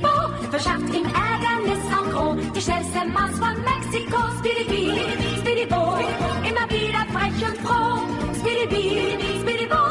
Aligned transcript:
Bo, 0.00 0.14
verschafft 0.50 0.90
ihm 0.90 1.06
Ärgernis 1.06 1.84
en 1.88 2.04
gros. 2.10 2.36
Die 2.54 2.62
schnellste 2.64 3.00
Maus 3.12 3.34
von 3.38 3.56
Mexiko, 3.62 4.20
Speedy 4.40 4.64
Bee, 4.66 4.96
Speedy 5.40 5.66
Bo, 5.68 6.00
immer 6.48 6.66
wieder 6.68 7.02
frech 7.12 7.40
und 7.44 7.58
froh. 7.64 8.00
Speedy 8.40 8.66
Bee, 8.72 9.16
Speedy 9.40 9.66
Bo, 9.68 9.82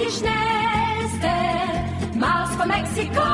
die 0.00 0.10
schnellste 0.10 1.32
Maus 2.18 2.50
von 2.56 2.68
Mexiko. 2.68 3.26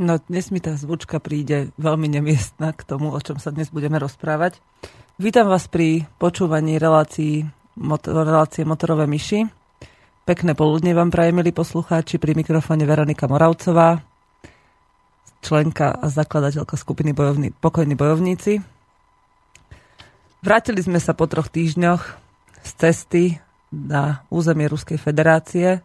No 0.00 0.16
dnes 0.16 0.48
mi 0.48 0.64
tá 0.64 0.74
zvučka 0.80 1.20
príde 1.20 1.76
veľmi 1.76 2.08
nemiestna 2.08 2.72
k 2.72 2.82
tomu, 2.88 3.12
o 3.12 3.20
čom 3.20 3.36
sa 3.36 3.52
dnes 3.52 3.68
budeme 3.68 4.00
rozprávať. 4.00 4.58
Vítam 5.20 5.52
vás 5.52 5.68
pri 5.68 6.08
počúvaní 6.16 6.80
relácií, 6.80 7.44
motor, 7.76 8.26
relácie 8.26 8.66
Motorové 8.66 9.06
myši. 9.06 9.46
Pekné 10.26 10.54
poludne 10.54 10.94
vám 10.94 11.10
praje, 11.10 11.34
milí 11.34 11.50
poslucháči, 11.50 12.18
pri 12.18 12.38
mikrofóne 12.38 12.86
Veronika 12.86 13.26
Moravcová, 13.26 13.98
členka 15.42 15.94
a 15.94 16.06
zakladateľka 16.06 16.76
skupiny 16.78 17.10
bojovní, 17.14 17.50
Pokojní 17.50 17.94
bojovníci. 17.94 18.62
Vrátili 20.40 20.80
sme 20.80 20.98
sa 21.02 21.12
po 21.12 21.28
troch 21.28 21.52
týždňoch 21.52 22.02
z 22.64 22.70
cesty 22.76 23.24
na 23.72 24.24
územie 24.32 24.66
Ruskej 24.68 24.98
federácie, 24.98 25.84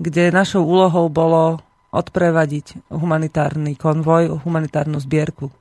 kde 0.00 0.34
našou 0.34 0.66
úlohou 0.66 1.06
bolo 1.12 1.62
odprevadiť 1.92 2.88
humanitárny 2.88 3.76
konvoj, 3.76 4.42
humanitárnu 4.42 4.96
zbierku, 4.98 5.52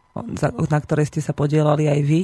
na 0.46 0.80
ktorej 0.80 1.08
ste 1.08 1.22
sa 1.24 1.32
podielali 1.32 1.88
aj 1.88 2.00
vy, 2.04 2.22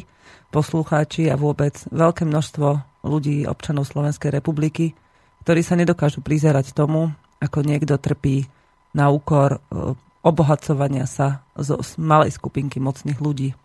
poslucháči 0.52 1.32
a 1.32 1.40
vôbec 1.40 1.76
veľké 1.92 2.28
množstvo 2.28 2.68
ľudí, 3.08 3.48
občanov 3.48 3.88
Slovenskej 3.88 4.32
republiky, 4.32 4.92
ktorí 5.48 5.64
sa 5.64 5.80
nedokážu 5.80 6.20
prizerať 6.20 6.76
tomu, 6.76 7.12
ako 7.40 7.64
niekto 7.64 7.96
trpí 7.96 8.50
na 8.92 9.08
úkor 9.08 9.58
e, 9.58 9.60
obohacovania 10.26 11.08
sa 11.08 11.46
zo 11.56 11.80
malej 12.02 12.36
skupinky 12.36 12.82
mocných 12.82 13.20
ľudí. 13.22 13.54
E, 13.54 13.56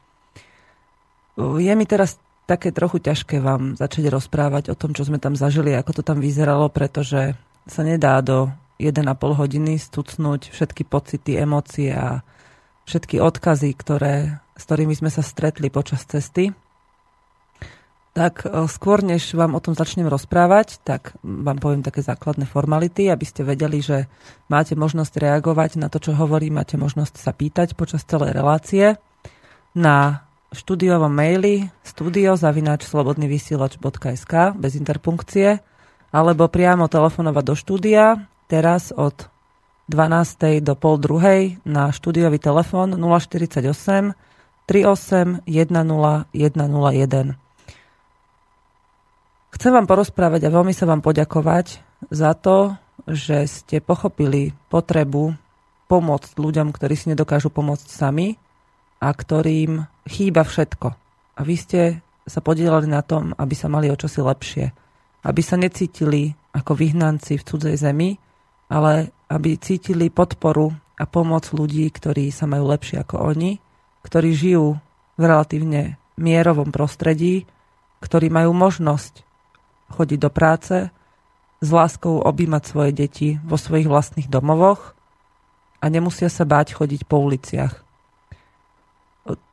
je 1.58 1.72
mi 1.74 1.86
teraz 1.88 2.20
také 2.46 2.70
trochu 2.70 3.02
ťažké 3.02 3.42
vám 3.42 3.74
začať 3.74 4.12
rozprávať 4.12 4.70
o 4.70 4.78
tom, 4.78 4.92
čo 4.94 5.06
sme 5.06 5.18
tam 5.18 5.34
zažili, 5.34 5.74
ako 5.74 5.98
to 5.98 6.02
tam 6.04 6.22
vyzeralo, 6.22 6.68
pretože 6.68 7.34
sa 7.66 7.82
nedá 7.86 8.18
do 8.20 8.50
1,5 8.82 9.06
hodiny 9.38 9.78
stucnúť 9.78 10.50
všetky 10.50 10.82
pocity, 10.86 11.38
emócie 11.38 11.94
a 11.94 12.26
všetky 12.84 13.20
odkazy, 13.22 13.74
ktoré, 13.74 14.40
s 14.58 14.64
ktorými 14.66 14.94
sme 14.96 15.10
sa 15.10 15.22
stretli 15.22 15.70
počas 15.70 16.04
cesty. 16.06 16.52
Tak 18.12 18.44
e, 18.44 18.68
skôr, 18.68 19.00
než 19.00 19.32
vám 19.32 19.56
o 19.56 19.60
tom 19.64 19.72
začnem 19.72 20.04
rozprávať, 20.04 20.84
tak 20.84 21.16
vám 21.24 21.56
poviem 21.56 21.80
také 21.80 22.04
základné 22.04 22.44
formality, 22.44 23.08
aby 23.08 23.24
ste 23.24 23.40
vedeli, 23.40 23.80
že 23.80 24.04
máte 24.52 24.76
možnosť 24.76 25.16
reagovať 25.16 25.80
na 25.80 25.88
to, 25.88 25.96
čo 25.96 26.12
hovorím, 26.12 26.60
máte 26.60 26.76
možnosť 26.76 27.16
sa 27.16 27.32
pýtať 27.32 27.72
počas 27.72 28.04
celej 28.04 28.36
relácie 28.36 29.00
na 29.72 30.28
štúdiovom 30.52 31.08
maili 31.08 31.72
studiozavináčslobodnyvysielač.sk 31.88 34.32
bez 34.60 34.72
interpunkcie 34.76 35.64
alebo 36.12 36.52
priamo 36.52 36.92
telefonovať 36.92 37.44
do 37.48 37.56
štúdia 37.56 38.28
teraz 38.52 38.92
od 38.92 39.31
12. 39.90 40.62
do 40.62 40.78
pol 40.78 40.94
druhej 40.98 41.58
na 41.66 41.90
štúdiový 41.90 42.38
telefón 42.38 42.94
048 42.94 44.14
38 44.70 45.42
10 45.42 45.74
101. 46.32 47.42
Chcem 49.52 49.70
vám 49.74 49.86
porozprávať 49.90 50.48
a 50.48 50.54
veľmi 50.54 50.72
sa 50.72 50.86
vám 50.86 51.02
poďakovať 51.02 51.82
za 52.08 52.32
to, 52.38 52.78
že 53.10 53.44
ste 53.50 53.82
pochopili 53.82 54.54
potrebu 54.70 55.34
pomôcť 55.90 56.32
ľuďom, 56.38 56.72
ktorí 56.72 56.94
si 56.96 57.10
nedokážu 57.12 57.50
pomôcť 57.52 57.84
sami 57.90 58.38
a 59.02 59.10
ktorým 59.10 59.84
chýba 60.06 60.46
všetko. 60.46 60.88
A 61.36 61.40
vy 61.42 61.54
ste 61.58 61.80
sa 62.24 62.38
podielali 62.38 62.86
na 62.86 63.02
tom, 63.02 63.34
aby 63.34 63.54
sa 63.58 63.66
mali 63.66 63.90
o 63.90 63.98
čosi 63.98 64.22
lepšie. 64.22 64.70
Aby 65.26 65.42
sa 65.42 65.58
necítili 65.58 66.32
ako 66.54 66.78
vyhnanci 66.78 67.36
v 67.36 67.46
cudzej 67.46 67.76
zemi, 67.76 68.16
ale 68.70 69.12
aby 69.32 69.56
cítili 69.56 70.12
podporu 70.12 70.76
a 71.00 71.08
pomoc 71.08 71.48
ľudí, 71.56 71.88
ktorí 71.88 72.28
sa 72.28 72.44
majú 72.44 72.68
lepšie 72.68 73.00
ako 73.00 73.32
oni, 73.32 73.56
ktorí 74.04 74.36
žijú 74.36 74.76
v 75.16 75.22
relatívne 75.24 75.96
mierovom 76.20 76.68
prostredí, 76.68 77.48
ktorí 78.04 78.28
majú 78.28 78.52
možnosť 78.52 79.24
chodiť 79.88 80.18
do 80.20 80.30
práce, 80.30 80.76
s 81.62 81.68
láskou 81.70 82.20
objímať 82.20 82.62
svoje 82.66 82.90
deti 82.90 83.28
vo 83.46 83.54
svojich 83.54 83.86
vlastných 83.86 84.26
domovoch 84.26 84.98
a 85.78 85.86
nemusia 85.86 86.26
sa 86.26 86.42
báť 86.42 86.74
chodiť 86.74 87.06
po 87.06 87.22
uliciach. 87.22 87.78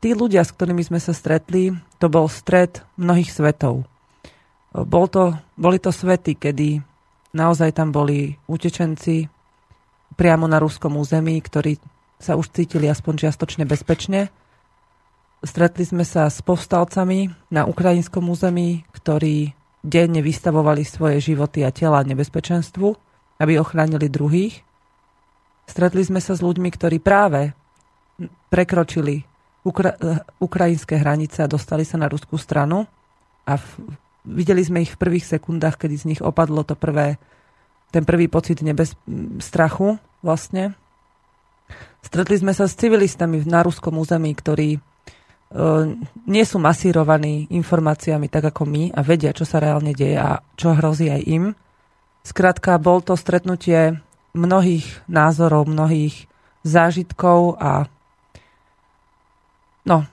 Tí 0.02 0.10
ľudia, 0.18 0.42
s 0.42 0.50
ktorými 0.50 0.82
sme 0.82 0.98
sa 0.98 1.14
stretli, 1.14 1.70
to 2.02 2.10
bol 2.10 2.26
stred 2.26 2.82
mnohých 2.98 3.30
svetov. 3.30 3.86
Bol 4.74 5.06
to, 5.06 5.38
boli 5.54 5.78
to 5.78 5.94
svety, 5.94 6.34
kedy 6.34 6.82
Naozaj 7.30 7.78
tam 7.78 7.94
boli 7.94 8.34
utečenci 8.50 9.30
priamo 10.20 10.44
na 10.44 10.60
ruskom 10.60 11.00
území, 11.00 11.40
ktorí 11.40 11.80
sa 12.20 12.36
už 12.36 12.52
cítili 12.52 12.92
aspoň 12.92 13.24
čiastočne 13.24 13.64
bezpečne. 13.64 14.28
Stretli 15.40 15.88
sme 15.88 16.04
sa 16.04 16.28
s 16.28 16.44
povstalcami 16.44 17.32
na 17.48 17.64
ukrajinskom 17.64 18.28
území, 18.28 18.84
ktorí 18.92 19.56
denne 19.80 20.20
vystavovali 20.20 20.84
svoje 20.84 21.32
životy 21.32 21.64
a 21.64 21.72
tela 21.72 22.04
nebezpečenstvu, 22.04 22.92
aby 23.40 23.56
ochránili 23.56 24.12
druhých. 24.12 24.60
Stretli 25.64 26.04
sme 26.04 26.20
sa 26.20 26.36
s 26.36 26.44
ľuďmi, 26.44 26.68
ktorí 26.68 27.00
práve 27.00 27.56
prekročili 28.52 29.24
ukra- 29.64 29.96
ukrajinské 30.36 31.00
hranice 31.00 31.40
a 31.40 31.48
dostali 31.48 31.88
sa 31.88 31.96
na 31.96 32.12
ruskú 32.12 32.36
stranu 32.36 32.84
a 33.48 33.56
v 33.56 33.96
videli 34.24 34.60
sme 34.60 34.84
ich 34.84 34.92
v 34.94 35.00
prvých 35.00 35.26
sekundách, 35.26 35.80
kedy 35.80 35.94
z 35.96 36.08
nich 36.14 36.20
opadlo 36.20 36.64
to 36.64 36.76
prvé, 36.76 37.16
ten 37.90 38.06
prvý 38.06 38.30
pocit 38.30 38.62
nebez, 38.62 38.94
strachu 39.42 39.98
vlastne. 40.22 40.78
Stretli 42.00 42.40
sme 42.40 42.56
sa 42.56 42.64
s 42.64 42.78
civilistami 42.78 43.44
na 43.44 43.60
ruskom 43.60 43.98
území, 44.00 44.32
ktorí 44.32 44.76
e, 44.76 44.80
nie 46.26 46.44
sú 46.46 46.56
masírovaní 46.56 47.50
informáciami 47.52 48.30
tak 48.32 48.54
ako 48.54 48.62
my 48.64 48.82
a 48.94 49.00
vedia, 49.04 49.36
čo 49.36 49.44
sa 49.44 49.60
reálne 49.60 49.92
deje 49.92 50.16
a 50.16 50.40
čo 50.56 50.72
hrozí 50.72 51.12
aj 51.12 51.22
im. 51.28 51.44
Skrátka, 52.24 52.80
bol 52.80 53.04
to 53.04 53.18
stretnutie 53.18 54.00
mnohých 54.32 54.86
názorov, 55.10 55.66
mnohých 55.66 56.30
zážitkov 56.62 57.58
a 57.58 57.88
no, 59.88 60.06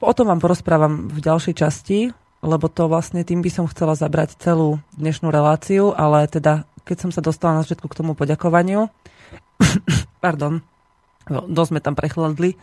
o 0.00 0.12
tom 0.12 0.28
vám 0.32 0.40
porozprávam 0.40 1.08
v 1.12 1.18
ďalšej 1.20 1.54
časti, 1.54 1.98
lebo 2.44 2.68
to 2.68 2.88
vlastne 2.88 3.24
tým 3.24 3.40
by 3.40 3.50
som 3.52 3.70
chcela 3.70 3.96
zabrať 3.96 4.36
celú 4.36 4.80
dnešnú 4.96 5.32
reláciu, 5.32 5.96
ale 5.96 6.28
teda 6.28 6.68
keď 6.84 6.96
som 7.08 7.10
sa 7.10 7.24
dostala 7.24 7.58
na 7.58 7.62
začiatku 7.64 7.88
k 7.88 7.98
tomu 7.98 8.12
poďakovaniu, 8.12 8.88
pardon, 10.24 10.60
dosť 11.28 11.70
sme 11.72 11.80
tam 11.80 11.96
prechladli, 11.96 12.56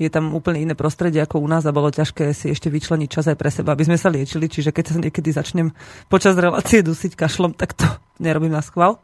je 0.00 0.08
tam 0.08 0.32
úplne 0.32 0.64
iné 0.64 0.72
prostredie 0.72 1.20
ako 1.20 1.44
u 1.44 1.48
nás 1.50 1.68
a 1.68 1.76
bolo 1.76 1.92
ťažké 1.92 2.32
si 2.32 2.48
ešte 2.48 2.72
vyčleniť 2.72 3.08
čas 3.12 3.28
aj 3.28 3.36
pre 3.36 3.52
seba, 3.52 3.76
aby 3.76 3.84
sme 3.84 4.00
sa 4.00 4.08
liečili, 4.08 4.48
čiže 4.48 4.72
keď 4.72 4.84
sa 4.88 4.96
niekedy 4.96 5.28
začnem 5.28 5.76
počas 6.08 6.40
relácie 6.40 6.80
dusiť 6.80 7.12
kašlom, 7.12 7.52
tak 7.52 7.76
to 7.76 7.84
nerobím 8.24 8.56
na 8.56 8.64
schvál. 8.64 8.96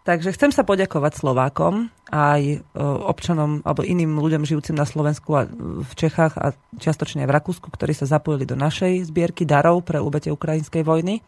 Takže 0.00 0.32
chcem 0.32 0.48
sa 0.48 0.64
poďakovať 0.64 1.20
Slovákom 1.20 1.92
aj 2.08 2.40
e, 2.40 2.58
občanom 2.80 3.60
alebo 3.68 3.84
iným 3.84 4.16
ľuďom 4.16 4.48
žijúcim 4.48 4.72
na 4.72 4.88
Slovensku 4.88 5.36
a 5.36 5.44
v 5.60 5.92
Čechách 5.92 6.40
a 6.40 6.56
čiastočne 6.80 7.22
aj 7.26 7.28
v 7.28 7.36
Rakúsku, 7.36 7.68
ktorí 7.68 7.92
sa 7.92 8.08
zapojili 8.08 8.48
do 8.48 8.56
našej 8.56 9.12
zbierky 9.12 9.44
darov 9.44 9.84
pre 9.84 10.00
ubete 10.00 10.32
ukrajinskej 10.32 10.88
vojny. 10.88 11.20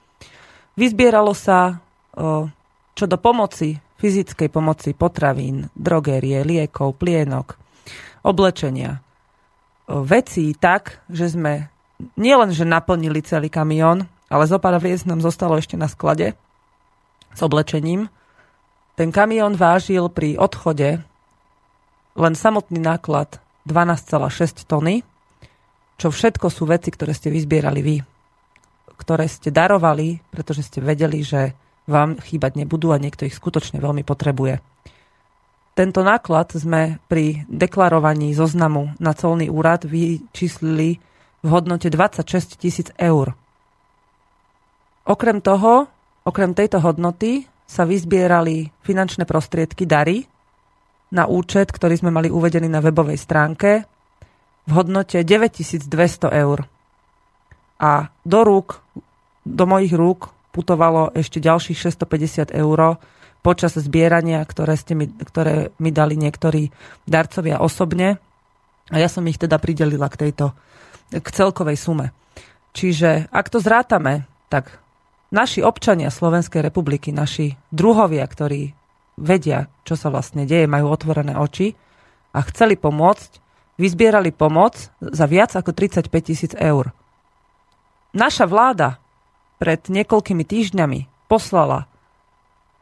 Vyzbieralo 0.72 1.36
sa 1.36 1.84
čo 2.92 3.04
do 3.08 3.16
pomoci, 3.16 3.80
fyzickej 4.00 4.48
pomoci 4.52 4.92
potravín, 4.92 5.72
drogérie, 5.72 6.44
liekov, 6.44 6.98
plienok, 7.00 7.56
oblečenia, 8.26 9.00
vecí 9.88 10.52
tak, 10.54 11.02
že 11.08 11.32
sme 11.32 11.72
nielen, 12.18 12.50
že 12.50 12.68
naplnili 12.68 13.22
celý 13.22 13.48
kamión, 13.48 14.06
ale 14.32 14.44
zo 14.48 14.56
pár 14.56 14.80
nám 14.80 15.20
zostalo 15.20 15.60
ešte 15.60 15.76
na 15.76 15.86
sklade 15.86 16.34
s 17.32 17.40
oblečením. 17.40 18.08
Ten 18.96 19.08
kamión 19.12 19.56
vážil 19.56 20.08
pri 20.12 20.36
odchode 20.36 21.00
len 22.12 22.34
samotný 22.36 22.76
náklad 22.80 23.40
12,6 23.64 24.68
tony, 24.68 25.00
čo 25.96 26.12
všetko 26.12 26.50
sú 26.52 26.68
veci, 26.68 26.92
ktoré 26.92 27.16
ste 27.16 27.32
vyzbierali 27.32 27.80
vy, 27.80 27.96
ktoré 29.00 29.24
ste 29.30 29.48
darovali, 29.48 30.20
pretože 30.28 30.66
ste 30.66 30.84
vedeli, 30.84 31.24
že 31.24 31.56
vám 31.86 32.18
chýbať 32.22 32.58
nebudú 32.62 32.94
a 32.94 33.02
niekto 33.02 33.26
ich 33.26 33.34
skutočne 33.34 33.82
veľmi 33.82 34.06
potrebuje. 34.06 34.62
Tento 35.72 36.04
náklad 36.04 36.52
sme 36.52 37.00
pri 37.08 37.48
deklarovaní 37.48 38.36
zoznamu 38.36 38.92
na 39.00 39.16
colný 39.16 39.48
úrad 39.48 39.88
vyčíslili 39.88 41.00
v 41.42 41.48
hodnote 41.48 41.88
26 41.88 42.60
tisíc 42.60 42.92
eur. 43.00 43.32
Okrem 45.08 45.40
toho, 45.40 45.88
okrem 46.28 46.52
tejto 46.52 46.78
hodnoty 46.78 47.48
sa 47.64 47.88
vyzbierali 47.88 48.68
finančné 48.84 49.24
prostriedky, 49.24 49.88
dary 49.88 50.28
na 51.08 51.24
účet, 51.24 51.72
ktorý 51.72 52.04
sme 52.04 52.12
mali 52.12 52.28
uvedený 52.28 52.68
na 52.68 52.84
webovej 52.84 53.16
stránke 53.16 53.88
v 54.68 54.70
hodnote 54.76 55.24
9200 55.24 55.88
eur. 56.36 56.68
A 57.80 58.12
do 58.22 58.40
rúk, 58.44 58.84
do 59.42 59.64
mojich 59.66 59.96
rúk 59.96 60.30
putovalo 60.52 61.10
ešte 61.16 61.40
ďalších 61.40 61.96
650 61.96 62.52
eur 62.52 63.00
počas 63.42 63.74
zbierania, 63.74 64.44
ktoré, 64.46 64.78
ste 64.78 64.94
mi, 64.94 65.10
ktoré 65.10 65.74
mi 65.82 65.90
dali 65.90 66.14
niektorí 66.14 66.70
darcovia 67.08 67.58
osobne. 67.58 68.22
A 68.92 68.96
ja 69.02 69.10
som 69.10 69.26
ich 69.26 69.40
teda 69.40 69.58
pridelila 69.58 70.06
k 70.06 70.28
tejto, 70.28 70.54
k 71.10 71.26
celkovej 71.26 71.80
sume. 71.80 72.14
Čiže 72.72 73.32
ak 73.34 73.50
to 73.50 73.58
zrátame, 73.58 74.30
tak 74.46 74.78
naši 75.34 75.64
občania 75.64 76.12
Slovenskej 76.12 76.62
republiky, 76.62 77.10
naši 77.10 77.58
druhovia, 77.74 78.22
ktorí 78.22 78.72
vedia, 79.18 79.68
čo 79.82 79.98
sa 79.98 80.08
vlastne 80.08 80.46
deje, 80.46 80.70
majú 80.70 80.88
otvorené 80.92 81.34
oči 81.36 81.74
a 82.32 82.40
chceli 82.48 82.78
pomôcť, 82.78 83.42
vyzbierali 83.76 84.30
pomoc 84.30 84.92
za 85.02 85.26
viac 85.26 85.52
ako 85.58 85.74
35 85.74 86.08
tisíc 86.22 86.52
eur. 86.54 86.94
Naša 88.12 88.44
vláda 88.44 89.01
pred 89.62 89.78
niekoľkými 89.86 90.42
týždňami 90.42 91.30
poslala 91.30 91.86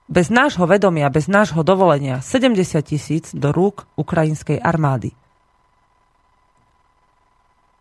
bez 0.08 0.32
nášho 0.32 0.64
vedomia, 0.64 1.12
bez 1.12 1.28
nášho 1.28 1.60
dovolenia 1.60 2.24
70 2.24 2.56
tisíc 2.80 3.36
do 3.36 3.52
rúk 3.52 3.84
ukrajinskej 4.00 4.56
armády. 4.56 5.12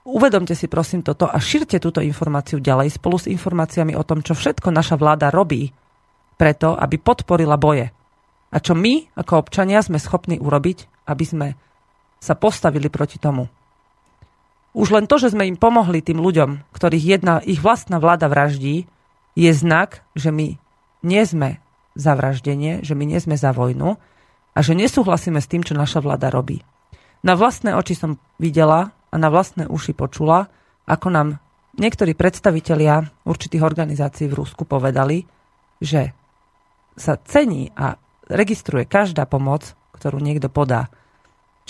Uvedomte 0.03 0.51
si 0.51 0.67
prosím 0.67 0.99
toto 0.99 1.31
a 1.31 1.39
šírte 1.39 1.79
túto 1.79 2.03
informáciu 2.03 2.59
ďalej 2.59 2.99
spolu 2.99 3.15
s 3.15 3.31
informáciami 3.31 3.95
o 3.95 4.03
tom, 4.03 4.19
čo 4.19 4.35
všetko 4.35 4.67
naša 4.67 4.99
vláda 4.99 5.31
robí 5.31 5.71
preto, 6.35 6.75
aby 6.75 6.99
podporila 6.99 7.55
boje. 7.55 7.87
A 8.51 8.57
čo 8.59 8.75
my, 8.75 9.15
ako 9.15 9.47
občania, 9.47 9.79
sme 9.79 9.95
schopní 9.95 10.43
urobiť, 10.43 11.07
aby 11.07 11.23
sme 11.23 11.47
sa 12.19 12.35
postavili 12.35 12.91
proti 12.91 13.15
tomu. 13.15 13.47
Už 14.79 14.95
len 14.95 15.11
to, 15.11 15.19
že 15.19 15.35
sme 15.35 15.43
im 15.43 15.59
pomohli 15.59 15.99
tým 15.99 16.23
ľuďom, 16.23 16.71
ktorých 16.71 17.19
jedna 17.19 17.43
ich 17.43 17.59
vlastná 17.59 17.99
vláda 17.99 18.31
vraždí, 18.31 18.87
je 19.35 19.51
znak, 19.51 20.07
že 20.15 20.31
my 20.31 20.55
nie 21.03 21.23
sme 21.27 21.59
za 21.99 22.15
vraždenie, 22.15 22.79
že 22.79 22.95
my 22.95 23.03
nie 23.03 23.19
sme 23.19 23.35
za 23.35 23.51
vojnu 23.51 23.99
a 24.55 24.59
že 24.63 24.79
nesúhlasíme 24.79 25.43
s 25.43 25.51
tým, 25.51 25.67
čo 25.67 25.75
naša 25.75 25.99
vláda 25.99 26.31
robí. 26.31 26.63
Na 27.27 27.35
vlastné 27.35 27.75
oči 27.75 27.99
som 27.99 28.15
videla, 28.39 28.95
a 29.09 29.15
na 29.17 29.29
vlastné 29.29 29.65
uši 29.65 29.97
počula, 29.97 30.47
ako 30.85 31.07
nám 31.09 31.27
niektorí 31.77 32.13
predstavitelia 32.13 33.09
určitých 33.25 33.65
organizácií 33.65 34.29
v 34.29 34.37
Rusku 34.37 34.65
povedali, 34.65 35.25
že 35.81 36.13
sa 36.93 37.17
cení 37.17 37.73
a 37.73 37.97
registruje 38.29 38.85
každá 38.85 39.25
pomoc, 39.25 39.73
ktorú 39.97 40.21
niekto 40.21 40.51
podá. 40.51 40.93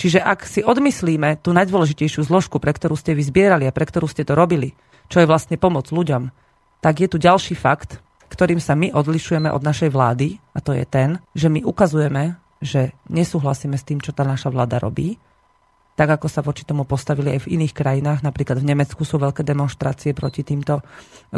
Čiže 0.00 0.24
ak 0.24 0.48
si 0.48 0.64
odmyslíme 0.64 1.44
tú 1.44 1.52
najdôležitejšiu 1.52 2.24
zložku, 2.24 2.56
pre 2.56 2.72
ktorú 2.72 2.96
ste 2.96 3.12
vy 3.12 3.20
zbierali 3.20 3.68
a 3.68 3.76
pre 3.76 3.84
ktorú 3.84 4.08
ste 4.08 4.24
to 4.24 4.32
robili, 4.32 4.72
čo 5.12 5.20
je 5.20 5.28
vlastne 5.28 5.60
pomoc 5.60 5.92
ľuďom, 5.92 6.32
tak 6.80 7.04
je 7.04 7.08
tu 7.12 7.20
ďalší 7.20 7.52
fakt, 7.52 8.00
ktorým 8.32 8.64
sa 8.64 8.72
my 8.72 8.96
odlišujeme 8.96 9.52
od 9.52 9.60
našej 9.60 9.92
vlády, 9.92 10.40
a 10.56 10.64
to 10.64 10.72
je 10.72 10.88
ten, 10.88 11.20
že 11.36 11.52
my 11.52 11.60
ukazujeme, 11.68 12.40
že 12.64 12.96
nesúhlasíme 13.12 13.76
s 13.76 13.84
tým, 13.84 14.00
čo 14.00 14.16
tá 14.16 14.24
naša 14.24 14.48
vláda 14.48 14.80
robí 14.80 15.20
tak 16.00 16.16
ako 16.16 16.32
sa 16.32 16.40
voči 16.40 16.64
tomu 16.64 16.88
postavili 16.88 17.36
aj 17.36 17.44
v 17.44 17.60
iných 17.60 17.76
krajinách. 17.76 18.24
Napríklad 18.24 18.56
v 18.56 18.72
Nemecku 18.72 19.04
sú 19.04 19.20
veľké 19.20 19.44
demonstrácie 19.44 20.16
proti 20.16 20.40
týmto 20.40 20.80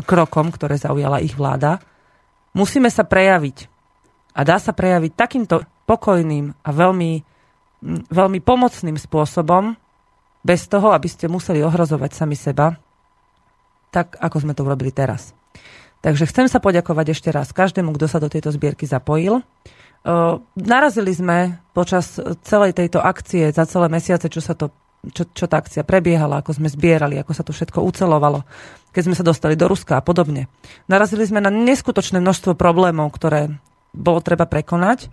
krokom, 0.06 0.54
ktoré 0.54 0.78
zaujala 0.78 1.18
ich 1.18 1.34
vláda. 1.34 1.82
Musíme 2.54 2.86
sa 2.86 3.02
prejaviť. 3.02 3.66
A 4.38 4.46
dá 4.46 4.62
sa 4.62 4.70
prejaviť 4.70 5.18
takýmto 5.18 5.66
pokojným 5.82 6.54
a 6.62 6.70
veľmi, 6.70 7.26
veľmi 8.08 8.38
pomocným 8.38 8.94
spôsobom, 8.94 9.74
bez 10.42 10.66
toho, 10.66 10.90
aby 10.94 11.06
ste 11.06 11.30
museli 11.30 11.62
ohrozovať 11.62 12.10
sami 12.14 12.34
seba, 12.34 12.74
tak 13.94 14.18
ako 14.18 14.36
sme 14.42 14.54
to 14.54 14.66
urobili 14.66 14.90
teraz. 14.90 15.34
Takže 16.02 16.26
chcem 16.26 16.50
sa 16.50 16.58
poďakovať 16.58 17.14
ešte 17.14 17.30
raz 17.30 17.54
každému, 17.54 17.94
kto 17.94 18.10
sa 18.10 18.18
do 18.18 18.26
tejto 18.26 18.50
zbierky 18.50 18.90
zapojil. 18.90 19.42
Narazili 20.58 21.14
sme 21.14 21.62
počas 21.70 22.18
celej 22.42 22.74
tejto 22.74 22.98
akcie, 22.98 23.54
za 23.54 23.62
celé 23.70 23.86
mesiace, 23.86 24.26
čo 24.26 24.42
sa 24.42 24.58
to 24.58 24.74
čo, 25.10 25.26
čo 25.34 25.50
tá 25.50 25.58
akcia 25.58 25.82
prebiehala, 25.82 26.38
ako 26.38 26.62
sme 26.62 26.70
zbierali, 26.70 27.18
ako 27.18 27.32
sa 27.34 27.42
to 27.42 27.50
všetko 27.50 27.82
ucelovalo, 27.82 28.46
keď 28.94 29.02
sme 29.10 29.18
sa 29.18 29.26
dostali 29.26 29.58
do 29.58 29.66
Ruska 29.66 29.98
a 29.98 30.04
podobne. 30.04 30.46
Narazili 30.86 31.26
sme 31.26 31.42
na 31.42 31.50
neskutočné 31.50 32.22
množstvo 32.22 32.54
problémov, 32.54 33.10
ktoré 33.10 33.50
bolo 33.90 34.22
treba 34.22 34.46
prekonať. 34.46 35.10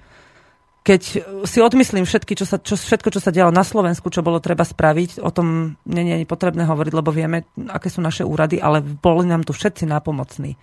Keď 0.79 1.01
si 1.43 1.59
odmyslím 1.59 2.07
všetky, 2.07 2.33
čo 2.39 2.47
sa, 2.47 2.57
čo, 2.57 2.79
všetko, 2.79 3.11
čo 3.11 3.21
sa 3.21 3.35
dialo 3.35 3.51
na 3.51 3.67
Slovensku, 3.67 4.07
čo 4.09 4.25
bolo 4.25 4.39
treba 4.39 4.63
spraviť, 4.63 5.19
o 5.21 5.29
tom 5.29 5.75
nie, 5.85 6.23
je 6.23 6.27
potrebné 6.27 6.63
hovoriť, 6.65 6.93
lebo 6.95 7.11
vieme, 7.11 7.45
aké 7.67 7.91
sú 7.91 7.99
naše 7.99 8.23
úrady, 8.23 8.57
ale 8.63 8.81
boli 8.81 9.27
nám 9.27 9.43
tu 9.43 9.51
všetci 9.51 9.85
nápomocní. 9.85 10.55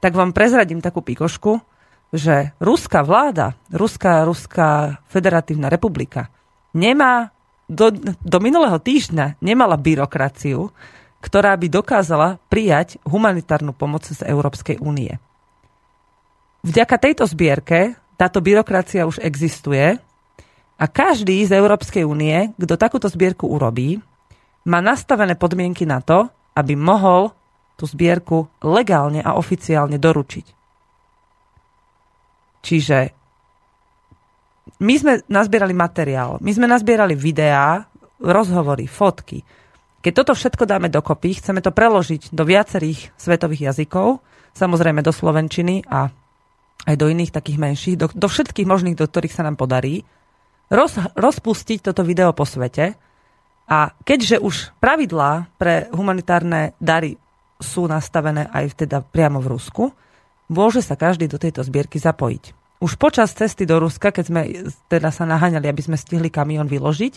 Tak 0.00 0.16
vám 0.16 0.32
prezradím 0.32 0.80
takú 0.80 1.04
pikošku, 1.04 1.60
že 2.16 2.56
ruská 2.58 3.04
vláda, 3.04 3.60
ruská, 3.68 4.24
ruská 4.24 4.98
federatívna 5.12 5.68
republika 5.68 6.32
nemá 6.72 7.32
do, 7.68 7.92
do 8.24 8.38
minulého 8.40 8.80
týždňa 8.80 9.40
nemala 9.44 9.76
byrokraciu, 9.76 10.72
ktorá 11.20 11.58
by 11.58 11.66
dokázala 11.68 12.38
prijať 12.48 12.96
humanitárnu 13.04 13.74
pomoc 13.74 14.06
z 14.06 14.24
Európskej 14.24 14.80
únie. 14.80 15.18
Vďaka 16.64 16.96
tejto 16.96 17.24
zbierke 17.28 17.98
táto 18.18 18.42
byrokracia 18.42 19.06
už 19.06 19.22
existuje 19.22 19.94
a 20.78 20.84
každý 20.90 21.38
z 21.46 21.54
Európskej 21.54 22.02
únie, 22.02 22.50
kto 22.58 22.74
takúto 22.74 23.06
zbierku 23.06 23.46
urobí, 23.46 24.02
má 24.66 24.82
nastavené 24.82 25.38
podmienky 25.38 25.86
na 25.86 26.02
to, 26.02 26.26
aby 26.58 26.74
mohol 26.74 27.30
tú 27.78 27.86
zbierku 27.86 28.50
legálne 28.66 29.22
a 29.22 29.38
oficiálne 29.38 30.02
doručiť. 30.02 30.46
Čiže 32.58 32.98
my 34.82 34.94
sme 34.98 35.12
nazbierali 35.30 35.72
materiál, 35.72 36.42
my 36.42 36.50
sme 36.50 36.66
nazbierali 36.66 37.14
videá, 37.14 37.86
rozhovory, 38.18 38.90
fotky. 38.90 39.46
Keď 40.02 40.12
toto 40.14 40.34
všetko 40.34 40.66
dáme 40.66 40.90
dokopy, 40.90 41.38
chceme 41.38 41.62
to 41.62 41.70
preložiť 41.70 42.34
do 42.34 42.42
viacerých 42.42 43.14
svetových 43.14 43.72
jazykov, 43.72 44.18
samozrejme 44.58 45.02
do 45.06 45.14
slovenčiny 45.14 45.86
a 45.86 46.10
aj 46.86 46.94
do 46.94 47.06
iných 47.10 47.34
takých 47.34 47.58
menších, 47.58 47.96
do, 47.98 48.06
do 48.12 48.28
všetkých 48.30 48.68
možných, 48.68 48.98
do 48.98 49.08
ktorých 49.08 49.34
sa 49.34 49.42
nám 49.42 49.58
podarí, 49.58 50.06
roz, 50.70 51.00
rozpustiť 51.16 51.90
toto 51.90 52.04
video 52.04 52.30
po 52.36 52.44
svete. 52.46 52.94
A 53.68 53.92
keďže 54.04 54.40
už 54.40 54.72
pravidlá 54.80 55.50
pre 55.60 55.92
humanitárne 55.92 56.72
dary 56.80 57.20
sú 57.58 57.84
nastavené 57.90 58.48
aj 58.48 58.86
teda 58.86 59.04
priamo 59.04 59.42
v 59.42 59.50
Rusku, 59.58 59.84
môže 60.48 60.80
sa 60.80 60.96
každý 60.96 61.28
do 61.28 61.36
tejto 61.36 61.60
zbierky 61.60 62.00
zapojiť. 62.00 62.56
Už 62.78 62.94
počas 62.94 63.34
cesty 63.34 63.66
do 63.66 63.82
Ruska, 63.82 64.14
keď 64.14 64.24
sme 64.24 64.42
teda 64.86 65.10
sa 65.10 65.26
naháňali, 65.26 65.66
aby 65.66 65.82
sme 65.82 65.98
stihli 65.98 66.30
kamión 66.30 66.70
vyložiť, 66.70 67.14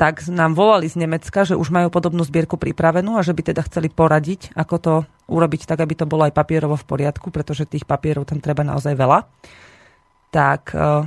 tak 0.00 0.24
nám 0.32 0.56
volali 0.56 0.88
z 0.88 0.96
Nemecka, 0.96 1.44
že 1.44 1.60
už 1.60 1.68
majú 1.68 1.92
podobnú 1.92 2.24
zbierku 2.24 2.56
pripravenú 2.56 3.20
a 3.20 3.26
že 3.26 3.36
by 3.36 3.52
teda 3.52 3.60
chceli 3.68 3.92
poradiť, 3.92 4.56
ako 4.56 4.74
to 4.80 4.94
urobiť 5.28 5.68
tak, 5.68 5.84
aby 5.84 5.92
to 5.92 6.08
bolo 6.08 6.24
aj 6.24 6.32
papierovo 6.32 6.72
v 6.80 6.88
poriadku, 6.88 7.28
pretože 7.28 7.68
tých 7.68 7.84
papierov 7.84 8.24
tam 8.24 8.40
treba 8.40 8.64
naozaj 8.64 8.96
veľa. 8.96 9.28
Tak 10.32 10.72
e, 10.72 11.04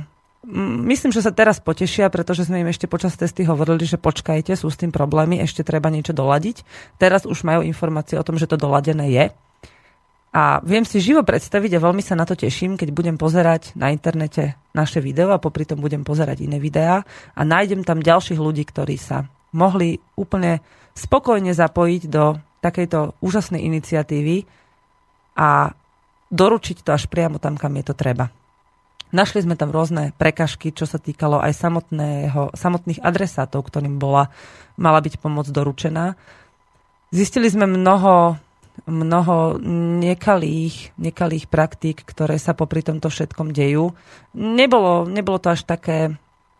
myslím, 0.86 1.10
že 1.10 1.26
sa 1.26 1.34
teraz 1.34 1.58
potešia, 1.58 2.06
pretože 2.06 2.46
sme 2.46 2.62
im 2.62 2.70
ešte 2.70 2.86
počas 2.86 3.18
testy 3.18 3.42
hovorili, 3.42 3.82
že 3.82 3.98
počkajte, 3.98 4.54
sú 4.54 4.70
s 4.70 4.78
tým 4.78 4.94
problémy, 4.94 5.42
ešte 5.42 5.66
treba 5.66 5.90
niečo 5.90 6.14
doladiť. 6.14 6.62
Teraz 6.94 7.26
už 7.26 7.42
majú 7.42 7.66
informácie 7.66 8.14
o 8.14 8.22
tom, 8.22 8.38
že 8.38 8.46
to 8.46 8.54
doladené 8.54 9.10
je 9.10 9.24
a 10.34 10.58
viem 10.66 10.82
si 10.82 10.98
živo 10.98 11.22
predstaviť 11.22 11.78
a 11.78 11.84
veľmi 11.86 12.02
sa 12.02 12.18
na 12.18 12.26
to 12.26 12.34
teším, 12.34 12.74
keď 12.74 12.90
budem 12.90 13.14
pozerať 13.14 13.70
na 13.78 13.94
internete 13.94 14.58
naše 14.74 14.98
video 14.98 15.30
a 15.30 15.38
popri 15.38 15.62
tom 15.62 15.78
budem 15.78 16.02
pozerať 16.02 16.42
iné 16.42 16.58
videá 16.58 17.06
a 17.38 17.40
nájdem 17.46 17.86
tam 17.86 18.02
ďalších 18.02 18.42
ľudí, 18.42 18.66
ktorí 18.66 18.98
sa 18.98 19.30
mohli 19.54 20.02
úplne 20.18 20.58
spokojne 20.98 21.54
zapojiť 21.54 22.02
do 22.10 22.34
takejto 22.58 23.22
úžasnej 23.22 23.62
iniciatívy 23.62 24.42
a 25.38 25.70
doručiť 26.34 26.82
to 26.82 26.90
až 26.90 27.06
priamo 27.06 27.38
tam, 27.38 27.54
kam 27.54 27.78
je 27.78 27.84
to 27.86 27.94
treba. 27.94 28.34
Našli 29.14 29.46
sme 29.46 29.54
tam 29.54 29.70
rôzne 29.70 30.10
prekažky, 30.18 30.74
čo 30.74 30.90
sa 30.90 30.98
týkalo 30.98 31.38
aj 31.38 31.54
samotného, 31.54 32.50
samotných 32.58 32.98
adresátov, 32.98 33.70
ktorým 33.70 34.02
bola, 34.02 34.34
mala 34.74 34.98
byť 34.98 35.22
pomoc 35.22 35.46
doručená. 35.46 36.18
Zistili 37.14 37.46
sme 37.46 37.70
mnoho, 37.70 38.34
mnoho 38.84 39.56
nekalých, 40.02 40.92
nekalých 40.98 41.46
praktík, 41.46 42.02
ktoré 42.02 42.36
sa 42.42 42.52
popri 42.58 42.82
tomto 42.82 43.06
všetkom 43.08 43.54
dejú. 43.54 43.94
Nebolo, 44.34 45.06
nebolo 45.06 45.38
to 45.38 45.54
až 45.54 45.62
také 45.62 46.18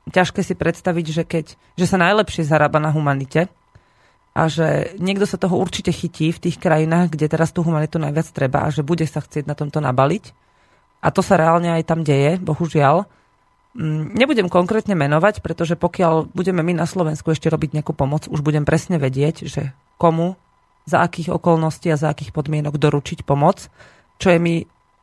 ťažké 0.09 0.41
si 0.45 0.55
predstaviť, 0.55 1.07
že, 1.11 1.23
keď, 1.25 1.47
že 1.81 1.87
sa 1.89 1.97
najlepšie 1.97 2.45
zarába 2.45 2.77
na 2.77 2.93
humanite 2.93 3.49
a 4.35 4.51
že 4.51 4.93
niekto 5.01 5.25
sa 5.25 5.41
toho 5.41 5.57
určite 5.57 5.95
chytí 5.95 6.35
v 6.35 6.43
tých 6.49 6.61
krajinách, 6.61 7.15
kde 7.15 7.31
teraz 7.31 7.55
tú 7.55 7.65
humanitu 7.65 7.97
najviac 7.97 8.29
treba 8.35 8.67
a 8.67 8.73
že 8.75 8.85
bude 8.85 9.07
sa 9.07 9.23
chcieť 9.23 9.49
na 9.49 9.57
tomto 9.57 9.81
nabaliť 9.81 10.35
a 11.05 11.09
to 11.13 11.21
sa 11.21 11.37
reálne 11.37 11.73
aj 11.73 11.85
tam 11.85 12.01
deje, 12.01 12.41
bohužiaľ. 12.41 13.05
Mm, 13.77 14.17
nebudem 14.17 14.49
konkrétne 14.49 14.97
menovať, 14.97 15.45
pretože 15.45 15.77
pokiaľ 15.77 16.33
budeme 16.33 16.65
my 16.65 16.73
na 16.79 16.87
Slovensku 16.89 17.33
ešte 17.33 17.53
robiť 17.53 17.81
nejakú 17.81 17.93
pomoc, 17.93 18.25
už 18.29 18.41
budem 18.41 18.65
presne 18.65 18.97
vedieť, 18.97 19.45
že 19.45 19.77
komu, 20.01 20.37
za 20.85 21.01
akých 21.01 21.33
okolností 21.33 21.89
a 21.93 22.01
za 22.01 22.13
akých 22.13 22.33
podmienok 22.37 22.77
doručiť 22.77 23.25
pomoc, 23.25 23.73
čo 24.21 24.29
je 24.31 24.39
mi 24.39 24.55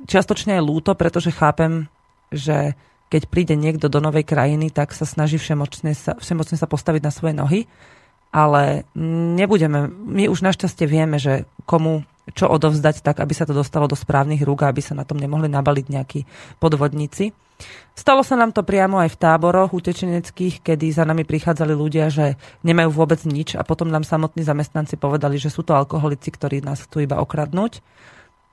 čiastočne 0.05 0.57
aj 0.57 0.65
lúto, 0.65 0.91
pretože 0.93 1.33
chápem, 1.33 1.89
že 2.29 2.77
keď 3.11 3.27
príde 3.27 3.55
niekto 3.59 3.91
do 3.91 3.99
novej 3.99 4.23
krajiny, 4.23 4.71
tak 4.71 4.95
sa 4.95 5.03
snaží 5.03 5.35
všemocne 5.35 5.91
sa, 5.91 6.15
všemocne 6.15 6.55
sa 6.55 6.67
postaviť 6.69 7.01
na 7.03 7.11
svoje 7.11 7.33
nohy, 7.35 7.61
ale 8.31 8.87
nebudeme, 9.37 9.91
my 9.91 10.31
už 10.31 10.39
našťastie 10.39 10.87
vieme, 10.87 11.19
že 11.19 11.45
komu 11.67 12.07
čo 12.31 12.47
odovzdať 12.47 13.03
tak, 13.03 13.19
aby 13.19 13.33
sa 13.35 13.43
to 13.43 13.51
dostalo 13.51 13.91
do 13.91 13.97
správnych 13.97 14.45
rúk 14.45 14.63
a 14.63 14.71
aby 14.71 14.79
sa 14.79 14.95
na 14.95 15.03
tom 15.03 15.19
nemohli 15.19 15.51
nabaliť 15.51 15.85
nejakí 15.91 16.19
podvodníci. 16.63 17.35
Stalo 17.93 18.25
sa 18.25 18.39
nám 18.39 18.55
to 18.55 18.65
priamo 18.65 18.97
aj 18.97 19.13
v 19.13 19.19
táboroch 19.21 19.75
utečeneckých, 19.75 20.65
kedy 20.65 20.95
za 20.95 21.05
nami 21.05 21.27
prichádzali 21.27 21.73
ľudia, 21.75 22.09
že 22.09 22.39
nemajú 22.65 22.89
vôbec 22.89 23.21
nič 23.27 23.53
a 23.53 23.61
potom 23.61 23.91
nám 23.91 24.07
samotní 24.07 24.41
zamestnanci 24.41 24.97
povedali, 24.97 25.37
že 25.37 25.53
sú 25.53 25.61
to 25.61 25.77
alkoholici, 25.77 26.33
ktorí 26.33 26.65
nás 26.65 26.81
chcú 26.87 27.05
iba 27.05 27.21
okradnúť 27.21 27.83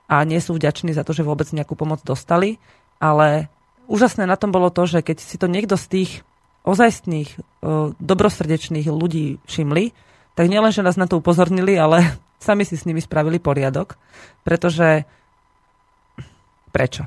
a 0.09 0.21
nie 0.25 0.37
sú 0.37 0.57
vďační 0.57 0.93
za 0.93 1.01
to, 1.05 1.13
že 1.13 1.25
vôbec 1.25 1.49
nejakú 1.49 1.73
pomoc 1.73 2.01
dostali. 2.05 2.61
Ale 3.01 3.49
úžasné 3.89 4.29
na 4.29 4.35
tom 4.35 4.53
bolo 4.53 4.69
to, 4.69 4.85
že 4.85 5.01
keď 5.01 5.17
si 5.21 5.37
to 5.41 5.49
niekto 5.49 5.77
z 5.77 5.85
tých 5.87 6.11
ozajstných, 6.67 7.39
dobrosrdečných 7.99 8.87
ľudí 8.87 9.39
všimli, 9.47 9.91
tak 10.35 10.45
nielen, 10.47 10.71
že 10.71 10.85
nás 10.85 10.95
na 10.95 11.03
to 11.07 11.19
upozornili, 11.19 11.75
ale 11.75 12.15
sami 12.43 12.63
si 12.63 12.79
s 12.79 12.87
nimi 12.87 13.03
spravili 13.03 13.39
poriadok, 13.39 13.99
pretože 14.47 15.03
prečo? 16.71 17.03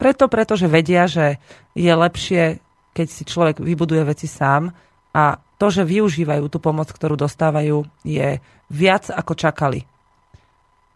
Preto, 0.00 0.32
pretože 0.32 0.64
vedia, 0.64 1.04
že 1.04 1.36
je 1.76 1.92
lepšie, 1.92 2.62
keď 2.96 3.06
si 3.10 3.22
človek 3.28 3.60
vybuduje 3.60 4.02
veci 4.08 4.24
sám 4.24 4.72
a 5.12 5.36
to, 5.60 5.66
že 5.68 5.84
využívajú 5.84 6.48
tú 6.48 6.56
pomoc, 6.56 6.88
ktorú 6.88 7.20
dostávajú, 7.20 7.84
je 8.00 8.40
viac 8.72 9.12
ako 9.12 9.36
čakali. 9.36 9.84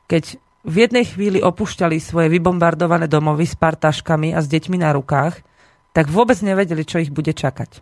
Keď 0.08 0.40
v 0.64 0.76
jednej 0.88 1.04
chvíli 1.04 1.44
opúšťali 1.44 2.00
svoje 2.00 2.32
vybombardované 2.32 3.04
domovy 3.04 3.44
s 3.44 3.52
partaškami 3.60 4.32
a 4.32 4.40
s 4.40 4.48
deťmi 4.48 4.80
na 4.80 4.96
rukách, 4.96 5.44
tak 5.94 6.10
vôbec 6.10 6.36
nevedeli, 6.42 6.82
čo 6.82 6.98
ich 6.98 7.14
bude 7.14 7.30
čakať. 7.30 7.80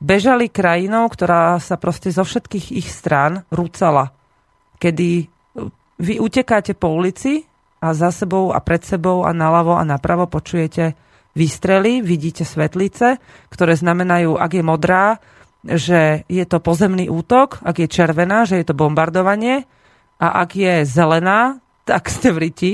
Bežali 0.00 0.48
krajinou, 0.48 1.08
ktorá 1.08 1.60
sa 1.60 1.76
proste 1.76 2.08
zo 2.08 2.24
všetkých 2.24 2.72
ich 2.72 2.88
strán 2.88 3.44
rúcala 3.52 4.16
kedy 4.78 5.08
e, 5.20 5.24
vy 5.98 6.14
utekáte 6.20 6.76
po 6.76 6.92
ulici 6.92 7.44
a 7.80 7.92
za 7.96 8.12
sebou 8.12 8.52
a 8.52 8.60
pred 8.60 8.84
sebou 8.84 9.24
a 9.24 9.32
naľavo 9.32 9.76
a 9.76 9.84
napravo 9.84 10.28
počujete 10.28 10.96
výstrely, 11.36 12.00
vidíte 12.00 12.44
svetlice, 12.44 13.20
ktoré 13.52 13.76
znamenajú, 13.76 14.40
ak 14.40 14.50
je 14.56 14.64
modrá, 14.64 15.20
že 15.66 16.24
je 16.30 16.44
to 16.48 16.62
pozemný 16.62 17.12
útok, 17.12 17.60
ak 17.60 17.84
je 17.84 17.88
červená, 17.90 18.48
že 18.48 18.60
je 18.60 18.66
to 18.72 18.78
bombardovanie 18.78 19.68
a 20.16 20.40
ak 20.40 20.56
je 20.56 20.74
zelená, 20.88 21.60
tak 21.84 22.08
ste 22.08 22.32
v 22.32 22.48
riti. 22.48 22.72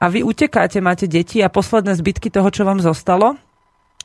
A 0.00 0.08
vy 0.08 0.24
utekáte, 0.24 0.80
máte 0.80 1.04
deti 1.04 1.44
a 1.44 1.52
posledné 1.52 1.92
zbytky 1.96 2.32
toho, 2.32 2.48
čo 2.48 2.64
vám 2.64 2.80
zostalo. 2.80 3.36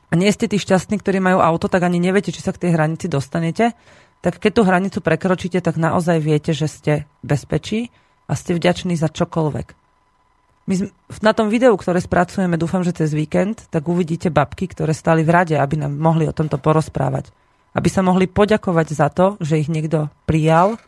A 0.09 0.13
nie 0.13 0.29
ste 0.29 0.45
tí 0.45 0.61
šťastní, 0.61 1.01
ktorí 1.01 1.17
majú 1.17 1.41
auto, 1.41 1.65
tak 1.65 1.81
ani 1.85 1.97
neviete, 1.97 2.29
či 2.29 2.43
sa 2.43 2.53
k 2.53 2.67
tej 2.67 2.71
hranici 2.77 3.09
dostanete 3.09 3.73
tak 4.25 4.41
keď 4.41 4.51
tú 4.57 4.61
hranicu 4.65 4.99
prekročíte, 5.05 5.61
tak 5.61 5.77
naozaj 5.77 6.17
viete, 6.17 6.49
že 6.57 6.65
ste 6.65 6.93
bezpečí 7.21 7.93
a 8.25 8.33
ste 8.33 8.57
vďační 8.57 8.97
za 8.97 9.05
čokoľvek. 9.13 9.67
My 10.65 10.89
na 11.21 11.33
tom 11.37 11.53
videu, 11.53 11.77
ktoré 11.77 12.01
spracujeme, 12.01 12.57
dúfam, 12.57 12.81
že 12.81 12.97
cez 12.97 13.13
víkend, 13.13 13.69
tak 13.69 13.85
uvidíte 13.85 14.33
babky, 14.33 14.65
ktoré 14.65 14.97
stali 14.97 15.21
v 15.21 15.29
rade, 15.29 15.53
aby 15.53 15.77
nám 15.77 15.93
mohli 15.93 16.25
o 16.25 16.33
tomto 16.33 16.57
porozprávať. 16.57 17.29
Aby 17.77 17.85
sa 17.93 18.01
mohli 18.01 18.25
poďakovať 18.25 18.87
za 18.97 19.13
to, 19.13 19.37
že 19.37 19.61
ich 19.61 19.69
niekto 19.69 20.09
prijal, 20.25 20.81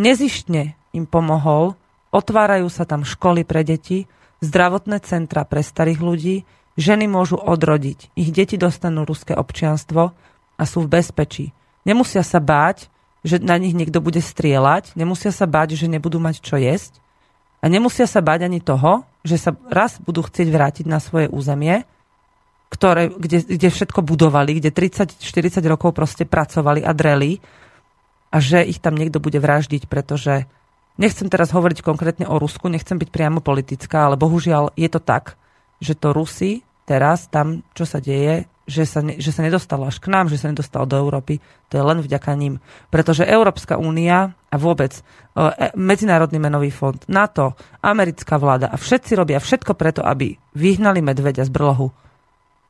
nezištne 0.00 0.80
im 0.96 1.04
pomohol, 1.04 1.76
otvárajú 2.08 2.72
sa 2.72 2.88
tam 2.88 3.04
školy 3.04 3.44
pre 3.44 3.68
deti, 3.68 4.08
zdravotné 4.40 5.04
centra 5.04 5.44
pre 5.44 5.60
starých 5.60 6.00
ľudí, 6.00 6.36
ženy 6.76 7.08
môžu 7.08 7.40
odrodiť, 7.40 8.12
ich 8.14 8.30
deti 8.30 8.60
dostanú 8.60 9.08
ruské 9.08 9.32
občianstvo 9.32 10.12
a 10.56 10.62
sú 10.64 10.84
v 10.84 10.92
bezpečí. 11.00 11.52
Nemusia 11.88 12.20
sa 12.20 12.38
báť, 12.38 12.92
že 13.26 13.42
na 13.42 13.58
nich 13.58 13.74
niekto 13.74 13.98
bude 13.98 14.22
strieľať, 14.22 14.94
nemusia 14.94 15.34
sa 15.34 15.48
báť, 15.50 15.74
že 15.74 15.90
nebudú 15.90 16.22
mať 16.22 16.44
čo 16.44 16.60
jesť 16.60 17.02
a 17.64 17.66
nemusia 17.66 18.06
sa 18.06 18.22
báť 18.22 18.46
ani 18.46 18.62
toho, 18.62 19.02
že 19.26 19.40
sa 19.40 19.50
raz 19.66 19.98
budú 19.98 20.22
chcieť 20.22 20.48
vrátiť 20.52 20.86
na 20.86 21.02
svoje 21.02 21.26
územie, 21.26 21.82
ktoré, 22.70 23.10
kde, 23.10 23.42
kde 23.46 23.68
všetko 23.72 24.04
budovali, 24.04 24.58
kde 24.58 24.70
30-40 24.70 25.58
rokov 25.66 25.96
proste 25.96 26.28
pracovali 26.28 26.84
a 26.84 26.92
dreli 26.92 27.42
a 28.30 28.42
že 28.42 28.62
ich 28.66 28.82
tam 28.82 28.98
niekto 28.98 29.22
bude 29.22 29.38
vraždiť, 29.38 29.86
pretože 29.86 30.44
nechcem 30.98 31.30
teraz 31.30 31.54
hovoriť 31.54 31.82
konkrétne 31.82 32.26
o 32.26 32.36
Rusku, 32.36 32.66
nechcem 32.66 32.98
byť 32.98 33.08
priamo 33.10 33.38
politická, 33.38 34.10
ale 34.10 34.18
bohužiaľ 34.18 34.74
je 34.74 34.88
to 34.90 34.98
tak, 34.98 35.38
že 35.78 35.94
to 35.94 36.10
Rusi 36.10 36.65
teraz 36.86 37.26
tam, 37.26 37.66
čo 37.74 37.84
sa 37.84 37.98
deje, 37.98 38.46
že 38.66 38.82
sa, 38.82 39.02
ne, 39.02 39.18
že 39.18 39.30
sa 39.30 39.46
nedostalo 39.46 39.86
až 39.86 40.02
k 40.02 40.10
nám, 40.10 40.26
že 40.26 40.42
sa 40.42 40.50
nedostalo 40.50 40.90
do 40.90 40.98
Európy, 40.98 41.38
to 41.70 41.78
je 41.78 41.84
len 41.86 42.02
vďaka 42.02 42.34
ním. 42.34 42.58
Pretože 42.90 43.22
Európska 43.26 43.78
únia 43.78 44.34
a 44.50 44.56
vôbec 44.58 44.90
e, 44.94 45.00
Medzinárodný 45.78 46.42
menový 46.42 46.74
fond, 46.74 46.98
NATO, 47.06 47.54
americká 47.78 48.38
vláda 48.38 48.66
a 48.66 48.76
všetci 48.78 49.14
robia 49.14 49.38
všetko 49.38 49.78
preto, 49.78 50.02
aby 50.02 50.34
vyhnali 50.58 50.98
medveďa 50.98 51.46
z 51.46 51.54
brlohu. 51.54 51.94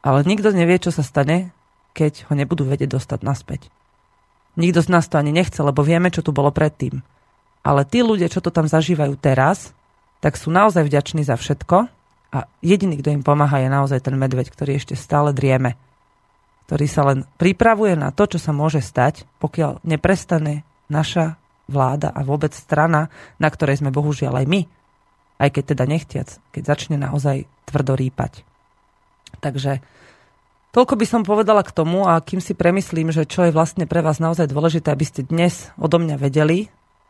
Ale 0.04 0.25
nikto 0.28 0.52
nevie, 0.52 0.76
čo 0.76 0.92
sa 0.92 1.00
stane, 1.00 1.56
keď 1.96 2.28
ho 2.28 2.37
nebudú 2.37 2.68
vedieť 2.68 2.92
dostať 2.92 3.20
naspäť. 3.25 3.73
Nikto 4.61 4.85
z 4.85 4.92
nás 4.92 5.08
to 5.08 5.16
ani 5.16 5.32
nechce, 5.32 5.61
lebo 5.61 5.80
vieme, 5.80 6.12
čo 6.12 6.20
tu 6.20 6.32
bolo 6.32 6.52
predtým. 6.52 7.00
Ale 7.64 7.88
tí 7.88 8.04
ľudia, 8.04 8.28
čo 8.28 8.44
to 8.44 8.52
tam 8.52 8.68
zažívajú 8.68 9.16
teraz, 9.16 9.73
tak 10.20 10.37
sú 10.37 10.52
naozaj 10.52 10.85
vďační 10.85 11.25
za 11.25 11.37
všetko 11.40 11.96
a 12.35 12.50
jediný, 12.61 12.99
kto 13.00 13.14
im 13.14 13.23
pomáha, 13.23 13.62
je 13.62 13.71
naozaj 13.71 14.02
ten 14.02 14.18
medveď, 14.18 14.50
ktorý 14.50 14.78
ešte 14.78 14.99
stále 14.99 15.30
drieme 15.30 15.78
ktorý 16.66 16.87
sa 16.90 17.02
len 17.06 17.23
pripravuje 17.38 17.95
na 17.95 18.11
to, 18.11 18.26
čo 18.26 18.42
sa 18.42 18.50
môže 18.50 18.83
stať, 18.83 19.23
pokiaľ 19.38 19.87
neprestane 19.87 20.66
naša 20.90 21.38
vláda 21.71 22.11
a 22.11 22.26
vôbec 22.26 22.50
strana, 22.50 23.11
na 23.38 23.49
ktorej 23.50 23.78
sme 23.78 23.95
bohužiaľ 23.95 24.42
aj 24.42 24.47
my, 24.50 24.61
aj 25.38 25.49
keď 25.54 25.64
teda 25.75 25.85
nechtiac, 25.87 26.28
keď 26.50 26.62
začne 26.66 26.99
naozaj 26.99 27.47
tvrdo 27.71 27.95
rýpať. 27.95 28.42
Takže 29.38 29.78
toľko 30.75 30.95
by 30.99 31.06
som 31.06 31.23
povedala 31.23 31.62
k 31.62 31.75
tomu 31.75 32.06
a 32.06 32.18
kým 32.18 32.42
si 32.42 32.59
premyslím, 32.59 33.14
že 33.14 33.30
čo 33.30 33.47
je 33.47 33.54
vlastne 33.54 33.87
pre 33.87 34.02
vás 34.02 34.18
naozaj 34.18 34.50
dôležité, 34.50 34.90
aby 34.90 35.06
ste 35.06 35.23
dnes 35.23 35.71
odo 35.78 36.02
mňa 36.02 36.18
vedeli, 36.18 36.66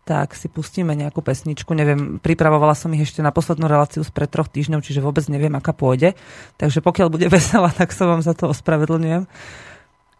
tak 0.06 0.38
si 0.38 0.46
pustíme 0.46 0.94
nejakú 0.94 1.18
pesničku. 1.18 1.74
Neviem, 1.74 2.22
pripravovala 2.22 2.78
som 2.78 2.94
ich 2.94 3.02
ešte 3.02 3.26
na 3.26 3.34
poslednú 3.34 3.66
reláciu 3.66 4.06
z 4.06 4.14
pred 4.14 4.30
troch 4.30 4.46
týždňov, 4.46 4.86
čiže 4.86 5.02
vôbec 5.02 5.26
neviem, 5.26 5.50
aká 5.58 5.74
pôjde. 5.74 6.14
Takže 6.62 6.78
pokiaľ 6.78 7.10
bude 7.10 7.26
veselá, 7.36 7.74
tak 7.74 7.90
sa 7.90 8.06
vám 8.06 8.22
za 8.22 8.38
to 8.38 8.46
ospravedlňujem. 8.54 9.26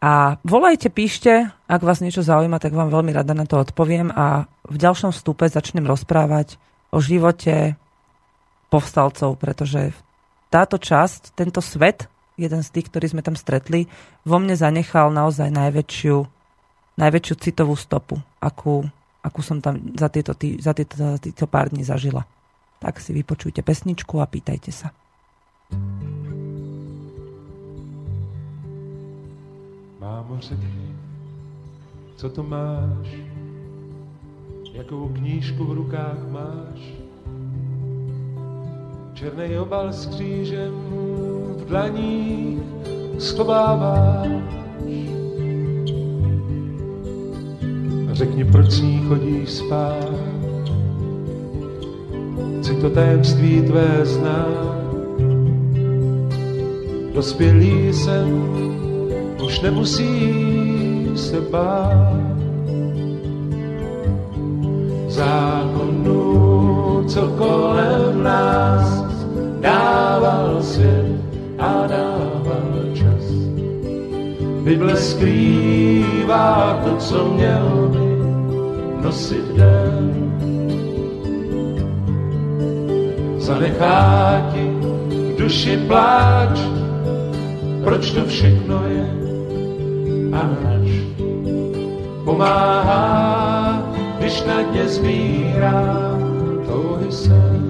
A 0.02 0.43
volajte, 0.43 0.90
píšte, 0.90 1.55
ak 1.71 1.87
vás 1.87 2.02
niečo 2.02 2.26
zaujíma, 2.26 2.59
tak 2.59 2.75
vám 2.75 2.90
veľmi 2.90 3.14
rada 3.14 3.33
na 3.33 3.47
to 3.47 3.62
odpoviem 3.62 4.11
a 4.12 4.50
v 4.66 4.76
ďalšom 4.76 5.14
vstupe 5.14 5.47
začnem 5.49 5.87
rozprávať 5.87 6.59
o 6.90 6.99
živote 6.99 7.78
povstalcov, 8.69 9.38
pretože 9.38 9.95
táto 10.50 10.76
časť, 10.76 11.33
tento 11.33 11.62
svet, 11.62 12.11
jeden 12.37 12.61
z 12.61 12.69
tých, 12.75 12.90
ktorý 12.93 13.07
sme 13.16 13.23
tam 13.25 13.38
stretli, 13.38 13.88
vo 14.26 14.37
mne 14.37 14.59
zanechal 14.59 15.09
naozaj 15.14 15.49
najväčšiu, 15.49 16.16
najväčšiu 17.00 17.35
citovú 17.40 17.78
stopu, 17.78 18.21
akú 18.43 18.85
akú 19.26 19.42
som 19.42 19.59
tam 19.59 19.83
za 19.99 20.06
tieto, 20.06 20.38
tý, 20.38 20.62
za 20.62 20.71
tieto, 20.71 20.95
za 20.95 21.18
tieto 21.18 21.50
pár 21.50 21.75
dní 21.75 21.83
zažila. 21.83 22.23
Tak 22.78 23.02
si 23.02 23.11
vypočujte 23.11 23.66
pesničku 23.66 24.23
a 24.23 24.30
pýtajte 24.30 24.71
sa. 24.71 24.95
Mámo, 29.99 30.38
řekni, 30.38 30.95
co 32.16 32.30
to 32.30 32.42
máš? 32.42 33.06
Jakou 34.73 35.09
knížku 35.09 35.64
v 35.64 35.73
rukách 35.73 36.21
máš? 36.30 36.80
Černý 39.14 39.59
obal 39.59 39.92
s 39.92 40.06
křížem 40.06 40.75
v 41.56 41.64
dlaních 41.64 42.62
schováváš. 43.18 44.28
Řekni, 48.17 48.45
proč 48.45 48.71
s 48.71 48.81
ní 48.81 49.05
chodíš 49.09 49.51
spát, 49.51 50.09
chci 52.61 52.75
to 52.75 52.91
tajemství 52.91 53.63
tvé 53.63 54.01
znát. 54.03 54.77
Dospělý 57.15 57.93
jsem, 57.93 58.45
už 59.45 59.61
nemusí 59.61 60.33
se 61.15 61.41
bát. 61.41 62.17
Zákonu, 65.09 66.25
co 67.09 67.29
kolem 67.29 68.23
nás 68.23 69.05
dával 69.61 70.63
svět 70.63 71.21
a 71.59 71.87
dával 71.87 72.73
čas. 72.95 73.25
Bible 74.65 74.97
skrývá 74.97 76.81
to, 76.85 76.97
co 76.97 77.25
měl 77.35 77.89
by 77.93 78.06
nosit 79.07 79.47
den. 79.55 80.11
Zanechá 83.39 84.51
ti 84.51 84.67
v 84.67 85.39
duši 85.39 85.79
pláč, 85.87 86.59
proč 87.85 88.11
to 88.11 88.27
všechno 88.27 88.83
je 88.91 89.07
až 90.35 90.91
pomáhá, 92.25 93.07
když 94.19 94.43
na 94.45 94.63
dně 94.63 94.89
zmírá 94.89 96.19
touhy 96.67 97.13
sen. 97.13 97.63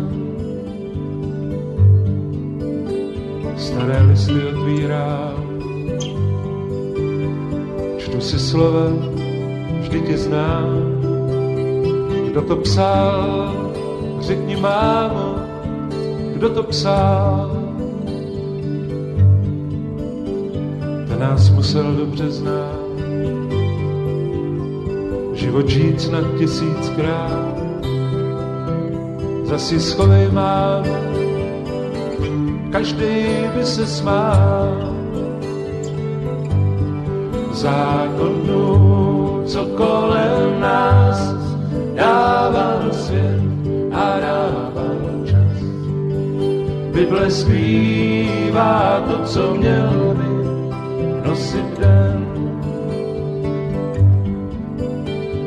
Staré 3.56 4.02
listy 4.08 4.32
otvírám, 4.32 5.36
čtu 7.98 8.20
si 8.20 8.38
slova, 8.38 8.88
vždy 9.80 10.00
tě 10.00 10.16
znám. 10.16 10.95
Kdo 12.36 12.44
to 12.44 12.56
psal, 12.56 13.72
řekni 14.20 14.56
mámo, 14.56 15.34
kdo 16.34 16.48
to 16.48 16.62
psal. 16.62 17.50
Ten 21.08 21.18
nás 21.18 21.50
musel 21.50 21.92
dobře 21.92 22.30
znát. 22.30 22.86
Život 25.32 25.68
žít 25.68 26.00
snad 26.00 26.24
tisíckrát. 26.38 27.56
Zasi 29.44 29.80
schovej 29.80 30.28
máme, 30.28 31.00
každý 32.72 33.24
by 33.56 33.64
se 33.64 33.86
smál. 33.86 34.94
Zákonu, 37.52 39.42
co 39.46 39.66
kolem 39.66 40.60
nás 40.60 41.35
dával 41.96 42.92
svět 42.92 43.40
a 43.92 44.20
dával 44.20 45.24
čas. 45.24 45.56
Bible 46.92 47.30
zpívá 47.30 49.04
to, 49.08 49.24
co 49.24 49.54
měl 49.54 50.16
by 50.16 50.30
nosit 51.28 51.80
den. 51.80 52.26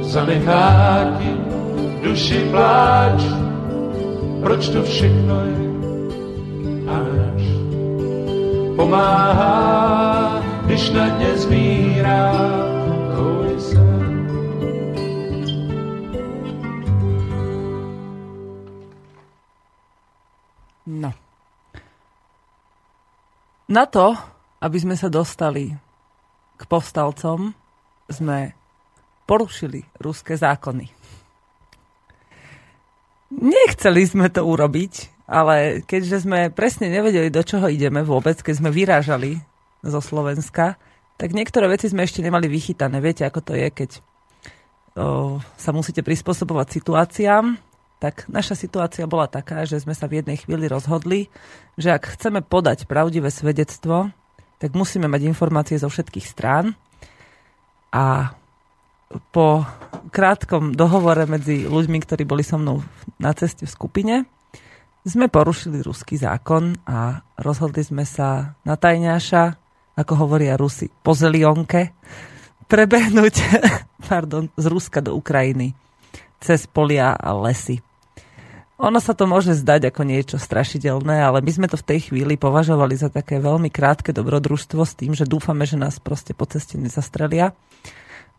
Zanechá 0.01 1.05
ti 1.19 1.31
duši 2.03 2.47
pláč, 2.51 3.21
proč 4.41 4.69
to 4.69 4.83
všechno 4.83 5.35
je 5.45 5.69
až 6.89 7.43
pomáhá, 8.75 10.41
když 10.65 10.89
na 10.91 11.09
dně 11.09 11.27
zmírá 11.35 12.31
Na 23.69 23.85
to, 23.85 24.17
aby 24.65 24.77
sme 24.81 24.97
sa 24.97 25.13
dostali 25.13 25.69
k 26.57 26.61
povstalcom, 26.65 27.53
sme 28.09 28.57
porušili 29.29 29.85
ruské 30.01 30.33
zákony. 30.33 30.89
Nechceli 33.29 34.01
sme 34.09 34.33
to 34.33 34.41
urobiť, 34.41 35.23
ale 35.29 35.85
keďže 35.85 36.25
sme 36.25 36.49
presne 36.49 36.89
nevedeli, 36.89 37.29
do 37.29 37.45
čoho 37.45 37.69
ideme 37.69 38.01
vôbec, 38.01 38.41
keď 38.41 38.53
sme 38.57 38.73
vyrážali 38.73 39.37
zo 39.85 40.01
Slovenska, 40.01 40.81
tak 41.21 41.37
niektoré 41.37 41.69
veci 41.69 41.93
sme 41.93 42.09
ešte 42.09 42.25
nemali 42.25 42.49
vychytané. 42.49 42.97
Viete, 42.97 43.21
ako 43.21 43.39
to 43.45 43.53
je, 43.53 43.69
keď 43.69 43.89
o, 44.97 45.37
sa 45.61 45.69
musíte 45.69 46.01
prispôsobovať 46.01 46.81
situáciám, 46.81 47.68
tak 47.99 48.31
naša 48.31 48.55
situácia 48.55 49.03
bola 49.05 49.27
taká, 49.27 49.67
že 49.67 49.83
sme 49.83 49.91
sa 49.91 50.07
v 50.07 50.23
jednej 50.23 50.39
chvíli 50.39 50.71
rozhodli, 50.71 51.27
že 51.75 51.91
ak 51.91 52.15
chceme 52.15 52.39
podať 52.39 52.87
pravdivé 52.87 53.27
svedectvo, 53.27 54.15
tak 54.59 54.71
musíme 54.71 55.11
mať 55.11 55.27
informácie 55.27 55.75
zo 55.75 55.91
všetkých 55.91 56.27
strán 56.27 56.79
a 57.91 58.35
po 59.35 59.67
krátkom 60.15 60.77
dohovore 60.77 61.27
medzi 61.27 61.67
ľuďmi, 61.67 61.97
ktorí 61.99 62.23
boli 62.23 62.45
so 62.45 62.55
mnou 62.55 62.79
na 63.19 63.35
ceste 63.35 63.67
v 63.67 63.73
skupine, 63.73 64.15
sme 65.03 65.31
porušili 65.31 65.83
ruský 65.83 66.15
zákon 66.19 66.75
a 66.87 67.23
rozhodli 67.39 67.81
sme 67.81 68.05
sa 68.05 68.55
na 68.63 68.75
tajňaša, 68.79 69.43
ako 69.99 70.13
hovoria 70.15 70.59
Rusi, 70.59 70.87
po 70.87 71.11
zelionke, 71.11 71.91
prebehnúť 72.69 73.35
pardon, 74.11 74.47
z 74.55 74.65
Ruska 74.69 75.03
do 75.03 75.17
Ukrajiny 75.17 75.75
cez 76.39 76.67
polia 76.69 77.11
a 77.15 77.35
lesy. 77.35 77.83
Ono 78.79 78.99
sa 79.03 79.11
to 79.11 79.27
môže 79.27 79.59
zdať 79.59 79.91
ako 79.91 80.07
niečo 80.07 80.37
strašidelné, 80.39 81.19
ale 81.19 81.43
my 81.43 81.51
sme 81.51 81.67
to 81.67 81.75
v 81.75 81.83
tej 81.83 81.99
chvíli 82.09 82.39
považovali 82.39 82.95
za 82.95 83.11
také 83.11 83.43
veľmi 83.43 83.67
krátke 83.67 84.15
dobrodružstvo 84.15 84.81
s 84.87 84.95
tým, 84.95 85.11
že 85.11 85.27
dúfame, 85.27 85.67
že 85.67 85.75
nás 85.75 85.99
proste 85.99 86.31
po 86.31 86.47
ceste 86.47 86.79
nezastrelia 86.79 87.51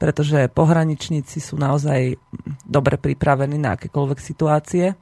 pretože 0.01 0.49
pohraničníci 0.57 1.45
sú 1.45 1.61
naozaj 1.61 2.17
dobre 2.65 2.97
pripravení 2.97 3.61
na 3.61 3.77
akékoľvek 3.77 4.17
situácie. 4.17 4.97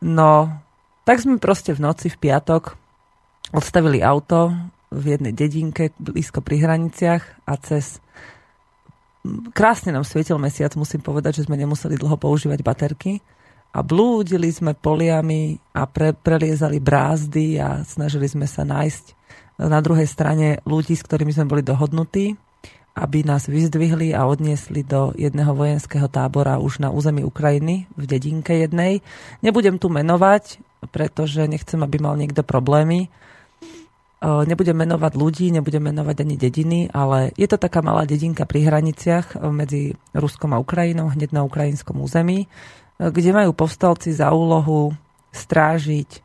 No, 0.00 0.48
tak 1.04 1.20
sme 1.20 1.36
proste 1.36 1.76
v 1.76 1.84
noci, 1.84 2.08
v 2.08 2.16
piatok, 2.16 2.80
odstavili 3.52 4.00
auto 4.00 4.56
v 4.88 5.20
jednej 5.20 5.36
dedinke 5.36 5.92
blízko 6.00 6.40
pri 6.40 6.64
hraniciach 6.64 7.44
a 7.44 7.52
cez 7.60 8.00
krásne 9.52 9.92
nám 9.92 10.08
svietil 10.08 10.40
mesiac, 10.40 10.72
musím 10.80 11.04
povedať, 11.04 11.44
že 11.44 11.52
sme 11.52 11.60
nemuseli 11.60 12.00
dlho 12.00 12.16
používať 12.16 12.64
baterky 12.64 13.20
a 13.76 13.84
blúdili 13.84 14.48
sme 14.48 14.72
poliami 14.72 15.60
a 15.76 15.84
pre, 15.84 16.16
preliezali 16.16 16.80
brázdy 16.80 17.60
a 17.60 17.84
snažili 17.84 18.24
sme 18.24 18.48
sa 18.48 18.64
nájsť 18.64 19.04
na 19.60 19.84
druhej 19.84 20.08
strane 20.08 20.64
ľudí, 20.64 20.96
s 20.96 21.04
ktorými 21.04 21.32
sme 21.36 21.44
boli 21.44 21.60
dohodnutí 21.60 22.40
aby 22.96 23.28
nás 23.28 23.44
vyzdvihli 23.44 24.16
a 24.16 24.24
odniesli 24.24 24.80
do 24.80 25.12
jedného 25.20 25.52
vojenského 25.52 26.08
tábora 26.08 26.56
už 26.56 26.80
na 26.80 26.88
území 26.88 27.20
Ukrajiny, 27.28 27.84
v 27.92 28.04
dedinke 28.08 28.56
jednej. 28.56 29.04
Nebudem 29.44 29.76
tu 29.76 29.92
menovať, 29.92 30.64
pretože 30.96 31.44
nechcem, 31.44 31.76
aby 31.84 32.00
mal 32.00 32.16
niekto 32.16 32.40
problémy. 32.40 33.12
Nebudem 34.24 34.80
menovať 34.80 35.12
ľudí, 35.12 35.52
nebudem 35.52 35.92
menovať 35.92 36.24
ani 36.24 36.36
dediny, 36.40 36.80
ale 36.88 37.36
je 37.36 37.44
to 37.44 37.60
taká 37.60 37.84
malá 37.84 38.08
dedinka 38.08 38.48
pri 38.48 38.64
hraniciach 38.64 39.44
medzi 39.52 39.92
Ruskom 40.16 40.56
a 40.56 40.58
Ukrajinou, 40.58 41.12
hneď 41.12 41.36
na 41.36 41.44
ukrajinskom 41.44 42.00
území, 42.00 42.48
kde 42.96 43.30
majú 43.32 43.52
povstalci 43.52 44.12
za 44.12 44.32
úlohu 44.32 44.96
strážiť 45.32 46.24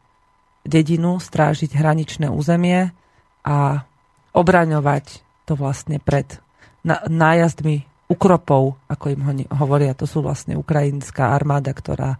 dedinu, 0.64 1.20
strážiť 1.20 1.74
hraničné 1.76 2.32
územie 2.32 2.96
a 3.44 3.84
obraňovať 4.32 5.06
to 5.50 5.60
vlastne 5.60 6.00
pred 6.00 6.40
nájazdmi 7.10 7.92
ukropov, 8.12 8.76
ako 8.92 9.06
im 9.08 9.22
ho 9.24 9.32
hovoria. 9.64 9.96
To 9.96 10.04
sú 10.04 10.20
vlastne 10.20 10.60
ukrajinská 10.60 11.32
armáda, 11.32 11.72
ktorá 11.72 12.20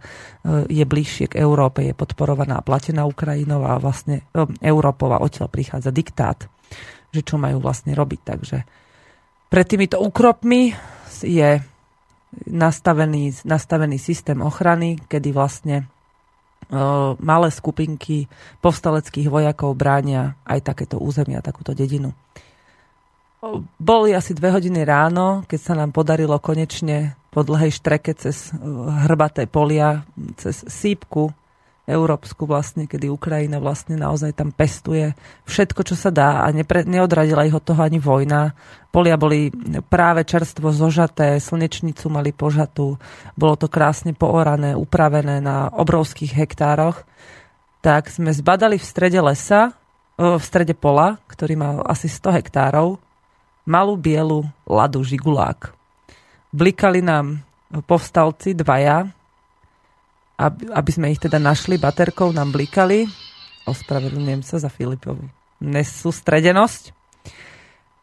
je 0.72 0.84
bližšie 0.88 1.36
k 1.36 1.44
Európe, 1.44 1.84
je 1.84 1.92
podporovaná 1.92 2.56
a 2.56 2.64
platená 2.64 3.04
Ukrajinou 3.04 3.60
a 3.68 3.76
vlastne 3.76 4.24
e, 4.32 4.48
Európova 4.64 5.20
odtiaľ 5.20 5.52
prichádza 5.52 5.92
diktát, 5.92 6.48
že 7.12 7.20
čo 7.20 7.36
majú 7.36 7.60
vlastne 7.60 7.92
robiť. 7.92 8.20
Takže 8.24 8.58
pred 9.52 9.66
týmito 9.68 10.00
ukropmi 10.00 10.72
je 11.20 11.60
nastavený, 12.48 13.44
nastavený 13.44 13.98
systém 14.00 14.40
ochrany, 14.40 14.96
kedy 15.08 15.32
vlastne 15.32 15.76
e, 15.82 15.84
malé 17.20 17.48
skupinky 17.52 18.26
povstaleckých 18.64 19.28
vojakov 19.28 19.76
bránia 19.76 20.36
aj 20.48 20.72
takéto 20.72 20.96
územia, 21.00 21.44
takúto 21.44 21.76
dedinu. 21.76 22.16
Boli 23.82 24.14
asi 24.14 24.38
dve 24.38 24.54
hodiny 24.54 24.86
ráno, 24.86 25.42
keď 25.50 25.60
sa 25.60 25.74
nám 25.74 25.90
podarilo 25.90 26.38
konečne 26.38 27.18
po 27.34 27.42
dlhej 27.42 27.74
štreke 27.74 28.14
cez 28.14 28.52
eh, 28.52 28.56
hrbaté 29.08 29.50
polia, 29.50 30.06
cez 30.38 30.62
sípku 30.68 31.34
európsku 31.82 32.46
vlastne, 32.46 32.86
kedy 32.86 33.10
Ukrajina 33.10 33.58
vlastne 33.58 33.98
naozaj 33.98 34.38
tam 34.38 34.54
pestuje 34.54 35.18
všetko, 35.50 35.82
čo 35.82 35.98
sa 35.98 36.14
dá 36.14 36.46
a 36.46 36.50
nepre, 36.54 36.86
neodradila 36.86 37.42
ich 37.42 37.54
od 37.54 37.64
toho 37.66 37.82
ani 37.82 37.98
vojna. 37.98 38.54
Polia 38.94 39.18
boli 39.18 39.50
práve 39.90 40.22
čerstvo 40.22 40.70
zožaté, 40.70 41.42
slnečnicu 41.42 42.06
mali 42.06 42.30
požatú, 42.30 43.02
bolo 43.34 43.54
to 43.58 43.66
krásne 43.66 44.14
poorané, 44.14 44.78
upravené 44.78 45.42
na 45.42 45.74
obrovských 45.74 46.38
hektároch. 46.38 47.02
Tak 47.82 48.14
sme 48.14 48.30
zbadali 48.30 48.78
v 48.78 48.86
strede 48.86 49.18
lesa, 49.18 49.74
v 50.14 50.38
strede 50.38 50.78
pola, 50.78 51.18
ktorý 51.26 51.54
mal 51.58 51.74
asi 51.90 52.06
100 52.06 52.38
hektárov, 52.38 53.02
malú 53.66 53.98
bielu 53.98 54.46
ladu 54.68 55.02
žigulák. 55.02 55.74
Blikali 56.54 57.02
nám 57.02 57.42
povstalci 57.88 58.52
dvaja, 58.52 59.08
aby, 60.42 60.66
aby 60.74 60.90
sme 60.90 61.10
ich 61.14 61.22
teda 61.22 61.38
našli 61.38 61.78
baterkou, 61.78 62.34
nám 62.34 62.50
blikali. 62.50 63.06
Ospravedlňujem 63.62 64.42
sa 64.42 64.58
za 64.58 64.66
Filipovi 64.66 65.42
nesústredenosť. 65.62 66.90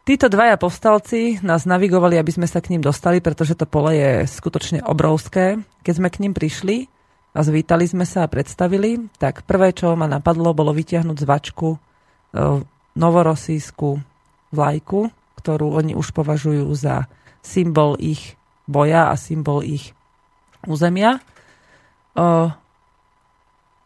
Títo 0.07 0.25
dvaja 0.25 0.57
povstalci 0.57 1.37
nás 1.45 1.69
navigovali, 1.69 2.17
aby 2.17 2.31
sme 2.33 2.47
sa 2.49 2.63
k 2.63 2.73
ním 2.73 2.81
dostali, 2.81 3.21
pretože 3.21 3.53
to 3.53 3.69
pole 3.69 3.93
je 3.93 4.25
skutočne 4.25 4.81
obrovské. 4.81 5.61
Keď 5.85 5.93
sme 5.93 6.09
k 6.09 6.25
ním 6.25 6.33
prišli 6.33 6.89
a 7.35 7.45
zvítali 7.45 7.85
sme 7.85 8.09
sa 8.09 8.25
a 8.25 8.31
predstavili, 8.31 9.05
tak 9.21 9.45
prvé, 9.45 9.69
čo 9.69 9.93
ma 9.93 10.09
napadlo, 10.09 10.55
bolo 10.57 10.73
vytiahnuť 10.73 11.17
z 11.19 11.29
vačku 11.29 11.69
e, 11.75 11.79
novorosísku 12.97 14.01
vlajku, 14.49 15.13
ktorú 15.37 15.77
oni 15.77 15.93
už 15.93 16.09
považujú 16.09 16.73
za 16.73 17.05
symbol 17.45 17.93
ich 18.01 18.33
boja 18.65 19.13
a 19.13 19.15
symbol 19.19 19.61
ich 19.61 19.93
územia 20.65 21.21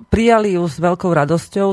prijali 0.10 0.56
ju 0.56 0.64
s 0.68 0.78
veľkou 0.78 1.12
radosťou. 1.12 1.68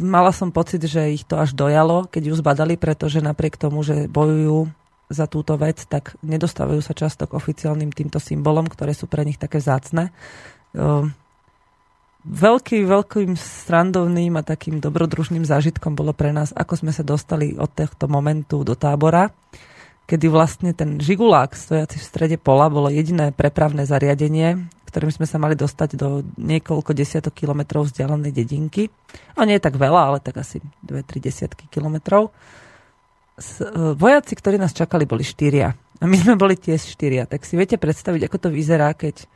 Mala 0.00 0.32
som 0.32 0.52
pocit, 0.52 0.84
že 0.84 1.12
ich 1.16 1.24
to 1.24 1.40
až 1.40 1.56
dojalo, 1.56 2.08
keď 2.08 2.32
ju 2.32 2.34
zbadali, 2.36 2.76
pretože 2.76 3.24
napriek 3.24 3.56
tomu, 3.56 3.80
že 3.80 4.08
bojujú 4.08 4.68
za 5.10 5.26
túto 5.26 5.58
vec, 5.58 5.82
tak 5.90 6.14
nedostávajú 6.22 6.80
sa 6.84 6.94
často 6.94 7.26
k 7.26 7.34
oficiálnym 7.34 7.90
týmto 7.90 8.22
symbolom, 8.22 8.70
ktoré 8.70 8.94
sú 8.94 9.10
pre 9.10 9.26
nich 9.26 9.42
také 9.42 9.58
vzácne. 9.58 10.14
Veľký, 12.20 12.84
veľkým 12.84 13.32
strandovným 13.34 14.36
a 14.36 14.46
takým 14.46 14.78
dobrodružným 14.78 15.42
zážitkom 15.42 15.96
bolo 15.96 16.12
pre 16.12 16.36
nás, 16.36 16.52
ako 16.52 16.84
sme 16.84 16.92
sa 16.92 17.00
dostali 17.00 17.56
od 17.56 17.72
tohto 17.72 18.06
momentu 18.12 18.60
do 18.60 18.76
tábora, 18.76 19.32
kedy 20.04 20.28
vlastne 20.28 20.76
ten 20.76 21.00
žigulák 21.00 21.56
stojaci 21.56 21.96
v 21.96 22.04
strede 22.04 22.36
pola 22.36 22.68
bolo 22.68 22.92
jediné 22.92 23.32
prepravné 23.32 23.88
zariadenie, 23.88 24.68
ktorým 24.90 25.14
sme 25.14 25.24
sa 25.24 25.38
mali 25.38 25.54
dostať 25.54 25.94
do 25.94 26.26
niekoľko 26.36 26.90
desiatok 26.90 27.38
kilometrov 27.38 27.86
vzdialenej 27.86 28.34
dedinky. 28.34 28.90
A 29.38 29.46
nie 29.46 29.56
je 29.56 29.62
tak 29.62 29.78
veľa, 29.78 30.10
ale 30.10 30.18
tak 30.18 30.42
asi 30.42 30.58
2-3 30.82 31.22
desiatky 31.22 31.70
kilometrov. 31.70 32.28
E, 32.28 32.30
vojaci, 33.94 34.34
ktorí 34.34 34.58
nás 34.58 34.74
čakali, 34.74 35.06
boli 35.06 35.22
štyria. 35.22 35.70
A 36.00 36.04
my 36.04 36.16
sme 36.18 36.34
boli 36.34 36.58
tiež 36.58 36.82
štyria. 36.82 37.30
Tak 37.30 37.46
si 37.46 37.54
viete 37.54 37.78
predstaviť, 37.78 38.26
ako 38.26 38.36
to 38.42 38.48
vyzerá, 38.50 38.90
keď 38.98 39.30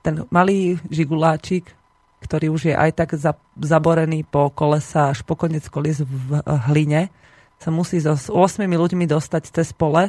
ten 0.00 0.24
malý 0.32 0.80
žiguláčik, 0.88 1.68
ktorý 2.24 2.48
už 2.48 2.72
je 2.72 2.74
aj 2.74 2.90
tak 2.96 3.20
zaborený 3.60 4.24
po 4.24 4.48
kolesa 4.48 5.12
až 5.12 5.20
po 5.28 5.36
konec 5.36 5.68
kolis 5.68 6.00
v 6.00 6.40
hline, 6.72 7.12
sa 7.60 7.68
musí 7.68 8.00
so 8.00 8.16
8 8.16 8.64
ľuďmi 8.64 9.04
dostať 9.04 9.52
cez 9.52 9.76
pole 9.76 10.08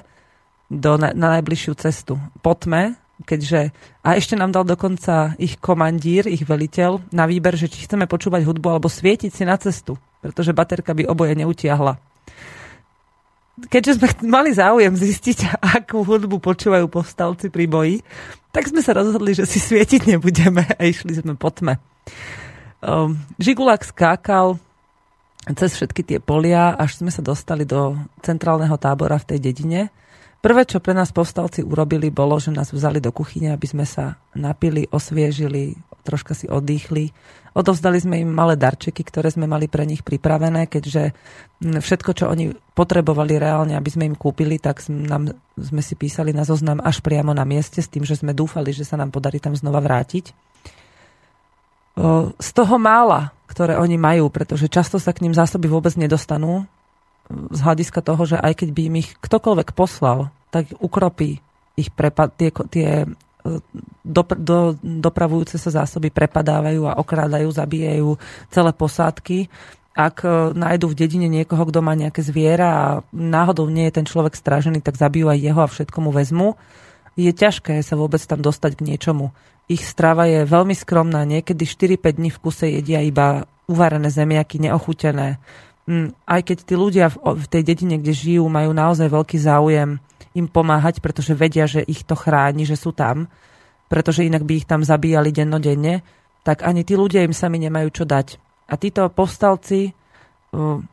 do, 0.71 0.95
na, 0.95 1.11
na 1.11 1.37
najbližšiu 1.37 1.73
cestu. 1.75 2.15
Po 2.39 2.55
tme, 2.55 2.95
keďže 3.23 3.71
a 4.03 4.19
ešte 4.19 4.35
nám 4.35 4.51
dal 4.51 4.67
dokonca 4.67 5.39
ich 5.39 5.55
komandír, 5.63 6.27
ich 6.27 6.43
veliteľ 6.43 7.15
na 7.15 7.23
výber, 7.23 7.55
že 7.55 7.71
či 7.71 7.87
chceme 7.87 8.09
počúvať 8.11 8.43
hudbu 8.43 8.67
alebo 8.67 8.91
svietiť 8.91 9.31
si 9.31 9.43
na 9.47 9.55
cestu, 9.55 9.95
pretože 10.19 10.51
baterka 10.51 10.91
by 10.91 11.07
oboje 11.07 11.39
neutiahla. 11.39 11.95
Keďže 13.71 14.03
sme 14.03 14.07
mali 14.35 14.51
záujem 14.51 14.91
zistiť, 14.91 15.63
akú 15.63 16.03
hudbu 16.03 16.43
počúvajú 16.43 16.91
povstalci 16.91 17.47
pri 17.47 17.65
boji, 17.71 17.97
tak 18.51 18.67
sme 18.67 18.83
sa 18.83 18.95
rozhodli, 18.95 19.31
že 19.31 19.47
si 19.47 19.63
svietiť 19.63 20.15
nebudeme 20.15 20.63
a 20.63 20.81
išli 20.83 21.15
sme 21.15 21.39
po 21.39 21.51
tme. 21.51 21.79
Um, 22.83 23.19
Žigulák 23.39 23.83
skákal 23.83 24.59
cez 25.53 25.77
všetky 25.77 26.01
tie 26.01 26.17
polia, 26.17 26.73
až 26.73 27.03
sme 27.03 27.13
sa 27.13 27.21
dostali 27.21 27.67
do 27.67 27.93
centrálneho 28.25 28.73
tábora 28.81 29.21
v 29.21 29.35
tej 29.35 29.39
dedine, 29.51 29.93
Prvé, 30.43 30.61
čo 30.67 30.77
pre 30.77 30.93
nás 30.93 31.09
povstalci 31.09 31.65
urobili, 31.65 32.13
bolo, 32.13 32.37
že 32.37 32.53
nás 32.53 32.69
vzali 32.69 33.01
do 33.01 33.09
kuchyne, 33.09 33.53
aby 33.55 33.65
sme 33.65 33.85
sa 33.87 34.21
napili, 34.37 34.85
osviežili, 34.93 35.73
troška 36.05 36.37
si 36.37 36.45
oddychli. 36.45 37.09
Odovzdali 37.55 37.97
sme 37.97 38.21
im 38.21 38.29
malé 38.29 38.53
darčeky, 38.59 39.01
ktoré 39.01 39.31
sme 39.31 39.49
mali 39.49 39.65
pre 39.65 39.87
nich 39.87 40.05
pripravené, 40.05 40.69
keďže 40.69 41.15
všetko, 41.63 42.11
čo 42.13 42.29
oni 42.29 42.53
potrebovali 42.77 43.39
reálne, 43.41 43.73
aby 43.73 43.89
sme 43.89 44.05
im 44.05 44.13
kúpili, 44.13 44.61
tak 44.61 44.85
nám, 44.91 45.33
sme 45.57 45.81
si 45.81 45.97
písali 45.97 46.29
na 46.35 46.45
zoznam 46.45 46.77
až 46.83 46.99
priamo 47.01 47.33
na 47.33 47.47
mieste 47.47 47.81
s 47.81 47.89
tým, 47.89 48.05
že 48.05 48.19
sme 48.19 48.35
dúfali, 48.35 48.69
že 48.75 48.85
sa 48.85 48.99
nám 48.99 49.09
podarí 49.09 49.41
tam 49.41 49.55
znova 49.55 49.81
vrátiť. 49.81 50.35
Z 52.37 52.49
toho 52.51 52.75
mála, 52.75 53.31
ktoré 53.47 53.79
oni 53.79 53.95
majú, 53.95 54.27
pretože 54.27 54.67
často 54.67 54.99
sa 54.99 55.15
k 55.15 55.23
ním 55.23 55.31
zásoby 55.31 55.71
vôbec 55.71 55.95
nedostanú, 55.95 56.67
z 57.29 57.59
hľadiska 57.61 57.99
toho, 58.05 58.23
že 58.25 58.37
aj 58.37 58.53
keď 58.61 58.69
by 58.71 58.81
im 58.89 58.95
ich 59.01 59.09
ktokoľvek 59.17 59.73
poslal, 59.73 60.29
tak 60.53 60.69
ukropí 60.77 61.41
ich 61.75 61.91
prepad, 61.91 62.31
tie, 62.39 62.49
tie 62.71 62.89
e, 63.03 63.07
do, 64.05 64.21
do, 64.23 64.57
dopravujúce 64.79 65.59
sa 65.59 65.83
zásoby 65.83 66.09
prepadávajú 66.09 66.87
a 66.87 66.97
okrádajú, 66.97 67.51
zabíjajú 67.51 68.15
celé 68.47 68.71
posádky. 68.71 69.37
Ak 69.91 70.23
e, 70.23 70.55
nájdu 70.55 70.91
v 70.91 70.97
dedine 70.97 71.27
niekoho, 71.27 71.67
kto 71.67 71.83
má 71.83 71.97
nejaké 71.97 72.23
zviera 72.23 72.69
a 72.71 72.83
náhodou 73.11 73.67
nie 73.67 73.91
je 73.91 73.99
ten 73.99 74.07
človek 74.07 74.39
stražený, 74.39 74.79
tak 74.79 74.95
zabijú 74.95 75.27
aj 75.27 75.39
jeho 75.43 75.59
a 75.59 75.67
všetko 75.67 75.97
mu 75.99 76.11
vezmu. 76.15 76.55
Je 77.19 77.31
ťažké 77.31 77.79
sa 77.83 77.99
vôbec 77.99 78.19
tam 78.23 78.39
dostať 78.39 78.79
k 78.79 78.85
niečomu. 78.87 79.35
Ich 79.65 79.83
strava 79.83 80.29
je 80.29 80.45
veľmi 80.45 80.75
skromná, 80.77 81.25
niekedy 81.25 81.65
4-5 81.65 82.19
dní 82.21 82.29
v 82.31 82.39
kuse 82.39 82.69
jedia 82.69 83.01
iba 83.01 83.49
uvarené 83.65 84.13
zemiaky, 84.13 84.61
neochutené 84.61 85.41
aj 86.25 86.41
keď 86.41 86.57
tí 86.65 86.73
ľudia 86.73 87.13
v, 87.13 87.45
tej 87.45 87.61
dedine, 87.61 88.01
kde 88.01 88.09
žijú, 88.09 88.49
majú 88.49 88.73
naozaj 88.73 89.05
veľký 89.05 89.37
záujem 89.37 90.01
im 90.35 90.47
pomáhať, 90.49 90.99
pretože 90.99 91.37
vedia, 91.37 91.69
že 91.69 91.85
ich 91.85 92.03
to 92.03 92.17
chráni, 92.17 92.65
že 92.65 92.75
sú 92.75 92.91
tam, 92.91 93.29
pretože 93.85 94.25
inak 94.25 94.43
by 94.43 94.53
ich 94.59 94.67
tam 94.67 94.81
zabíjali 94.81 95.29
dennodenne, 95.29 96.01
tak 96.41 96.65
ani 96.65 96.81
tí 96.81 96.97
ľudia 96.97 97.21
im 97.21 97.31
sami 97.31 97.61
nemajú 97.61 97.89
čo 97.93 98.03
dať. 98.03 98.41
A 98.65 98.81
títo 98.81 99.05
povstalci, 99.13 99.93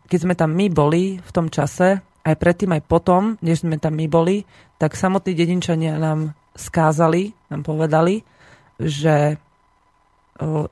keď 0.06 0.18
sme 0.20 0.36
tam 0.36 0.52
my 0.52 0.68
boli 0.68 1.16
v 1.18 1.30
tom 1.32 1.48
čase, 1.48 2.04
aj 2.22 2.36
predtým, 2.38 2.76
aj 2.76 2.86
potom, 2.86 3.34
než 3.42 3.64
sme 3.64 3.80
tam 3.80 3.98
my 3.98 4.06
boli, 4.06 4.46
tak 4.78 4.94
samotní 4.94 5.34
dedinčania 5.34 5.98
nám 5.98 6.36
skázali, 6.54 7.32
nám 7.50 7.64
povedali, 7.64 8.22
že 8.76 9.40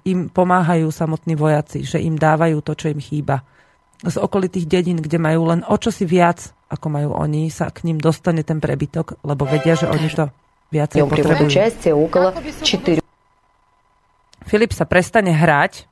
im 0.04 0.28
pomáhajú 0.30 0.92
samotní 0.92 1.34
vojaci, 1.34 1.82
že 1.88 1.98
im 1.98 2.14
dávajú 2.14 2.60
to, 2.62 2.72
čo 2.76 2.92
im 2.92 3.00
chýba 3.00 3.42
z 4.00 4.16
okolitých 4.16 4.64
dedín, 4.64 4.96
kde 4.96 5.20
majú 5.20 5.52
len 5.52 5.60
o 5.68 5.76
čosi 5.76 6.08
viac, 6.08 6.56
ako 6.72 6.86
majú 6.88 7.10
oni, 7.12 7.52
sa 7.52 7.68
k 7.68 7.84
ním 7.84 8.00
dostane 8.00 8.40
ten 8.40 8.56
prebytok, 8.56 9.20
lebo 9.20 9.44
vedia, 9.44 9.76
že 9.76 9.90
oni 9.90 10.08
to 10.08 10.32
viacej 10.72 11.04
potrebujú. 11.04 11.50
Filip 14.48 14.72
sa 14.72 14.88
prestane 14.88 15.36
hrať 15.36 15.84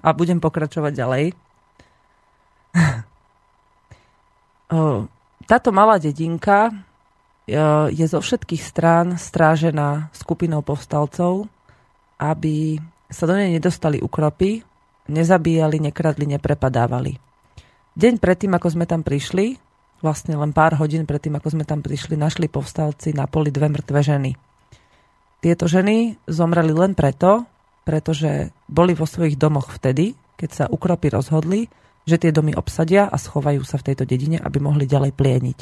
a 0.00 0.10
budem 0.16 0.40
pokračovať 0.40 0.92
ďalej. 0.96 1.24
Táto 5.50 5.68
malá 5.68 6.00
dedinka 6.00 6.72
je 7.92 8.06
zo 8.08 8.22
všetkých 8.24 8.62
strán 8.62 9.20
strážená 9.20 10.08
skupinou 10.16 10.64
povstalcov, 10.64 11.50
aby 12.16 12.80
sa 13.12 13.28
do 13.28 13.36
nej 13.36 13.52
nedostali 13.52 14.00
ukropy, 14.00 14.64
nezabíjali, 15.10 15.82
nekradli, 15.82 16.26
neprepadávali. 16.36 17.18
Deň 17.98 18.22
predtým, 18.22 18.52
ako 18.56 18.68
sme 18.72 18.84
tam 18.88 19.04
prišli, 19.04 19.60
vlastne 20.00 20.34
len 20.34 20.50
pár 20.50 20.76
hodín 20.76 21.06
predtým, 21.06 21.38
ako 21.38 21.58
sme 21.58 21.64
tam 21.64 21.80
prišli, 21.80 22.18
našli 22.18 22.50
povstalci 22.50 23.14
na 23.14 23.30
poli 23.30 23.54
dve 23.54 23.70
mŕtve 23.70 24.02
ženy. 24.02 24.34
Tieto 25.42 25.66
ženy 25.66 26.18
zomreli 26.30 26.70
len 26.70 26.94
preto, 26.94 27.46
pretože 27.82 28.54
boli 28.70 28.94
vo 28.94 29.06
svojich 29.06 29.34
domoch 29.34 29.74
vtedy, 29.74 30.14
keď 30.38 30.50
sa 30.50 30.64
ukropy 30.70 31.10
rozhodli, 31.10 31.66
že 32.02 32.18
tie 32.18 32.34
domy 32.34 32.54
obsadia 32.54 33.06
a 33.06 33.14
schovajú 33.18 33.62
sa 33.62 33.78
v 33.78 33.86
tejto 33.90 34.06
dedine, 34.06 34.38
aby 34.38 34.58
mohli 34.58 34.86
ďalej 34.86 35.14
plieniť. 35.14 35.58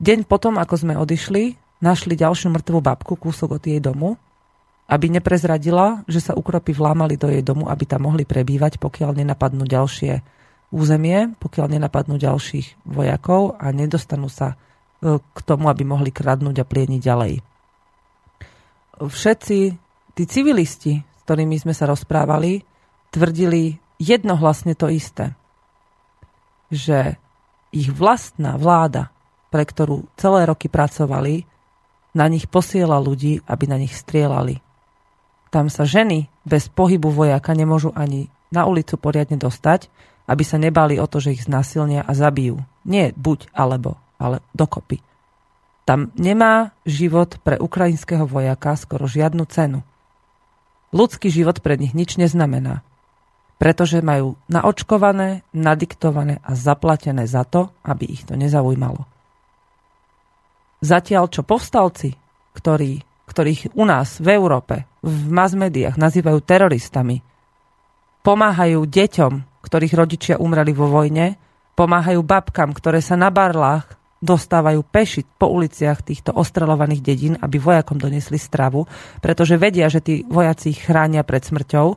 Deň 0.00 0.24
potom, 0.24 0.56
ako 0.56 0.74
sme 0.76 0.96
odišli, 0.96 1.56
našli 1.84 2.16
ďalšiu 2.16 2.52
mŕtvú 2.52 2.78
babku 2.80 3.16
kúsok 3.16 3.60
od 3.60 3.62
jej 3.64 3.80
domu 3.80 4.16
aby 4.90 5.06
neprezradila, 5.06 6.02
že 6.10 6.18
sa 6.18 6.34
ukropy 6.34 6.74
vlámali 6.74 7.14
do 7.14 7.30
jej 7.30 7.46
domu, 7.46 7.70
aby 7.70 7.86
tam 7.86 8.10
mohli 8.10 8.26
prebývať, 8.26 8.82
pokiaľ 8.82 9.22
nenapadnú 9.22 9.62
ďalšie 9.62 10.18
územie, 10.74 11.38
pokiaľ 11.38 11.78
nenapadnú 11.78 12.18
ďalších 12.18 12.90
vojakov 12.90 13.54
a 13.54 13.70
nedostanú 13.70 14.26
sa 14.26 14.58
e, 14.98 15.22
k 15.22 15.38
tomu, 15.46 15.70
aby 15.70 15.86
mohli 15.86 16.10
kradnúť 16.10 16.62
a 16.62 16.66
plieniť 16.66 17.00
ďalej. 17.00 17.32
Všetci 18.98 19.58
tí 20.18 20.22
civilisti 20.26 21.06
z 21.20 21.22
ktorými 21.28 21.60
sme 21.60 21.76
sa 21.76 21.86
rozprávali, 21.86 22.64
tvrdili 23.12 23.78
jednohlasne 24.00 24.74
to 24.74 24.90
isté. 24.90 25.36
Že 26.72 27.20
ich 27.70 27.92
vlastná 27.92 28.58
vláda, 28.58 29.14
pre 29.52 29.62
ktorú 29.62 30.10
celé 30.18 30.48
roky 30.48 30.66
pracovali, 30.66 31.46
na 32.18 32.26
nich 32.26 32.50
posiela 32.50 32.98
ľudí, 32.98 33.44
aby 33.46 33.64
na 33.70 33.78
nich 33.78 33.94
strieľali. 33.94 34.58
Tam 35.50 35.66
sa 35.66 35.82
ženy 35.82 36.30
bez 36.46 36.70
pohybu 36.70 37.10
vojaka 37.10 37.52
nemôžu 37.58 37.90
ani 37.92 38.30
na 38.54 38.66
ulicu 38.66 38.94
poriadne 38.94 39.34
dostať, 39.34 39.90
aby 40.30 40.46
sa 40.46 40.62
nebali 40.62 40.98
o 41.02 41.10
to, 41.10 41.18
že 41.18 41.34
ich 41.34 41.46
znásilnia 41.46 42.06
a 42.06 42.14
zabijú. 42.14 42.62
Nie 42.86 43.10
buď 43.18 43.50
alebo, 43.50 43.98
ale 44.14 44.38
dokopy. 44.54 45.02
Tam 45.82 46.14
nemá 46.14 46.70
život 46.86 47.42
pre 47.42 47.58
ukrajinského 47.58 48.22
vojaka 48.22 48.78
skoro 48.78 49.10
žiadnu 49.10 49.42
cenu. 49.50 49.82
Ľudský 50.94 51.34
život 51.34 51.58
pre 51.58 51.74
nich 51.74 51.98
nič 51.98 52.14
neznamená, 52.14 52.86
pretože 53.58 53.98
majú 53.98 54.38
naočkované, 54.46 55.42
nadiktované 55.50 56.38
a 56.46 56.54
zaplatené 56.54 57.26
za 57.26 57.42
to, 57.42 57.74
aby 57.82 58.06
ich 58.06 58.22
to 58.22 58.38
nezaujímalo. 58.38 59.02
Zatiaľ, 60.78 61.26
čo 61.26 61.42
povstalci, 61.42 62.14
ktorí, 62.54 63.02
ktorých 63.30 63.78
u 63.78 63.86
nás 63.86 64.18
v 64.18 64.34
Európe, 64.34 64.90
v 65.06 65.30
mass 65.30 65.54
médiách 65.54 65.94
nazývajú 65.94 66.38
teroristami, 66.42 67.22
pomáhajú 68.26 68.82
deťom, 68.84 69.62
ktorých 69.62 69.94
rodičia 69.94 70.34
umreli 70.42 70.74
vo 70.74 70.90
vojne, 70.90 71.38
pomáhajú 71.78 72.20
babkám, 72.26 72.74
ktoré 72.74 72.98
sa 72.98 73.14
na 73.14 73.30
barlách 73.30 74.00
dostávajú 74.20 74.84
pešiť 74.84 75.24
po 75.40 75.48
uliciach 75.48 76.04
týchto 76.04 76.36
ostrelovaných 76.36 77.00
dedín, 77.00 77.34
aby 77.40 77.56
vojakom 77.56 77.96
donesli 77.96 78.36
stravu, 78.36 78.84
pretože 79.24 79.56
vedia, 79.56 79.88
že 79.88 80.04
tí 80.04 80.14
vojaci 80.28 80.76
ich 80.76 80.84
chránia 80.84 81.24
pred 81.24 81.40
smrťou. 81.40 81.96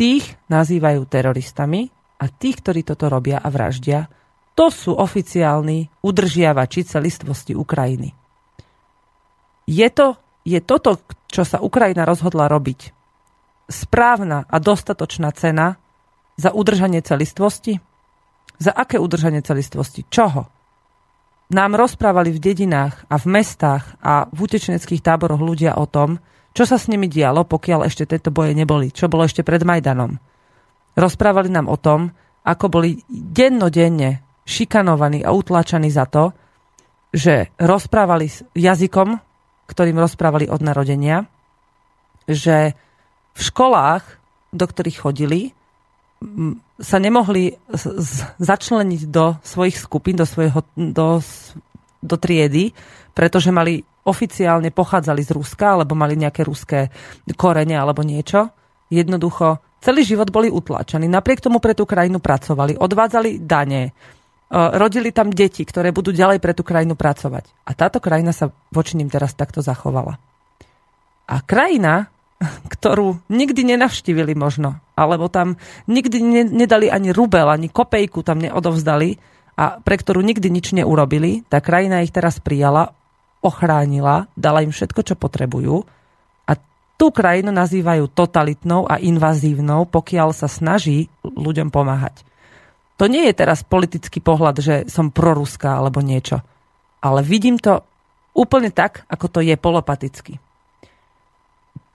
Tých 0.00 0.24
nazývajú 0.48 1.04
teroristami 1.04 1.92
a 2.16 2.24
tých, 2.32 2.64
ktorí 2.64 2.88
toto 2.88 3.12
robia 3.12 3.36
a 3.36 3.52
vraždia, 3.52 4.08
to 4.56 4.72
sú 4.72 4.96
oficiálni 4.96 5.92
udržiavači 6.00 6.88
celistvosti 6.88 7.52
Ukrajiny. 7.52 8.21
Je, 9.68 9.88
to, 9.90 10.18
je 10.42 10.58
toto, 10.58 10.98
čo 11.30 11.46
sa 11.46 11.62
Ukrajina 11.62 12.02
rozhodla 12.02 12.50
robiť, 12.50 12.92
správna 13.70 14.44
a 14.50 14.56
dostatočná 14.58 15.30
cena 15.32 15.78
za 16.36 16.50
udržanie 16.50 17.00
celistvosti? 17.00 17.78
Za 18.58 18.74
aké 18.74 18.98
udržanie 18.98 19.42
celistvosti? 19.42 20.06
Čoho? 20.06 20.62
nám 21.52 21.76
rozprávali 21.76 22.32
v 22.32 22.40
dedinách 22.40 23.04
a 23.12 23.20
v 23.20 23.26
mestách 23.28 23.84
a 24.00 24.26
v 24.32 24.38
utečeneckých 24.48 25.04
táboroch 25.04 25.38
ľudia 25.38 25.76
o 25.76 25.84
tom, 25.84 26.16
čo 26.56 26.64
sa 26.64 26.80
s 26.80 26.88
nimi 26.88 27.06
dialo, 27.06 27.44
pokiaľ 27.44 27.84
ešte 27.86 28.08
tieto 28.08 28.32
boje 28.32 28.56
neboli, 28.56 28.88
čo 28.88 29.08
bolo 29.12 29.28
ešte 29.28 29.44
pred 29.44 29.60
Majdanom. 29.60 30.16
Rozprávali 30.96 31.52
nám 31.52 31.68
o 31.68 31.76
tom, 31.76 32.12
ako 32.42 32.66
boli 32.72 33.00
dennodenne 33.08 34.24
šikanovaní 34.48 35.22
a 35.22 35.30
utlačaní 35.32 35.88
za 35.92 36.08
to, 36.08 36.32
že 37.12 37.52
rozprávali 37.60 38.26
s 38.28 38.40
jazykom, 38.56 39.20
ktorým 39.72 39.96
rozprávali 39.96 40.52
od 40.52 40.60
narodenia, 40.60 41.24
že 42.28 42.76
v 43.32 43.40
školách, 43.40 44.04
do 44.52 44.64
ktorých 44.68 45.00
chodili, 45.00 45.56
sa 46.78 46.98
nemohli 47.02 47.56
začleniť 48.38 49.02
do 49.10 49.40
svojich 49.42 49.76
skupín, 49.80 50.14
do, 50.14 50.28
svojho, 50.28 50.62
do, 50.76 51.18
do 51.98 52.16
triedy, 52.20 52.70
pretože 53.10 53.50
mali 53.50 53.82
oficiálne 54.06 54.70
pochádzali 54.70 55.22
z 55.22 55.30
Ruska, 55.34 55.78
alebo 55.78 55.98
mali 55.98 56.18
nejaké 56.18 56.42
ruské 56.46 56.90
korene 57.34 57.74
alebo 57.74 58.02
niečo. 58.02 58.50
Jednoducho 58.90 59.78
celý 59.82 60.06
život 60.06 60.30
boli 60.30 60.46
utlačení. 60.50 61.10
Napriek 61.10 61.42
tomu 61.42 61.58
pre 61.58 61.74
tú 61.74 61.86
krajinu 61.86 62.22
pracovali, 62.22 62.78
odvádzali 62.78 63.42
dane, 63.42 63.90
rodili 64.52 65.16
tam 65.16 65.32
deti, 65.32 65.64
ktoré 65.64 65.96
budú 65.96 66.12
ďalej 66.12 66.36
pre 66.36 66.52
tú 66.52 66.60
krajinu 66.60 66.92
pracovať. 66.92 67.48
A 67.64 67.72
táto 67.72 68.04
krajina 68.04 68.36
sa 68.36 68.52
voči 68.68 69.00
ním 69.00 69.08
teraz 69.08 69.32
takto 69.32 69.64
zachovala. 69.64 70.20
A 71.24 71.36
krajina, 71.40 72.12
ktorú 72.76 73.24
nikdy 73.32 73.64
nenavštívili 73.72 74.36
možno, 74.36 74.76
alebo 74.92 75.32
tam 75.32 75.56
nikdy 75.88 76.18
ne, 76.20 76.42
nedali 76.44 76.92
ani 76.92 77.16
rubel, 77.16 77.48
ani 77.48 77.72
kopejku 77.72 78.20
tam 78.20 78.44
neodovzdali 78.44 79.16
a 79.56 79.80
pre 79.80 79.96
ktorú 79.96 80.20
nikdy 80.20 80.52
nič 80.52 80.76
neurobili, 80.76 81.48
tá 81.48 81.64
krajina 81.64 82.04
ich 82.04 82.12
teraz 82.12 82.36
prijala, 82.36 82.92
ochránila, 83.40 84.28
dala 84.36 84.60
im 84.60 84.70
všetko, 84.70 85.00
čo 85.00 85.14
potrebujú 85.16 85.80
a 86.44 86.52
tú 87.00 87.08
krajinu 87.08 87.56
nazývajú 87.56 88.04
totalitnou 88.12 88.84
a 88.84 89.00
invazívnou, 89.00 89.88
pokiaľ 89.88 90.36
sa 90.36 90.46
snaží 90.46 91.08
ľuďom 91.24 91.72
pomáhať. 91.72 92.31
To 93.02 93.10
nie 93.10 93.26
je 93.26 93.34
teraz 93.34 93.66
politický 93.66 94.22
pohľad, 94.22 94.62
že 94.62 94.74
som 94.86 95.10
proruská 95.10 95.74
alebo 95.74 95.98
niečo, 95.98 96.38
ale 97.02 97.26
vidím 97.26 97.58
to 97.58 97.82
úplne 98.30 98.70
tak, 98.70 99.02
ako 99.10 99.26
to 99.26 99.40
je 99.42 99.58
polopaticky. 99.58 100.38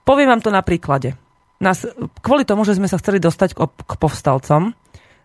Poviem 0.04 0.28
vám 0.36 0.44
to 0.44 0.52
na 0.52 0.60
príklade. 0.60 1.16
Nás, 1.64 1.88
kvôli 2.20 2.44
tomu, 2.44 2.68
že 2.68 2.76
sme 2.76 2.92
sa 2.92 3.00
chceli 3.00 3.24
dostať 3.24 3.56
k, 3.56 3.60
k 3.72 3.92
povstalcom, 3.96 4.76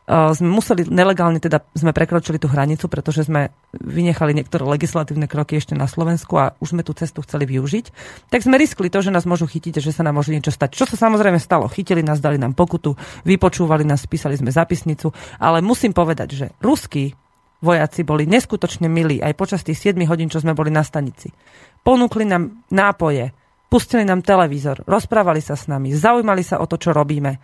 sme 0.08 0.50
museli 0.52 0.84
nelegálne, 0.84 1.40
teda 1.40 1.64
sme 1.72 1.96
prekročili 1.96 2.36
tú 2.36 2.52
hranicu, 2.52 2.92
pretože 2.92 3.24
sme 3.24 3.56
vynechali 3.72 4.36
niektoré 4.36 4.68
legislatívne 4.68 5.32
kroky 5.32 5.56
ešte 5.56 5.80
na 5.80 5.88
Slovensku 5.88 6.36
a 6.36 6.60
už 6.60 6.76
sme 6.76 6.84
tú 6.84 6.92
cestu 6.92 7.24
chceli 7.24 7.48
využiť. 7.48 7.86
Tak 8.28 8.44
sme 8.44 8.60
riskli 8.60 8.92
to, 8.92 9.00
že 9.00 9.16
nás 9.16 9.24
môžu 9.24 9.48
chytiť, 9.48 9.80
že 9.80 9.96
sa 9.96 10.04
nám 10.04 10.20
môže 10.20 10.36
niečo 10.36 10.52
stať. 10.52 10.76
Čo 10.76 10.86
sa 10.92 11.08
samozrejme 11.08 11.40
stalo? 11.40 11.72
Chytili 11.72 12.04
nás, 12.04 12.20
dali 12.20 12.36
nám 12.36 12.52
pokutu, 12.52 13.00
vypočúvali 13.24 13.88
nás, 13.88 14.04
spísali 14.04 14.36
sme 14.36 14.52
zapisnicu, 14.52 15.16
ale 15.40 15.64
musím 15.64 15.96
povedať, 15.96 16.30
že 16.36 16.46
ruskí 16.60 17.16
vojaci 17.64 18.04
boli 18.04 18.28
neskutočne 18.28 18.92
milí 18.92 19.24
aj 19.24 19.40
počas 19.40 19.64
tých 19.64 19.96
7 19.96 20.04
hodín, 20.12 20.28
čo 20.28 20.44
sme 20.44 20.52
boli 20.52 20.68
na 20.68 20.84
stanici. 20.84 21.32
Ponúkli 21.80 22.28
nám 22.28 22.68
nápoje, 22.76 23.32
Pustili 23.74 24.06
nám 24.06 24.22
televízor, 24.22 24.86
rozprávali 24.86 25.42
sa 25.42 25.58
s 25.58 25.66
nami, 25.66 25.98
zaujímali 25.98 26.46
sa 26.46 26.62
o 26.62 26.70
to, 26.70 26.78
čo 26.78 26.94
robíme. 26.94 27.42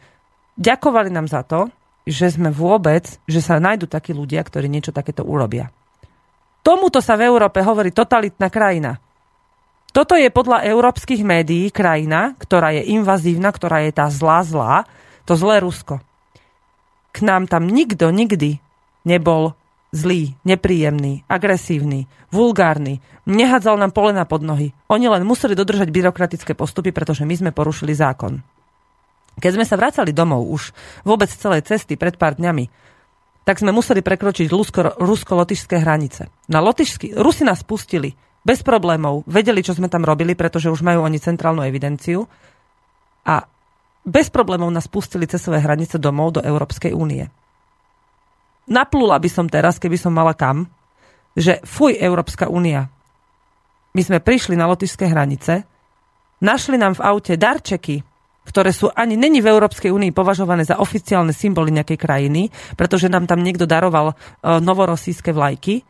Ďakovali 0.53 1.09
nám 1.09 1.25
za 1.25 1.41
to, 1.41 1.73
že 2.07 2.31
sme 2.31 2.53
vôbec, 2.53 3.19
že 3.27 3.39
sa 3.43 3.61
nájdú 3.61 3.85
takí 3.89 4.15
ľudia, 4.15 4.41
ktorí 4.41 4.69
niečo 4.71 4.95
takéto 4.95 5.25
urobia. 5.25 5.69
Tomuto 6.63 6.99
sa 6.99 7.15
v 7.15 7.27
Európe 7.27 7.63
hovorí 7.63 7.89
totalitná 7.95 8.51
krajina. 8.51 8.99
Toto 9.89 10.13
je 10.13 10.29
podľa 10.29 10.69
európskych 10.69 11.25
médií 11.25 11.73
krajina, 11.73 12.37
ktorá 12.37 12.77
je 12.77 12.93
invazívna, 12.93 13.49
ktorá 13.49 13.81
je 13.89 13.91
tá 13.95 14.05
zlá 14.13 14.45
zlá, 14.45 14.85
to 15.25 15.33
zlé 15.33 15.65
Rusko. 15.65 15.97
K 17.09 17.17
nám 17.25 17.49
tam 17.49 17.65
nikto 17.65 18.13
nikdy 18.13 18.61
nebol 19.01 19.57
zlý, 19.89 20.37
nepríjemný, 20.45 21.25
agresívny, 21.25 22.05
vulgárny, 22.29 23.01
nehadzal 23.25 23.81
nám 23.81 23.89
polena 23.89 24.29
pod 24.29 24.45
nohy. 24.45 24.69
Oni 24.93 25.09
len 25.09 25.25
museli 25.25 25.57
dodržať 25.57 25.89
byrokratické 25.89 26.53
postupy, 26.53 26.93
pretože 26.93 27.25
my 27.25 27.33
sme 27.33 27.49
porušili 27.49 27.97
zákon. 27.97 28.45
Keď 29.39 29.51
sme 29.55 29.65
sa 29.65 29.79
vracali 29.79 30.11
domov 30.11 30.45
už 30.51 30.75
vôbec 31.07 31.31
celej 31.31 31.65
cesty 31.65 31.95
pred 31.95 32.15
pár 32.19 32.35
dňami, 32.35 32.67
tak 33.47 33.63
sme 33.63 33.73
museli 33.73 34.05
prekročiť 34.05 34.45
rusko-lotyšské 34.99 35.81
hranice. 35.81 36.29
Na 36.51 36.61
lotyšsky, 36.61 37.17
Rusi 37.17 37.41
nás 37.47 37.65
pustili 37.65 38.13
bez 38.45 38.61
problémov, 38.61 39.25
vedeli, 39.25 39.65
čo 39.65 39.73
sme 39.73 39.89
tam 39.89 40.05
robili, 40.05 40.37
pretože 40.37 40.69
už 40.69 40.85
majú 40.85 41.01
oni 41.01 41.17
centrálnu 41.17 41.65
evidenciu 41.65 42.29
a 43.25 43.41
bez 44.05 44.29
problémov 44.29 44.69
nás 44.69 44.85
pustili 44.85 45.25
cez 45.25 45.41
svoje 45.41 45.65
hranice 45.65 45.97
domov 45.97 46.37
do 46.37 46.41
Európskej 46.45 46.93
únie 46.93 47.25
naplula 48.69 49.17
by 49.17 49.27
som 49.27 49.49
teraz, 49.49 49.81
keby 49.81 49.97
som 49.97 50.13
mala 50.13 50.37
kam, 50.37 50.69
že 51.33 51.59
fuj, 51.65 51.97
Európska 51.97 52.47
únia. 52.47 52.87
My 53.97 54.05
sme 54.05 54.21
prišli 54.21 54.53
na 54.53 54.69
lotišské 54.69 55.09
hranice, 55.09 55.65
našli 56.39 56.77
nám 56.77 57.01
v 57.01 57.03
aute 57.03 57.33
darčeky, 57.35 58.05
ktoré 58.49 58.73
sú 58.73 58.89
ani 58.89 59.13
není 59.13 59.45
v 59.45 59.53
Európskej 59.53 59.93
únii 59.93 60.09
považované 60.09 60.65
za 60.65 60.81
oficiálne 60.81 61.29
symboly 61.29 61.69
nejakej 61.69 62.01
krajiny, 62.01 62.49
pretože 62.73 63.05
nám 63.05 63.29
tam 63.29 63.45
niekto 63.45 63.69
daroval 63.69 64.11
e, 64.11 64.13
novorosijské 64.57 65.29
vlajky. 65.29 65.85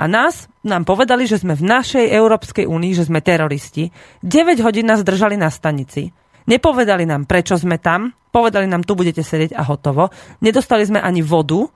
A 0.00 0.10
nás 0.10 0.50
nám 0.66 0.82
povedali, 0.82 1.28
že 1.30 1.38
sme 1.38 1.54
v 1.54 1.62
našej 1.62 2.10
Európskej 2.10 2.66
únii, 2.66 2.92
že 2.98 3.06
sme 3.06 3.22
teroristi. 3.22 3.92
9 4.26 4.58
hodín 4.64 4.90
nás 4.90 5.06
držali 5.06 5.38
na 5.38 5.52
stanici. 5.52 6.10
Nepovedali 6.50 7.06
nám, 7.06 7.30
prečo 7.30 7.54
sme 7.54 7.78
tam. 7.78 8.10
Povedali 8.32 8.66
nám, 8.66 8.82
tu 8.82 8.96
budete 8.96 9.20
sedieť 9.20 9.54
a 9.54 9.62
hotovo. 9.68 10.08
Nedostali 10.40 10.88
sme 10.88 10.98
ani 10.98 11.20
vodu, 11.20 11.68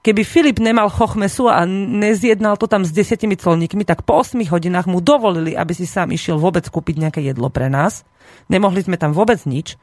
Keby 0.00 0.24
Filip 0.24 0.58
nemal 0.64 0.88
chochmesu 0.88 1.52
a 1.52 1.68
nezjednal 1.68 2.56
to 2.56 2.64
tam 2.64 2.88
s 2.88 2.92
desiatimi 2.92 3.36
colníkmi, 3.36 3.84
tak 3.84 4.08
po 4.08 4.24
8 4.24 4.40
hodinách 4.48 4.88
mu 4.88 5.04
dovolili, 5.04 5.52
aby 5.52 5.76
si 5.76 5.84
sám 5.84 6.08
išiel 6.16 6.40
vôbec 6.40 6.64
kúpiť 6.64 6.96
nejaké 6.96 7.20
jedlo 7.20 7.52
pre 7.52 7.68
nás. 7.68 8.08
Nemohli 8.48 8.80
sme 8.80 8.96
tam 8.96 9.12
vôbec 9.12 9.44
nič. 9.44 9.76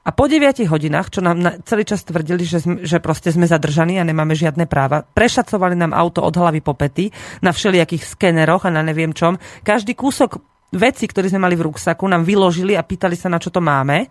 A 0.00 0.16
po 0.16 0.32
9 0.32 0.64
hodinách, 0.64 1.12
čo 1.12 1.20
nám 1.20 1.60
celý 1.68 1.84
čas 1.84 2.00
tvrdili, 2.08 2.40
že, 2.40 2.64
sme, 2.64 2.88
že 2.88 3.04
proste 3.04 3.28
sme 3.28 3.44
zadržaní 3.44 4.00
a 4.00 4.08
nemáme 4.08 4.32
žiadne 4.32 4.64
práva, 4.64 5.04
prešacovali 5.04 5.76
nám 5.76 5.92
auto 5.92 6.24
od 6.24 6.32
hlavy 6.32 6.64
po 6.64 6.72
pety 6.72 7.12
na 7.44 7.52
všelijakých 7.52 8.16
skeneroch 8.16 8.64
a 8.64 8.72
na 8.72 8.80
neviem 8.80 9.12
čom. 9.12 9.36
Každý 9.60 9.92
kúsok 9.92 10.40
veci, 10.72 11.04
ktoré 11.04 11.28
sme 11.28 11.44
mali 11.44 11.52
v 11.52 11.68
ruksaku, 11.68 12.08
nám 12.08 12.24
vyložili 12.24 12.80
a 12.80 12.86
pýtali 12.86 13.12
sa, 13.12 13.28
na 13.28 13.36
čo 13.36 13.52
to 13.52 13.60
máme. 13.60 14.08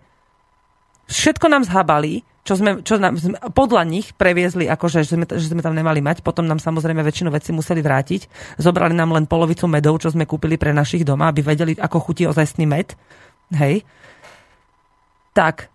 Všetko 1.10 1.50
nám 1.50 1.66
zhabali, 1.66 2.22
čo 2.40 2.56
sme, 2.56 2.80
čo 2.80 2.96
nám, 2.96 3.20
podľa 3.52 3.84
nich 3.84 4.16
previezli, 4.16 4.64
akože, 4.64 5.04
že 5.04 5.12
sme, 5.14 5.26
že 5.28 5.52
sme 5.52 5.60
tam 5.60 5.76
nemali 5.76 6.00
mať. 6.00 6.24
Potom 6.24 6.48
nám 6.48 6.56
samozrejme 6.56 7.04
väčšinu 7.04 7.28
vecí 7.28 7.52
museli 7.52 7.84
vrátiť. 7.84 8.56
Zobrali 8.56 8.96
nám 8.96 9.12
len 9.12 9.28
polovicu 9.28 9.68
medov, 9.68 10.00
čo 10.00 10.08
sme 10.08 10.24
kúpili 10.24 10.56
pre 10.56 10.72
našich 10.72 11.04
doma, 11.04 11.28
aby 11.28 11.44
vedeli, 11.44 11.76
ako 11.76 12.00
chutí 12.00 12.24
ozajstný 12.24 12.64
med. 12.64 12.96
Hej. 13.52 13.84
Tak, 15.36 15.68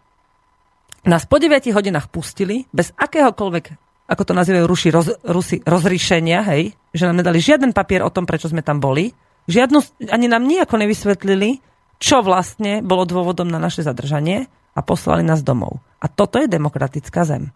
nás 1.05 1.29
po 1.29 1.37
9 1.37 1.69
hodinách 1.69 2.09
pustili 2.09 2.65
bez 2.73 2.91
akéhokoľvek, 2.97 3.65
ako 4.09 4.23
to 4.25 4.33
nazývajú 4.33 4.65
Rusi, 4.65 4.89
roz, 4.89 5.07
Rusi 5.21 5.61
rozrišenia, 5.61 6.41
hej, 6.49 6.73
že 6.93 7.05
nám 7.05 7.21
nedali 7.21 7.37
žiaden 7.41 7.73
papier 7.77 8.01
o 8.01 8.09
tom, 8.09 8.25
prečo 8.25 8.49
sme 8.49 8.65
tam 8.65 8.81
boli. 8.81 9.13
Žiadnu, 9.45 10.09
ani 10.09 10.25
nám 10.25 10.49
nejako 10.49 10.81
nevysvetlili, 10.81 11.61
čo 12.01 12.25
vlastne 12.25 12.81
bolo 12.81 13.05
dôvodom 13.05 13.45
na 13.45 13.61
naše 13.61 13.85
zadržanie 13.85 14.49
a 14.75 14.79
poslali 14.83 15.23
nás 15.23 15.41
domov. 15.41 15.79
A 16.03 16.11
toto 16.11 16.37
je 16.37 16.51
demokratická 16.51 17.23
zem. 17.23 17.49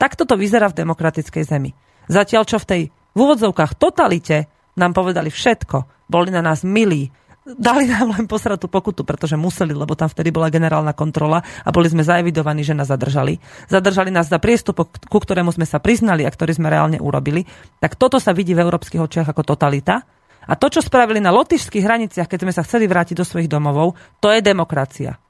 Takto 0.00 0.26
to 0.26 0.34
vyzerá 0.34 0.66
v 0.72 0.82
demokratickej 0.82 1.44
zemi. 1.46 1.70
Zatiaľ, 2.10 2.42
čo 2.42 2.58
v 2.58 2.66
tej 2.66 2.82
v 3.12 3.18
úvodzovkách 3.20 3.76
totalite 3.76 4.48
nám 4.80 4.96
povedali 4.96 5.28
všetko, 5.28 6.08
boli 6.08 6.32
na 6.32 6.40
nás 6.40 6.64
milí, 6.64 7.12
dali 7.44 7.84
nám 7.84 8.16
len 8.16 8.24
posratú 8.24 8.72
pokutu, 8.72 9.04
pretože 9.04 9.36
museli, 9.36 9.76
lebo 9.76 9.92
tam 9.92 10.08
vtedy 10.08 10.32
bola 10.32 10.48
generálna 10.48 10.96
kontrola 10.96 11.44
a 11.44 11.68
boli 11.68 11.92
sme 11.92 12.06
zaevidovaní, 12.06 12.64
že 12.64 12.74
nás 12.74 12.88
zadržali. 12.88 13.36
Zadržali 13.68 14.08
nás 14.08 14.32
za 14.32 14.40
priestupok, 14.40 15.06
ku 15.06 15.18
ktorému 15.20 15.52
sme 15.52 15.68
sa 15.68 15.78
priznali 15.78 16.24
a 16.24 16.32
ktorý 16.32 16.56
sme 16.56 16.72
reálne 16.72 16.98
urobili. 16.98 17.44
Tak 17.78 18.00
toto 18.00 18.16
sa 18.16 18.32
vidí 18.32 18.56
v 18.56 18.64
európskych 18.64 19.02
očiach 19.02 19.28
ako 19.30 19.42
totalita. 19.44 20.02
A 20.42 20.58
to, 20.58 20.66
čo 20.66 20.82
spravili 20.82 21.22
na 21.22 21.30
lotišských 21.30 21.86
hraniciach, 21.86 22.26
keď 22.26 22.40
sme 22.42 22.52
sa 22.54 22.66
chceli 22.66 22.90
vrátiť 22.90 23.14
do 23.14 23.22
svojich 23.22 23.46
domovov, 23.46 23.94
to 24.18 24.34
je 24.34 24.42
demokracia. 24.42 25.21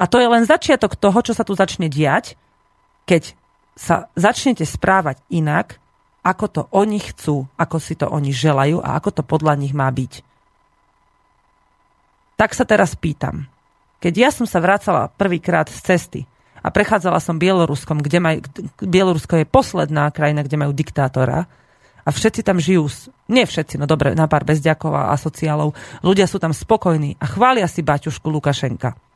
A 0.00 0.08
to 0.08 0.16
je 0.16 0.32
len 0.32 0.48
začiatok 0.48 0.96
toho, 0.96 1.20
čo 1.20 1.36
sa 1.36 1.44
tu 1.44 1.52
začne 1.52 1.92
diať, 1.92 2.40
keď 3.04 3.36
sa 3.76 4.08
začnete 4.16 4.64
správať 4.64 5.20
inak, 5.28 5.76
ako 6.24 6.44
to 6.48 6.62
oni 6.72 7.00
chcú, 7.00 7.44
ako 7.60 7.76
si 7.76 7.96
to 7.96 8.08
oni 8.08 8.32
želajú 8.32 8.80
a 8.80 8.96
ako 8.96 9.20
to 9.20 9.22
podľa 9.24 9.60
nich 9.60 9.76
má 9.76 9.88
byť. 9.92 10.24
Tak 12.40 12.56
sa 12.56 12.64
teraz 12.64 12.96
pýtam. 12.96 13.44
Keď 14.00 14.14
ja 14.16 14.30
som 14.32 14.48
sa 14.48 14.64
vracala 14.64 15.12
prvýkrát 15.12 15.68
z 15.68 15.78
cesty 15.84 16.20
a 16.64 16.72
prechádzala 16.72 17.20
som 17.20 17.36
Bieloruskom, 17.36 18.00
kde 18.00 18.18
maj, 18.20 18.36
Bielorusko 18.80 19.36
je 19.36 19.48
posledná 19.48 20.08
krajina, 20.08 20.40
kde 20.40 20.56
majú 20.56 20.72
diktátora 20.72 21.44
a 22.00 22.08
všetci 22.08 22.40
tam 22.40 22.56
žijú, 22.56 22.88
nie 23.28 23.44
všetci, 23.44 23.76
no 23.76 23.84
dobre, 23.84 24.16
na 24.16 24.24
pár 24.24 24.48
bezďakov 24.48 24.92
a 24.96 25.12
asociálov, 25.12 25.76
ľudia 26.00 26.24
sú 26.24 26.40
tam 26.40 26.56
spokojní 26.56 27.20
a 27.20 27.28
chvália 27.28 27.68
si 27.68 27.84
baťušku 27.84 28.24
Lukašenka 28.32 29.09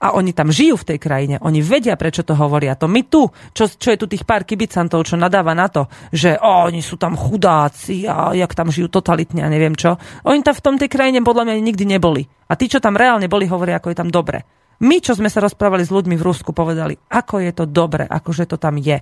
a 0.00 0.12
oni 0.12 0.34
tam 0.34 0.50
žijú 0.50 0.80
v 0.80 0.88
tej 0.94 0.98
krajine, 0.98 1.34
oni 1.40 1.62
vedia, 1.62 1.94
prečo 1.94 2.26
to 2.26 2.34
hovoria. 2.34 2.76
To 2.76 2.90
my 2.90 3.06
tu, 3.06 3.24
čo, 3.54 3.70
čo 3.70 3.88
je 3.94 3.98
tu 3.98 4.06
tých 4.10 4.26
pár 4.26 4.42
kibicantov, 4.42 5.06
čo 5.06 5.14
nadáva 5.14 5.54
na 5.54 5.70
to, 5.70 5.86
že 6.10 6.36
o, 6.36 6.68
oni 6.68 6.82
sú 6.82 6.98
tam 6.98 7.14
chudáci 7.14 8.04
a 8.04 8.34
jak 8.36 8.52
tam 8.52 8.68
žijú 8.68 8.90
totalitne 8.90 9.46
a 9.46 9.48
neviem 9.48 9.72
čo. 9.72 9.96
Oni 10.26 10.42
tam 10.44 10.52
v 10.52 10.64
tom 10.64 10.76
tej 10.76 10.90
krajine 10.90 11.24
podľa 11.24 11.48
mňa 11.48 11.54
nikdy 11.62 11.84
neboli. 11.86 12.26
A 12.50 12.58
tí, 12.58 12.68
čo 12.68 12.82
tam 12.82 12.98
reálne 12.98 13.30
boli, 13.30 13.48
hovoria, 13.48 13.78
ako 13.80 13.94
je 13.94 13.98
tam 13.98 14.10
dobre. 14.12 14.44
My, 14.82 14.98
čo 14.98 15.14
sme 15.14 15.30
sa 15.30 15.38
rozprávali 15.40 15.86
s 15.86 15.94
ľuďmi 15.94 16.18
v 16.18 16.26
Rusku, 16.26 16.50
povedali, 16.50 16.98
ako 17.08 17.40
je 17.40 17.52
to 17.54 17.64
dobre, 17.64 18.04
akože 18.04 18.50
to 18.50 18.58
tam 18.58 18.76
je. 18.76 18.98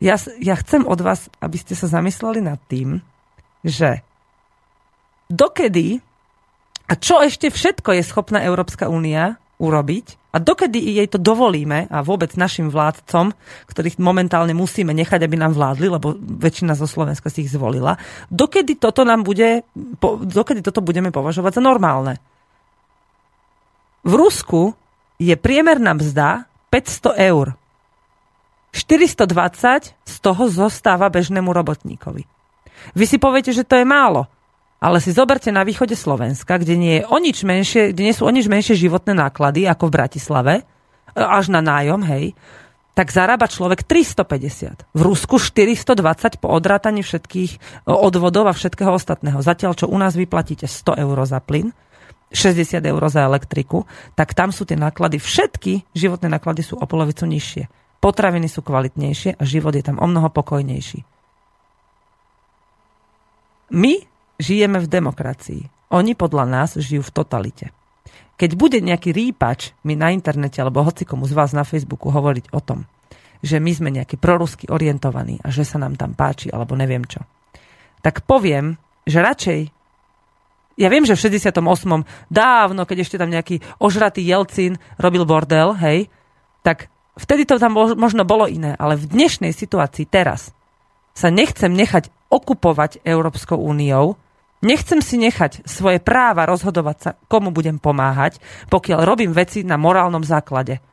Ja, 0.00 0.16
ja 0.40 0.54
chcem 0.58 0.82
od 0.88 1.00
vás, 1.00 1.28
aby 1.38 1.56
ste 1.60 1.76
sa 1.76 1.86
zamysleli 1.86 2.40
nad 2.40 2.58
tým, 2.66 3.04
že 3.60 4.00
dokedy 5.28 6.00
a 6.90 6.92
čo 6.98 7.22
ešte 7.22 7.54
všetko 7.54 7.94
je 7.94 8.02
schopná 8.02 8.42
Európska 8.42 8.90
únia 8.90 9.38
urobiť 9.62 10.34
a 10.34 10.42
dokedy 10.42 10.78
jej 10.98 11.06
to 11.06 11.22
dovolíme 11.22 11.86
a 11.86 12.02
vôbec 12.02 12.34
našim 12.34 12.66
vládcom, 12.66 13.30
ktorých 13.70 14.02
momentálne 14.02 14.50
musíme 14.58 14.90
nechať, 14.90 15.22
aby 15.22 15.36
nám 15.38 15.54
vládli, 15.54 15.86
lebo 15.86 16.18
väčšina 16.18 16.74
zo 16.74 16.90
Slovenska 16.90 17.30
si 17.30 17.46
ich 17.46 17.52
zvolila, 17.54 17.94
dokedy 18.26 18.74
toto 18.74 19.06
nám 19.06 19.22
bude, 19.22 19.62
dokedy 20.26 20.66
toto 20.66 20.82
budeme 20.82 21.14
považovať 21.14 21.58
za 21.58 21.62
normálne. 21.62 22.18
V 24.02 24.16
Rusku 24.16 24.74
je 25.20 25.36
priemerná 25.36 25.94
mzda 25.94 26.50
500 26.72 27.30
eur. 27.30 27.54
420 28.70 29.94
z 29.94 30.14
toho 30.22 30.42
zostáva 30.46 31.10
bežnému 31.10 31.50
robotníkovi. 31.50 32.22
Vy 32.94 33.04
si 33.04 33.18
poviete, 33.18 33.50
že 33.50 33.66
to 33.66 33.76
je 33.76 33.84
málo. 33.84 34.30
Ale 34.80 34.96
si 35.04 35.12
zoberte 35.12 35.52
na 35.52 35.60
východe 35.60 35.92
Slovenska, 35.92 36.56
kde, 36.56 36.74
nie 36.80 36.94
je 37.00 37.04
o 37.04 37.20
nič 37.20 37.44
menšie, 37.44 37.92
kde 37.92 38.02
nie 38.08 38.16
sú 38.16 38.24
o 38.24 38.32
nič 38.32 38.48
menšie 38.48 38.80
životné 38.80 39.12
náklady 39.12 39.68
ako 39.68 39.92
v 39.92 39.94
Bratislave, 40.00 40.54
e, 40.56 40.62
až 41.20 41.52
na 41.52 41.60
nájom, 41.60 42.00
hej, 42.08 42.32
tak 42.96 43.12
zarába 43.12 43.44
človek 43.44 43.84
350. 43.84 44.88
V 44.96 45.00
Rusku 45.04 45.36
420 45.36 46.40
po 46.40 46.48
odrátaní 46.48 47.04
všetkých 47.04 47.52
e, 47.52 47.58
odvodov 47.92 48.48
a 48.48 48.56
všetkého 48.56 48.96
ostatného. 48.96 49.44
Zatiaľ, 49.44 49.76
čo 49.76 49.84
u 49.84 49.96
nás 50.00 50.16
vyplatíte 50.16 50.64
100 50.64 50.96
eur 50.96 51.18
za 51.28 51.44
plyn, 51.44 51.76
60 52.32 52.80
eur 52.80 53.02
za 53.12 53.28
elektriku, 53.28 53.84
tak 54.16 54.32
tam 54.32 54.48
sú 54.48 54.64
tie 54.64 54.80
náklady, 54.80 55.20
všetky 55.20 55.92
životné 55.92 56.32
náklady 56.32 56.64
sú 56.64 56.80
o 56.80 56.86
polovicu 56.88 57.28
nižšie. 57.28 57.68
Potraviny 58.00 58.48
sú 58.48 58.64
kvalitnejšie 58.64 59.36
a 59.36 59.42
život 59.44 59.76
je 59.76 59.84
tam 59.84 60.00
o 60.00 60.06
mnoho 60.08 60.32
pokojnejší. 60.32 61.04
My 63.76 64.08
žijeme 64.40 64.80
v 64.80 64.88
demokracii. 64.88 65.62
Oni 65.92 66.16
podľa 66.16 66.44
nás 66.48 66.80
žijú 66.80 67.04
v 67.04 67.14
totalite. 67.14 67.66
Keď 68.40 68.56
bude 68.56 68.80
nejaký 68.80 69.12
rýpač 69.12 69.76
mi 69.84 70.00
na 70.00 70.16
internete 70.16 70.64
alebo 70.64 70.80
hocikomu 70.80 71.28
z 71.28 71.36
vás 71.36 71.52
na 71.52 71.60
Facebooku 71.60 72.08
hovoriť 72.08 72.56
o 72.56 72.60
tom, 72.64 72.88
že 73.44 73.60
my 73.60 73.72
sme 73.76 73.92
nejaký 73.92 74.16
prorusky 74.16 74.64
orientovaní 74.72 75.36
a 75.44 75.52
že 75.52 75.68
sa 75.68 75.76
nám 75.76 76.00
tam 76.00 76.16
páči 76.16 76.48
alebo 76.48 76.72
neviem 76.72 77.04
čo, 77.04 77.20
tak 78.00 78.24
poviem, 78.24 78.80
že 79.04 79.20
radšej 79.20 79.60
ja 80.80 80.88
viem, 80.88 81.04
že 81.04 81.12
v 81.12 81.28
68. 81.28 81.60
dávno, 82.32 82.88
keď 82.88 83.04
ešte 83.04 83.20
tam 83.20 83.28
nejaký 83.28 83.60
ožratý 83.76 84.24
Jelcin 84.24 84.80
robil 84.96 85.28
bordel, 85.28 85.76
hej, 85.76 86.08
tak 86.64 86.88
vtedy 87.20 87.44
to 87.44 87.60
tam 87.60 87.76
možno 87.76 88.24
bolo 88.24 88.48
iné, 88.48 88.72
ale 88.80 88.96
v 88.96 89.04
dnešnej 89.04 89.52
situácii 89.52 90.08
teraz 90.08 90.56
sa 91.12 91.28
nechcem 91.28 91.68
nechať 91.76 92.08
okupovať 92.32 93.04
Európskou 93.04 93.60
úniou, 93.60 94.16
Nechcem 94.60 95.00
si 95.00 95.16
nechať 95.16 95.64
svoje 95.64 96.04
práva 96.04 96.44
rozhodovať 96.44 96.96
sa, 97.00 97.10
komu 97.32 97.48
budem 97.48 97.80
pomáhať, 97.80 98.36
pokiaľ 98.68 99.00
robím 99.08 99.32
veci 99.32 99.64
na 99.64 99.80
morálnom 99.80 100.20
základe. 100.20 100.84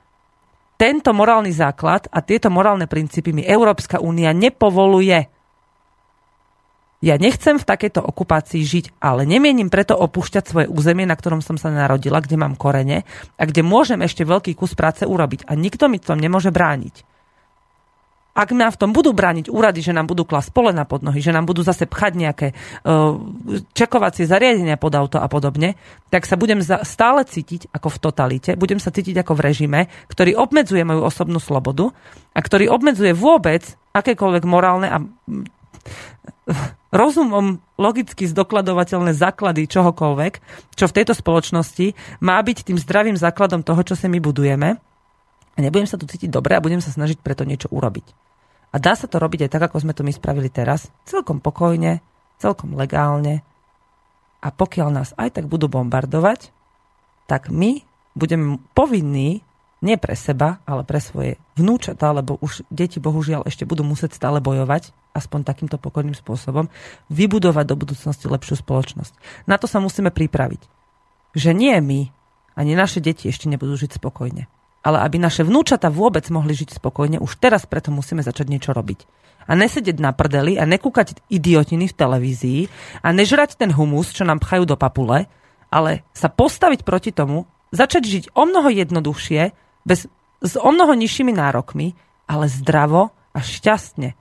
Tento 0.80 1.12
morálny 1.12 1.52
základ 1.52 2.08
a 2.08 2.24
tieto 2.24 2.48
morálne 2.48 2.88
princípy 2.88 3.36
mi 3.36 3.44
Európska 3.44 4.00
únia 4.00 4.32
nepovoluje. 4.32 5.20
Ja 7.04 7.20
nechcem 7.20 7.60
v 7.60 7.68
takejto 7.68 8.02
okupácii 8.02 8.64
žiť, 8.64 8.86
ale 9.04 9.28
nemienim 9.28 9.68
preto 9.68 10.00
opúšťať 10.00 10.44
svoje 10.48 10.68
územie, 10.72 11.04
na 11.04 11.20
ktorom 11.20 11.44
som 11.44 11.60
sa 11.60 11.68
narodila, 11.68 12.24
kde 12.24 12.40
mám 12.40 12.56
korene 12.56 13.04
a 13.36 13.44
kde 13.46 13.68
môžem 13.68 14.00
ešte 14.00 14.24
veľký 14.24 14.56
kus 14.56 14.74
práce 14.80 15.04
urobiť. 15.04 15.46
A 15.46 15.60
nikto 15.60 15.92
mi 15.92 16.00
to 16.00 16.16
nemôže 16.16 16.50
brániť. 16.50 17.17
Ak 18.38 18.54
nám 18.54 18.70
v 18.70 18.78
tom 18.78 18.94
budú 18.94 19.18
brániť 19.18 19.50
úrady, 19.50 19.82
že 19.82 19.98
nám 19.98 20.06
budú 20.06 20.22
klasť 20.22 20.54
polena 20.54 20.86
pod 20.86 21.02
nohy, 21.02 21.26
že 21.26 21.34
nám 21.34 21.50
budú 21.50 21.66
zase 21.66 21.90
pchať 21.90 22.14
nejaké 22.14 22.48
uh, 22.54 23.18
čekovacie 23.74 24.30
zariadenia 24.30 24.78
pod 24.78 24.94
auto 24.94 25.18
a 25.18 25.26
podobne, 25.26 25.74
tak 26.14 26.30
sa 26.30 26.38
budem 26.38 26.62
stále 26.62 27.26
cítiť 27.26 27.74
ako 27.74 27.90
v 27.90 27.98
totalite, 27.98 28.52
budem 28.54 28.78
sa 28.78 28.94
cítiť 28.94 29.26
ako 29.26 29.34
v 29.34 29.42
režime, 29.42 29.80
ktorý 30.06 30.38
obmedzuje 30.38 30.86
moju 30.86 31.02
osobnú 31.02 31.42
slobodu 31.42 31.90
a 32.38 32.40
ktorý 32.46 32.70
obmedzuje 32.70 33.18
vôbec 33.18 33.66
akékoľvek 33.98 34.44
morálne 34.46 34.86
a 34.86 35.02
rozumom 36.94 37.58
logicky 37.76 38.30
zdokladovateľné 38.30 39.18
základy 39.18 39.66
čohokoľvek, 39.66 40.34
čo 40.78 40.86
v 40.86 40.96
tejto 40.96 41.18
spoločnosti 41.18 41.98
má 42.22 42.38
byť 42.38 42.70
tým 42.70 42.78
zdravým 42.78 43.18
základom 43.18 43.66
toho, 43.66 43.82
čo 43.82 43.98
sa 43.98 44.06
my 44.06 44.22
budujeme. 44.22 44.78
A 45.58 45.60
nebudem 45.60 45.90
sa 45.90 45.98
tu 45.98 46.06
cítiť 46.06 46.30
dobre 46.30 46.54
a 46.54 46.62
budem 46.62 46.80
sa 46.80 46.94
snažiť 46.94 47.18
preto 47.26 47.42
niečo 47.42 47.66
urobiť. 47.74 48.27
A 48.72 48.76
dá 48.78 48.94
sa 48.94 49.08
to 49.08 49.18
robiť 49.18 49.48
aj 49.48 49.52
tak, 49.54 49.64
ako 49.72 49.84
sme 49.88 49.96
to 49.96 50.04
my 50.04 50.12
spravili 50.12 50.52
teraz. 50.52 50.92
Celkom 51.08 51.40
pokojne, 51.40 52.04
celkom 52.38 52.76
legálne. 52.76 53.42
A 54.44 54.54
pokiaľ 54.54 54.90
nás 54.92 55.10
aj 55.18 55.40
tak 55.42 55.46
budú 55.50 55.72
bombardovať, 55.72 56.52
tak 57.26 57.50
my 57.52 57.82
budeme 58.14 58.62
povinní 58.78 59.44
nie 59.78 59.94
pre 59.94 60.18
seba, 60.18 60.58
ale 60.66 60.82
pre 60.82 60.98
svoje 60.98 61.38
vnúčatá, 61.54 62.10
lebo 62.10 62.42
už 62.42 62.66
deti 62.74 62.98
bohužiaľ 62.98 63.46
ešte 63.46 63.62
budú 63.62 63.86
musieť 63.86 64.18
stále 64.18 64.42
bojovať, 64.42 64.90
aspoň 65.14 65.46
takýmto 65.46 65.78
pokojným 65.78 66.18
spôsobom, 66.18 66.70
vybudovať 67.14 67.66
do 67.70 67.76
budúcnosti 67.78 68.26
lepšiu 68.26 68.58
spoločnosť. 68.58 69.14
Na 69.46 69.62
to 69.62 69.70
sa 69.70 69.78
musíme 69.78 70.10
pripraviť. 70.10 70.66
Že 71.38 71.52
nie 71.54 71.78
my, 71.78 72.02
ani 72.58 72.74
naše 72.74 73.06
deti 73.06 73.30
ešte 73.30 73.46
nebudú 73.46 73.78
žiť 73.78 74.02
spokojne. 74.02 74.50
Ale 74.82 75.04
aby 75.04 75.18
naše 75.20 75.44
vnúčata 75.44 75.92
vôbec 75.92 76.28
mohli 76.34 76.54
žiť 76.54 76.78
spokojne, 76.78 77.18
už 77.22 77.38
teraz 77.42 77.66
preto 77.66 77.90
musíme 77.94 78.22
začať 78.22 78.48
niečo 78.50 78.72
robiť. 78.72 79.06
A 79.48 79.56
nesedieť 79.56 80.04
na 80.04 80.12
prdeli 80.12 80.60
a 80.60 80.68
nekúkať 80.68 81.24
idiotiny 81.32 81.88
v 81.88 81.96
televízii 81.96 82.62
a 83.00 83.08
nežrať 83.16 83.56
ten 83.56 83.72
humus, 83.72 84.12
čo 84.12 84.28
nám 84.28 84.44
pchajú 84.44 84.68
do 84.68 84.76
papule, 84.76 85.32
ale 85.72 86.04
sa 86.12 86.28
postaviť 86.28 86.84
proti 86.84 87.16
tomu, 87.16 87.48
začať 87.72 88.04
žiť 88.04 88.24
o 88.36 88.44
mnoho 88.44 88.68
jednoduchšie, 88.72 89.56
bez, 89.88 90.12
s 90.44 90.54
o 90.60 90.70
mnoho 90.72 90.96
nižšími 90.96 91.32
nárokmi, 91.32 91.96
ale 92.28 92.52
zdravo 92.52 93.16
a 93.32 93.40
šťastne. 93.40 94.16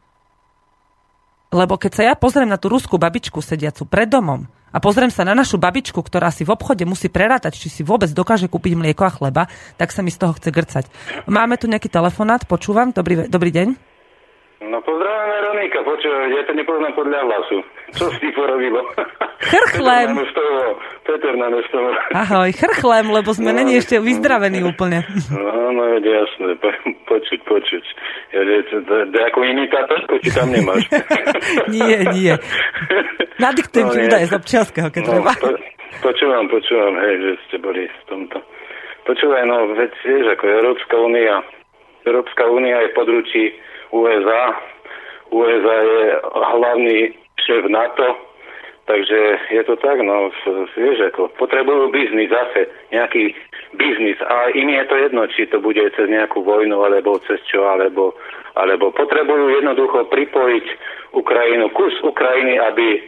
Lebo 1.54 1.74
keď 1.78 1.92
sa 1.94 2.02
ja 2.06 2.14
pozriem 2.18 2.50
na 2.50 2.58
tú 2.58 2.70
ruskú 2.70 2.98
babičku 2.98 3.38
sediacu 3.38 3.86
pred 3.86 4.10
domom 4.10 4.50
a 4.74 4.78
pozriem 4.82 5.08
sa 5.08 5.22
na 5.22 5.32
našu 5.32 5.56
babičku, 5.56 6.02
ktorá 6.02 6.28
si 6.34 6.42
v 6.42 6.52
obchode 6.52 6.82
musí 6.84 7.06
prerátať, 7.06 7.56
či 7.56 7.70
si 7.70 7.82
vôbec 7.86 8.10
dokáže 8.10 8.50
kúpiť 8.50 8.74
mlieko 8.74 9.06
a 9.06 9.14
chleba, 9.14 9.42
tak 9.78 9.94
sa 9.94 10.02
mi 10.02 10.10
z 10.10 10.18
toho 10.20 10.34
chce 10.34 10.50
grcať. 10.50 10.84
Máme 11.30 11.56
tu 11.56 11.70
nejaký 11.70 11.88
telefonát, 11.88 12.44
počúvam. 12.44 12.90
Dobrý, 12.90 13.30
dobrý 13.30 13.50
deň. 13.54 13.95
No 14.66 14.82
pozdravím 14.82 15.30
Veronika, 15.30 15.78
počúvaj, 15.86 16.26
ja 16.34 16.42
to 16.42 16.52
nepoznám 16.58 16.94
podľa 16.98 17.20
hlasu. 17.22 17.58
Čo 17.94 18.10
si 18.18 18.26
porobilo? 18.34 18.82
Chrchlem. 19.38 20.18
Peter 21.06 21.34
na 21.38 21.46
mestovo. 21.54 21.94
Ahoj, 22.10 22.50
chrchlem, 22.50 23.06
lebo 23.14 23.30
sme 23.30 23.54
no, 23.54 23.62
není 23.62 23.78
ešte 23.78 24.02
vyzdravení 24.02 24.66
úplne. 24.66 25.06
No, 25.30 25.70
no, 25.70 25.84
jasné, 26.02 26.58
po, 26.58 26.70
počuť, 27.06 27.40
počuť. 27.46 27.84
Ja, 28.34 28.42
ako 29.30 29.38
imitátorku, 29.46 30.18
či 30.26 30.34
tam 30.34 30.50
nemáš? 30.50 30.82
nie, 31.74 32.02
nie. 32.10 32.34
Nadiktujem 33.38 33.86
no, 33.86 33.92
ti 33.94 33.98
údaje 34.02 34.26
z 34.26 34.34
občianského, 34.34 34.88
keď 34.90 35.02
no, 35.06 35.10
treba. 35.14 35.30
Po, 35.38 35.50
počúvam, 36.10 36.50
počúvam, 36.50 36.94
hej, 37.06 37.14
že 37.22 37.30
ste 37.46 37.56
boli 37.62 37.86
v 37.86 38.02
tomto. 38.10 38.42
Počúvaj, 39.06 39.42
no, 39.46 39.78
veď 39.78 39.92
vieš, 40.02 40.26
ako 40.34 40.44
Európska 40.50 40.94
únia, 40.98 41.34
Európska 42.02 42.42
únia 42.50 42.82
je 42.82 42.90
područí 42.98 43.44
USA. 43.92 44.54
USA 45.30 45.76
je 45.82 46.02
hlavný 46.32 46.98
šéf 47.42 47.66
NATO, 47.66 48.16
takže 48.86 49.38
je 49.50 49.62
to 49.66 49.74
tak, 49.76 49.98
no, 50.02 50.30
vieš, 50.78 51.10
ako 51.10 51.34
potrebujú 51.34 51.90
biznis 51.90 52.30
zase, 52.30 52.70
nejaký 52.94 53.34
biznis 53.74 54.16
a 54.22 54.50
im 54.54 54.70
je 54.70 54.84
to 54.86 54.96
jedno, 54.96 55.22
či 55.26 55.50
to 55.50 55.58
bude 55.58 55.82
cez 55.98 56.06
nejakú 56.06 56.42
vojnu, 56.46 56.78
alebo 56.86 57.18
cez 57.26 57.42
čo, 57.50 57.66
alebo, 57.66 58.14
alebo 58.54 58.94
potrebujú 58.94 59.50
jednoducho 59.58 60.06
pripojiť 60.06 60.66
Ukrajinu, 61.18 61.70
kus 61.74 61.94
Ukrajiny, 62.02 62.62
aby 62.62 63.02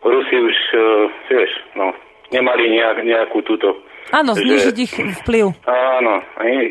Rusi 0.00 0.36
už, 0.40 0.56
uh, 0.56 0.80
vieš, 1.28 1.52
no, 1.76 1.92
nemali 2.32 2.72
nejak, 2.72 3.04
nejakú 3.04 3.44
túto 3.44 3.76
Áno, 4.10 4.32
znižiť 4.34 4.76
ich 4.80 4.94
vplyv. 5.22 5.44
Áno, 5.68 6.14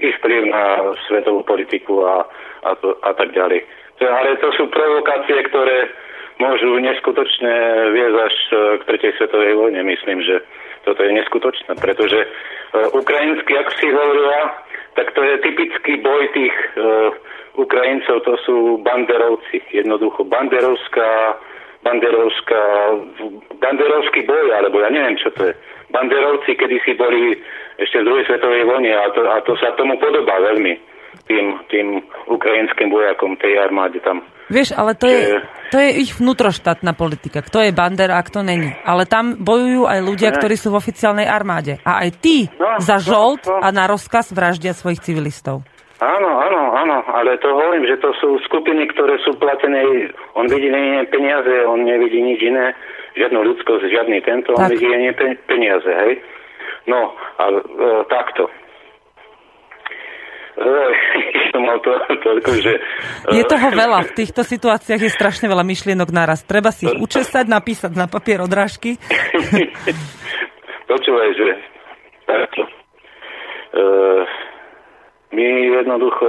ich 0.01 0.15
vplyv 0.19 0.41
na 0.49 0.93
svetovú 1.07 1.45
politiku 1.45 2.03
a, 2.03 2.25
a, 2.65 2.71
to, 2.82 2.97
a 2.99 3.11
tak 3.15 3.32
ďalej. 3.32 3.63
Ale 3.99 4.39
to 4.39 4.49
sú 4.55 4.67
provokácie, 4.71 5.43
ktoré 5.51 5.91
môžu 6.39 6.80
neskutočne 6.80 7.53
viesť 7.91 8.15
až 8.15 8.36
e, 8.36 8.55
k 8.80 8.82
tretej 8.88 9.11
svetovej 9.19 9.53
vojne. 9.59 9.84
Myslím, 9.84 10.23
že 10.23 10.39
toto 10.88 11.03
je 11.03 11.11
neskutočné, 11.11 11.75
pretože 11.75 12.23
uh, 12.23 12.88
ukrajinský, 12.95 13.51
ako 13.59 13.71
si 13.77 13.88
hovorila, 13.91 14.41
tak 14.95 15.11
to 15.11 15.21
je 15.21 15.36
typický 15.43 15.99
boj 15.99 16.23
tých 16.32 16.55
uh, 16.80 17.11
Ukrajincov, 17.59 18.23
to 18.23 18.34
sú 18.47 18.80
banderovci. 18.80 19.59
Jednoducho 19.75 20.23
banderovská, 20.23 21.36
banderovská, 21.84 22.61
banderovský 23.59 24.27
boj, 24.27 24.47
alebo 24.51 24.84
ja 24.84 24.89
neviem, 24.91 25.15
čo 25.19 25.32
to 25.34 25.49
je 25.49 25.53
banderovci 25.89 26.53
kedysi 26.53 26.93
boli 26.97 27.38
ešte 27.82 28.01
v 28.01 28.05
druhej 28.05 28.25
svetovej 28.30 28.63
vojne 28.65 28.91
a 28.93 29.05
to, 29.13 29.21
a 29.25 29.38
to 29.45 29.53
sa 29.57 29.73
tomu 29.75 29.97
podobá 29.97 30.38
veľmi 30.38 30.73
tým, 31.25 31.45
tým 31.69 31.88
ukrajinským 32.30 32.89
vojakom 32.89 33.38
tej 33.38 33.57
armáde 33.57 34.01
tam. 34.01 34.21
Vieš, 34.49 34.73
ale 34.73 34.97
to 34.97 35.05
je, 35.05 35.45
to 35.69 35.77
je 35.77 35.89
ich 36.01 36.17
vnútroštátna 36.17 36.97
politika. 36.97 37.45
Kto 37.45 37.61
je 37.61 37.69
Bandera 37.69 38.17
a 38.17 38.25
kto 38.25 38.41
není. 38.41 38.73
Ale 38.82 39.05
tam 39.05 39.38
bojujú 39.38 39.86
aj 39.86 39.99
ľudia, 40.01 40.34
ktorí 40.34 40.57
sú 40.57 40.73
v 40.73 40.82
oficiálnej 40.82 41.30
armáde. 41.30 41.77
A 41.86 42.01
aj 42.01 42.09
tí 42.17 42.49
no, 42.57 42.82
za 42.82 42.97
no, 42.97 43.05
žolt 43.05 43.45
no. 43.45 43.61
a 43.61 43.69
na 43.69 43.86
rozkaz 43.86 44.34
vraždia 44.34 44.73
svojich 44.73 45.05
civilistov. 45.05 45.61
Áno, 46.00 46.32
áno, 46.39 46.62
áno, 46.80 46.97
ale 47.12 47.36
to 47.43 47.52
hovorím, 47.52 47.84
že 47.84 48.00
to 48.00 48.16
sú 48.24 48.39
skupiny, 48.47 48.88
ktoré 48.95 49.20
sú 49.20 49.36
platené, 49.36 49.84
on 50.32 50.47
vidí 50.47 50.72
nie 50.72 51.04
peniaze, 51.12 51.68
on 51.68 51.84
nevidí 51.84 52.24
nič 52.24 52.39
iné 52.39 52.72
žiadnu 53.20 53.43
ľudskosť, 53.43 53.84
žiadny 53.84 54.24
tento, 54.24 54.56
tak. 54.56 54.72
on 54.72 54.80
nie 54.80 55.12
peniaze, 55.43 55.91
hej. 55.91 56.24
No, 56.88 57.12
a 57.36 57.43
e, 57.52 57.60
takto. 58.08 58.47
E, 60.56 61.60
mal 61.68 61.84
to 61.84 61.91
toľko, 62.24 62.52
že... 62.64 62.74
E, 63.36 63.36
je 63.36 63.43
toho 63.43 63.68
veľa. 63.68 64.08
V 64.08 64.24
týchto 64.24 64.47
situáciách 64.47 65.04
je 65.04 65.12
strašne 65.12 65.52
veľa 65.52 65.68
myšlienok 65.68 66.16
naraz. 66.16 66.47
Treba 66.47 66.72
si 66.72 66.88
ich 66.88 66.95
učesať, 66.95 67.43
napísať 67.52 67.91
na 67.91 68.08
papier 68.08 68.39
odrážky. 68.39 68.95
Počúvaj, 70.89 71.30
že 71.36 71.47
takto. 72.24 72.64
E, 73.76 73.84
my 75.32 75.45
jednoducho, 75.77 76.25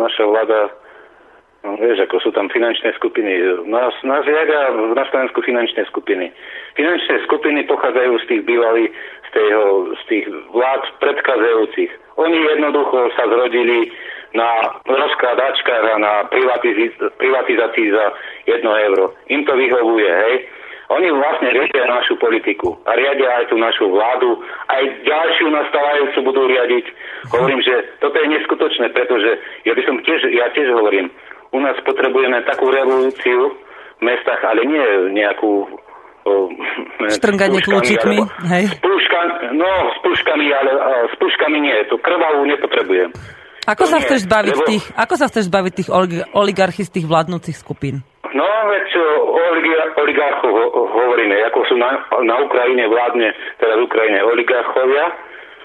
naša 0.00 0.24
vláda 0.24 0.60
No, 1.64 1.80
vieš, 1.80 2.04
ako 2.04 2.20
sú 2.20 2.30
tam 2.36 2.52
finančné 2.52 2.92
skupiny. 3.00 3.40
Nás, 3.72 3.96
nás 4.04 4.20
jadia 4.28 4.68
na 4.92 5.04
Slovensku 5.08 5.40
finančné 5.40 5.88
skupiny. 5.88 6.28
Finančné 6.76 7.24
skupiny 7.24 7.64
pochádzajú 7.64 8.20
z 8.20 8.24
tých 8.28 8.42
bývalých, 8.44 8.92
z, 8.92 9.28
tého, 9.32 9.62
z 9.96 10.02
tých 10.12 10.24
vlád 10.52 10.84
predchádzajúcich. 11.00 11.90
Oni 12.20 12.36
jednoducho 12.52 13.08
sa 13.16 13.24
zrodili 13.32 13.88
na 14.36 14.76
rozkladačkách 14.84 15.84
a 15.88 15.96
na 15.96 16.14
privatizácii 17.16 17.86
za 17.96 18.04
jedno 18.44 18.76
euro. 18.76 19.16
Im 19.32 19.48
to 19.48 19.56
vyhovuje, 19.56 20.10
hej. 20.10 20.34
Oni 20.94 21.10
vlastne 21.10 21.50
riadia 21.50 21.90
našu 21.90 22.14
politiku 22.22 22.78
a 22.86 22.94
riadia 22.94 23.42
aj 23.42 23.50
tú 23.50 23.58
našu 23.58 23.90
vládu, 23.90 24.38
aj 24.70 24.82
ďalšiu 25.02 25.50
nastávajúcu 25.50 26.18
budú 26.22 26.42
riadiť. 26.46 26.84
Hovorím, 27.34 27.60
že 27.66 27.98
toto 27.98 28.14
je 28.14 28.30
neskutočné, 28.30 28.94
pretože 28.94 29.42
ja 29.66 29.74
by 29.74 29.82
som 29.82 29.98
tiež, 30.06 30.30
ja 30.30 30.46
tiež 30.54 30.70
hovorím, 30.70 31.10
u 31.50 31.58
nás 31.58 31.74
potrebujeme 31.82 32.46
takú 32.46 32.70
revolúciu 32.70 33.58
v 33.98 34.02
mestách, 34.06 34.42
ale 34.46 34.62
nie 34.66 34.86
nejakú 35.18 35.66
Štrnganie 37.20 37.60
kľúčikmi, 37.60 38.18
hej? 38.48 38.64
S 38.72 38.78
puškami, 38.80 39.32
no, 39.60 39.70
s 39.92 39.98
puškami, 40.00 40.46
ale 40.56 40.70
s 41.12 41.14
puškami 41.20 41.58
nie, 41.60 41.76
to 41.92 42.00
krvavú 42.00 42.48
nepotrebujem. 42.48 43.12
Ako 43.64 43.88
to 43.88 43.90
sa, 43.92 43.96
nie, 44.00 44.04
chceš 44.08 44.20
zbaviť 44.28 44.56
lebo... 44.56 44.68
tých, 44.68 44.84
ako 44.92 45.14
sa 45.16 45.26
chceš 45.28 45.44
zbaviť 45.48 45.72
tých 45.72 45.90
oligarchistých 46.32 47.04
vládnúcich 47.08 47.56
skupín? 47.56 48.04
No, 48.34 48.42
veď 48.66 48.88
oligarchov 49.94 50.54
hovoríme, 50.74 51.38
ako 51.54 51.70
sú 51.70 51.78
na, 51.78 52.02
na 52.26 52.42
Ukrajine 52.42 52.90
vládne, 52.90 53.30
v 53.62 53.82
Ukrajine 53.86 54.26
oligarchovia, 54.26 55.06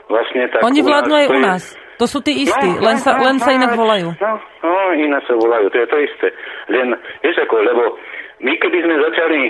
vlastne 0.05 0.45
tak 0.53 0.61
Oni 0.61 0.85
vládnu 0.85 1.13
aj 1.17 1.27
u 1.33 1.39
nás. 1.41 1.63
To 1.97 2.05
sú 2.07 2.21
tí 2.23 2.45
istí, 2.45 2.69
no, 2.69 2.79
len, 2.79 2.95
sa, 3.01 3.19
len 3.19 3.41
sa 3.41 3.51
inak 3.51 3.75
volajú. 3.75 4.13
No, 4.21 4.33
no, 4.63 4.71
inak 4.95 5.25
sa 5.27 5.35
volajú, 5.35 5.67
to 5.73 5.77
je 5.83 5.87
to 5.89 5.97
isté. 5.99 6.27
Len, 6.71 6.95
vieš 7.25 7.43
ako, 7.43 7.55
lebo 7.59 7.83
my 8.39 8.53
keby 8.55 8.77
sme 8.85 8.95
začali 9.03 9.41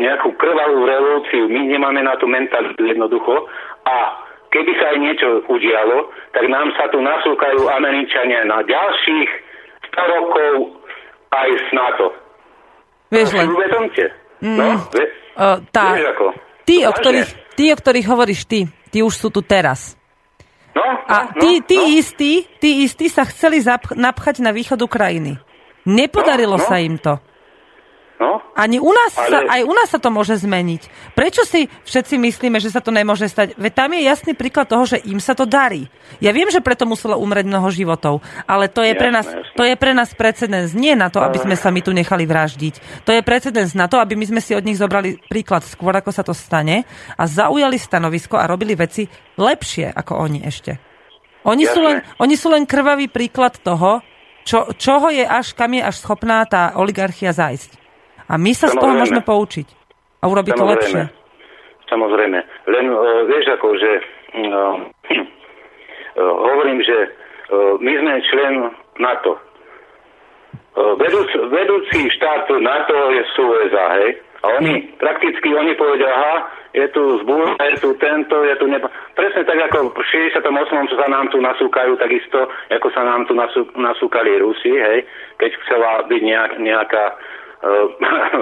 nejakú 0.00 0.34
krvavú 0.34 0.82
revolúciu, 0.82 1.44
my 1.46 1.60
nemáme 1.68 2.02
na 2.02 2.16
to 2.16 2.26
mentalitu 2.26 2.82
jednoducho 2.88 3.46
a 3.84 3.96
keby 4.50 4.72
sa 4.80 4.96
aj 4.96 4.98
niečo 4.98 5.28
udialo, 5.46 6.08
tak 6.32 6.48
nám 6.48 6.72
sa 6.74 6.88
tu 6.88 6.98
nasúkajú 7.04 7.68
Američania 7.68 8.48
na 8.48 8.64
ďalších 8.64 9.30
100 9.94 10.14
rokov 10.18 10.77
aj 11.32 11.48
s 11.54 11.68
NATO. 11.72 12.06
Vieš 13.08 13.28
len. 13.36 13.48
Uvedomte. 13.52 14.04
Mm, 14.38 14.56
no, 14.56 14.66
vie, 14.94 15.06
uh, 15.34 15.58
tá, 15.74 15.98
vieš 15.98 16.08
ako? 16.14 16.26
Tí, 16.62 16.76
o 16.84 16.92
ktorých, 16.92 17.30
tí, 17.56 17.64
o 17.72 17.76
ktorých 17.76 18.06
hovoríš 18.06 18.40
ty, 18.44 18.68
tí 18.92 19.02
už 19.02 19.14
sú 19.16 19.28
tu 19.32 19.40
teraz. 19.42 19.96
No, 20.76 20.84
a 20.84 21.32
no, 21.34 21.40
tí, 21.40 21.64
tí, 21.64 21.80
no. 21.80 21.90
istí, 21.90 22.46
tí 22.62 22.86
istí 22.86 23.10
sa 23.10 23.26
chceli 23.26 23.58
zapch- 23.58 23.98
napchať 23.98 24.38
na 24.44 24.54
východ 24.54 24.78
Ukrajiny. 24.78 25.40
Nepodarilo 25.88 26.54
no, 26.54 26.62
no. 26.62 26.68
sa 26.68 26.78
im 26.78 27.00
to. 27.00 27.18
No, 28.18 28.42
Ani 28.58 28.82
u 28.82 28.90
nás 28.90 29.14
ale... 29.14 29.30
sa, 29.30 29.38
aj 29.46 29.60
u 29.62 29.72
nás 29.78 29.88
sa 29.94 30.02
to 30.02 30.10
môže 30.10 30.42
zmeniť. 30.42 31.14
Prečo 31.14 31.46
si 31.46 31.70
všetci 31.86 32.18
myslíme, 32.18 32.58
že 32.58 32.74
sa 32.74 32.82
to 32.82 32.90
nemôže 32.90 33.30
stať? 33.30 33.54
Veď 33.54 33.72
tam 33.78 33.94
je 33.94 34.02
jasný 34.02 34.32
príklad 34.34 34.66
toho, 34.66 34.82
že 34.90 34.98
im 35.06 35.22
sa 35.22 35.38
to 35.38 35.46
darí. 35.46 35.86
Ja 36.18 36.34
viem, 36.34 36.50
že 36.50 36.58
preto 36.58 36.82
muselo 36.82 37.14
umrieť 37.14 37.46
mnoho 37.46 37.70
životov, 37.70 38.18
ale 38.50 38.66
to 38.66 38.82
je, 38.82 38.90
jasné, 38.90 38.98
pre 38.98 39.10
nás, 39.14 39.26
jasné. 39.30 39.54
to 39.54 39.62
je 39.62 39.74
pre 39.78 39.92
nás 39.94 40.10
precedens 40.18 40.74
nie 40.74 40.98
na 40.98 41.14
to, 41.14 41.22
aby 41.22 41.38
sme 41.38 41.54
sa 41.54 41.70
my 41.70 41.78
tu 41.78 41.94
nechali 41.94 42.26
vraždiť. 42.26 43.06
To 43.06 43.14
je 43.14 43.22
precedens 43.22 43.70
na 43.78 43.86
to, 43.86 44.02
aby 44.02 44.18
my 44.18 44.26
sme 44.26 44.42
si 44.42 44.50
od 44.50 44.66
nich 44.66 44.82
zobrali 44.82 45.22
príklad 45.30 45.62
skôr, 45.62 45.94
ako 45.94 46.10
sa 46.10 46.26
to 46.26 46.34
stane 46.34 46.82
a 47.14 47.22
zaujali 47.22 47.78
stanovisko 47.78 48.34
a 48.34 48.50
robili 48.50 48.74
veci 48.74 49.06
lepšie 49.38 49.94
ako 49.94 50.12
oni 50.26 50.42
ešte. 50.42 50.72
Oni, 51.46 51.64
sú 51.70 51.80
len, 51.86 52.02
oni 52.18 52.34
sú 52.34 52.50
len 52.50 52.66
krvavý 52.66 53.06
príklad 53.06 53.62
toho, 53.62 54.02
čo, 54.42 54.74
čoho 54.74 55.14
je 55.14 55.22
až, 55.22 55.54
kam 55.54 55.70
je 55.70 55.86
až 55.86 56.02
schopná 56.02 56.42
tá 56.50 56.74
oligarchia 56.74 57.30
zájsť. 57.30 57.87
A 58.28 58.34
my 58.36 58.52
sa 58.52 58.68
Samozrejme. 58.68 58.76
z 58.76 58.82
toho 58.84 58.92
môžeme 59.00 59.22
poučiť 59.24 59.68
a 60.20 60.24
urobiť 60.28 60.52
Samozrejme. 60.52 60.60
to 60.60 60.74
lepšie. 60.76 61.02
Samozrejme. 61.88 62.38
Len 62.68 62.86
uh, 62.92 63.24
vieš 63.24 63.46
ako, 63.56 63.68
že 63.80 63.90
uh, 63.96 64.76
uh, 65.16 66.34
hovorím, 66.52 66.84
že 66.84 66.96
e, 66.98 67.08
my 67.80 67.92
sme 67.96 68.12
člen 68.28 68.54
NATO. 69.00 69.32
E, 69.32 69.40
vedúc, 70.98 71.28
vedúci 71.48 72.10
štát 72.12 72.50
NATO 72.60 72.96
je 73.14 73.22
sú 73.32 73.42
USA, 73.48 73.86
hej? 74.02 74.20
A 74.38 74.54
oni, 74.62 74.94
prakticky 75.02 75.50
oni 75.50 75.74
povedia, 75.74 76.06
aha, 76.06 76.46
je 76.70 76.86
tu 76.94 77.02
zbúr, 77.26 77.58
je 77.58 77.78
tu 77.82 77.90
tento, 77.98 78.38
je 78.46 78.54
tu 78.54 78.70
nepo... 78.70 78.86
Presne 79.18 79.42
tak 79.42 79.58
ako 79.66 79.90
v 79.90 80.02
68. 80.38 80.46
sa 80.94 81.06
nám 81.10 81.26
tu 81.34 81.42
nasúkajú, 81.42 81.98
takisto 81.98 82.46
ako 82.70 82.88
sa 82.94 83.02
nám 83.02 83.26
tu 83.26 83.34
nasú, 83.34 83.66
nasúkali 83.74 84.38
Rusi, 84.38 84.70
hej, 84.70 85.02
keď 85.42 85.50
chcela 85.66 86.06
byť 86.06 86.22
nejak, 86.22 86.52
nejaká 86.62 87.04
uh, 87.10 87.18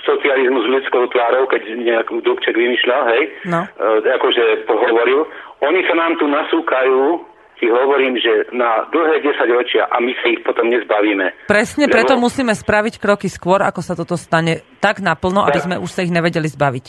socializmus 0.00 0.64
s 0.64 0.72
ľudskou 0.72 1.04
tvárou, 1.12 1.44
keď 1.46 1.62
nejaký 1.76 2.20
Dubček 2.20 2.56
vymýšľal, 2.56 3.02
hej, 3.12 3.22
No. 3.44 3.60
uh, 3.68 4.00
akože 4.00 4.64
pohovoril. 4.64 5.28
Oni 5.60 5.80
sa 5.84 5.94
nám 5.94 6.16
tu 6.16 6.24
nasúkajú, 6.24 7.20
ti 7.54 7.70
hovorím, 7.70 8.18
že 8.18 8.50
na 8.50 8.88
dlhé 8.90 9.22
10 9.22 9.30
ročia 9.52 9.86
a 9.86 10.00
my 10.00 10.10
sa 10.18 10.26
ich 10.26 10.40
potom 10.42 10.66
nezbavíme. 10.66 11.46
Presne 11.46 11.86
Lebo- 11.86 11.94
preto 11.94 12.14
musíme 12.16 12.50
spraviť 12.50 12.98
kroky 12.98 13.28
skôr, 13.28 13.62
ako 13.62 13.80
sa 13.80 13.94
toto 13.94 14.16
stane 14.16 14.64
tak 14.80 14.98
naplno, 14.98 15.44
aby 15.44 15.60
Tak. 15.60 15.64
sme 15.64 15.76
už 15.78 15.90
sa 15.92 16.02
ich 16.02 16.10
nevedeli 16.10 16.48
zbaviť. 16.48 16.84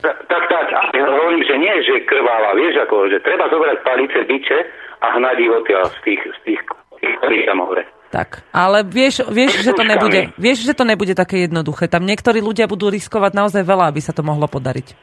Tak, 0.00 0.16
tak, 0.28 0.44
tak, 0.46 0.66
a 0.70 0.80
ja 0.92 1.06
hovorím, 1.08 1.42
že 1.42 1.56
nie, 1.56 1.74
že 1.82 2.04
krváva, 2.04 2.52
vieš, 2.54 2.76
ako, 2.84 3.08
že 3.08 3.24
treba 3.24 3.48
zobrať 3.48 3.76
palice, 3.82 4.20
biče 4.28 4.58
a 5.00 5.06
hnať 5.16 5.36
ich 5.40 5.50
odtiaľ 5.50 5.84
z 5.88 5.98
tých, 6.04 6.20
z 6.20 6.38
tých, 6.44 6.60
tých 7.00 7.14
ktorých 7.18 7.44
tam 7.48 7.58
hore. 7.64 7.84
Tak, 8.14 8.46
ale 8.54 8.86
vieš, 8.86 9.26
vieš, 9.26 9.66
že 9.66 9.74
to 9.74 9.82
nebude, 9.82 10.30
vieš, 10.38 10.62
že 10.62 10.78
to 10.78 10.86
nebude 10.86 11.18
také 11.18 11.50
jednoduché. 11.50 11.90
Tam 11.90 12.06
niektorí 12.06 12.38
ľudia 12.38 12.70
budú 12.70 12.86
riskovať 12.86 13.34
naozaj 13.34 13.66
veľa, 13.66 13.90
aby 13.90 13.98
sa 13.98 14.14
to 14.14 14.22
mohlo 14.22 14.46
podariť. 14.46 14.94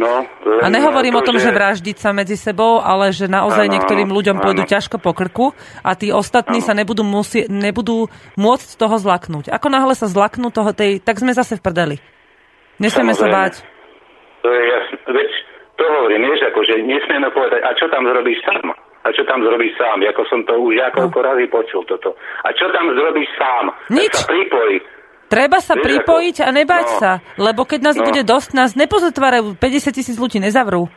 No, 0.00 0.24
A 0.64 0.66
nehovorím 0.72 1.14
to, 1.14 1.20
o 1.20 1.26
tom, 1.28 1.36
že 1.36 1.52
vraždiť 1.54 2.00
sa 2.00 2.10
medzi 2.10 2.40
sebou, 2.40 2.80
ale 2.80 3.12
že 3.12 3.28
naozaj 3.28 3.68
Áno, 3.68 3.72
niektorým 3.78 4.10
ľuďom 4.10 4.40
áno. 4.40 4.44
pôjdu 4.48 4.62
ťažko 4.64 4.96
po 4.96 5.12
krku 5.12 5.52
a 5.84 5.92
tí 5.92 6.08
ostatní 6.08 6.64
sa 6.64 6.72
nebudú, 6.72 7.04
musie, 7.04 7.46
nebudú 7.52 8.08
môcť 8.34 8.68
toho 8.80 8.96
zlaknúť. 8.96 9.52
Ako 9.52 9.68
náhle 9.68 9.92
sa 9.92 10.08
zlaknú 10.08 10.48
toho 10.48 10.72
tej, 10.72 11.04
tak 11.04 11.20
sme 11.20 11.36
zase 11.36 11.60
v 11.60 11.62
prdeli. 11.62 11.96
Nesmieme 12.80 13.12
sa 13.14 13.28
báť. 13.28 13.60
To 14.42 14.48
je 14.50 14.62
jasné. 14.66 14.96
Veď 15.14 15.30
to 15.78 15.84
hovorím, 15.84 16.26
vieš, 16.32 16.42
ako, 16.48 16.60
že 16.64 16.74
nesmieme 16.80 17.28
povedať, 17.30 17.60
a 17.60 17.70
čo 17.76 17.86
tam 17.92 18.08
zrobíš 18.08 18.40
sám? 18.42 18.72
A 19.04 19.12
čo 19.12 19.22
tam 19.24 19.44
zrobíš 19.44 19.76
sám? 19.76 20.00
Ako 20.00 20.22
som 20.26 20.40
to 20.48 20.56
už 20.56 20.80
niekoľko 20.80 21.18
No. 21.20 21.26
razy 21.28 21.44
počul 21.48 21.84
toto. 21.84 22.16
A 22.40 22.48
čo 22.56 22.72
tam 22.72 22.88
zrobíš 22.88 23.28
sám? 23.36 23.64
Nič. 23.92 24.12
Sa 24.16 24.24
pripojí. 24.24 24.76
Treba 25.28 25.60
sa 25.60 25.76
Vieš, 25.76 25.84
pripojiť 25.84 26.36
ako- 26.40 26.46
a 26.48 26.50
nebať 26.52 26.86
no. 26.88 26.96
sa, 27.00 27.10
lebo 27.36 27.64
keď 27.64 27.80
nás 27.82 27.96
No. 27.96 28.04
bude 28.04 28.22
dosť, 28.22 28.48
nás 28.54 28.72
nepozatvárajú, 28.72 29.56
50 29.56 29.92
tisíc 29.92 30.16
ľudí 30.16 30.40
nezavrú. 30.40 30.88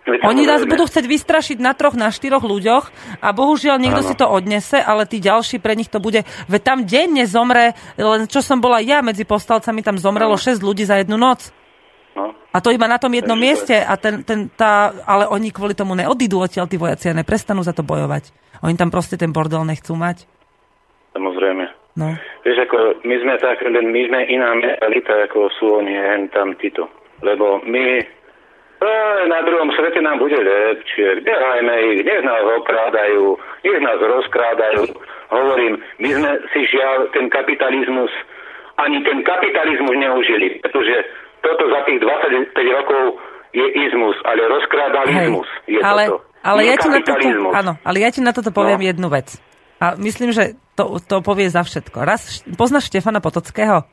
Veď 0.00 0.24
Oni 0.24 0.48
nás 0.48 0.64
budú 0.64 0.88
chcieť 0.88 1.04
vystrašiť 1.04 1.58
na 1.60 1.76
troch, 1.76 1.92
na 1.92 2.08
štyroch 2.08 2.40
ľuďoch 2.40 2.88
a 3.20 3.28
bohužiaľ 3.30 3.76
niekto 3.76 4.00
Áno. 4.00 4.08
si 4.08 4.14
to 4.16 4.24
odnese, 4.26 4.80
ale 4.80 5.04
tí 5.04 5.20
ďalší 5.20 5.60
pre 5.60 5.76
nich 5.76 5.92
to 5.92 6.00
bude... 6.00 6.24
Veď 6.48 6.62
tam 6.64 6.78
denne 6.88 7.28
zomre, 7.28 7.76
len 7.94 8.24
čo 8.24 8.40
som 8.40 8.64
bola 8.64 8.80
ja 8.80 9.04
medzi 9.04 9.28
povstalcami, 9.28 9.84
tam 9.84 10.00
zomrelo 10.00 10.34
Áno. 10.34 10.40
6 10.40 10.64
ľudí 10.64 10.88
za 10.88 10.96
jednu 10.98 11.20
noc. 11.20 11.52
A 12.50 12.58
to 12.58 12.74
iba 12.74 12.90
na 12.90 12.98
tom 12.98 13.14
jednom 13.14 13.38
Takže 13.38 13.46
mieste. 13.46 13.76
A 13.78 13.94
ten, 13.94 14.26
ten, 14.26 14.50
tá, 14.50 14.90
ale 15.06 15.30
oni 15.30 15.54
kvôli 15.54 15.78
tomu 15.78 15.94
neodídu 15.94 16.42
odtiaľ, 16.42 16.66
tí 16.66 16.76
vojaci, 16.76 17.10
a 17.10 17.18
neprestanú 17.18 17.62
za 17.62 17.70
to 17.70 17.86
bojovať. 17.86 18.34
Oni 18.66 18.74
tam 18.74 18.90
proste 18.90 19.14
ten 19.14 19.30
bordel 19.30 19.62
nechcú 19.62 19.94
mať. 19.94 20.26
Samozrejme. 21.14 21.64
No. 21.98 22.14
Vieš, 22.46 22.58
ako 22.70 23.02
my 23.02 23.16
sme 23.18 23.34
tak, 23.42 23.62
len 23.66 23.90
my 23.90 24.00
sme 24.06 24.20
iná 24.30 24.54
mentalita, 24.54 25.26
ako 25.26 25.50
sú 25.58 25.82
oni 25.82 25.94
hen 25.94 26.30
tam 26.30 26.54
títo. 26.58 26.86
Lebo 27.22 27.62
my 27.66 27.84
e, 27.98 28.04
na 29.26 29.40
druhom 29.42 29.74
svete 29.74 29.98
nám 29.98 30.22
bude 30.22 30.38
lepšie. 30.38 31.26
Nehajme 31.26 31.74
ich, 31.94 32.00
nech 32.06 32.22
nás 32.22 32.44
okrádajú, 32.62 33.34
nech 33.66 33.80
nás 33.82 33.98
rozkrádajú. 33.98 34.86
Hovorím, 35.34 35.82
my 35.98 36.10
sme 36.14 36.30
si 36.54 36.60
žiaľ 36.70 37.10
ten 37.10 37.26
kapitalizmus, 37.26 38.10
ani 38.78 39.02
ten 39.02 39.22
kapitalizmus 39.26 39.94
neužili, 39.98 40.62
pretože 40.62 40.94
toto 41.40 41.64
za 41.66 41.80
tých 41.84 41.98
25 41.98 42.54
rokov 42.72 43.02
je 43.50 43.66
izmus, 43.66 44.16
ale 44.22 44.40
rozkrádalizmus 44.46 45.48
je 45.66 45.78
ale, 45.80 46.06
toto. 46.06 46.22
ale, 46.40 46.60
ja 46.64 46.74
ti 46.76 46.88
na 46.88 47.00
toto, 47.02 47.26
áno, 47.50 47.72
ale 47.82 47.96
ja 47.98 48.08
ti 48.08 48.20
na 48.20 48.30
toto 48.30 48.50
poviem 48.50 48.78
No. 48.78 48.86
jednu 48.86 49.08
vec. 49.08 49.28
A 49.76 49.96
myslím, 49.96 50.30
že 50.30 50.54
to, 50.74 51.00
to 51.00 51.18
povie 51.20 51.48
za 51.48 51.64
všetko. 51.64 52.04
Raz, 52.04 52.44
poznáš 52.54 52.86
Štefana 52.86 53.18
Potockého? 53.18 53.88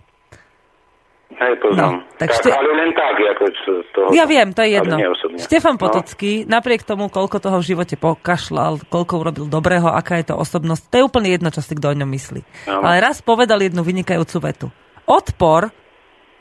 Hej, 1.28 1.60
poznám. 1.60 1.92
No, 1.92 2.08
tak 2.16 2.32
tak, 2.32 2.40
ste- 2.40 2.52
Ale 2.52 2.72
len 2.74 2.92
tak, 2.96 3.16
ako 3.20 3.44
toho. 3.92 4.08
Ja 4.12 4.24
viem, 4.24 4.56
to 4.56 4.64
je 4.64 4.80
jedno. 4.80 4.96
Štefan 5.36 5.76
No. 5.76 5.82
Potocký, 5.82 6.48
napriek 6.48 6.84
tomu, 6.84 7.08
koľko 7.08 7.38
toho 7.40 7.60
v 7.60 7.68
živote 7.68 7.96
pokašľal, 7.96 8.88
koľko 8.88 9.14
urobil 9.18 9.46
dobrého, 9.46 9.92
aká 9.92 10.18
je 10.18 10.32
to 10.32 10.36
osobnosť, 10.36 10.88
to 10.88 10.96
je 10.98 11.04
úplne 11.04 11.30
jedno, 11.30 11.52
čo 11.52 11.60
si 11.60 11.76
kto 11.76 11.92
o 11.92 11.98
ňom 11.98 12.08
myslí. 12.08 12.42
Áno. 12.68 12.80
Ale 12.82 13.04
raz 13.04 13.20
povedal 13.20 13.60
jednu 13.60 13.84
vynikajúcu 13.84 14.38
vetu. 14.40 14.68
Odpor 15.04 15.68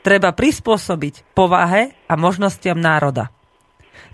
treba 0.07 0.31
prispôsobiť 0.31 1.35
povahe 1.35 1.91
a 2.07 2.13
možnostiam 2.15 2.79
národa. 2.79 3.27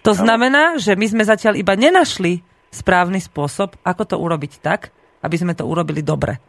To 0.02 0.18
znamená, 0.18 0.82
že 0.82 0.98
my 0.98 1.06
sme 1.06 1.22
zatiaľ 1.22 1.54
iba 1.62 1.78
nenašli 1.78 2.41
správny 2.74 3.22
spôsob, 3.22 3.78
ako 3.86 4.04
to 4.10 4.16
urobiť 4.18 4.58
tak, 4.58 4.89
aby 5.22 5.36
sme 5.38 5.54
to 5.54 5.70
urobili 5.70 6.02
dobre. 6.02 6.41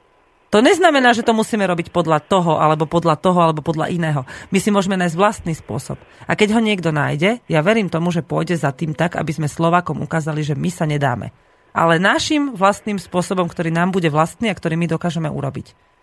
To 0.49 0.65
neznamená, 0.65 1.13
že 1.13 1.27
to 1.27 1.37
musíme 1.37 1.67
robiť 1.67 1.93
podľa 1.93 2.25
toho, 2.25 2.57
alebo 2.57 2.89
podľa 2.89 3.21
toho, 3.21 3.43
alebo 3.43 3.61
podľa 3.61 3.93
iného. 3.93 4.25
My 4.49 4.63
si 4.63 4.73
môžeme 4.73 4.97
nájsť 4.97 5.19
vlastný 5.19 5.53
spôsob. 5.53 5.99
A 6.25 6.33
keď 6.39 6.57
ho 6.57 6.61
niekto 6.63 6.95
nájde, 6.95 7.45
ja 7.45 7.61
verím 7.61 7.91
tomu, 7.91 8.15
že 8.15 8.25
pôjde 8.25 8.57
za 8.57 8.71
tým 8.71 8.97
tak, 8.97 9.19
aby 9.19 9.35
sme 9.35 9.51
Slovákom 9.51 10.01
ukázali, 10.01 10.41
že 10.47 10.57
my 10.57 10.71
sa 10.71 10.89
nedáme. 10.89 11.35
Ale 11.75 11.99
našim 11.99 12.55
vlastným 12.55 13.03
spôsobom, 13.03 13.51
ktorý 13.51 13.75
nám 13.75 13.91
bude 13.91 14.09
vlastný 14.09 14.49
a 14.49 14.57
ktorý 14.57 14.79
my 14.79 14.87
dokážeme 14.87 15.27
urobiť. 15.27 15.94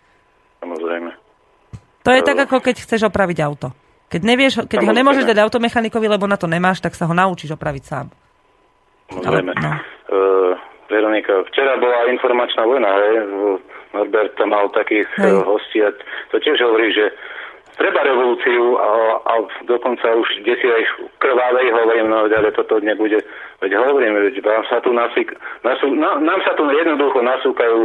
To 2.02 2.10
je 2.10 2.22
tak, 2.22 2.38
ako 2.48 2.58
keď 2.58 2.82
chceš 2.82 3.06
opraviť 3.06 3.38
auto. 3.42 3.70
Keď, 4.12 4.20
nevieš, 4.20 4.52
keď 4.68 4.84
ho 4.84 4.92
nemôžeš 4.92 5.24
dať 5.24 5.40
automechanikovi, 5.40 6.04
lebo 6.04 6.28
na 6.28 6.36
to 6.36 6.44
nemáš, 6.44 6.84
tak 6.84 6.92
sa 6.92 7.08
ho 7.08 7.14
naučíš 7.16 7.56
opraviť 7.56 7.82
sám. 7.86 8.06
Samozrejme. 9.08 9.52
Ale- 9.56 9.62
no. 9.62 9.70
Uh, 10.12 10.52
Veronika, 10.92 11.40
včera 11.48 11.80
bola 11.80 12.12
informačná 12.12 12.68
vojna, 12.68 12.92
hej? 12.92 13.14
Norbert 13.96 14.36
tam 14.36 14.52
mal 14.52 14.68
takých 14.72 15.08
Hej. 15.16 15.32
uh, 15.32 15.44
hostí 15.44 15.80
a 15.80 15.88
to 16.32 16.36
tiež 16.40 16.60
hovorí, 16.60 16.92
že 16.92 17.12
treba 17.76 18.04
revolúciu 18.04 18.76
a, 18.76 18.90
a 19.24 19.32
dokonca 19.64 20.04
už 20.04 20.44
desi 20.44 20.68
aj 20.68 20.84
krvávej 21.16 21.72
hovorím, 21.72 22.12
no 22.12 22.28
ale 22.28 22.52
toto 22.52 22.80
nebude. 22.84 23.20
Veď 23.64 23.72
hovorím, 23.80 24.16
veď 24.28 24.44
vám 24.44 24.64
sa 24.68 24.84
tu 24.84 24.92
nasík, 24.92 25.32
nasú, 25.64 25.88
na, 25.96 26.20
nám 26.20 26.40
sa 26.44 26.52
tu 26.56 26.68
jednoducho 26.68 27.24
nasúkajú 27.24 27.78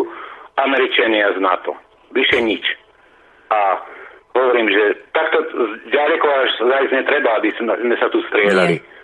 Američania 0.60 1.32
z 1.36 1.40
NATO. 1.40 1.72
Vyše 2.12 2.40
nič. 2.44 2.66
A 3.48 3.80
hovorím, 4.38 4.70
že 4.70 4.84
takto 5.12 5.38
ďaleko 5.90 6.28
až 6.30 6.50
zajsť 6.62 6.92
netreba, 6.94 7.30
aby 7.42 7.50
sme, 7.58 7.96
sa 7.98 8.08
tu 8.14 8.22
strieľali. 8.30 8.78
Nie, 8.78 8.97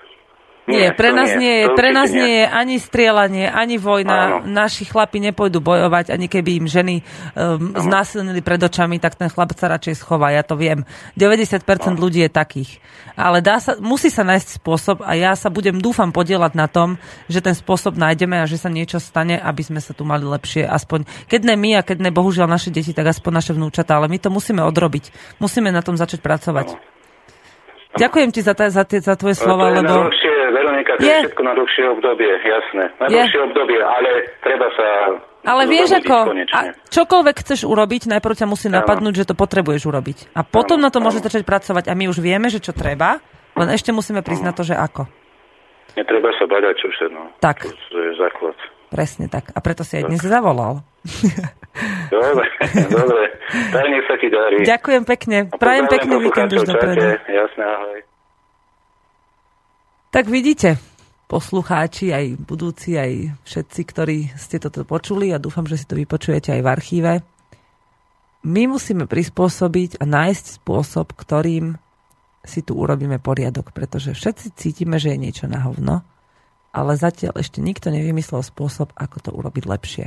pre 0.96 1.12
to 1.12 1.16
nás 1.20 1.32
nie, 1.36 1.54
je, 1.60 1.66
to 1.68 1.76
pre 1.76 1.90
nás 1.92 2.10
nie 2.10 2.32
je 2.40 2.46
ani 2.48 2.76
strieľanie, 2.80 3.52
ani 3.52 3.76
vojna. 3.76 4.16
Áno. 4.16 4.38
Naši 4.48 4.88
chlapi 4.88 5.20
nepôjdu 5.20 5.60
bojovať, 5.60 6.16
ani 6.16 6.32
keby 6.32 6.64
im 6.64 6.68
ženy 6.72 6.96
um, 7.36 7.76
znásilnili 7.76 8.40
pred 8.40 8.64
očami, 8.64 8.96
tak 8.96 9.20
ten 9.20 9.28
chlap 9.28 9.52
sa 9.52 9.68
radšej 9.68 10.00
schová, 10.00 10.32
ja 10.32 10.40
to 10.40 10.56
viem. 10.56 10.88
90% 11.20 11.68
ľudí 12.00 12.24
je 12.24 12.32
takých. 12.32 12.80
Ale 13.20 13.44
dá 13.44 13.60
sa, 13.60 13.76
musí 13.78 14.08
sa 14.08 14.24
nájsť 14.24 14.64
spôsob 14.64 14.98
a 15.04 15.14
ja 15.20 15.36
sa 15.36 15.52
budem, 15.52 15.84
dúfam, 15.84 16.16
podielať 16.16 16.56
na 16.56 16.72
tom, 16.72 16.96
že 17.28 17.44
ten 17.44 17.54
spôsob 17.54 18.00
nájdeme 18.00 18.40
a 18.40 18.50
že 18.50 18.56
sa 18.56 18.72
niečo 18.72 19.04
stane, 19.04 19.36
aby 19.36 19.62
sme 19.62 19.84
sa 19.84 19.92
tu 19.92 20.08
mali 20.08 20.24
lepšie. 20.24 20.64
Aspoň, 20.64 21.06
keď 21.28 21.54
ne 21.54 21.56
my 21.60 21.70
a 21.78 21.86
keď 21.86 22.08
ne 22.08 22.12
bohužiaľ 22.16 22.48
naše 22.48 22.72
deti, 22.72 22.96
tak 22.96 23.12
aspoň 23.12 23.32
naše 23.36 23.52
vnúčatá, 23.52 24.00
ale 24.00 24.08
my 24.08 24.18
to 24.18 24.32
musíme 24.32 24.64
odrobiť. 24.64 25.38
Musíme 25.44 25.70
na 25.70 25.84
tom 25.84 26.00
začať 26.00 26.24
pracovať. 26.24 26.94
Ďakujem 27.94 28.30
ti 28.34 28.42
za, 28.42 28.58
ta, 28.58 28.74
za, 28.74 28.82
tie, 28.90 29.06
za 29.06 29.14
tvoje 29.14 29.38
slova, 29.38 29.70
lebo... 29.70 30.10
dlhšie, 30.10 30.34
Veronika, 30.94 31.02
to 31.02 31.06
je. 31.06 31.10
Je. 31.10 31.20
všetko 31.28 31.44
na 31.44 31.54
dlhšie 31.58 31.84
obdobie, 31.90 32.32
jasné. 32.46 32.84
Na 33.02 33.08
dlhšie 33.10 33.40
obdobie, 33.42 33.80
ale 33.82 34.10
treba 34.46 34.68
sa 34.78 34.88
Ale 35.44 35.62
vieš 35.68 35.90
ako, 36.00 36.16
konečne. 36.32 36.54
a 36.56 36.60
čokoľvek 36.88 37.36
chceš 37.44 37.60
urobiť, 37.68 38.02
najprv 38.14 38.36
ťa 38.38 38.48
musí 38.48 38.68
napadnúť, 38.72 39.14
že 39.24 39.26
to 39.28 39.36
potrebuješ 39.36 39.84
urobiť. 39.90 40.18
A 40.38 40.46
potom 40.48 40.80
Áno, 40.80 40.88
na 40.88 40.90
to 40.94 41.04
môže 41.04 41.20
začať 41.20 41.44
pracovať. 41.44 41.92
A 41.92 41.94
my 41.98 42.08
už 42.08 42.24
vieme, 42.24 42.48
že 42.48 42.64
čo 42.64 42.72
treba, 42.72 43.20
len 43.60 43.70
ešte 43.74 43.92
musíme 43.92 44.24
prísť 44.24 44.44
na 44.46 44.54
to, 44.56 44.64
že 44.64 44.74
ako. 44.78 45.06
Netreba 45.94 46.30
sa 46.40 46.46
bať, 46.50 46.64
čo 46.80 46.88
všetno. 46.90 47.38
Tak. 47.38 47.70
To 47.70 47.98
je 48.02 48.12
základ. 48.18 48.58
Presne 48.90 49.26
tak. 49.26 49.50
A 49.54 49.60
preto 49.62 49.82
si 49.82 49.98
aj 49.98 50.06
dnes 50.06 50.22
zavolal. 50.22 50.86
Dobre, 52.14 52.46
dobre. 52.98 53.24
Tak 53.74 53.86
nech 53.90 54.06
sa 54.06 54.16
ti 54.22 54.30
darí. 54.30 54.62
Ďakujem 54.62 55.04
pekne. 55.06 55.38
Prajem 55.50 55.86
pekný 55.90 56.16
víkend 56.22 56.54
už 56.54 56.66
dopredu. 56.70 57.18
Jasné, 57.26 57.64
ahoj. 57.66 58.13
Tak 60.14 60.30
vidíte, 60.30 60.78
poslucháči, 61.26 62.14
aj 62.14 62.38
budúci, 62.38 62.94
aj 62.94 63.34
všetci, 63.50 63.82
ktorí 63.82 64.18
ste 64.38 64.62
toto 64.62 64.86
počuli 64.86 65.34
a 65.34 65.42
dúfam, 65.42 65.66
že 65.66 65.82
si 65.82 65.90
to 65.90 65.98
vypočujete 65.98 66.54
aj 66.54 66.62
v 66.62 66.70
archíve. 66.70 67.12
My 68.46 68.70
musíme 68.70 69.10
prispôsobiť 69.10 69.98
a 69.98 70.06
nájsť 70.06 70.62
spôsob, 70.62 71.18
ktorým 71.18 71.82
si 72.46 72.62
tu 72.62 72.78
urobíme 72.78 73.18
poriadok, 73.18 73.74
pretože 73.74 74.14
všetci 74.14 74.54
cítime, 74.54 75.02
že 75.02 75.18
je 75.18 75.24
niečo 75.26 75.50
na 75.50 75.66
hovno 75.66 76.06
ale 76.74 76.98
zatiaľ 76.98 77.38
ešte 77.38 77.62
nikto 77.62 77.94
nevymyslel 77.94 78.42
spôsob, 78.42 78.98
ako 78.98 79.18
to 79.22 79.30
urobiť 79.30 79.64
lepšie. 79.70 80.06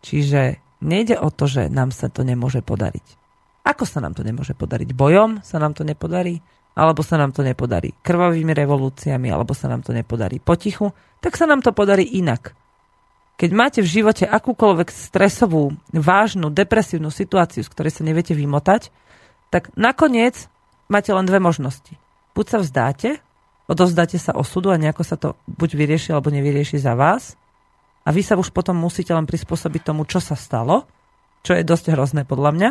Čiže 0.00 0.58
nejde 0.80 1.20
o 1.20 1.28
to, 1.28 1.44
že 1.44 1.68
nám 1.68 1.92
sa 1.92 2.08
to 2.08 2.24
nemôže 2.24 2.64
podariť. 2.64 3.20
Ako 3.62 3.84
sa 3.86 4.02
nám 4.02 4.16
to 4.16 4.26
nemôže 4.26 4.56
podariť? 4.56 4.96
Bojom 4.96 5.44
sa 5.44 5.60
nám 5.60 5.76
to 5.76 5.86
nepodarí? 5.86 6.40
Alebo 6.72 7.04
sa 7.04 7.20
nám 7.20 7.36
to 7.36 7.44
nepodarí 7.44 7.92
krvavými 8.00 8.52
revolúciami? 8.56 9.28
Alebo 9.28 9.52
sa 9.52 9.68
nám 9.68 9.84
to 9.84 9.92
nepodarí 9.92 10.40
potichu? 10.40 10.92
Tak 11.20 11.36
sa 11.36 11.44
nám 11.44 11.60
to 11.60 11.76
podarí 11.76 12.04
inak. 12.16 12.56
Keď 13.36 13.50
máte 13.52 13.80
v 13.84 13.92
živote 14.00 14.24
akúkoľvek 14.24 14.88
stresovú, 14.88 15.76
vážnu, 15.92 16.48
depresívnu 16.48 17.12
situáciu, 17.12 17.64
z 17.64 17.72
ktorej 17.72 17.92
sa 17.92 18.06
neviete 18.06 18.32
vymotať, 18.32 18.88
tak 19.52 19.72
nakoniec 19.76 20.48
máte 20.88 21.12
len 21.12 21.28
dve 21.28 21.42
možnosti. 21.42 21.96
Buď 22.32 22.46
sa 22.48 22.58
vzdáte 22.60 23.20
odovzdáte 23.72 24.20
sa 24.20 24.36
osudu 24.36 24.68
a 24.68 24.80
nejako 24.80 25.02
sa 25.06 25.16
to 25.16 25.38
buď 25.48 25.70
vyrieši 25.72 26.08
alebo 26.12 26.28
nevyrieši 26.28 26.76
za 26.76 26.92
vás 26.92 27.38
a 28.04 28.12
vy 28.12 28.20
sa 28.20 28.34
už 28.34 28.50
potom 28.50 28.76
musíte 28.76 29.14
len 29.16 29.24
prispôsobiť 29.24 29.82
tomu, 29.86 30.04
čo 30.04 30.18
sa 30.18 30.34
stalo, 30.34 30.84
čo 31.40 31.54
je 31.54 31.64
dosť 31.64 31.96
hrozné 31.96 32.22
podľa 32.26 32.50
mňa, 32.52 32.70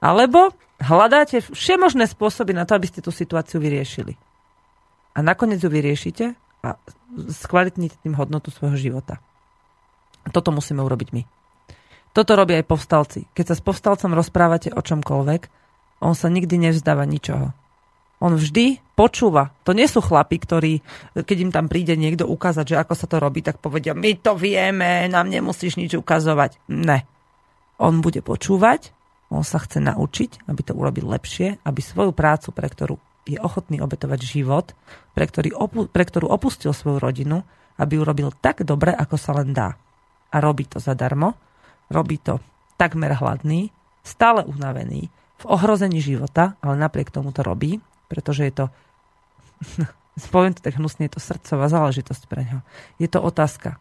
alebo 0.00 0.56
hľadáte 0.80 1.44
všemožné 1.44 2.08
spôsoby 2.08 2.56
na 2.56 2.64
to, 2.64 2.74
aby 2.74 2.88
ste 2.88 3.04
tú 3.04 3.12
situáciu 3.12 3.60
vyriešili. 3.60 4.16
A 5.12 5.20
nakoniec 5.20 5.60
ju 5.60 5.68
vyriešite 5.68 6.32
a 6.64 6.68
skvalitníte 7.28 8.00
tým 8.00 8.16
hodnotu 8.16 8.48
svojho 8.48 8.80
života. 8.80 9.20
Toto 10.32 10.52
musíme 10.52 10.80
urobiť 10.80 11.08
my. 11.12 11.22
Toto 12.10 12.34
robia 12.34 12.58
aj 12.58 12.66
povstalci. 12.66 13.20
Keď 13.30 13.44
sa 13.52 13.54
s 13.54 13.62
povstalcom 13.62 14.16
rozprávate 14.16 14.74
o 14.74 14.80
čomkoľvek, 14.82 15.42
on 16.02 16.16
sa 16.16 16.32
nikdy 16.32 16.58
nevzdáva 16.58 17.06
ničoho. 17.06 17.52
On 18.20 18.36
vždy 18.36 18.84
počúva. 18.92 19.56
To 19.64 19.72
nie 19.72 19.88
sú 19.88 20.04
chlapi, 20.04 20.36
ktorí, 20.36 20.72
keď 21.16 21.36
im 21.40 21.52
tam 21.52 21.72
príde 21.72 21.96
niekto 21.96 22.28
ukázať, 22.28 22.76
že 22.76 22.80
ako 22.80 22.92
sa 22.92 23.06
to 23.08 23.16
robí, 23.16 23.40
tak 23.40 23.56
povedia, 23.56 23.96
my 23.96 24.12
to 24.20 24.36
vieme, 24.36 25.08
nám 25.08 25.32
nemusíš 25.32 25.80
nič 25.80 25.96
ukazovať. 25.96 26.60
Ne. 26.68 27.08
On 27.80 28.04
bude 28.04 28.20
počúvať, 28.20 28.92
on 29.30 29.46
sa 29.46 29.62
chce 29.62 29.78
naučiť, 29.78 30.50
aby 30.50 30.60
to 30.66 30.74
urobil 30.74 31.06
lepšie, 31.14 31.62
aby 31.62 31.80
svoju 31.80 32.10
prácu, 32.10 32.50
pre 32.50 32.66
ktorú 32.66 32.98
je 33.30 33.38
ochotný 33.38 33.78
obetovať 33.78 34.20
život, 34.26 34.74
pre, 35.14 35.24
ktorý 35.30 35.54
opu- 35.54 35.86
pre 35.86 36.02
ktorú 36.02 36.26
opustil 36.26 36.74
svoju 36.74 36.98
rodinu, 36.98 37.46
aby 37.78 38.02
urobil 38.02 38.34
tak 38.34 38.66
dobre, 38.66 38.90
ako 38.90 39.16
sa 39.16 39.38
len 39.38 39.54
dá. 39.54 39.78
A 40.34 40.36
robí 40.42 40.66
to 40.66 40.82
zadarmo, 40.82 41.38
robí 41.88 42.18
to 42.18 42.42
takmer 42.74 43.14
hladný, 43.14 43.70
stále 44.02 44.42
unavený, 44.42 45.08
v 45.40 45.44
ohrození 45.48 46.04
života, 46.04 46.60
ale 46.60 46.76
napriek 46.76 47.08
tomu 47.08 47.32
to 47.32 47.40
robí, 47.40 47.80
pretože 48.12 48.44
je 48.44 48.52
to, 48.52 48.66
poviem 50.34 50.52
to 50.52 50.60
tak 50.60 50.76
hnusne, 50.76 51.08
je 51.08 51.16
to 51.16 51.22
srdcová 51.22 51.70
záležitosť 51.72 52.22
pre 52.28 52.44
ňo. 52.44 52.58
Je 53.00 53.08
to 53.08 53.24
otázka 53.24 53.80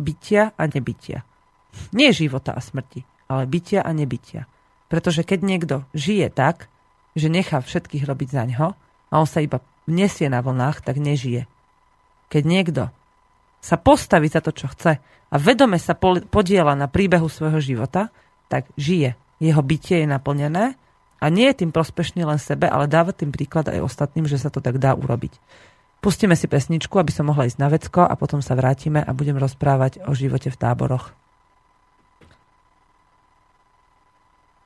bytia 0.00 0.56
a 0.56 0.62
nebytia. 0.64 1.24
Nie 1.92 2.16
života 2.16 2.56
a 2.56 2.60
smrti, 2.64 3.04
ale 3.28 3.44
bytia 3.44 3.84
a 3.84 3.90
nebytia. 3.92 4.48
Pretože 4.86 5.26
keď 5.26 5.38
niekto 5.42 5.74
žije 5.92 6.30
tak, 6.30 6.70
že 7.16 7.32
nechá 7.32 7.58
všetkých 7.58 8.06
robiť 8.06 8.28
za 8.30 8.44
ňo 8.46 8.68
a 9.10 9.14
on 9.16 9.26
sa 9.26 9.42
iba 9.42 9.64
nesie 9.88 10.28
na 10.30 10.44
vlnách, 10.44 10.84
tak 10.84 11.00
nežije. 11.00 11.48
Keď 12.28 12.42
niekto 12.42 12.82
sa 13.62 13.76
postaví 13.80 14.30
za 14.30 14.44
to, 14.44 14.54
čo 14.54 14.70
chce 14.70 14.98
a 15.02 15.34
vedome 15.40 15.80
sa 15.80 15.98
podiela 16.30 16.78
na 16.78 16.86
príbehu 16.86 17.26
svojho 17.26 17.58
života, 17.58 18.14
tak 18.46 18.70
žije. 18.78 19.18
Jeho 19.42 19.62
bytie 19.62 20.06
je 20.06 20.08
naplnené 20.08 20.78
a 21.18 21.26
nie 21.32 21.50
je 21.50 21.64
tým 21.64 21.74
prospešný 21.74 22.22
len 22.22 22.38
sebe, 22.38 22.70
ale 22.70 22.86
dáva 22.86 23.10
tým 23.10 23.34
príklad 23.34 23.66
aj 23.72 23.82
ostatným, 23.82 24.28
že 24.30 24.38
sa 24.38 24.52
to 24.52 24.62
tak 24.62 24.78
dá 24.78 24.94
urobiť. 24.94 25.34
Pustíme 25.98 26.38
si 26.38 26.46
pesničku, 26.46 26.94
aby 27.00 27.10
som 27.10 27.26
mohla 27.26 27.50
ísť 27.50 27.58
na 27.58 27.68
vecko 27.72 28.06
a 28.06 28.14
potom 28.14 28.38
sa 28.38 28.54
vrátime 28.54 29.02
a 29.02 29.10
budem 29.10 29.34
rozprávať 29.40 30.06
o 30.06 30.14
živote 30.14 30.52
v 30.52 30.60
táboroch. 30.60 31.25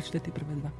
Prečítaj 0.00 0.24
ty 0.24 0.32
prvé 0.32 0.56
dva. 0.56 0.72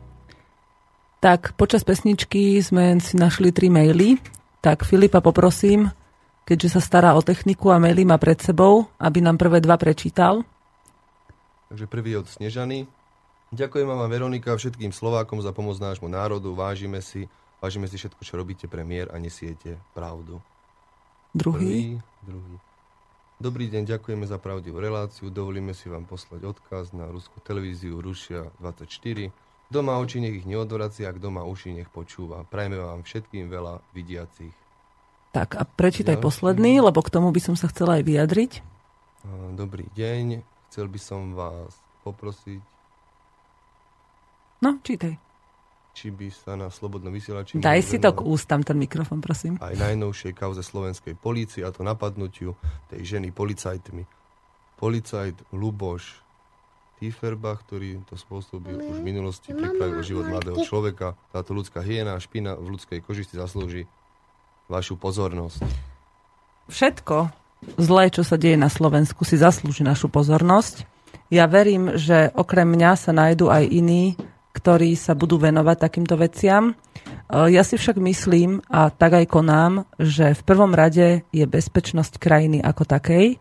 Tak, 1.20 1.52
počas 1.60 1.84
pesničky 1.84 2.56
sme 2.64 2.96
si 3.04 3.20
našli 3.20 3.52
tri 3.52 3.68
maily. 3.68 4.16
Tak 4.64 4.88
Filipa 4.88 5.20
poprosím, 5.20 5.92
keďže 6.48 6.72
sa 6.72 6.80
stará 6.80 7.12
o 7.12 7.20
techniku 7.20 7.68
a 7.68 7.76
maily 7.76 8.08
má 8.08 8.16
pred 8.16 8.40
sebou, 8.40 8.88
aby 8.96 9.20
nám 9.20 9.36
prvé 9.36 9.60
dva 9.60 9.76
prečítal. 9.76 10.40
Takže 11.68 11.84
prvý 11.84 12.16
od 12.16 12.32
Snežany. 12.32 12.88
Ďakujem 13.52 13.84
vám 13.84 14.08
Veronika 14.08 14.56
všetkým 14.56 14.88
Slovákom 14.88 15.44
za 15.44 15.52
pomoc 15.52 15.76
nášmu 15.76 16.08
národu. 16.08 16.56
Vážime 16.56 17.04
si, 17.04 17.28
vážime 17.60 17.92
si 17.92 18.00
všetko, 18.00 18.24
čo 18.24 18.40
robíte 18.40 18.72
pre 18.72 18.88
mier 18.88 19.12
a 19.12 19.20
nesiete 19.20 19.76
pravdu. 19.92 20.40
Druhý. 21.36 21.60
Prvý, 21.60 21.84
druhý. 22.24 22.56
Dobrý 23.40 23.72
deň, 23.72 23.88
ďakujeme 23.96 24.28
za 24.28 24.36
pravdivú 24.36 24.84
reláciu. 24.84 25.32
Dovolíme 25.32 25.72
si 25.72 25.88
vám 25.88 26.04
poslať 26.04 26.44
odkaz 26.44 26.92
na 26.92 27.08
ruskú 27.08 27.40
televíziu 27.40 27.96
Rušia 27.96 28.52
24. 28.60 29.32
Kto 29.72 29.78
má 29.80 29.96
oči, 29.96 30.20
nech 30.20 30.44
ich 30.44 30.44
neodvracia, 30.44 31.08
a 31.08 31.16
kto 31.16 31.32
má 31.32 31.48
uši, 31.48 31.72
nech 31.80 31.88
počúva. 31.88 32.44
Prajme 32.44 32.76
vám 32.76 33.00
všetkým 33.00 33.48
veľa 33.48 33.80
vidiacich. 33.96 34.52
Tak 35.32 35.56
a 35.56 35.64
prečítaj 35.64 36.20
Ďalší. 36.20 36.26
posledný, 36.28 36.84
lebo 36.84 37.00
k 37.00 37.08
tomu 37.08 37.32
by 37.32 37.40
som 37.40 37.56
sa 37.56 37.72
chcela 37.72 37.96
aj 37.96 38.04
vyjadriť. 38.04 38.52
Dobrý 39.56 39.88
deň, 39.96 40.44
chcel 40.68 40.92
by 40.92 41.00
som 41.00 41.32
vás 41.32 41.72
poprosiť, 42.04 42.60
No, 44.60 44.76
čítaj. 44.84 45.29
Či 46.00 46.08
by 46.08 46.32
sa 46.32 46.56
na 46.56 46.72
Slobodnom 46.72 47.12
vysielači... 47.12 47.60
Daj 47.60 47.84
si 47.84 48.00
to 48.00 48.16
k 48.16 48.24
ústam, 48.24 48.64
ten 48.64 48.80
mikrofon, 48.80 49.20
prosím. 49.20 49.60
aj 49.60 49.76
najnovšej 49.76 50.32
kauze 50.32 50.64
slovenskej 50.64 51.12
polície, 51.12 51.60
a 51.60 51.68
to 51.68 51.84
napadnutiu 51.84 52.56
tej 52.88 53.04
ženy 53.04 53.28
policajtmi. 53.36 54.08
Policajt 54.80 55.52
Luboš 55.52 56.24
Tiferbach, 56.96 57.60
ktorý 57.68 58.00
to 58.08 58.16
spôsobil 58.16 58.80
už 58.80 59.04
v 59.04 59.04
minulosti, 59.04 59.52
pripravil 59.52 60.00
život 60.00 60.24
mladého 60.24 60.64
človeka. 60.64 61.20
Táto 61.36 61.52
ľudská 61.52 61.84
hyena 61.84 62.16
a 62.16 62.20
špina 62.20 62.56
v 62.56 62.80
ľudskej 62.80 63.04
koži 63.04 63.28
si 63.28 63.36
zaslúži 63.36 63.84
vašu 64.72 64.96
pozornosť. 64.96 65.60
Všetko 66.72 67.16
zlé, 67.76 68.08
čo 68.08 68.24
sa 68.24 68.40
deje 68.40 68.56
na 68.56 68.72
Slovensku, 68.72 69.28
si 69.28 69.36
zaslúži 69.36 69.84
našu 69.84 70.08
pozornosť. 70.08 70.88
Ja 71.28 71.44
verím, 71.44 72.00
že 72.00 72.32
okrem 72.32 72.72
mňa 72.72 72.90
sa 72.96 73.12
nájdú 73.12 73.52
aj 73.52 73.68
iní, 73.68 74.16
ktorí 74.50 74.98
sa 74.98 75.14
budú 75.14 75.38
venovať 75.38 75.76
takýmto 75.78 76.18
veciam. 76.18 76.74
E, 76.74 76.74
Ja 77.54 77.62
si 77.62 77.78
však 77.78 77.96
myslím, 78.02 78.60
a 78.66 78.90
tak 78.90 79.16
aj 79.22 79.26
konám, 79.30 79.86
že 79.96 80.34
v 80.34 80.42
prvom 80.42 80.74
rade 80.74 81.22
je 81.30 81.44
bezpečnosť 81.46 82.18
krajiny 82.18 82.58
ako 82.58 82.82
takej 82.84 83.38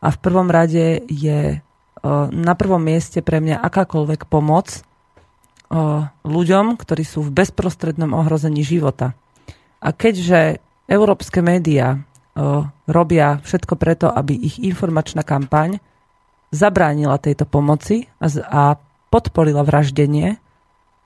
a 0.00 0.08
v 0.12 0.18
prvom 0.20 0.48
rade 0.52 1.04
je 1.08 1.40
e, 1.54 1.58
na 2.30 2.54
prvom 2.56 2.80
mieste 2.80 3.24
pre 3.24 3.40
mňa 3.40 3.60
akákoľvek 3.64 4.28
pomoc 4.28 4.68
e, 4.76 4.80
ľuďom, 6.28 6.76
ktorí 6.76 7.04
sú 7.08 7.24
v 7.24 7.34
bezprostrednom 7.34 8.12
ohrození 8.12 8.60
života. 8.60 9.16
A 9.80 9.96
keďže 9.96 10.60
európske 10.92 11.40
médiá 11.40 12.04
robia 12.86 13.42
všetko 13.42 13.74
preto, 13.74 14.06
aby 14.06 14.38
ich 14.38 14.62
informačná 14.62 15.26
kampaň 15.26 15.82
zabránila 16.54 17.18
tejto 17.18 17.46
pomoci 17.48 18.06
a 18.22 18.78
podporila 19.10 19.66
vraždenie 19.66 20.38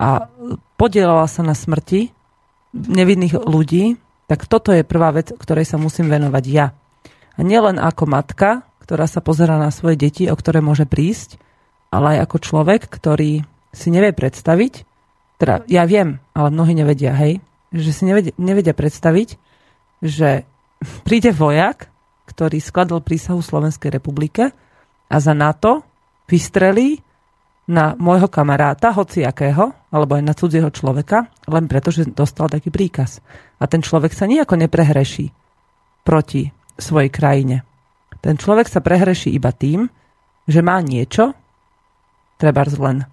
a 0.00 0.26
podielala 0.74 1.26
sa 1.30 1.46
na 1.46 1.54
smrti 1.54 2.10
nevinných 2.74 3.38
ľudí, 3.38 3.96
tak 4.26 4.50
toto 4.50 4.74
je 4.74 4.82
prvá 4.82 5.14
vec, 5.14 5.30
ktorej 5.30 5.68
sa 5.68 5.78
musím 5.78 6.10
venovať 6.10 6.44
ja. 6.50 6.74
A 7.34 7.40
nielen 7.42 7.78
ako 7.78 8.04
matka, 8.10 8.66
ktorá 8.82 9.06
sa 9.06 9.22
pozera 9.22 9.56
na 9.56 9.70
svoje 9.70 9.96
deti, 9.96 10.26
o 10.26 10.34
ktoré 10.34 10.58
môže 10.58 10.88
prísť, 10.88 11.38
ale 11.94 12.18
aj 12.18 12.30
ako 12.30 12.36
človek, 12.42 12.90
ktorý 12.90 13.46
si 13.70 13.88
nevie 13.90 14.10
predstaviť, 14.10 14.86
teda 15.38 15.66
ja 15.66 15.82
viem, 15.86 16.22
ale 16.34 16.48
mnohí 16.50 16.74
nevedia, 16.74 17.14
hej, 17.14 17.42
že 17.74 17.90
si 17.90 18.02
nevedia, 18.06 18.34
nevedia 18.38 18.74
predstaviť, 18.74 19.28
že 20.02 20.46
príde 21.06 21.30
vojak, 21.34 21.90
ktorý 22.24 22.58
skladol 22.58 23.04
prísahu 23.04 23.44
Slovenskej 23.44 23.92
republike 23.92 24.50
a 25.06 25.16
za 25.20 25.36
NATO 25.36 25.84
vystrelí 26.24 27.04
na 27.68 27.96
môjho 27.96 28.28
kamaráta, 28.28 28.92
hociakého, 28.92 29.72
alebo 29.94 30.18
aj 30.18 30.26
na 30.26 30.34
cudzieho 30.34 30.74
človeka, 30.74 31.30
len 31.46 31.70
preto, 31.70 31.94
že 31.94 32.10
dostal 32.10 32.50
taký 32.50 32.74
príkaz. 32.74 33.22
A 33.62 33.70
ten 33.70 33.78
človek 33.78 34.10
sa 34.10 34.26
nejako 34.26 34.58
neprehreší 34.58 35.30
proti 36.02 36.50
svojej 36.74 37.14
krajine. 37.14 37.62
Ten 38.18 38.34
človek 38.34 38.66
sa 38.66 38.82
prehreší 38.82 39.30
iba 39.30 39.54
tým, 39.54 39.86
že 40.50 40.66
má 40.66 40.82
niečo, 40.82 41.30
treba 42.42 42.66
len 42.66 43.06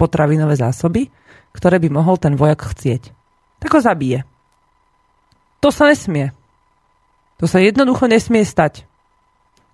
potravinové 0.00 0.56
zásoby, 0.56 1.12
ktoré 1.52 1.76
by 1.76 1.88
mohol 1.92 2.16
ten 2.16 2.32
vojak 2.32 2.64
chcieť. 2.64 3.12
Tak 3.60 3.70
ho 3.76 3.80
zabije. 3.84 4.24
To 5.60 5.68
sa 5.68 5.92
nesmie. 5.92 6.32
To 7.36 7.44
sa 7.44 7.60
jednoducho 7.60 8.08
nesmie 8.08 8.40
stať. 8.40 8.88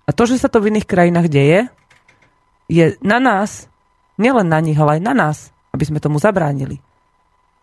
A 0.03 0.11
to, 0.11 0.27
že 0.27 0.43
sa 0.43 0.51
to 0.51 0.59
v 0.59 0.75
iných 0.75 0.89
krajinách 0.89 1.31
deje, 1.31 1.71
je 2.67 2.99
na 2.99 3.23
nás, 3.23 3.71
nielen 4.19 4.51
na 4.51 4.59
nich, 4.59 4.75
ale 4.75 4.99
aj 4.99 5.01
na 5.03 5.13
nás, 5.15 5.52
aby 5.73 5.83
sme 5.83 5.97
tomu 5.97 6.21
zabránili. 6.21 6.77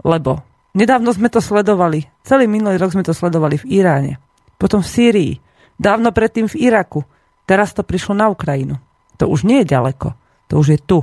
Lebo 0.02 0.42
nedávno 0.74 1.14
sme 1.14 1.30
to 1.30 1.38
sledovali, 1.38 2.02
celý 2.26 2.50
minulý 2.50 2.76
rok 2.76 2.90
sme 2.90 3.06
to 3.06 3.14
sledovali 3.14 3.62
v 3.62 3.68
Iráne, 3.80 4.18
potom 4.58 4.82
v 4.82 4.90
Sýrii, 4.90 5.32
dávno 5.78 6.10
predtým 6.10 6.50
v 6.50 6.58
Iraku, 6.58 7.06
teraz 7.46 7.70
to 7.70 7.86
prišlo 7.86 8.18
na 8.18 8.26
Ukrajinu. 8.26 8.76
To 9.22 9.30
už 9.30 9.46
nie 9.46 9.62
je 9.62 9.70
ďaleko, 9.70 10.12
to 10.50 10.58
už 10.58 10.68
je 10.74 10.78
tu. 10.82 10.98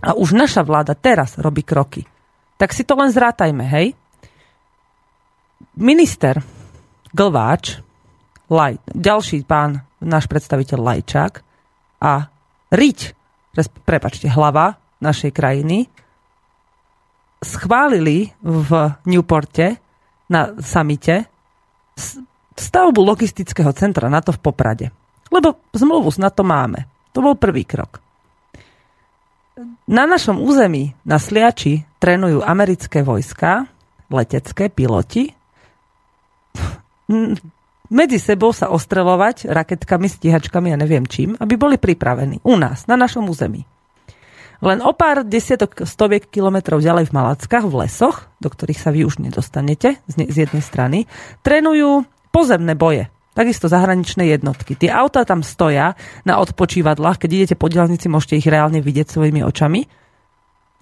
A 0.00 0.16
už 0.16 0.32
naša 0.32 0.64
vláda 0.64 0.96
teraz 0.96 1.36
robí 1.36 1.60
kroky. 1.60 2.08
Tak 2.56 2.72
si 2.72 2.88
to 2.88 2.96
len 2.96 3.12
zrátajme, 3.12 3.68
hej? 3.68 3.92
Minister 5.76 6.40
Glváč, 7.12 7.76
Laj, 8.50 8.82
ďalší 8.90 9.46
pán, 9.46 9.86
náš 10.02 10.26
predstaviteľ 10.26 10.78
Lajčák 10.80 11.32
a 12.02 12.26
Riť, 12.70 13.00
prepačte, 13.86 14.30
hlava 14.30 14.78
našej 15.00 15.32
krajiny, 15.32 15.88
schválili 17.40 18.30
v 18.44 18.70
Newporte 19.08 19.80
na 20.28 20.54
samite 20.60 21.26
stavbu 22.60 23.00
logistického 23.00 23.72
centra 23.72 24.12
na 24.12 24.20
to 24.20 24.36
v 24.36 24.40
Poprade. 24.44 24.86
Lebo 25.32 25.56
zmluvu 25.72 26.12
na 26.20 26.28
to 26.28 26.44
máme. 26.44 26.84
To 27.16 27.24
bol 27.24 27.34
prvý 27.34 27.64
krok. 27.64 27.98
Na 29.90 30.06
našom 30.06 30.40
území 30.40 30.94
na 31.04 31.18
Sliači 31.18 31.84
trénujú 31.98 32.40
americké 32.44 33.02
vojska, 33.02 33.66
letecké 34.08 34.70
piloti. 34.70 35.32
Medzi 37.90 38.18
sebou 38.22 38.54
sa 38.54 38.70
ostrelovať 38.70 39.50
raketkami, 39.50 40.06
stíhačkami 40.06 40.70
a 40.70 40.78
neviem 40.78 41.02
čím, 41.10 41.34
aby 41.34 41.58
boli 41.58 41.74
pripravení 41.74 42.38
u 42.46 42.54
nás, 42.54 42.86
na 42.86 42.94
našom 42.94 43.26
území. 43.26 43.66
Len 44.60 44.84
o 44.84 44.92
pár 44.92 45.24
desiatok, 45.24 45.88
stoviek 45.88 46.28
kilometrov 46.28 46.84
ďalej 46.84 47.08
v 47.08 47.16
Malackách, 47.16 47.64
v 47.64 47.88
lesoch, 47.88 48.28
do 48.44 48.52
ktorých 48.52 48.80
sa 48.80 48.92
vy 48.92 49.08
už 49.08 49.24
nedostanete 49.24 49.96
z, 50.04 50.14
ne- 50.20 50.28
z 50.28 50.44
jednej 50.44 50.60
strany, 50.60 50.98
trénujú 51.40 52.04
pozemné 52.28 52.76
boje. 52.76 53.08
Takisto 53.32 53.72
zahraničné 53.72 54.28
jednotky. 54.28 54.76
Tie 54.76 54.92
autá 54.92 55.24
tam 55.24 55.40
stoja 55.40 55.96
na 56.28 56.42
odpočívadlách, 56.44 57.24
keď 57.24 57.30
idete 57.30 57.56
po 57.56 57.72
dielnici, 57.72 58.10
môžete 58.10 58.36
ich 58.36 58.48
reálne 58.50 58.84
vidieť 58.84 59.06
svojimi 59.08 59.40
očami, 59.46 59.80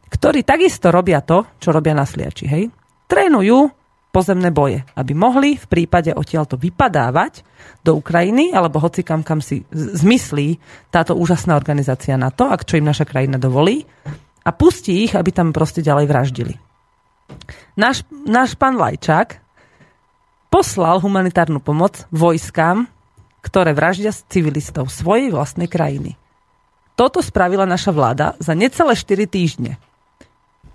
ktorí 0.09 0.43
takisto 0.43 0.89
robia 0.91 1.21
to, 1.23 1.47
čo 1.61 1.71
robia 1.71 1.93
na 1.95 2.09
sliači, 2.09 2.49
hej? 2.49 2.73
Trénujú 3.07 3.78
pozemné 4.09 4.49
boje, 4.49 4.83
aby 4.97 5.13
mohli 5.13 5.61
v 5.61 5.67
prípade 5.69 6.11
odtiaľto 6.13 6.57
vypadávať 6.57 7.45
do 7.85 7.97
Ukrajiny, 8.01 8.57
alebo 8.57 8.81
hoci 8.81 9.05
kam, 9.05 9.21
kam 9.21 9.45
si 9.45 9.63
zmyslí 9.73 10.59
táto 10.89 11.13
úžasná 11.15 11.55
organizácia 11.55 12.17
na 12.17 12.33
to, 12.33 12.49
ak 12.49 12.65
čo 12.65 12.81
im 12.81 12.89
naša 12.89 13.05
krajina 13.05 13.37
dovolí, 13.37 13.85
a 14.45 14.51
pustí 14.51 15.05
ich, 15.05 15.13
aby 15.13 15.29
tam 15.29 15.53
proste 15.53 15.85
ďalej 15.85 16.07
vraždili. 16.09 16.55
Náš, 17.77 18.09
náš 18.25 18.57
pán 18.57 18.81
Lajčák 18.81 19.45
poslal 20.49 21.05
humanitárnu 21.05 21.61
pomoc 21.61 22.09
vojskám, 22.09 22.89
ktoré 23.45 23.77
vraždia 23.77 24.11
civilistov 24.11 24.89
svojej 24.89 25.31
vlastnej 25.31 25.69
krajiny. 25.69 26.17
Toto 26.99 27.23
spravila 27.23 27.63
naša 27.69 27.95
vláda 27.95 28.35
za 28.43 28.59
necelé 28.59 28.99
4 28.99 29.29
týždne. 29.31 29.79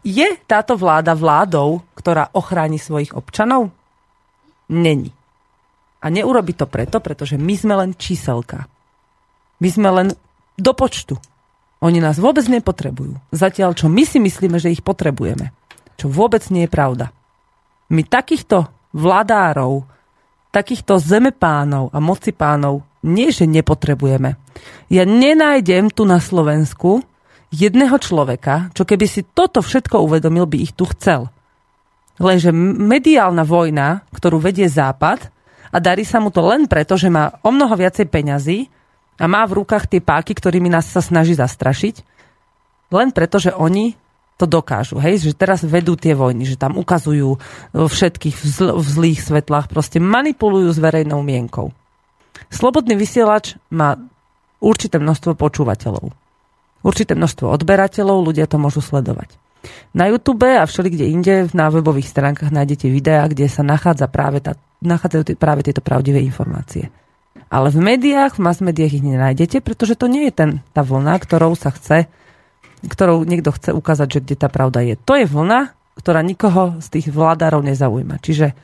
Je 0.04 0.28
táto 0.44 0.76
vláda 0.76 1.16
vládou, 1.16 1.80
ktorá 1.96 2.28
ochráni 2.36 2.76
svojich 2.76 3.16
občanov? 3.16 3.72
Není. 4.68 5.16
A 6.04 6.12
neurobi 6.12 6.52
to 6.52 6.68
preto, 6.68 7.00
pretože 7.00 7.40
my 7.40 7.56
sme 7.56 7.74
len 7.80 7.92
číselka. 7.96 8.68
My 9.64 9.70
sme 9.72 9.90
len 9.90 10.08
do 10.60 10.72
počtu. 10.76 11.16
Oni 11.80 12.04
nás 12.04 12.20
vôbec 12.20 12.44
nepotrebujú. 12.48 13.16
Zatiaľ, 13.32 13.76
čo 13.76 13.88
my 13.88 14.04
si 14.04 14.20
myslíme, 14.20 14.60
že 14.60 14.72
ich 14.72 14.84
potrebujeme. 14.84 15.56
Čo 15.96 16.12
vôbec 16.12 16.44
nie 16.52 16.68
je 16.68 16.72
pravda. 16.72 17.16
My 17.88 18.04
takýchto 18.04 18.68
vladárov, 18.92 19.88
takýchto 20.52 21.00
zemepánov 21.00 21.96
a 21.96 22.04
mocipánov 22.04 22.84
nie, 23.04 23.32
že 23.32 23.48
nepotrebujeme. 23.48 24.36
Ja 24.88 25.04
nenájdem 25.04 25.92
tu 25.92 26.08
na 26.08 26.24
Slovensku 26.24 27.04
jedného 27.54 27.94
človeka, 28.02 28.74
čo 28.74 28.82
keby 28.82 29.06
si 29.06 29.22
toto 29.22 29.62
všetko 29.62 30.02
uvedomil, 30.02 30.50
by 30.50 30.58
ich 30.58 30.74
tu 30.74 30.90
chcel. 30.90 31.30
Lenže 32.18 32.50
mediálna 32.54 33.46
vojna, 33.46 34.02
ktorú 34.10 34.42
vedie 34.42 34.66
Západ, 34.66 35.30
a 35.74 35.78
darí 35.82 36.06
sa 36.06 36.22
mu 36.22 36.30
to 36.30 36.42
len 36.46 36.70
preto, 36.70 36.94
že 36.98 37.10
má 37.10 37.34
o 37.42 37.50
mnoho 37.50 37.74
viacej 37.74 38.06
peňazí 38.06 38.70
a 39.18 39.26
má 39.26 39.42
v 39.50 39.62
rukách 39.62 39.90
tie 39.90 40.02
páky, 40.02 40.38
ktorými 40.38 40.70
nás 40.70 40.86
sa 40.86 41.02
snaží 41.02 41.34
zastrašiť, 41.34 42.06
len 42.94 43.10
preto, 43.10 43.42
že 43.42 43.50
oni 43.58 43.98
to 44.38 44.46
dokážu. 44.46 45.02
Hej? 45.02 45.26
Že 45.26 45.34
teraz 45.34 45.66
vedú 45.66 45.98
tie 45.98 46.14
vojny, 46.14 46.46
že 46.46 46.62
tam 46.62 46.78
ukazujú 46.78 47.42
všetkých 47.74 48.36
v, 48.38 48.46
zl- 48.46 48.78
v 48.78 48.86
zlých 48.86 49.20
svetlách, 49.26 49.66
proste 49.66 49.98
manipulujú 49.98 50.70
s 50.70 50.78
verejnou 50.78 51.26
mienkou. 51.26 51.74
Slobodný 52.54 52.94
vysielač 52.94 53.58
má 53.74 53.98
určité 54.62 55.02
množstvo 55.02 55.34
počúvateľov 55.34 56.23
určité 56.84 57.16
množstvo 57.16 57.50
odberateľov, 57.50 58.28
ľudia 58.28 58.46
to 58.46 58.60
môžu 58.60 58.84
sledovať. 58.84 59.34
Na 59.96 60.12
YouTube 60.12 60.44
a 60.44 60.68
všeli 60.68 60.90
kde 60.92 61.06
inde 61.08 61.36
na 61.56 61.72
webových 61.72 62.12
stránkach 62.12 62.52
nájdete 62.52 62.92
videá, 62.92 63.24
kde 63.32 63.48
sa 63.48 63.64
nachádza 63.64 64.12
práve 64.12 64.44
tá, 64.44 64.60
nachádzajú 64.84 65.40
práve 65.40 65.64
tieto 65.64 65.80
pravdivé 65.80 66.20
informácie. 66.20 66.92
Ale 67.48 67.72
v 67.72 67.80
médiách, 67.80 68.36
v 68.36 68.44
mass 68.44 68.60
médiách 68.60 69.00
ich 69.00 69.06
nenájdete, 69.06 69.64
pretože 69.64 69.96
to 69.96 70.12
nie 70.12 70.28
je 70.28 70.34
ten, 70.36 70.52
tá 70.76 70.84
vlna, 70.84 71.16
ktorou 71.22 71.56
sa 71.56 71.72
chce, 71.72 72.12
ktorou 72.84 73.24
niekto 73.24 73.56
chce 73.56 73.72
ukázať, 73.72 74.08
že 74.10 74.20
kde 74.26 74.36
tá 74.36 74.50
pravda 74.52 74.84
je. 74.84 75.00
To 75.08 75.16
je 75.16 75.30
vlna, 75.30 75.72
ktorá 75.96 76.20
nikoho 76.26 76.82
z 76.84 76.88
tých 77.00 77.08
vládárov 77.14 77.64
nezaujíma. 77.64 78.20
Čiže 78.20 78.58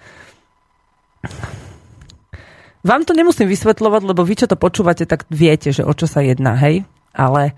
vám 2.81 3.03
to 3.05 3.13
nemusím 3.13 3.47
vysvetľovať, 3.47 4.01
lebo 4.03 4.25
vy, 4.25 4.35
čo 4.43 4.47
to 4.49 4.57
počúvate, 4.57 5.05
tak 5.05 5.29
viete, 5.29 5.69
že 5.69 5.85
o 5.85 5.93
čo 5.93 6.09
sa 6.09 6.25
jedná, 6.25 6.57
hej? 6.57 6.87
Ale 7.13 7.53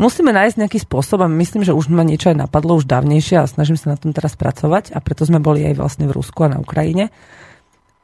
Musíme 0.00 0.32
nájsť 0.32 0.56
nejaký 0.56 0.78
spôsob 0.88 1.20
a 1.20 1.28
myslím, 1.28 1.68
že 1.68 1.76
už 1.76 1.92
ma 1.92 2.00
niečo 2.00 2.32
aj 2.32 2.48
napadlo 2.48 2.80
už 2.80 2.88
dávnejšie 2.88 3.36
a 3.36 3.44
snažím 3.44 3.76
sa 3.76 3.92
na 3.92 4.00
tom 4.00 4.16
teraz 4.16 4.40
pracovať 4.40 4.96
a 4.96 5.04
preto 5.04 5.28
sme 5.28 5.36
boli 5.36 5.68
aj 5.68 5.76
vlastne 5.76 6.08
v 6.08 6.16
Rusku 6.16 6.48
a 6.48 6.52
na 6.56 6.58
Ukrajine. 6.58 7.12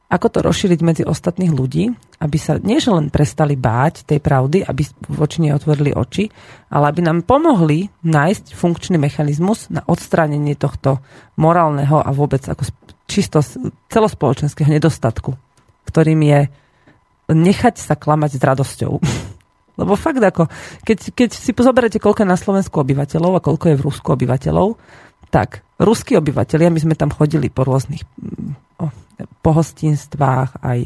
Ako 0.09 0.33
to 0.33 0.41
rozšíriť 0.41 0.81
medzi 0.81 1.03
ostatných 1.05 1.53
ľudí, 1.53 1.93
aby 2.21 2.37
sa 2.41 2.57
nie 2.61 2.81
len 2.81 3.13
prestali 3.13 3.61
báť 3.61 4.09
tej 4.09 4.25
pravdy, 4.25 4.65
aby 4.65 4.85
voči 5.05 5.45
nej 5.45 5.53
otvorili 5.53 5.93
oči, 5.93 6.33
ale 6.73 6.89
aby 6.89 7.05
nám 7.05 7.29
pomohli 7.29 7.93
nájsť 8.05 8.57
funkčný 8.57 8.97
mechanizmus 8.97 9.69
na 9.69 9.85
odstránenie 9.85 10.57
tohto 10.57 11.05
morálneho 11.37 12.01
a 12.01 12.09
vôbec 12.17 12.41
ako 12.49 12.69
čisto 13.05 13.45
celospoločenského 13.93 14.69
nedostatku, 14.73 15.37
ktorým 15.89 16.21
je 16.25 16.41
nechať 17.29 17.77
sa 17.77 17.93
klamať 17.93 18.41
s 18.41 18.45
radosťou. 18.45 18.93
Lebo 19.79 19.95
fakt 19.95 20.19
ako, 20.19 20.51
keď, 20.83 21.15
keď 21.15 21.31
si 21.31 21.55
pozoberete, 21.55 22.03
koľko 22.03 22.27
je 22.27 22.33
na 22.35 22.39
Slovensku 22.39 22.83
obyvateľov 22.83 23.39
a 23.39 23.45
koľko 23.45 23.65
je 23.71 23.79
v 23.79 23.85
Rusku 23.87 24.09
obyvateľov, 24.11 24.75
tak 25.31 25.63
ruskí 25.79 26.19
obyvateľia, 26.19 26.75
my 26.75 26.81
sme 26.83 26.95
tam 26.99 27.15
chodili 27.15 27.53
po 27.53 27.63
rôznych 27.63 28.03
oh, 28.83 28.93
po 29.43 29.51
hostinstvách, 29.55 30.63
aj 30.63 30.79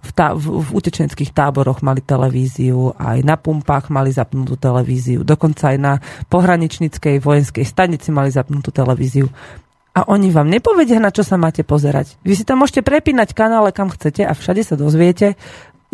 v, 0.00 0.10
tá, 0.16 0.32
v, 0.32 0.60
v 0.64 0.68
utečenských 0.72 1.32
táboroch 1.32 1.84
mali 1.84 2.00
televíziu, 2.00 2.96
aj 2.96 3.20
na 3.24 3.36
pumpách 3.36 3.92
mali 3.92 4.12
zapnutú 4.12 4.56
televíziu, 4.56 5.24
dokonca 5.24 5.72
aj 5.72 5.78
na 5.78 5.92
pohraničníckej 6.32 7.20
vojenskej 7.20 7.64
stanici 7.64 8.08
mali 8.12 8.32
zapnutú 8.32 8.72
televíziu. 8.72 9.28
A 9.98 10.06
oni 10.06 10.30
vám 10.30 10.46
nepovedia, 10.46 11.02
na 11.02 11.10
čo 11.10 11.26
sa 11.26 11.34
máte 11.34 11.66
pozerať. 11.66 12.22
Vy 12.22 12.38
si 12.38 12.46
tam 12.46 12.62
môžete 12.62 12.86
prepínať 12.86 13.34
kanále, 13.34 13.74
kam 13.74 13.90
chcete 13.90 14.22
a 14.22 14.30
všade 14.30 14.62
sa 14.62 14.78
dozviete 14.78 15.34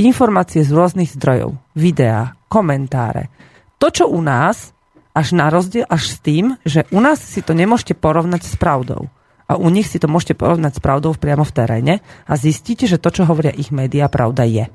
informácie 0.01 0.66
z 0.66 0.70
rôznych 0.74 1.14
zdrojov, 1.14 1.55
videá, 1.78 2.34
komentáre. 2.51 3.30
To, 3.78 3.90
čo 3.90 4.11
u 4.11 4.18
nás, 4.22 4.74
až 5.14 5.34
na 5.34 5.47
rozdiel, 5.47 5.86
až 5.86 6.11
s 6.11 6.16
tým, 6.18 6.59
že 6.66 6.86
u 6.90 6.99
nás 6.99 7.22
si 7.22 7.38
to 7.40 7.55
nemôžete 7.55 7.95
porovnať 7.95 8.42
s 8.42 8.55
pravdou. 8.59 9.07
A 9.45 9.61
u 9.61 9.68
nich 9.70 9.86
si 9.86 10.01
to 10.03 10.11
môžete 10.11 10.34
porovnať 10.34 10.80
s 10.80 10.80
pravdou 10.82 11.14
priamo 11.14 11.45
v 11.47 11.55
teréne 11.55 11.95
a 12.26 12.32
zistíte, 12.34 12.88
že 12.90 12.99
to, 12.99 13.12
čo 13.12 13.28
hovoria 13.28 13.55
ich 13.55 13.70
médiá, 13.70 14.11
pravda 14.11 14.42
je. 14.49 14.66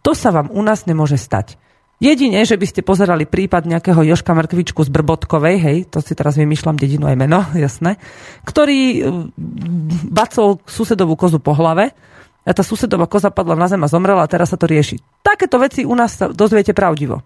To 0.00 0.16
sa 0.16 0.32
vám 0.32 0.48
u 0.48 0.62
nás 0.64 0.88
nemôže 0.88 1.20
stať. 1.20 1.60
Jedine, 2.00 2.40
že 2.48 2.56
by 2.56 2.64
ste 2.64 2.80
pozerali 2.80 3.28
prípad 3.28 3.68
nejakého 3.68 4.00
Joška 4.00 4.32
Mrkvičku 4.32 4.80
z 4.80 4.88
Brbotkovej, 4.88 5.56
hej, 5.60 5.78
to 5.92 6.00
si 6.00 6.16
teraz 6.16 6.40
vymýšľam 6.40 6.80
dedinu 6.80 7.04
aj 7.04 7.16
meno, 7.20 7.44
jasné, 7.68 8.00
ktorý 8.48 9.04
mm, 9.04 10.08
bacol 10.08 10.64
susedovú 10.64 11.20
kozu 11.20 11.36
po 11.44 11.52
hlave 11.52 11.92
a 12.40 12.50
tá 12.56 12.64
susedová 12.64 13.04
koza 13.04 13.28
padla 13.28 13.54
na 13.54 13.68
zem 13.68 13.80
a 13.84 13.88
zomrela 13.88 14.24
a 14.24 14.30
teraz 14.30 14.50
sa 14.52 14.58
to 14.58 14.64
rieši. 14.64 15.00
Takéto 15.20 15.60
veci 15.60 15.84
u 15.84 15.92
nás 15.92 16.16
sa 16.16 16.32
dozviete 16.32 16.72
pravdivo. 16.72 17.20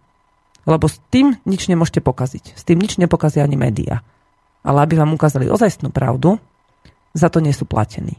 Lebo 0.64 0.88
s 0.88 0.98
tým 1.12 1.38
nič 1.44 1.68
nemôžete 1.70 2.00
pokaziť. 2.00 2.56
S 2.56 2.62
tým 2.66 2.80
nič 2.80 2.98
nepokazia 2.98 3.44
ani 3.44 3.54
médiá. 3.54 4.02
Ale 4.64 4.82
aby 4.82 4.96
vám 4.96 5.12
ukázali 5.12 5.46
ozajstnú 5.46 5.92
pravdu, 5.92 6.40
za 7.14 7.30
to 7.30 7.38
nie 7.38 7.54
sú 7.54 7.68
platení. 7.68 8.18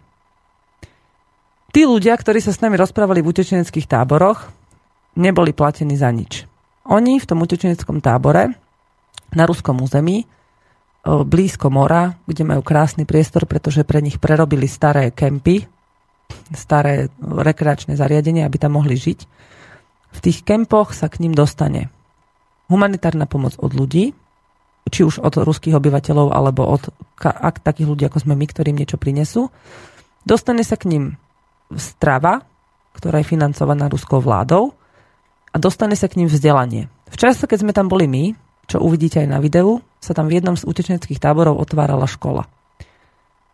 Tí 1.76 1.84
ľudia, 1.84 2.16
ktorí 2.16 2.39
sa 2.39 2.56
s 2.56 2.64
nami 2.64 2.80
rozprávali 2.80 3.20
v 3.20 3.36
utečeneckých 3.36 3.91
táboroch, 3.91 4.48
neboli 5.20 5.52
platení 5.52 6.00
za 6.00 6.08
nič. 6.14 6.48
Oni 6.88 7.20
v 7.20 7.28
tom 7.28 7.43
utečeneckom 7.43 8.00
tábore 8.00 8.56
na 9.36 9.43
ruskom 9.43 9.84
území 9.84 10.24
blízko 11.06 11.70
mora, 11.70 12.18
kde 12.26 12.48
majú 12.48 12.66
krásny 12.66 13.06
priestor, 13.06 13.46
pretože 13.46 13.86
pre 13.86 14.02
nich 14.02 14.18
prerobili 14.18 14.66
staré 14.66 15.14
kempy, 15.14 15.70
staré 16.53 17.09
rekreačné 17.21 17.97
zariadenie, 17.97 18.45
aby 18.45 18.57
tam 18.61 18.78
mohli 18.78 18.97
žiť. 18.97 19.19
V 20.15 20.19
tých 20.23 20.45
kempoch 20.47 20.95
sa 20.95 21.11
k 21.11 21.26
ním 21.26 21.36
dostane 21.36 21.91
humanitárna 22.71 23.30
pomoc 23.30 23.57
od 23.61 23.73
ľudí, 23.73 24.13
či 24.89 25.01
už 25.01 25.21
od 25.21 25.34
ruských 25.41 25.73
obyvateľov, 25.78 26.30
alebo 26.34 26.65
od 26.69 26.93
ak, 27.21 27.61
takých 27.65 27.89
ľudí, 27.89 28.03
ako 28.05 28.26
sme 28.26 28.38
my, 28.38 28.45
ktorým 28.45 28.78
niečo 28.78 29.01
prinesú. 29.01 29.49
Dostane 30.26 30.61
sa 30.61 30.78
k 30.78 30.89
ním 30.89 31.03
strava, 31.73 32.45
ktorá 32.93 33.21
je 33.21 33.30
financovaná 33.30 33.89
ruskou 33.89 34.21
vládou 34.21 34.78
a 35.51 35.57
dostane 35.57 35.97
sa 35.97 36.05
k 36.05 36.21
ním 36.21 36.30
vzdelanie. 36.30 36.88
V 37.09 37.17
čase, 37.17 37.49
keď 37.49 37.65
sme 37.65 37.73
tam 37.73 37.89
boli 37.89 38.05
my, 38.05 38.38
čo 38.65 38.82
uvidíte 38.82 39.21
aj 39.21 39.30
na 39.30 39.41
videu, 39.41 39.82
sa 40.01 40.13
tam 40.13 40.30
v 40.30 40.41
jednom 40.41 40.57
z 40.57 40.65
utečeneckých 40.65 41.21
táborov 41.21 41.57
otvárala 41.57 42.05
škola. 42.09 42.45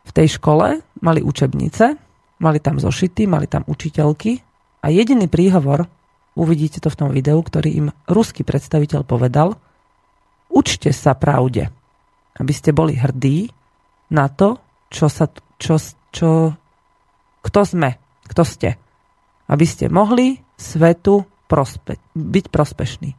V 0.07 0.11
tej 0.11 0.39
škole 0.39 0.83
mali 0.99 1.23
učebnice, 1.23 1.95
mali 2.41 2.57
tam 2.57 2.81
zošity, 2.81 3.29
mali 3.29 3.45
tam 3.45 3.61
učiteľky 3.69 4.41
a 4.81 4.89
jediný 4.89 5.29
príhovor, 5.29 5.85
uvidíte 6.33 6.81
to 6.81 6.89
v 6.89 6.99
tom 6.99 7.09
videu, 7.13 7.37
ktorý 7.37 7.69
im 7.69 7.87
ruský 8.09 8.41
predstaviteľ 8.41 9.05
povedal, 9.05 9.61
učte 10.49 10.89
sa 10.89 11.13
pravde, 11.13 11.69
aby 12.41 12.53
ste 12.55 12.73
boli 12.73 12.97
hrdí 12.97 13.53
na 14.09 14.27
to, 14.27 14.57
čo 14.89 15.07
sa, 15.07 15.29
čo, 15.61 15.77
čo, 16.09 16.57
kto 17.45 17.59
sme, 17.63 18.01
kto 18.27 18.43
ste. 18.43 18.69
Aby 19.45 19.65
ste 19.69 19.91
mohli 19.91 20.41
svetu 20.57 21.27
prospe, 21.45 21.99
byť 22.15 22.45
prospešní. 22.49 23.11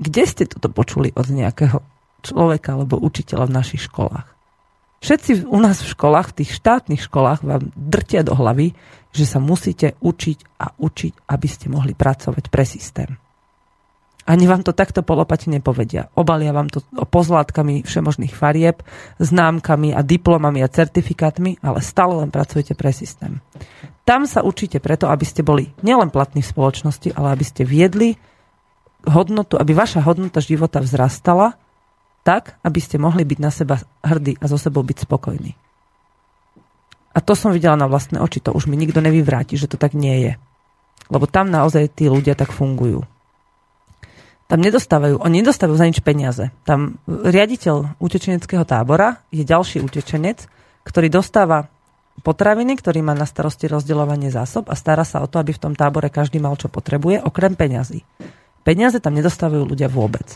Kde 0.00 0.22
ste 0.24 0.48
toto 0.48 0.72
počuli 0.72 1.12
od 1.12 1.28
nejakého 1.28 1.84
človeka 2.24 2.78
alebo 2.78 2.96
učiteľa 2.96 3.50
v 3.50 3.56
našich 3.56 3.82
školách? 3.90 4.39
Všetci 5.00 5.48
u 5.48 5.56
nás 5.56 5.80
v 5.80 5.92
školách, 5.96 6.32
v 6.32 6.36
tých 6.44 6.60
štátnych 6.60 7.08
školách 7.08 7.40
vám 7.40 7.72
drtia 7.72 8.20
do 8.20 8.36
hlavy, 8.36 8.76
že 9.16 9.24
sa 9.24 9.40
musíte 9.40 9.96
učiť 10.04 10.38
a 10.60 10.76
učiť, 10.76 11.24
aby 11.24 11.48
ste 11.48 11.72
mohli 11.72 11.96
pracovať 11.96 12.52
pre 12.52 12.68
systém. 12.68 13.16
Ani 14.28 14.44
vám 14.44 14.60
to 14.60 14.76
takto 14.76 15.00
polopati 15.00 15.48
nepovedia. 15.48 16.12
Obalia 16.12 16.52
vám 16.52 16.68
to 16.68 16.84
pozlátkami 17.08 17.82
všemožných 17.82 18.36
farieb, 18.36 18.84
známkami 19.16 19.96
a 19.96 20.04
diplomami 20.04 20.60
a 20.60 20.68
certifikátmi, 20.68 21.64
ale 21.64 21.80
stále 21.80 22.20
len 22.20 22.28
pracujete 22.28 22.76
pre 22.76 22.92
systém. 22.92 23.40
Tam 24.04 24.28
sa 24.28 24.44
učíte 24.44 24.78
preto, 24.78 25.08
aby 25.08 25.24
ste 25.24 25.40
boli 25.40 25.72
nielen 25.80 26.12
platní 26.12 26.44
v 26.44 26.52
spoločnosti, 26.52 27.16
ale 27.16 27.32
aby 27.32 27.44
ste 27.48 27.64
viedli 27.64 28.20
hodnotu, 29.08 29.56
aby 29.56 29.72
vaša 29.72 30.04
hodnota 30.04 30.44
života 30.44 30.84
vzrastala 30.84 31.56
tak, 32.26 32.60
aby 32.60 32.80
ste 32.82 33.00
mohli 33.00 33.24
byť 33.24 33.38
na 33.40 33.50
seba 33.50 33.80
hrdí 34.04 34.36
a 34.40 34.44
so 34.46 34.60
sebou 34.60 34.84
byť 34.84 35.08
spokojní. 35.08 35.52
A 37.10 37.18
to 37.18 37.34
som 37.34 37.50
videla 37.50 37.74
na 37.74 37.90
vlastné 37.90 38.22
oči, 38.22 38.38
to 38.38 38.54
už 38.54 38.70
mi 38.70 38.78
nikto 38.78 39.02
nevyvráti, 39.02 39.58
že 39.58 39.66
to 39.66 39.74
tak 39.74 39.98
nie 39.98 40.30
je. 40.30 40.32
Lebo 41.10 41.26
tam 41.26 41.50
naozaj 41.50 41.90
tí 41.90 42.06
ľudia 42.06 42.38
tak 42.38 42.54
fungujú 42.54 43.02
tam 44.50 44.58
nedostávajú, 44.58 45.22
oni 45.22 45.46
nedostávajú 45.46 45.78
za 45.78 45.86
nič 45.86 46.02
peniaze. 46.02 46.50
Tam 46.66 46.98
riaditeľ 47.06 48.02
utečeneckého 48.02 48.66
tábora 48.66 49.22
je 49.30 49.46
ďalší 49.46 49.78
utečenec, 49.78 50.50
ktorý 50.82 51.06
dostáva 51.06 51.70
potraviny, 52.26 52.74
ktorý 52.74 52.98
má 53.06 53.14
na 53.14 53.30
starosti 53.30 53.70
rozdeľovanie 53.70 54.34
zásob 54.34 54.66
a 54.66 54.74
stará 54.74 55.06
sa 55.06 55.22
o 55.22 55.30
to, 55.30 55.38
aby 55.38 55.54
v 55.54 55.62
tom 55.62 55.78
tábore 55.78 56.10
každý 56.10 56.42
mal, 56.42 56.58
čo 56.58 56.66
potrebuje, 56.66 57.22
okrem 57.22 57.54
peňazí. 57.54 58.02
Peniaze 58.66 58.98
tam 58.98 59.14
nedostávajú 59.14 59.70
ľudia 59.70 59.86
vôbec. 59.86 60.26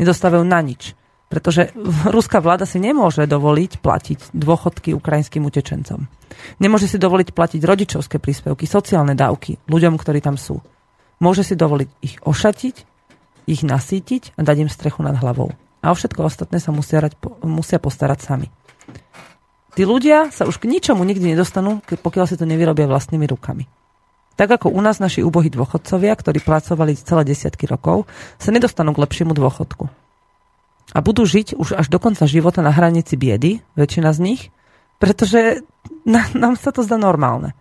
Nedostávajú 0.00 0.48
na 0.48 0.64
nič. 0.64 0.96
Pretože 1.28 1.76
ruská 2.08 2.40
vláda 2.40 2.64
si 2.64 2.80
nemôže 2.80 3.28
dovoliť 3.28 3.84
platiť 3.84 4.18
dôchodky 4.32 4.96
ukrajinským 4.96 5.44
utečencom. 5.44 6.08
Nemôže 6.56 6.88
si 6.88 6.96
dovoliť 6.96 7.36
platiť 7.36 7.60
rodičovské 7.60 8.16
príspevky, 8.16 8.64
sociálne 8.64 9.12
dávky 9.12 9.60
ľuďom, 9.68 10.00
ktorí 10.00 10.24
tam 10.24 10.40
sú. 10.40 10.64
Môže 11.20 11.44
si 11.44 11.52
dovoliť 11.52 11.88
ich 12.00 12.16
ošatiť, 12.24 12.74
ich 13.48 13.60
nasítiť 13.60 14.36
a 14.36 14.40
dať 14.40 14.56
im 14.64 14.70
strechu 14.72 15.04
nad 15.04 15.20
hlavou. 15.20 15.52
A 15.84 15.92
o 15.92 15.94
všetko 15.94 16.24
ostatné 16.24 16.58
sa 16.58 16.72
musia, 16.72 17.04
rať, 17.04 17.14
musia 17.44 17.76
postarať 17.76 18.18
sami. 18.24 18.48
Tí 19.76 19.86
ľudia 19.86 20.34
sa 20.34 20.42
už 20.48 20.58
k 20.58 20.66
ničomu 20.66 21.06
nikdy 21.06 21.36
nedostanú, 21.36 21.84
pokiaľ 21.84 22.24
si 22.26 22.34
to 22.34 22.48
nevyrobia 22.48 22.90
vlastnými 22.90 23.28
rukami. 23.30 23.68
Tak 24.38 24.62
ako 24.62 24.70
u 24.70 24.80
nás 24.82 25.02
naši 25.02 25.22
úbohí 25.22 25.50
dôchodcovia, 25.50 26.14
ktorí 26.14 26.42
pracovali 26.42 26.98
celé 26.98 27.22
desiatky 27.26 27.66
rokov, 27.66 28.06
sa 28.38 28.54
nedostanú 28.54 28.94
k 28.94 29.02
lepšiemu 29.02 29.34
dôchodku. 29.34 29.90
A 30.96 31.04
budú 31.04 31.28
žiť 31.28 31.56
už 31.58 31.76
až 31.76 31.86
do 31.92 32.00
konca 32.00 32.24
života 32.24 32.64
na 32.64 32.72
hranici 32.72 33.14
biedy, 33.14 33.60
väčšina 33.76 34.10
z 34.16 34.18
nich, 34.24 34.42
pretože 34.96 35.62
na, 36.08 36.24
nám 36.32 36.56
sa 36.56 36.72
to 36.72 36.80
zdá 36.80 36.96
normálne. 36.96 37.52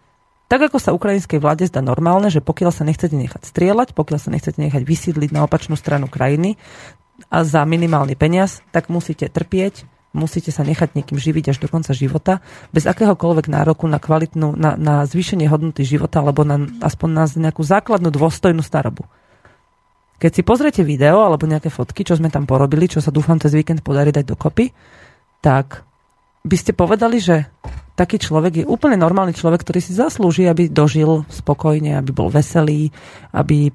Tak 0.47 0.71
ako 0.71 0.79
sa 0.79 0.95
ukrajinskej 0.95 1.43
vláde 1.43 1.67
zdá 1.67 1.83
normálne, 1.83 2.31
že 2.31 2.39
pokiaľ 2.39 2.71
sa 2.71 2.87
nechcete 2.87 3.19
nechať 3.19 3.43
strieľať, 3.43 3.91
pokiaľ 3.91 4.19
sa 4.19 4.31
nechcete 4.31 4.55
nechať 4.63 4.83
vysídliť 4.87 5.35
na 5.35 5.43
opačnú 5.43 5.75
stranu 5.75 6.07
krajiny 6.07 6.55
a 7.27 7.43
za 7.43 7.67
minimálny 7.67 8.15
peniaz, 8.15 8.63
tak 8.71 8.87
musíte 8.87 9.27
trpieť, 9.27 9.83
musíte 10.15 10.55
sa 10.55 10.63
nechať 10.63 10.95
niekým 10.95 11.19
živiť 11.19 11.51
až 11.51 11.57
do 11.59 11.67
konca 11.67 11.91
života, 11.91 12.39
bez 12.71 12.87
akéhokoľvek 12.87 13.51
nároku 13.51 13.91
na 13.91 13.99
kvalitnú, 13.99 14.55
na, 14.55 14.79
na 14.79 15.03
zvýšenie 15.03 15.51
hodnoty 15.51 15.83
života 15.83 16.23
alebo 16.23 16.47
na, 16.47 16.63
aspoň 16.79 17.09
na 17.11 17.23
nejakú 17.27 17.67
základnú 17.67 18.07
dôstojnú 18.07 18.63
starobu. 18.63 19.03
Keď 20.17 20.31
si 20.33 20.41
pozriete 20.41 20.81
video 20.81 21.21
alebo 21.21 21.45
nejaké 21.45 21.69
fotky, 21.69 22.01
čo 22.01 22.17
sme 22.17 22.33
tam 22.33 22.49
porobili, 22.49 22.89
čo 22.89 23.01
sa 23.01 23.13
dúfam 23.13 23.37
cez 23.37 23.53
víkend 23.53 23.85
podarí 23.85 24.09
dať 24.09 24.25
dokopy, 24.25 24.73
tak 25.41 25.85
by 26.41 26.55
ste 26.57 26.73
povedali, 26.73 27.21
že 27.21 27.45
taký 27.93 28.17
človek 28.17 28.63
je 28.63 28.65
úplne 28.65 28.97
normálny 28.97 29.37
človek, 29.37 29.61
ktorý 29.61 29.79
si 29.81 29.93
zaslúži, 29.93 30.49
aby 30.49 30.73
dožil 30.73 31.25
spokojne, 31.29 31.97
aby 31.97 32.09
bol 32.13 32.33
veselý, 32.33 32.89
aby 33.33 33.69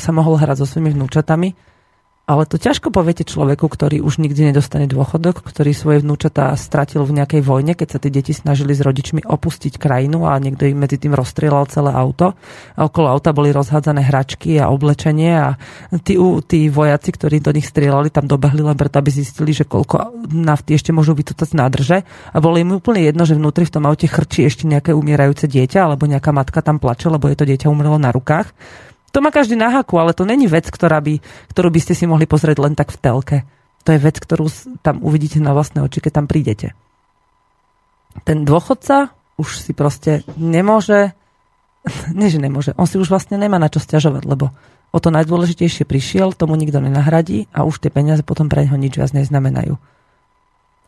sa 0.00 0.12
mohol 0.12 0.40
hrať 0.40 0.64
so 0.64 0.66
svojimi 0.68 0.96
vnúčatami 0.96 1.73
ale 2.24 2.48
to 2.48 2.56
ťažko 2.56 2.88
poviete 2.88 3.28
človeku, 3.28 3.68
ktorý 3.68 4.00
už 4.00 4.16
nikdy 4.16 4.48
nedostane 4.48 4.88
dôchodok, 4.88 5.44
ktorý 5.44 5.76
svoje 5.76 6.00
vnúčatá 6.00 6.56
stratil 6.56 7.04
v 7.04 7.20
nejakej 7.20 7.44
vojne, 7.44 7.76
keď 7.76 7.88
sa 7.92 7.98
tí 8.00 8.08
deti 8.08 8.32
snažili 8.32 8.72
s 8.72 8.80
rodičmi 8.80 9.28
opustiť 9.28 9.76
krajinu 9.76 10.24
a 10.24 10.40
niekto 10.40 10.64
im 10.64 10.80
medzi 10.80 10.96
tým 10.96 11.12
rozstrieľal 11.12 11.68
celé 11.68 11.92
auto. 11.92 12.32
A 12.80 12.88
okolo 12.88 13.12
auta 13.12 13.36
boli 13.36 13.52
rozhádzané 13.52 14.08
hračky 14.08 14.56
a 14.56 14.72
oblečenie 14.72 15.36
a 15.36 15.60
tí, 16.00 16.16
tí 16.48 16.72
vojaci, 16.72 17.12
ktorí 17.12 17.44
do 17.44 17.52
nich 17.52 17.68
strieľali, 17.68 18.08
tam 18.08 18.24
dobehli 18.24 18.64
len 18.64 18.76
preto, 18.80 19.04
aby 19.04 19.12
zistili, 19.12 19.52
že 19.52 19.68
koľko 19.68 20.24
nafty 20.32 20.80
ešte 20.80 20.96
môžu 20.96 21.12
vytúcať 21.12 21.52
nádrže. 21.52 22.08
A 22.32 22.36
bolo 22.40 22.56
im 22.56 22.72
úplne 22.72 23.04
jedno, 23.04 23.28
že 23.28 23.36
vnútri 23.36 23.68
v 23.68 23.74
tom 23.76 23.84
aute 23.84 24.08
chrčí 24.08 24.48
ešte 24.48 24.64
nejaké 24.64 24.96
umierajúce 24.96 25.44
dieťa 25.44 25.92
alebo 25.92 26.08
nejaká 26.08 26.32
matka 26.32 26.64
tam 26.64 26.80
plače, 26.80 27.12
lebo 27.12 27.28
je 27.28 27.36
to 27.36 27.44
dieťa 27.44 27.68
umrelo 27.68 28.00
na 28.00 28.08
rukách. 28.08 28.48
To 29.14 29.22
má 29.22 29.30
každý 29.30 29.54
na 29.54 29.70
haku, 29.70 29.94
ale 30.02 30.10
to 30.10 30.26
není 30.26 30.50
vec, 30.50 30.66
ktorá 30.66 30.98
by, 30.98 31.22
ktorú 31.54 31.70
by 31.70 31.80
ste 31.80 31.94
si 31.94 32.04
mohli 32.10 32.26
pozrieť 32.26 32.58
len 32.58 32.74
tak 32.74 32.90
v 32.90 32.98
telke. 32.98 33.38
To 33.86 33.94
je 33.94 34.02
vec, 34.02 34.18
ktorú 34.18 34.50
tam 34.82 34.98
uvidíte 35.06 35.38
na 35.38 35.54
vlastné 35.54 35.86
oči, 35.86 36.02
keď 36.02 36.12
tam 36.18 36.26
prídete. 36.26 36.74
Ten 38.26 38.42
dôchodca 38.42 39.14
už 39.38 39.62
si 39.62 39.70
proste 39.70 40.26
nemôže, 40.34 41.14
nie 42.18 42.26
že 42.26 42.42
nemôže, 42.42 42.74
on 42.74 42.90
si 42.90 42.98
už 42.98 43.06
vlastne 43.06 43.38
nemá 43.38 43.62
na 43.62 43.70
čo 43.70 43.78
stiažovať, 43.78 44.26
lebo 44.26 44.50
o 44.94 44.98
to 44.98 45.10
najdôležitejšie 45.14 45.86
prišiel, 45.86 46.34
tomu 46.34 46.58
nikto 46.58 46.78
nenahradí 46.78 47.50
a 47.50 47.66
už 47.66 47.82
tie 47.82 47.90
peniaze 47.90 48.22
potom 48.22 48.50
pre 48.50 48.66
neho 48.66 48.78
nič 48.78 48.98
viac 48.98 49.10
neznamenajú. 49.14 49.74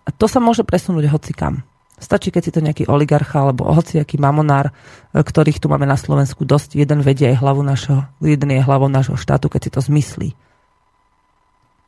A 0.07 0.09
to 0.15 0.27
sa 0.31 0.39
môže 0.39 0.63
presunúť 0.63 1.11
hoci 1.11 1.35
kam. 1.35 1.67
Stačí, 1.97 2.29
keď 2.29 2.43
si 2.45 2.53
to 2.53 2.61
nejaký 2.61 2.85
oligarcha 2.93 3.41
alebo 3.41 3.73
hociaký 3.73 4.21
mamonár, 4.21 4.69
e, 4.69 4.73
ktorých 5.25 5.57
tu 5.57 5.73
máme 5.73 5.89
na 5.89 5.97
Slovensku 5.97 6.45
dosť, 6.45 6.77
jeden 6.77 7.01
vedie 7.01 7.33
aj 7.33 7.41
hlavu 7.41 7.65
našho, 7.65 8.05
jeden 8.21 8.53
je 8.53 8.61
hlavou 8.61 8.93
nášho 8.93 9.17
štátu, 9.17 9.49
keď 9.49 9.61
si 9.65 9.71
to 9.73 9.81
zmyslí. 9.81 10.29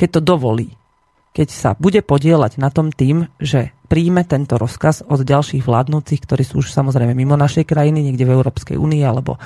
Keď 0.01 0.09
to 0.17 0.21
dovolí. 0.25 0.73
Keď 1.37 1.49
sa 1.53 1.71
bude 1.77 2.01
podielať 2.01 2.57
na 2.57 2.73
tom 2.73 2.89
tým, 2.89 3.29
že 3.37 3.77
príjme 3.93 4.25
tento 4.25 4.57
rozkaz 4.57 5.05
od 5.05 5.21
ďalších 5.29 5.61
vládnúcich, 5.61 6.25
ktorí 6.25 6.41
sú 6.41 6.65
už 6.65 6.73
samozrejme 6.73 7.13
mimo 7.13 7.37
našej 7.37 7.69
krajiny, 7.69 8.01
niekde 8.01 8.25
v 8.25 8.33
Európskej 8.33 8.81
únii 8.81 9.05
alebo 9.05 9.37
e, 9.37 9.41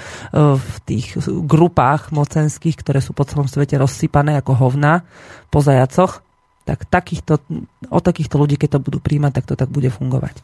v 0.62 0.74
tých 0.86 1.18
grupách 1.26 2.14
mocenských, 2.14 2.78
ktoré 2.78 3.02
sú 3.02 3.18
po 3.18 3.26
celom 3.26 3.50
svete 3.50 3.74
rozsypané 3.82 4.38
ako 4.38 4.54
hovna 4.54 5.02
po 5.50 5.58
zajacoch, 5.58 6.22
tak 6.62 6.86
takýchto, 6.86 7.42
o 7.90 7.98
takýchto 7.98 8.38
ľudí, 8.38 8.54
keď 8.58 8.78
to 8.78 8.84
budú 8.84 8.98
príjmať, 9.02 9.32
tak 9.42 9.44
to 9.50 9.54
tak 9.58 9.70
bude 9.70 9.90
fungovať. 9.90 10.38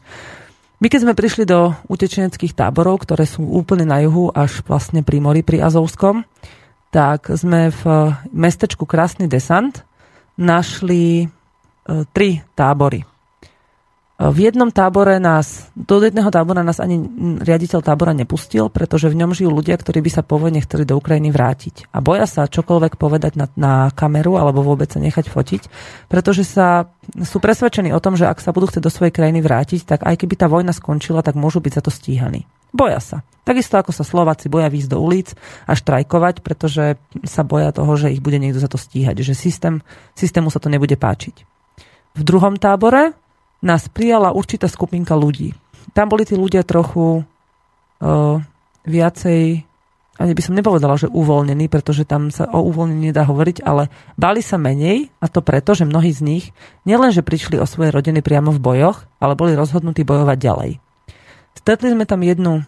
My 0.79 0.87
keď 0.87 0.99
sme 1.03 1.13
prišli 1.17 1.43
do 1.43 1.75
utečeneckých 1.91 2.55
táborov, 2.55 3.03
ktoré 3.03 3.27
sú 3.27 3.43
úplne 3.43 3.83
na 3.83 3.99
juhu, 3.99 4.31
až 4.31 4.63
vlastne 4.63 5.03
pri 5.03 5.19
mori, 5.19 5.43
pri 5.43 5.59
Azovskom, 5.59 6.23
tak 6.89 7.27
sme 7.35 7.69
v 7.69 7.83
mestečku 8.31 8.87
Krásny 8.87 9.27
desant 9.27 9.83
našli 10.39 11.23
e, 11.23 11.25
tri 12.15 12.39
tábory. 12.55 13.03
V 14.19 14.51
jednom 14.51 14.67
tábore 14.67 15.15
nás, 15.15 15.71
do 15.79 16.03
jedného 16.03 16.27
tábora 16.27 16.59
nás 16.59 16.83
ani 16.83 16.99
riaditeľ 17.39 17.79
tábora 17.79 18.11
nepustil, 18.11 18.67
pretože 18.67 19.07
v 19.07 19.15
ňom 19.15 19.31
žijú 19.31 19.47
ľudia, 19.47 19.79
ktorí 19.79 20.03
by 20.03 20.11
sa 20.11 20.27
pôvodne 20.27 20.59
chceli 20.59 20.83
do 20.83 20.99
Ukrajiny 20.99 21.31
vrátiť. 21.31 21.87
A 21.95 22.03
boja 22.03 22.27
sa 22.27 22.43
čokoľvek 22.51 22.99
povedať 22.99 23.39
na, 23.39 23.47
na 23.55 23.87
kameru 23.95 24.35
alebo 24.35 24.59
vôbec 24.59 24.91
sa 24.91 24.99
nechať 24.99 25.31
fotiť, 25.31 25.61
pretože 26.11 26.43
sa, 26.43 26.91
sú 27.15 27.39
presvedčení 27.39 27.95
o 27.95 28.03
tom, 28.03 28.19
že 28.19 28.27
ak 28.27 28.43
sa 28.43 28.51
budú 28.51 28.67
chcieť 28.67 28.83
do 28.83 28.91
svojej 28.91 29.15
krajiny 29.15 29.39
vrátiť, 29.39 29.87
tak 29.87 30.03
aj 30.03 30.19
keby 30.19 30.35
tá 30.35 30.51
vojna 30.51 30.75
skončila, 30.75 31.23
tak 31.23 31.39
môžu 31.39 31.63
byť 31.63 31.79
za 31.79 31.81
to 31.87 31.87
stíhaní. 31.87 32.43
Boja 32.75 32.99
sa. 32.99 33.23
Takisto 33.47 33.79
ako 33.79 33.95
sa 33.95 34.03
Slováci 34.03 34.51
boja 34.51 34.67
výjsť 34.67 34.91
do 34.91 34.99
ulic 34.99 35.31
a 35.63 35.79
štrajkovať, 35.79 36.43
pretože 36.43 36.99
sa 37.23 37.47
boja 37.47 37.71
toho, 37.71 37.95
že 37.95 38.11
ich 38.11 38.19
bude 38.19 38.35
niekto 38.35 38.59
za 38.59 38.67
to 38.67 38.75
stíhať, 38.75 39.23
že 39.23 39.31
systém, 39.31 39.79
systému 40.11 40.51
sa 40.51 40.59
to 40.59 40.67
nebude 40.67 40.99
páčiť. 40.99 41.47
V 42.19 42.21
druhom 42.27 42.59
tábore 42.59 43.15
nás 43.59 43.91
prijala 43.91 44.31
určitá 44.31 44.71
skupinka 44.71 45.15
ľudí. 45.15 45.55
Tam 45.91 46.07
boli 46.07 46.23
tí 46.23 46.37
ľudia 46.37 46.63
trochu 46.63 47.23
uh, 47.23 48.37
viacej, 48.85 49.63
ani 50.19 50.33
by 50.35 50.41
som 50.43 50.55
nepovedala, 50.55 50.99
že 50.99 51.07
uvoľnení, 51.07 51.71
pretože 51.71 52.03
tam 52.03 52.27
sa 52.27 52.47
o 52.51 52.59
uvoľnení 52.67 53.11
nedá 53.11 53.23
hovoriť, 53.23 53.63
ale 53.63 53.87
bali 54.19 54.43
sa 54.43 54.59
menej 54.59 55.07
a 55.23 55.31
to 55.31 55.39
preto, 55.39 55.71
že 55.71 55.87
mnohí 55.87 56.11
z 56.11 56.21
nich 56.23 56.45
nielenže 56.83 57.23
prišli 57.23 57.55
o 57.55 57.67
svoje 57.67 57.95
rodiny 57.95 58.19
priamo 58.19 58.51
v 58.51 58.59
bojoch, 58.59 59.07
ale 59.23 59.39
boli 59.39 59.55
rozhodnutí 59.55 60.03
bojovať 60.03 60.37
ďalej. 60.37 60.71
Stretli 61.55 61.95
sme 61.95 62.03
tam 62.03 62.19
jednu 62.23 62.67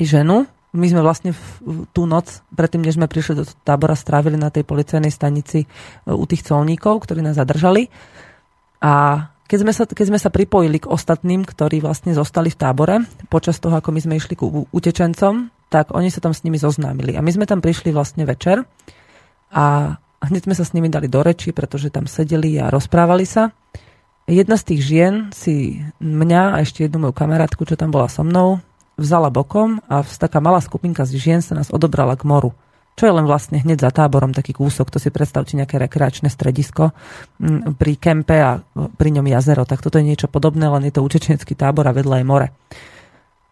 ženu, 0.00 0.48
my 0.76 0.86
sme 0.92 1.00
vlastne 1.00 1.32
v 1.32 1.88
tú 1.96 2.04
noc, 2.04 2.44
predtým, 2.52 2.84
než 2.84 3.00
sme 3.00 3.08
prišli 3.08 3.40
do 3.40 3.44
tábora, 3.64 3.96
strávili 3.96 4.36
na 4.36 4.52
tej 4.52 4.68
policajnej 4.68 5.08
stanici 5.08 5.64
e, 5.64 5.66
u 6.12 6.24
tých 6.28 6.44
colníkov, 6.44 7.08
ktorí 7.08 7.24
nás 7.24 7.40
zadržali. 7.40 7.88
A 8.84 9.24
keď 9.46 9.58
sme, 9.62 9.72
sa, 9.72 9.84
keď 9.86 10.06
sme 10.10 10.18
sa 10.18 10.30
pripojili 10.30 10.82
k 10.82 10.90
ostatným, 10.90 11.46
ktorí 11.46 11.78
vlastne 11.78 12.10
zostali 12.12 12.50
v 12.50 12.58
tábore, 12.58 12.94
počas 13.30 13.62
toho, 13.62 13.78
ako 13.78 13.94
my 13.94 14.00
sme 14.02 14.14
išli 14.18 14.34
ku 14.34 14.66
utečencom, 14.70 15.54
tak 15.70 15.94
oni 15.94 16.10
sa 16.10 16.18
tam 16.18 16.34
s 16.34 16.42
nimi 16.42 16.58
zoznámili. 16.58 17.14
A 17.14 17.22
my 17.22 17.30
sme 17.30 17.46
tam 17.46 17.62
prišli 17.62 17.94
vlastne 17.94 18.26
večer 18.26 18.66
a 19.54 19.96
hneď 20.26 20.50
sme 20.50 20.54
sa 20.58 20.66
s 20.66 20.74
nimi 20.74 20.90
dali 20.90 21.06
do 21.06 21.22
reči, 21.22 21.54
pretože 21.54 21.94
tam 21.94 22.10
sedeli 22.10 22.58
a 22.58 22.70
rozprávali 22.70 23.22
sa. 23.22 23.54
Jedna 24.26 24.58
z 24.58 24.74
tých 24.74 24.80
žien 24.82 25.14
si 25.30 25.78
mňa 26.02 26.58
a 26.58 26.66
ešte 26.66 26.82
jednu 26.82 27.06
moju 27.06 27.14
kamarátku, 27.14 27.62
čo 27.62 27.78
tam 27.78 27.94
bola 27.94 28.10
so 28.10 28.26
mnou, 28.26 28.58
vzala 28.98 29.30
bokom 29.30 29.78
a 29.86 30.02
taká 30.02 30.42
malá 30.42 30.58
skupinka 30.58 31.06
z 31.06 31.22
žien 31.22 31.38
sa 31.38 31.54
nás 31.54 31.70
odobrala 31.70 32.18
k 32.18 32.26
moru 32.26 32.50
čo 32.96 33.04
je 33.04 33.12
len 33.12 33.28
vlastne 33.28 33.60
hneď 33.60 33.84
za 33.84 33.92
táborom 33.92 34.32
taký 34.32 34.56
kúsok, 34.56 34.88
to 34.88 34.96
si 34.96 35.12
predstavte 35.12 35.52
nejaké 35.52 35.76
rekreačné 35.76 36.32
stredisko 36.32 36.96
pri 37.76 37.92
kempe 38.00 38.36
a 38.40 38.64
pri 38.72 39.08
ňom 39.12 39.28
jazero, 39.28 39.68
tak 39.68 39.84
toto 39.84 40.00
je 40.00 40.08
niečo 40.08 40.32
podobné, 40.32 40.64
len 40.64 40.88
je 40.88 40.96
to 40.96 41.04
učečenský 41.04 41.52
tábor 41.52 41.84
a 41.84 41.92
vedľa 41.92 42.16
je 42.18 42.24
more. 42.24 42.48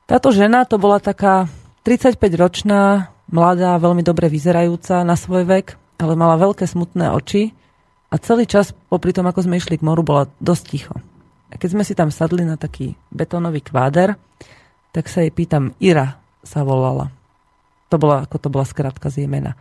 Táto 0.09 0.33
žena 0.33 0.65
to 0.65 0.81
bola 0.81 0.97
taká 0.97 1.45
35-ročná, 1.85 3.13
mladá, 3.29 3.77
veľmi 3.77 4.01
dobre 4.01 4.33
vyzerajúca 4.33 5.05
na 5.05 5.13
svoj 5.13 5.45
vek, 5.45 5.77
ale 6.01 6.17
mala 6.17 6.41
veľké 6.41 6.65
smutné 6.65 7.13
oči 7.13 7.53
a 8.09 8.17
celý 8.17 8.49
čas 8.49 8.73
popri 8.73 9.13
tom, 9.13 9.29
ako 9.29 9.45
sme 9.45 9.61
išli 9.61 9.77
k 9.77 9.85
moru, 9.85 10.01
bola 10.01 10.25
dosť 10.41 10.65
ticho. 10.73 10.97
A 11.53 11.61
keď 11.61 11.69
sme 11.77 11.85
si 11.85 11.93
tam 11.93 12.09
sadli 12.09 12.49
na 12.49 12.57
taký 12.57 12.97
betónový 13.13 13.61
kváder, 13.61 14.17
tak 14.89 15.05
sa 15.13 15.21
jej 15.21 15.33
pýtam, 15.33 15.77
Ira 15.81 16.17
sa 16.41 16.65
volala. 16.65 17.13
To 17.95 18.03
bola, 18.03 18.27
ako 18.27 18.43
to 18.43 18.49
bola 18.51 18.67
skratka 18.67 19.07
z 19.07 19.23
jej 19.23 19.31
mena. 19.31 19.55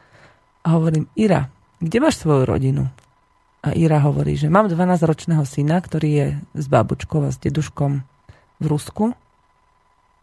A 0.65 0.73
hovorím, 0.73 1.05
Ira, 1.13 1.53
kde 1.77 2.01
máš 2.01 2.17
svoju 2.17 2.49
rodinu? 2.49 2.89
A 3.61 3.77
Ira 3.77 4.01
hovorí, 4.01 4.33
že 4.33 4.49
mám 4.49 4.73
12-ročného 4.73 5.45
syna, 5.45 5.77
ktorý 5.77 6.09
je 6.09 6.27
s 6.57 6.65
babučkou 6.65 7.21
a 7.21 7.29
s 7.29 7.37
deduškom 7.37 8.01
v 8.57 8.65
Rusku. 8.65 9.13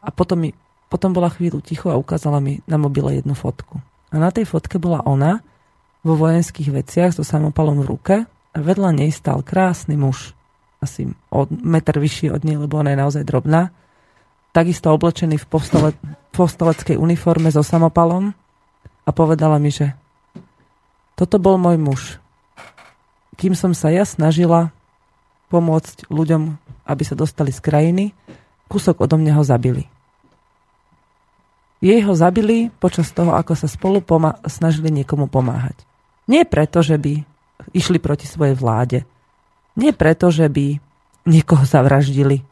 A 0.02 0.11
potom, 0.11 0.42
mi, 0.42 0.50
potom 0.90 1.14
bola 1.14 1.30
chvíľu 1.30 1.62
ticho 1.62 1.86
a 1.86 1.94
ukázala 1.94 2.42
mi 2.42 2.58
na 2.66 2.82
mobile 2.82 3.14
jednu 3.22 3.38
fotku. 3.38 3.78
A 4.11 4.18
na 4.18 4.34
tej 4.34 4.50
fotke 4.50 4.82
bola 4.82 5.06
ona 5.06 5.38
vo 6.02 6.18
vojenských 6.18 6.66
veciach 6.66 7.14
so 7.14 7.22
samopalom 7.22 7.86
v 7.86 7.90
ruke 7.94 8.16
a 8.26 8.58
vedľa 8.58 8.90
nej 8.90 9.14
stal 9.14 9.46
krásny 9.46 9.94
muž, 9.94 10.34
asi 10.82 11.06
od 11.30 11.54
meter 11.62 11.94
vyšší 11.94 12.34
od 12.34 12.42
nej, 12.42 12.58
lebo 12.58 12.82
ona 12.82 12.90
je 12.90 12.98
naozaj 13.06 13.22
drobná, 13.22 13.70
takisto 14.51 14.90
oblečený 14.90 15.38
v 15.38 15.46
povstale, 15.46 15.90
povstaleckej 16.34 16.98
uniforme 16.98 17.51
so 17.51 17.62
samopalom 17.62 18.34
a 19.07 19.11
povedala 19.11 19.59
mi, 19.59 19.70
že 19.70 19.94
toto 21.14 21.36
bol 21.36 21.61
môj 21.61 21.76
muž. 21.76 22.03
Kým 23.36 23.57
som 23.57 23.72
sa 23.72 23.92
ja 23.92 24.05
snažila 24.05 24.72
pomôcť 25.51 26.09
ľuďom, 26.09 26.57
aby 26.86 27.03
sa 27.03 27.18
dostali 27.18 27.51
z 27.51 27.61
krajiny, 27.61 28.05
kúsok 28.70 29.03
odo 29.03 29.18
mňa 29.18 29.32
ho 29.34 29.44
zabili. 29.44 29.84
Jej 31.80 32.05
ho 32.05 32.12
zabili 32.12 32.68
počas 32.76 33.09
toho, 33.11 33.32
ako 33.32 33.57
sa 33.57 33.64
spolu 33.64 34.05
poma- 34.05 34.36
snažili 34.44 34.92
niekomu 34.92 35.26
pomáhať. 35.32 35.80
Nie 36.28 36.44
preto, 36.44 36.84
že 36.84 37.01
by 37.01 37.24
išli 37.72 37.96
proti 37.98 38.28
svojej 38.28 38.53
vláde. 38.53 39.09
Nie 39.80 39.96
preto, 39.96 40.28
že 40.28 40.46
by 40.46 40.76
niekoho 41.24 41.64
zavraždili. 41.64 42.44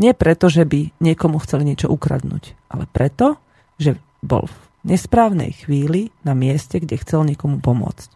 Nie 0.00 0.16
preto, 0.16 0.48
že 0.48 0.64
by 0.64 0.94
niekomu 1.00 1.36
chceli 1.44 1.68
niečo 1.68 1.92
ukradnúť, 1.92 2.56
ale 2.72 2.88
preto, 2.88 3.36
že 3.76 4.00
bol 4.24 4.48
v 4.48 4.56
nesprávnej 4.88 5.52
chvíli 5.52 6.10
na 6.24 6.32
mieste, 6.32 6.80
kde 6.80 7.00
chcel 7.00 7.28
niekomu 7.28 7.60
pomôcť. 7.60 8.10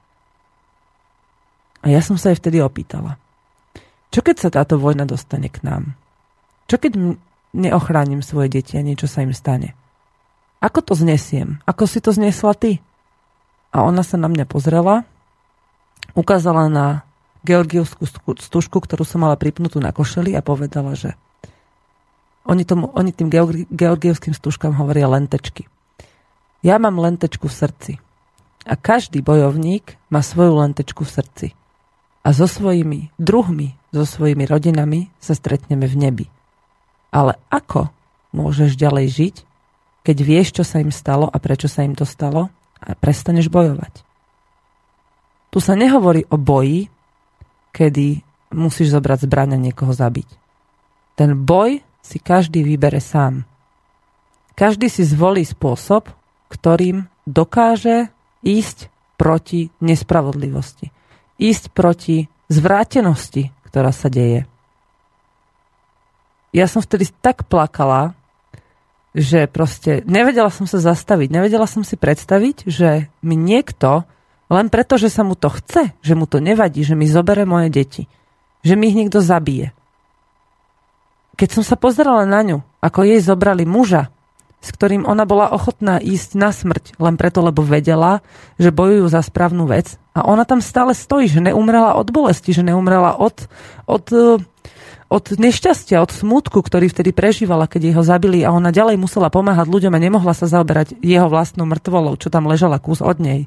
A 1.86 1.92
ja 1.92 2.02
som 2.02 2.18
sa 2.18 2.32
jej 2.32 2.40
vtedy 2.40 2.58
opýtala, 2.58 3.20
čo 4.10 4.24
keď 4.24 4.36
sa 4.40 4.48
táto 4.48 4.80
vojna 4.80 5.04
dostane 5.04 5.52
k 5.52 5.60
nám? 5.60 5.92
Čo 6.66 6.80
keď 6.80 7.20
neochránim 7.52 8.24
svoje 8.24 8.48
deti 8.48 8.80
a 8.80 8.82
niečo 8.82 9.06
sa 9.06 9.22
im 9.22 9.36
stane? 9.36 9.76
Ako 10.64 10.80
to 10.80 10.96
znesiem? 10.96 11.60
Ako 11.68 11.84
si 11.84 12.00
to 12.00 12.16
znesla 12.16 12.56
ty? 12.56 12.80
A 13.76 13.84
ona 13.84 14.00
sa 14.00 14.16
na 14.16 14.32
mňa 14.32 14.48
pozrela, 14.48 15.04
ukázala 16.16 16.72
na 16.72 17.04
georgievskú 17.44 18.08
stužku, 18.40 18.80
ktorú 18.80 19.04
som 19.04 19.22
mala 19.22 19.36
pripnutú 19.38 19.78
na 19.78 19.92
košeli 19.92 20.32
a 20.34 20.40
povedala, 20.40 20.96
že 20.96 21.14
oni, 22.46 22.62
tomu, 22.62 22.90
oni 22.94 23.10
tým 23.10 23.28
georgievským 23.70 24.32
stužkám 24.32 24.74
hovoria 24.78 25.10
lentečky. 25.10 25.66
Ja 26.62 26.78
mám 26.78 26.98
lentečku 26.98 27.46
v 27.50 27.54
srdci. 27.54 27.92
A 28.66 28.74
každý 28.74 29.22
bojovník 29.22 29.94
má 30.10 30.22
svoju 30.22 30.58
lentečku 30.58 31.06
v 31.06 31.14
srdci. 31.14 31.46
A 32.26 32.34
so 32.34 32.50
svojimi 32.50 33.14
druhmi, 33.14 33.78
so 33.94 34.02
svojimi 34.02 34.50
rodinami 34.50 35.14
sa 35.22 35.38
stretneme 35.38 35.86
v 35.86 35.94
nebi. 35.94 36.26
Ale 37.14 37.38
ako 37.54 37.94
môžeš 38.34 38.74
ďalej 38.74 39.06
žiť, 39.14 39.36
keď 40.02 40.16
vieš, 40.22 40.48
čo 40.58 40.66
sa 40.66 40.82
im 40.82 40.90
stalo 40.90 41.30
a 41.30 41.36
prečo 41.38 41.70
sa 41.70 41.86
im 41.86 41.94
to 41.94 42.02
stalo 42.02 42.50
a 42.82 42.98
prestaneš 42.98 43.46
bojovať? 43.46 44.02
Tu 45.54 45.58
sa 45.62 45.78
nehovorí 45.78 46.26
o 46.26 46.34
boji, 46.34 46.90
kedy 47.70 48.26
musíš 48.50 48.90
zobrať 48.90 49.30
zbraň 49.30 49.54
a 49.54 49.62
niekoho 49.62 49.94
zabiť. 49.94 50.26
Ten 51.14 51.38
boj 51.46 51.85
si 52.06 52.22
každý 52.22 52.62
vybere 52.62 53.02
sám. 53.02 53.42
Každý 54.54 54.86
si 54.86 55.02
zvolí 55.02 55.42
spôsob, 55.42 56.08
ktorým 56.46 57.10
dokáže 57.26 58.14
ísť 58.46 58.88
proti 59.18 59.74
nespravodlivosti. 59.82 60.94
Ísť 61.36 61.74
proti 61.74 62.30
zvrátenosti, 62.46 63.50
ktorá 63.66 63.90
sa 63.90 64.06
deje. 64.06 64.46
Ja 66.54 66.70
som 66.70 66.80
vtedy 66.80 67.10
tak 67.20 67.44
plakala, 67.50 68.16
že 69.12 69.44
proste 69.50 70.00
nevedela 70.08 70.48
som 70.48 70.64
sa 70.64 70.80
zastaviť, 70.80 71.28
nevedela 71.28 71.68
som 71.68 71.84
si 71.84 72.00
predstaviť, 72.00 72.68
že 72.68 73.12
mi 73.20 73.36
niekto, 73.36 74.08
len 74.48 74.72
preto, 74.72 74.96
že 74.96 75.12
sa 75.12 75.20
mu 75.20 75.36
to 75.36 75.52
chce, 75.52 75.92
že 76.00 76.14
mu 76.16 76.24
to 76.24 76.40
nevadí, 76.40 76.80
že 76.80 76.96
mi 76.96 77.04
zobere 77.04 77.44
moje 77.44 77.68
deti, 77.68 78.02
že 78.64 78.72
mi 78.72 78.88
ich 78.88 78.96
niekto 78.96 79.20
zabije, 79.20 79.75
keď 81.36 81.48
som 81.60 81.64
sa 81.64 81.76
pozerala 81.76 82.24
na 82.24 82.40
ňu, 82.40 82.58
ako 82.80 83.04
jej 83.04 83.20
zobrali 83.20 83.68
muža, 83.68 84.08
s 84.64 84.72
ktorým 84.72 85.06
ona 85.06 85.28
bola 85.28 85.52
ochotná 85.52 86.00
ísť 86.00 86.30
na 86.34 86.50
smrť, 86.50 86.98
len 86.98 87.14
preto, 87.14 87.44
lebo 87.44 87.62
vedela, 87.62 88.24
že 88.56 88.74
bojujú 88.74 89.06
za 89.06 89.20
správnu 89.22 89.68
vec. 89.68 90.00
A 90.16 90.24
ona 90.26 90.48
tam 90.48 90.64
stále 90.64 90.96
stojí, 90.96 91.28
že 91.28 91.44
neumrela 91.44 91.94
od 91.94 92.08
bolesti, 92.10 92.50
že 92.56 92.64
neumrela 92.64 93.14
od, 93.14 93.46
od, 93.84 94.06
eh, 94.10 94.40
od 95.06 95.24
nešťastia, 95.38 96.02
od 96.02 96.10
smútku, 96.10 96.64
ktorý 96.64 96.90
vtedy 96.90 97.12
prežívala, 97.12 97.70
keď 97.70 97.94
jeho 97.94 98.02
zabili 98.02 98.42
a 98.42 98.50
ona 98.50 98.74
ďalej 98.74 98.98
musela 98.98 99.30
pomáhať 99.30 99.70
ľuďom 99.70 99.92
a 99.92 100.02
nemohla 100.02 100.34
sa 100.34 100.50
zaoberať 100.50 100.98
jeho 101.04 101.30
vlastnou 101.30 101.68
mŕtvolou, 101.68 102.18
čo 102.18 102.32
tam 102.32 102.48
ležala 102.50 102.82
kus 102.82 103.04
od 103.04 103.20
nej. 103.22 103.46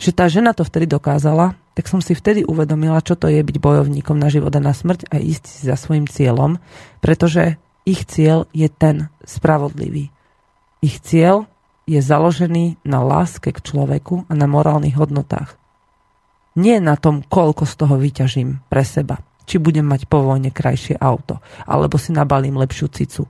Že 0.00 0.10
tá 0.16 0.24
žena 0.26 0.50
to 0.56 0.66
vtedy 0.66 0.90
dokázala 0.90 1.54
tak 1.78 1.86
som 1.86 2.02
si 2.02 2.18
vtedy 2.18 2.42
uvedomila, 2.42 2.98
čo 2.98 3.14
to 3.14 3.30
je 3.30 3.38
byť 3.38 3.62
bojovníkom 3.62 4.18
na 4.18 4.26
život 4.26 4.50
a 4.50 4.58
na 4.58 4.74
smrť 4.74 5.14
a 5.14 5.22
ísť 5.22 5.62
za 5.62 5.78
svojim 5.78 6.10
cieľom, 6.10 6.58
pretože 6.98 7.54
ich 7.86 8.02
cieľ 8.02 8.50
je 8.50 8.66
ten 8.66 9.14
spravodlivý. 9.22 10.10
Ich 10.82 10.98
cieľ 10.98 11.46
je 11.86 12.02
založený 12.02 12.82
na 12.82 12.98
láske 13.06 13.54
k 13.54 13.62
človeku 13.62 14.26
a 14.26 14.34
na 14.34 14.50
morálnych 14.50 14.98
hodnotách. 14.98 15.54
Nie 16.58 16.82
na 16.82 16.98
tom, 16.98 17.22
koľko 17.22 17.62
z 17.62 17.74
toho 17.78 17.94
vyťažím 17.94 18.58
pre 18.66 18.82
seba. 18.82 19.22
Či 19.46 19.62
budem 19.62 19.86
mať 19.86 20.10
po 20.10 20.26
vojne 20.26 20.50
krajšie 20.50 20.98
auto, 20.98 21.38
alebo 21.62 21.94
si 21.94 22.10
nabalím 22.10 22.58
lepšiu 22.58 22.90
cicu. 22.90 23.22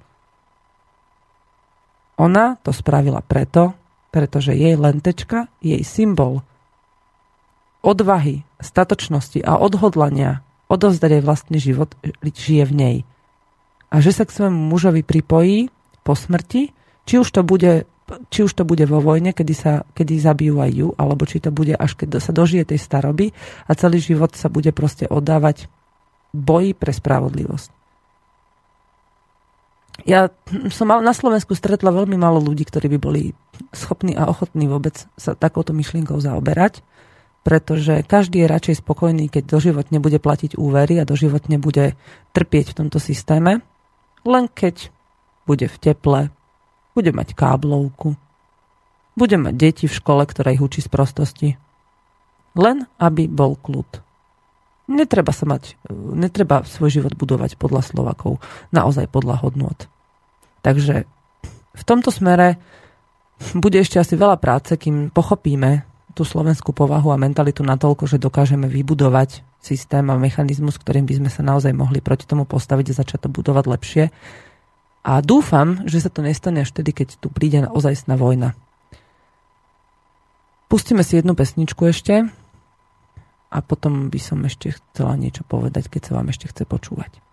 Ona 2.16 2.56
to 2.64 2.72
spravila 2.72 3.20
preto, 3.20 3.76
pretože 4.08 4.56
jej 4.56 4.72
lentečka, 4.72 5.52
jej 5.60 5.84
symbol 5.84 6.40
odvahy, 7.88 8.44
statočnosti 8.60 9.40
a 9.40 9.56
odhodlania 9.56 10.44
odovzdať 10.68 11.10
aj 11.18 11.22
vlastný 11.24 11.56
život 11.56 11.96
žije 12.20 12.68
v 12.68 12.74
nej. 12.76 12.96
A 13.88 14.04
že 14.04 14.12
sa 14.12 14.28
k 14.28 14.36
svojmu 14.36 14.68
mužovi 14.68 15.00
pripojí 15.00 15.72
po 16.04 16.12
smrti, 16.12 16.76
či 17.08 17.14
už 17.16 17.32
to 17.32 17.40
bude, 17.40 17.88
či 18.28 18.44
už 18.44 18.52
to 18.52 18.68
bude 18.68 18.84
vo 18.84 19.00
vojne, 19.00 19.32
kedy, 19.32 19.54
sa, 19.56 19.88
kedy 19.96 20.20
zabijú 20.20 20.60
aj 20.60 20.70
ju, 20.76 20.88
alebo 21.00 21.24
či 21.24 21.40
to 21.40 21.48
bude 21.48 21.72
až 21.72 21.96
keď 21.96 22.20
sa 22.20 22.36
dožije 22.36 22.68
tej 22.68 22.80
staroby 22.84 23.32
a 23.64 23.72
celý 23.72 24.04
život 24.04 24.36
sa 24.36 24.52
bude 24.52 24.68
proste 24.76 25.08
oddávať 25.08 25.72
boji 26.36 26.76
pre 26.76 26.92
spravodlivosť. 26.92 27.72
Ja 30.06 30.30
som 30.70 30.94
na 30.94 31.10
Slovensku 31.10 31.58
stretla 31.58 31.90
veľmi 31.90 32.14
málo 32.14 32.38
ľudí, 32.38 32.62
ktorí 32.62 32.86
by 32.94 32.98
boli 33.02 33.34
schopní 33.74 34.14
a 34.14 34.30
ochotní 34.30 34.70
vôbec 34.70 34.94
sa 35.18 35.34
takouto 35.34 35.74
myšlienkou 35.74 36.14
zaoberať 36.22 36.86
pretože 37.48 38.04
každý 38.04 38.44
je 38.44 38.52
radšej 38.52 38.84
spokojný, 38.84 39.32
keď 39.32 39.56
doživotne 39.56 40.04
bude 40.04 40.20
platiť 40.20 40.60
úvery 40.60 41.00
a 41.00 41.08
doživotne 41.08 41.56
bude 41.56 41.96
trpieť 42.36 42.76
v 42.76 42.76
tomto 42.84 43.00
systéme, 43.00 43.64
len 44.28 44.44
keď 44.52 44.92
bude 45.48 45.64
v 45.64 45.76
teple, 45.80 46.20
bude 46.92 47.08
mať 47.08 47.32
káblovku, 47.32 48.20
bude 49.16 49.36
mať 49.40 49.54
deti 49.56 49.84
v 49.88 49.96
škole, 49.96 50.28
ktoré 50.28 50.60
ich 50.60 50.64
učí 50.64 50.84
z 50.84 50.92
prostosti. 50.92 51.48
Len 52.52 52.84
aby 53.00 53.24
bol 53.32 53.56
kľud. 53.56 54.04
Netreba 54.92 55.32
sa 55.32 55.48
mať, 55.48 55.80
netreba 56.12 56.68
svoj 56.68 57.00
život 57.00 57.16
budovať 57.16 57.56
podľa 57.56 57.80
Slovakov, 57.80 58.44
naozaj 58.76 59.08
podľa 59.08 59.40
hodnot. 59.40 59.88
Takže 60.60 61.08
v 61.72 61.82
tomto 61.88 62.12
smere 62.12 62.60
bude 63.56 63.80
ešte 63.80 63.96
asi 63.96 64.20
veľa 64.20 64.36
práce, 64.36 64.76
kým 64.76 65.08
pochopíme, 65.08 65.88
tú 66.18 66.26
slovenskú 66.26 66.74
povahu 66.74 67.14
a 67.14 67.20
mentalitu 67.22 67.62
natoľko, 67.62 68.10
že 68.10 68.18
dokážeme 68.18 68.66
vybudovať 68.66 69.46
systém 69.62 70.02
a 70.10 70.18
mechanizmus, 70.18 70.74
ktorým 70.74 71.06
by 71.06 71.22
sme 71.22 71.30
sa 71.30 71.46
naozaj 71.46 71.70
mohli 71.70 72.02
proti 72.02 72.26
tomu 72.26 72.42
postaviť 72.42 72.90
a 72.90 72.98
začať 72.98 73.18
to 73.26 73.28
budovať 73.30 73.64
lepšie. 73.70 74.04
A 75.06 75.22
dúfam, 75.22 75.86
že 75.86 76.02
sa 76.02 76.10
to 76.10 76.26
nestane 76.26 76.66
až 76.66 76.74
vtedy, 76.74 76.90
keď 76.90 77.22
tu 77.22 77.30
príde 77.30 77.62
ozajstná 77.70 78.18
vojna. 78.18 78.58
Pustíme 80.66 81.06
si 81.06 81.16
jednu 81.16 81.38
pesničku 81.38 81.86
ešte 81.86 82.26
a 83.48 83.58
potom 83.62 84.10
by 84.10 84.20
som 84.20 84.42
ešte 84.42 84.74
chcela 84.74 85.14
niečo 85.14 85.46
povedať, 85.46 85.86
keď 85.86 86.02
sa 86.02 86.12
vám 86.18 86.34
ešte 86.34 86.50
chce 86.50 86.66
počúvať. 86.66 87.27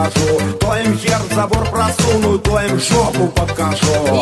Хожу 0.00 0.40
То 0.60 0.76
им 0.76 0.98
хер 0.98 1.20
забор 1.34 1.64
просуну, 1.70 2.38
то 2.38 2.60
им 2.60 2.78
жопу 2.80 3.28
покажу 3.28 4.19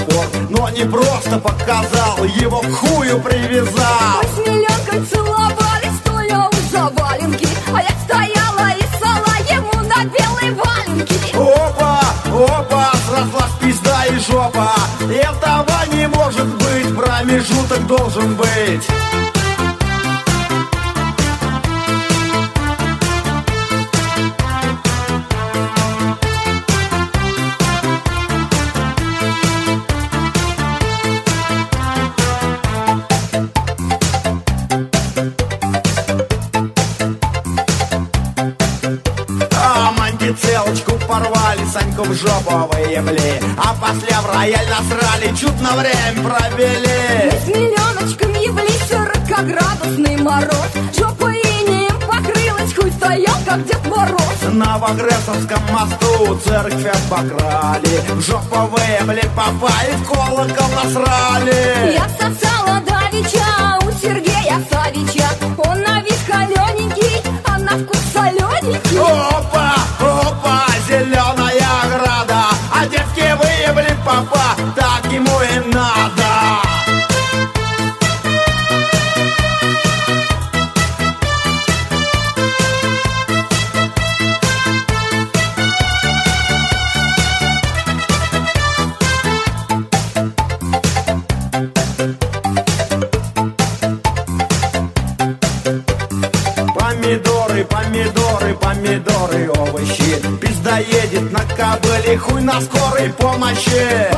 топор 0.00 0.26
Но 0.48 0.68
не 0.70 0.84
просто 0.84 1.38
показал, 1.38 2.24
его 2.24 2.60
к 2.60 2.72
хую 2.72 3.20
привязал. 3.20 4.22
Мы 4.22 4.28
с 4.28 4.46
миллионкой 4.46 5.06
целовались, 5.06 5.98
стоя 6.04 6.48
у 6.48 6.70
заваленки 6.70 7.48
А 7.74 7.82
я 7.82 7.90
стояла 8.04 8.70
и 8.76 8.82
сала 9.00 9.36
ему 9.48 9.80
на 9.88 10.04
белой 10.04 10.54
валенке. 10.54 11.14
Опа, 11.34 12.00
опа, 12.26 12.92
срослась 13.06 13.52
пизда 13.60 14.06
и 14.06 14.18
жопа. 14.18 14.72
Этого 15.00 15.94
не 15.94 16.06
может 16.08 16.46
быть, 16.46 16.96
промежуток 16.96 17.86
должен 17.86 18.34
быть 18.36 18.88
выебли 43.00 43.40
А 43.56 43.74
после 43.74 44.16
в 44.16 44.34
рояль 44.34 44.66
насрали, 44.68 45.34
чуть 45.36 45.60
на 45.60 45.72
время 45.72 46.22
провели. 46.22 47.30
Мы 47.30 47.38
с 47.40 47.48
миллионочком 47.48 48.32
явлись, 48.34 48.88
сорокоградусный 48.88 50.16
мороз. 50.16 50.70
Жопа 50.96 51.32
инеем 51.32 51.98
покрылась, 52.00 52.74
хуй 52.74 52.90
стоял, 52.92 53.36
как 53.46 53.64
Дед 53.66 53.86
Мороз. 53.86 54.52
На 54.52 54.78
Вагресовском 54.78 55.62
мосту 55.72 56.38
церковь 56.44 56.86
обокрали. 57.06 58.00
В 58.08 58.20
жопу 58.20 58.70
выебли, 58.70 59.28
попали, 59.36 59.92
в 59.96 60.08
колокол 60.08 60.68
насрали. 60.74 61.94
Я 61.94 62.08
сосала 62.18 62.80
давича 62.80 63.78
у 63.82 63.90
Сергея 63.92 64.60
Савича. 64.70 65.28
Он 65.58 65.89
папа, 74.20 74.56
так 74.76 75.12
ему 75.12 75.30
и 75.42 75.72
надо. 75.72 76.60
Помидоры, 96.74 97.64
помидоры, 97.64 98.54
помидоры, 98.54 99.50
овощи. 99.50 100.20
Пизда 100.40 100.78
едет 100.78 101.32
на 101.32 101.40
кобыле, 101.40 102.18
хуй 102.18 102.42
на 102.42 102.60
скорой 102.60 103.10
помощи 103.10 104.09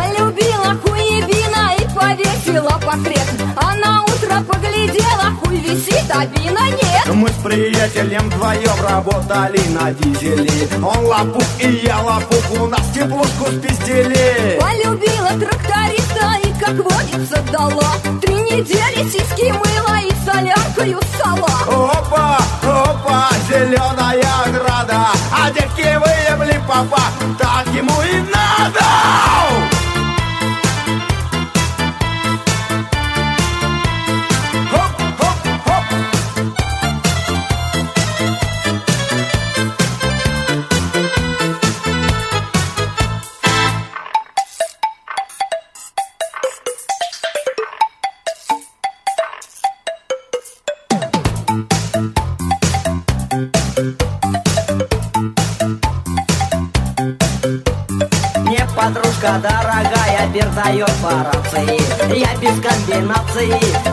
приятелем 7.82 8.30
вдвоем 8.30 8.84
работали 8.88 9.60
на 9.68 9.92
дизеле. 9.92 10.68
Он 10.76 11.04
лопух 11.04 11.44
и 11.58 11.80
я 11.84 12.00
лопух, 12.00 12.60
у 12.60 12.66
нас 12.66 12.82
теплушку 12.94 13.46
спиздили. 13.46 14.58
Полюбила 14.60 15.30
тракториста 15.40 16.38
и, 16.44 16.52
как 16.60 16.76
водится, 16.76 17.42
дала. 17.50 17.94
Три 18.20 18.34
недели 18.34 19.08
сиськи 19.10 19.50
мыла 19.50 19.98
и 20.00 20.12
соляркою 20.24 21.00
сала. 21.18 21.90
Опа, 21.90 22.38
опа, 22.62 23.28
зеленая 23.48 24.24
ограда, 24.46 25.08
а 25.32 25.50
девки 25.50 25.98
выебли 25.98 26.60
папа, 26.68 27.02
так 27.38 27.66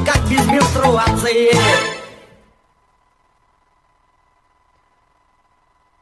как 0.09 0.21
без 0.29 0.47
менструации 0.47 1.51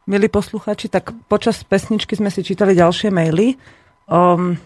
Milí 0.02 0.26
poslucháči, 0.26 0.90
tak 0.90 1.14
počas 1.30 1.62
pesničky 1.62 2.18
sme 2.18 2.26
si 2.26 2.42
čítali 2.42 2.74
ďalšie 2.74 3.14
maily. 3.14 3.54
Um, 4.10 4.58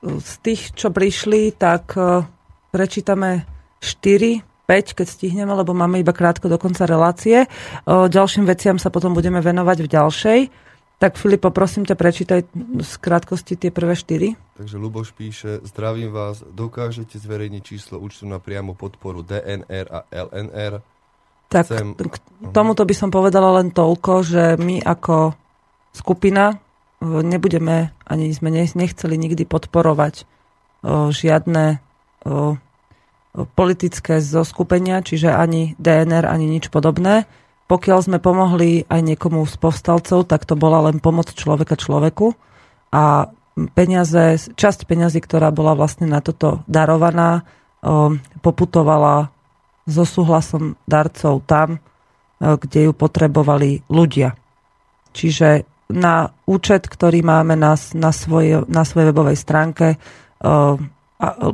z 0.00 0.32
tých, 0.40 0.72
čo 0.72 0.88
prišli, 0.88 1.52
tak 1.52 1.92
uh, 2.00 2.24
prečítame 2.72 3.44
4, 3.84 4.40
5, 4.40 4.96
keď 4.96 5.06
stihneme, 5.06 5.52
lebo 5.52 5.76
máme 5.76 6.00
iba 6.00 6.16
krátko 6.16 6.48
do 6.48 6.56
konca 6.56 6.88
relácie. 6.88 7.44
Uh, 7.84 8.08
ďalším 8.08 8.48
veciam 8.48 8.80
sa 8.80 8.88
potom 8.88 9.12
budeme 9.12 9.44
venovať 9.44 9.78
v 9.84 9.88
ďalšej. 9.92 10.40
Tak 10.95 11.19
Filip, 11.19 11.43
poprosím 11.43 11.83
ťa, 11.83 11.95
prečítaj 11.99 12.39
z 12.79 12.91
krátkosti 13.03 13.59
tie 13.59 13.67
prvé 13.67 13.99
4. 13.99 14.55
Takže 14.55 14.75
Luboš 14.79 15.11
píše, 15.11 15.59
zdravím 15.67 16.15
vás, 16.15 16.39
dokážete 16.55 17.19
zverejniť 17.19 17.61
číslo 17.61 17.99
účtu 17.99 18.23
na 18.23 18.39
priamu 18.39 18.79
podporu 18.79 19.19
DNR 19.19 19.85
a 19.91 19.99
LNR? 20.07 20.79
Tak 21.51 21.67
Chcem- 21.67 21.99
k 21.99 22.15
tomuto 22.55 22.87
by 22.87 22.95
som 22.95 23.11
povedala 23.11 23.59
len 23.59 23.75
toľko, 23.75 24.23
že 24.23 24.43
my 24.55 24.79
ako 24.79 25.35
skupina 25.91 26.63
nebudeme, 27.03 27.91
ani 28.07 28.31
sme 28.31 28.49
ne- 28.49 28.71
nechceli 28.71 29.19
nikdy 29.19 29.43
podporovať 29.43 30.23
žiadne 31.11 31.83
politické 33.35 34.23
zoskupenia, 34.23 35.03
čiže 35.03 35.27
ani 35.27 35.75
DNR, 35.75 36.23
ani 36.23 36.47
nič 36.47 36.71
podobné. 36.71 37.27
Pokiaľ 37.65 37.99
sme 38.05 38.17
pomohli 38.21 38.85
aj 38.85 39.01
niekomu 39.01 39.41
z 39.49 39.57
povstalcov, 39.57 40.29
tak 40.29 40.45
to 40.45 40.53
bola 40.53 40.85
len 40.85 41.01
pomoc 41.01 41.33
človeka 41.33 41.73
človeku 41.73 42.37
a 42.93 43.33
peniaze, 43.73 44.53
časť 44.53 44.85
peňazí, 44.85 45.17
ktorá 45.23 45.49
bola 45.49 45.73
vlastne 45.73 46.05
na 46.05 46.21
toto 46.21 46.61
darovaná, 46.69 47.41
poputovala 48.45 49.33
so 49.89 50.05
súhlasom 50.05 50.77
darcov 50.85 51.41
tam, 51.49 51.81
kde 52.37 52.89
ju 52.89 52.93
potrebovali 52.93 53.81
ľudia. 53.89 54.37
Čiže 55.15 55.65
na 55.89 56.29
účet, 56.49 56.89
ktorý 56.89 57.21
máme 57.21 57.55
na, 57.57 57.77
na, 57.93 58.11
svoje, 58.11 58.61
na 58.65 58.83
svojej 58.83 59.09
webovej 59.13 59.37
stránke, 59.37 59.95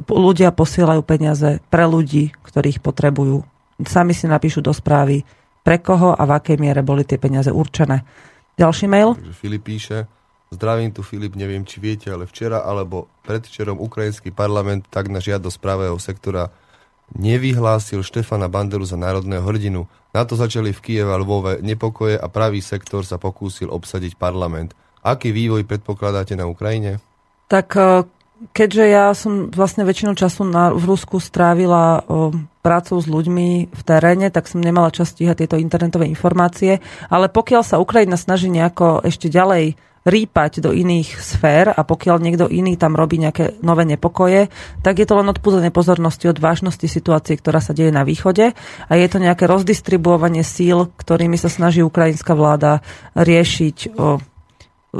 ľudia 0.09 0.49
posielajú 0.55 1.01
peniaze 1.05 1.61
pre 1.69 1.85
ľudí, 1.85 2.33
ktorých 2.41 2.81
potrebujú. 2.81 3.43
Sami 3.85 4.15
si 4.17 4.25
napíšu 4.25 4.63
do 4.63 4.73
správy, 4.73 5.21
pre 5.61 5.77
koho 5.81 6.17
a 6.17 6.23
v 6.25 6.31
akej 6.37 6.57
miere 6.57 6.81
boli 6.81 7.05
tie 7.05 7.21
peniaze 7.21 7.49
určené. 7.53 8.01
Ďalší 8.57 8.85
mail. 8.89 9.15
Takže 9.15 9.33
Filip 9.33 9.63
píše, 9.63 9.97
zdravím 10.51 10.91
tu 10.91 11.01
Filip, 11.05 11.37
neviem 11.37 11.63
či 11.63 11.79
viete, 11.79 12.11
ale 12.11 12.27
včera 12.27 12.65
alebo 12.65 13.07
predvčerom 13.23 13.79
ukrajinský 13.79 14.33
parlament 14.35 14.89
tak 14.91 15.07
na 15.07 15.23
žiadosť 15.23 15.57
pravého 15.61 15.97
sektora 16.01 16.51
nevyhlásil 17.15 18.03
Štefana 18.03 18.47
Banderu 18.47 18.87
za 18.87 18.95
národného 18.95 19.43
hrdinu. 19.43 19.87
Na 20.11 20.27
to 20.27 20.35
začali 20.35 20.75
v 20.75 20.83
Kieve 20.83 21.11
a 21.11 21.19
Lvove 21.19 21.63
nepokoje 21.63 22.19
a 22.19 22.27
pravý 22.27 22.59
sektor 22.59 23.03
sa 23.07 23.19
pokúsil 23.19 23.71
obsadiť 23.71 24.15
parlament. 24.19 24.75
Aký 25.01 25.31
vývoj 25.31 25.65
predpokladáte 25.65 26.35
na 26.35 26.47
Ukrajine? 26.47 26.99
Tak 27.47 27.67
e, 27.75 28.05
keďže 28.51 28.85
ja 28.87 29.05
som 29.15 29.49
vlastne 29.51 29.83
väčšinu 29.83 30.13
času 30.15 30.47
na, 30.47 30.71
v 30.71 30.83
Rusku 30.83 31.19
strávila 31.19 32.03
o, 32.61 32.63
prácou 32.63 33.01
s 33.01 33.09
ľuďmi 33.09 33.73
v 33.73 33.81
teréne, 33.83 34.29
tak 34.29 34.45
som 34.45 34.61
nemala 34.61 34.93
čas 34.93 35.11
stíhať 35.11 35.43
tieto 35.43 35.57
internetové 35.57 36.05
informácie. 36.07 36.79
Ale 37.09 37.27
pokiaľ 37.27 37.61
sa 37.65 37.81
Ukrajina 37.81 38.15
snaží 38.15 38.47
nejako 38.47 39.01
ešte 39.03 39.27
ďalej 39.27 39.75
rýpať 40.01 40.65
do 40.65 40.73
iných 40.73 41.13
sfér 41.21 41.69
a 41.77 41.85
pokiaľ 41.85 42.17
niekto 42.25 42.49
iný 42.49 42.73
tam 42.73 42.97
robí 42.97 43.21
nejaké 43.21 43.61
nové 43.61 43.85
nepokoje, 43.85 44.49
tak 44.81 44.97
je 44.97 45.05
to 45.05 45.13
len 45.13 45.29
odpúzanie 45.29 45.69
pozornosti 45.69 46.25
od 46.25 46.41
vážnosti 46.41 46.89
situácie, 46.89 47.37
ktorá 47.37 47.61
sa 47.61 47.77
deje 47.77 47.93
na 47.93 48.01
východe 48.01 48.57
a 48.89 48.91
je 48.97 49.07
to 49.09 49.21
nejaké 49.21 49.45
rozdistribuovanie 49.45 50.41
síl, 50.41 50.89
ktorými 50.89 51.37
sa 51.37 51.53
snaží 51.53 51.85
ukrajinská 51.85 52.33
vláda 52.33 52.81
riešiť 53.13 53.93
o, 53.93 54.17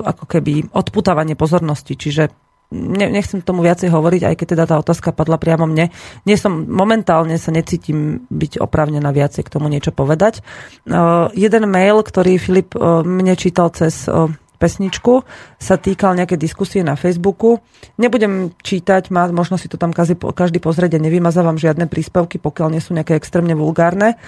ako 0.05 0.25
keby 0.29 0.69
odputávanie 0.69 1.33
pozornosti. 1.33 1.97
Čiže 1.97 2.29
ne, 2.71 3.05
nechcem 3.11 3.43
tomu 3.43 3.61
viacej 3.61 3.91
hovoriť, 3.91 4.21
aj 4.31 4.35
keď 4.39 4.47
teda 4.55 4.65
tá 4.65 4.75
otázka 4.79 5.11
padla 5.11 5.35
priamo 5.35 5.67
mne. 5.67 5.91
Nie 6.23 6.39
som, 6.39 6.65
momentálne 6.65 7.35
sa 7.35 7.51
necítim 7.51 8.25
byť 8.31 8.63
oprávnená 8.63 9.11
viacej 9.11 9.43
k 9.43 9.53
tomu 9.53 9.67
niečo 9.67 9.91
povedať. 9.91 10.39
Uh, 10.87 11.27
jeden 11.35 11.67
mail, 11.67 11.99
ktorý 12.01 12.39
Filip 12.39 12.71
uh, 12.73 13.03
mne 13.03 13.35
čítal 13.35 13.69
cez 13.75 14.07
uh, 14.07 14.31
pesničku, 14.61 15.25
sa 15.57 15.75
týkal 15.75 16.13
nejaké 16.15 16.37
diskusie 16.37 16.85
na 16.85 16.93
Facebooku. 16.93 17.59
Nebudem 17.97 18.53
čítať, 18.61 19.09
má, 19.09 19.27
možno 19.33 19.57
si 19.57 19.65
to 19.65 19.75
tam 19.75 19.89
každý, 19.89 20.15
každý 20.15 20.61
pozrieť 20.61 20.95
a 20.95 21.03
nevymazávam 21.03 21.57
žiadne 21.57 21.89
príspevky, 21.89 22.37
pokiaľ 22.37 22.67
nie 22.71 22.81
sú 22.81 22.93
nejaké 22.93 23.17
extrémne 23.17 23.57
vulgárne. 23.57 24.21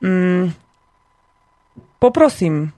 Mm, 0.00 0.56
poprosím 2.00 2.72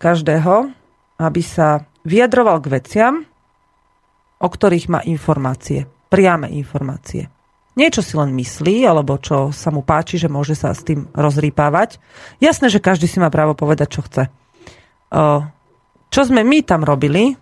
každého, 0.00 0.72
aby 1.20 1.42
sa 1.44 1.84
vyjadroval 2.08 2.64
k 2.64 2.70
veciam, 2.72 3.14
o 4.38 4.48
ktorých 4.48 4.86
má 4.90 5.00
informácie. 5.04 5.90
Priame 6.08 6.48
informácie. 6.54 7.28
Niečo 7.78 8.02
si 8.02 8.18
len 8.18 8.34
myslí, 8.34 8.82
alebo 8.90 9.22
čo 9.22 9.54
sa 9.54 9.70
mu 9.70 9.86
páči, 9.86 10.18
že 10.18 10.26
môže 10.26 10.58
sa 10.58 10.74
s 10.74 10.82
tým 10.82 11.06
rozrýpávať. 11.14 12.02
Jasné, 12.42 12.74
že 12.74 12.82
každý 12.82 13.06
si 13.06 13.22
má 13.22 13.30
právo 13.30 13.54
povedať, 13.54 13.88
čo 13.94 14.02
chce. 14.02 14.26
Čo 16.08 16.20
sme 16.26 16.42
my 16.42 16.58
tam 16.66 16.82
robili, 16.82 17.38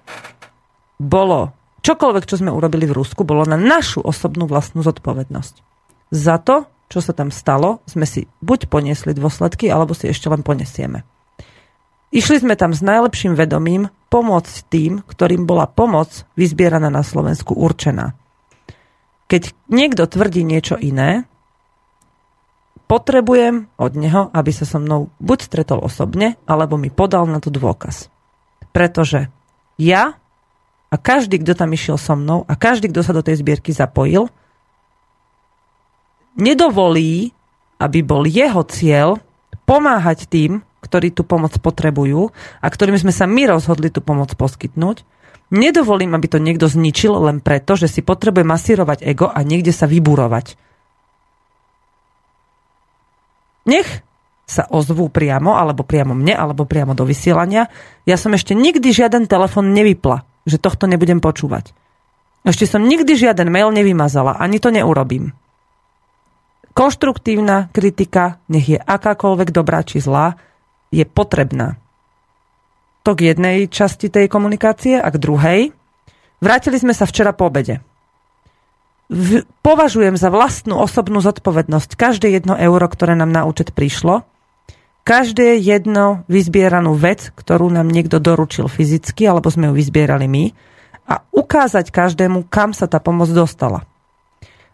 bolo 1.00 1.56
čokoľvek, 1.80 2.24
čo 2.28 2.36
sme 2.42 2.52
urobili 2.52 2.84
v 2.84 3.00
Rusku, 3.00 3.24
bolo 3.24 3.48
na 3.48 3.56
našu 3.56 4.04
osobnú 4.04 4.44
vlastnú 4.44 4.84
zodpovednosť. 4.84 5.54
Za 6.12 6.36
to, 6.36 6.68
čo 6.92 7.00
sa 7.00 7.16
tam 7.16 7.32
stalo, 7.32 7.80
sme 7.88 8.04
si 8.04 8.28
buď 8.44 8.68
poniesli 8.68 9.16
dôsledky, 9.16 9.72
alebo 9.72 9.96
si 9.96 10.10
ešte 10.10 10.28
len 10.28 10.44
ponesieme. 10.44 11.06
Išli 12.14 12.42
sme 12.42 12.54
tam 12.54 12.70
s 12.70 12.82
najlepším 12.86 13.34
vedomím 13.34 13.90
pomôcť 14.08 14.54
tým, 14.70 15.02
ktorým 15.02 15.44
bola 15.44 15.66
pomoc 15.66 16.22
vyzbieraná 16.38 16.86
na 16.86 17.02
Slovensku 17.02 17.52
určená. 17.58 18.14
Keď 19.26 19.50
niekto 19.66 20.06
tvrdí 20.06 20.46
niečo 20.46 20.78
iné, 20.78 21.26
potrebujem 22.86 23.66
od 23.74 23.92
neho, 23.98 24.30
aby 24.30 24.50
sa 24.54 24.62
so 24.62 24.78
mnou 24.78 25.10
buď 25.18 25.38
stretol 25.50 25.82
osobne, 25.82 26.38
alebo 26.46 26.78
mi 26.78 26.94
podal 26.94 27.26
na 27.26 27.42
to 27.42 27.50
dôkaz. 27.50 28.06
Pretože 28.70 29.26
ja 29.74 30.14
a 30.86 30.94
každý, 30.94 31.42
kto 31.42 31.58
tam 31.58 31.74
išiel 31.74 31.98
so 31.98 32.14
mnou 32.14 32.46
a 32.46 32.54
každý, 32.54 32.94
kto 32.94 33.02
sa 33.02 33.10
do 33.10 33.26
tej 33.26 33.42
zbierky 33.42 33.74
zapojil, 33.74 34.30
nedovolí, 36.38 37.34
aby 37.82 37.98
bol 38.06 38.22
jeho 38.24 38.62
cieľ 38.62 39.18
pomáhať 39.66 40.30
tým, 40.30 40.62
ktorí 40.84 41.12
tú 41.14 41.22
pomoc 41.24 41.56
potrebujú 41.58 42.30
a 42.60 42.66
ktorým 42.66 42.98
sme 43.00 43.12
sa 43.14 43.24
my 43.24 43.48
rozhodli 43.48 43.88
tú 43.88 44.04
pomoc 44.04 44.32
poskytnúť. 44.36 45.02
Nedovolím, 45.54 46.14
aby 46.18 46.26
to 46.26 46.42
niekto 46.42 46.66
zničil 46.66 47.14
len 47.22 47.38
preto, 47.38 47.78
že 47.78 47.86
si 47.86 48.02
potrebuje 48.02 48.42
masírovať 48.42 49.06
ego 49.06 49.30
a 49.30 49.38
niekde 49.46 49.70
sa 49.70 49.86
vyburovať. 49.86 50.58
Nech 53.66 54.06
sa 54.46 54.62
ozvú 54.70 55.10
priamo, 55.10 55.58
alebo 55.58 55.82
priamo 55.82 56.14
mne, 56.14 56.38
alebo 56.38 56.70
priamo 56.70 56.94
do 56.94 57.02
vysielania. 57.02 57.66
Ja 58.06 58.14
som 58.14 58.30
ešte 58.30 58.54
nikdy 58.54 58.94
žiaden 58.94 59.26
telefon 59.26 59.74
nevypla, 59.74 60.22
že 60.46 60.62
tohto 60.62 60.86
nebudem 60.86 61.18
počúvať. 61.18 61.74
Ešte 62.46 62.70
som 62.70 62.86
nikdy 62.86 63.18
žiaden 63.18 63.50
mail 63.50 63.74
nevymazala, 63.74 64.38
ani 64.38 64.62
to 64.62 64.70
neurobím. 64.70 65.34
Konštruktívna 66.78 67.74
kritika, 67.74 68.38
nech 68.46 68.70
je 68.70 68.78
akákoľvek 68.78 69.50
dobrá 69.50 69.82
či 69.82 69.98
zlá, 69.98 70.38
je 70.90 71.04
potrebná. 71.06 71.78
To 73.06 73.14
k 73.14 73.34
jednej 73.34 73.70
časti 73.70 74.10
tej 74.10 74.26
komunikácie 74.26 74.98
a 74.98 75.06
k 75.10 75.20
druhej. 75.22 75.60
Vrátili 76.42 76.78
sme 76.82 76.90
sa 76.90 77.06
včera 77.06 77.30
po 77.30 77.46
obede. 77.46 77.78
V, 79.06 79.46
považujem 79.62 80.18
za 80.18 80.34
vlastnú 80.34 80.82
osobnú 80.82 81.22
zodpovednosť 81.22 81.94
každé 81.94 82.34
jedno 82.34 82.58
euro, 82.58 82.90
ktoré 82.90 83.14
nám 83.14 83.30
na 83.30 83.46
účet 83.46 83.70
prišlo, 83.70 84.26
každé 85.06 85.62
jedno 85.62 86.26
vyzbieranú 86.26 86.98
vec, 86.98 87.30
ktorú 87.38 87.70
nám 87.70 87.86
niekto 87.86 88.18
doručil 88.18 88.66
fyzicky, 88.66 89.22
alebo 89.30 89.46
sme 89.46 89.70
ju 89.70 89.78
vyzbierali 89.78 90.26
my, 90.26 90.44
a 91.06 91.22
ukázať 91.30 91.94
každému, 91.94 92.50
kam 92.50 92.74
sa 92.74 92.90
tá 92.90 92.98
pomoc 92.98 93.30
dostala. 93.30 93.86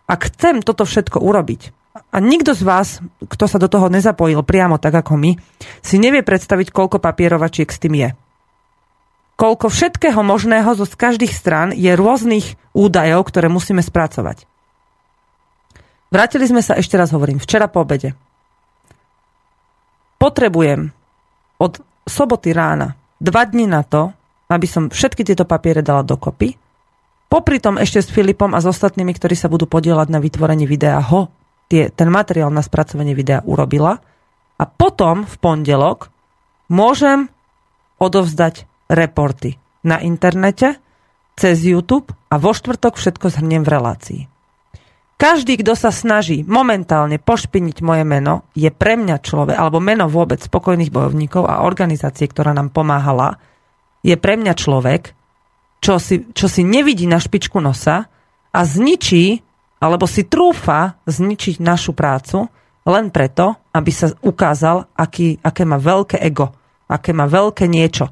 Ak 0.09 0.33
chcem 0.33 0.65
toto 0.65 0.89
všetko 0.89 1.21
urobiť, 1.21 1.82
a 1.93 2.17
nikto 2.25 2.57
z 2.57 2.63
vás, 2.65 2.89
kto 3.21 3.45
sa 3.45 3.61
do 3.61 3.69
toho 3.69 3.93
nezapojil 3.93 4.41
priamo 4.41 4.81
tak 4.81 4.97
ako 4.97 5.21
my, 5.21 5.37
si 5.85 6.01
nevie 6.01 6.25
predstaviť, 6.25 6.73
koľko 6.73 6.97
papierovačiek 6.97 7.69
s 7.69 7.81
tým 7.81 7.95
je. 8.01 8.11
Koľko 9.37 9.69
všetkého 9.69 10.21
možného 10.25 10.73
zo 10.73 10.89
z 10.89 10.95
každých 10.97 11.33
strán 11.33 11.69
je 11.77 11.93
rôznych 11.93 12.57
údajov, 12.73 13.29
ktoré 13.29 13.53
musíme 13.53 13.85
spracovať. 13.85 14.49
Vrátili 16.13 16.45
sme 16.49 16.61
sa, 16.65 16.77
ešte 16.77 16.97
raz 16.97 17.13
hovorím, 17.13 17.41
včera 17.41 17.69
po 17.69 17.85
obede. 17.85 18.17
Potrebujem 20.21 20.93
od 21.61 21.81
soboty 22.09 22.53
rána 22.53 22.97
dva 23.21 23.45
dní 23.49 23.69
na 23.69 23.85
to, 23.85 24.13
aby 24.49 24.69
som 24.69 24.93
všetky 24.93 25.25
tieto 25.25 25.49
papiere 25.49 25.81
dala 25.81 26.05
dokopy. 26.05 26.57
Popri 27.33 27.57
tom 27.65 27.81
ešte 27.81 28.05
s 28.05 28.13
Filipom 28.13 28.53
a 28.53 28.61
s 28.61 28.69
ostatnými, 28.69 29.17
ktorí 29.17 29.33
sa 29.33 29.49
budú 29.49 29.65
podielať 29.65 30.13
na 30.13 30.21
vytvorení 30.21 30.69
videa, 30.69 31.01
ho 31.01 31.33
tie, 31.69 31.93
ten 31.93 32.09
materiál 32.09 32.51
na 32.51 32.65
spracovanie 32.65 33.13
videa 33.13 33.45
urobila. 33.45 34.01
A 34.59 34.65
potom 34.65 35.27
v 35.27 35.35
pondelok 35.43 36.09
môžem 36.71 37.29
odovzdať 37.99 38.67
reporty 38.91 39.59
na 39.83 39.99
internete, 39.99 40.79
cez 41.33 41.65
YouTube 41.65 42.13
a 42.29 42.37
vo 42.37 42.53
štvrtok 42.53 43.01
všetko 43.01 43.27
zhrniem 43.33 43.65
v 43.65 43.73
relácii. 43.73 44.21
Každý, 45.17 45.63
kto 45.63 45.79
sa 45.79 45.95
snaží 45.95 46.43
momentálne 46.43 47.23
pošpiniť 47.23 47.79
moje 47.79 48.03
meno, 48.03 48.43
je 48.59 48.67
pre 48.75 48.99
mňa 48.99 49.23
človek, 49.23 49.55
alebo 49.55 49.79
meno 49.79 50.11
vôbec 50.11 50.43
spokojných 50.43 50.91
bojovníkov 50.91 51.47
a 51.47 51.63
organizácie, 51.63 52.27
ktorá 52.27 52.51
nám 52.51 52.75
pomáhala, 52.75 53.39
je 54.03 54.19
pre 54.19 54.35
mňa 54.35 54.55
človek, 54.59 55.15
čo 55.79 56.03
si, 56.03 56.27
čo 56.35 56.51
si 56.51 56.67
nevidí 56.67 57.07
na 57.07 57.23
špičku 57.23 57.63
nosa 57.63 58.11
a 58.51 58.61
zničí, 58.67 59.47
alebo 59.83 60.07
si 60.07 60.23
trúfa 60.31 60.95
zničiť 61.11 61.59
našu 61.59 61.91
prácu 61.91 62.47
len 62.87 63.11
preto, 63.11 63.59
aby 63.75 63.91
sa 63.91 64.15
ukázal, 64.23 64.87
aký, 64.95 65.43
aké 65.43 65.63
má 65.67 65.83
veľké 65.83 66.23
ego, 66.23 66.55
aké 66.87 67.11
má 67.11 67.27
veľké 67.27 67.67
niečo. 67.67 68.11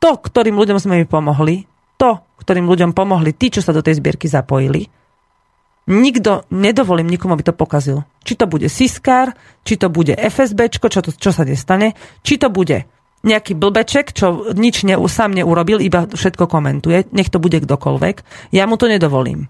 To, 0.00 0.10
ktorým 0.16 0.56
ľuďom 0.56 0.80
sme 0.80 1.04
mi 1.04 1.06
pomohli, 1.08 1.68
to, 2.00 2.20
ktorým 2.40 2.68
ľuďom 2.68 2.92
pomohli 2.92 3.32
tí, 3.36 3.52
čo 3.52 3.64
sa 3.64 3.72
do 3.72 3.80
tej 3.80 4.00
zbierky 4.00 4.28
zapojili, 4.28 4.88
nikto, 5.88 6.44
nedovolím 6.52 7.08
nikomu, 7.08 7.32
aby 7.32 7.48
to 7.48 7.56
pokazil. 7.56 8.04
Či 8.24 8.36
to 8.36 8.44
bude 8.44 8.68
Siskár, 8.68 9.32
či 9.64 9.80
to 9.80 9.88
bude 9.88 10.12
FSB, 10.12 10.68
čo, 10.68 11.00
to, 11.00 11.12
čo 11.16 11.32
sa 11.32 11.48
nestane, 11.48 11.96
či 12.20 12.36
to 12.36 12.52
bude 12.52 12.84
nejaký 13.24 13.56
blbeček, 13.56 14.12
čo 14.12 14.52
nič 14.52 14.84
ne, 14.84 15.00
sám 15.08 15.32
neurobil, 15.34 15.80
iba 15.80 16.06
všetko 16.06 16.46
komentuje, 16.46 17.08
nech 17.10 17.32
to 17.32 17.40
bude 17.42 17.58
kdokoľvek, 17.64 18.16
ja 18.52 18.68
mu 18.68 18.76
to 18.76 18.86
nedovolím. 18.86 19.48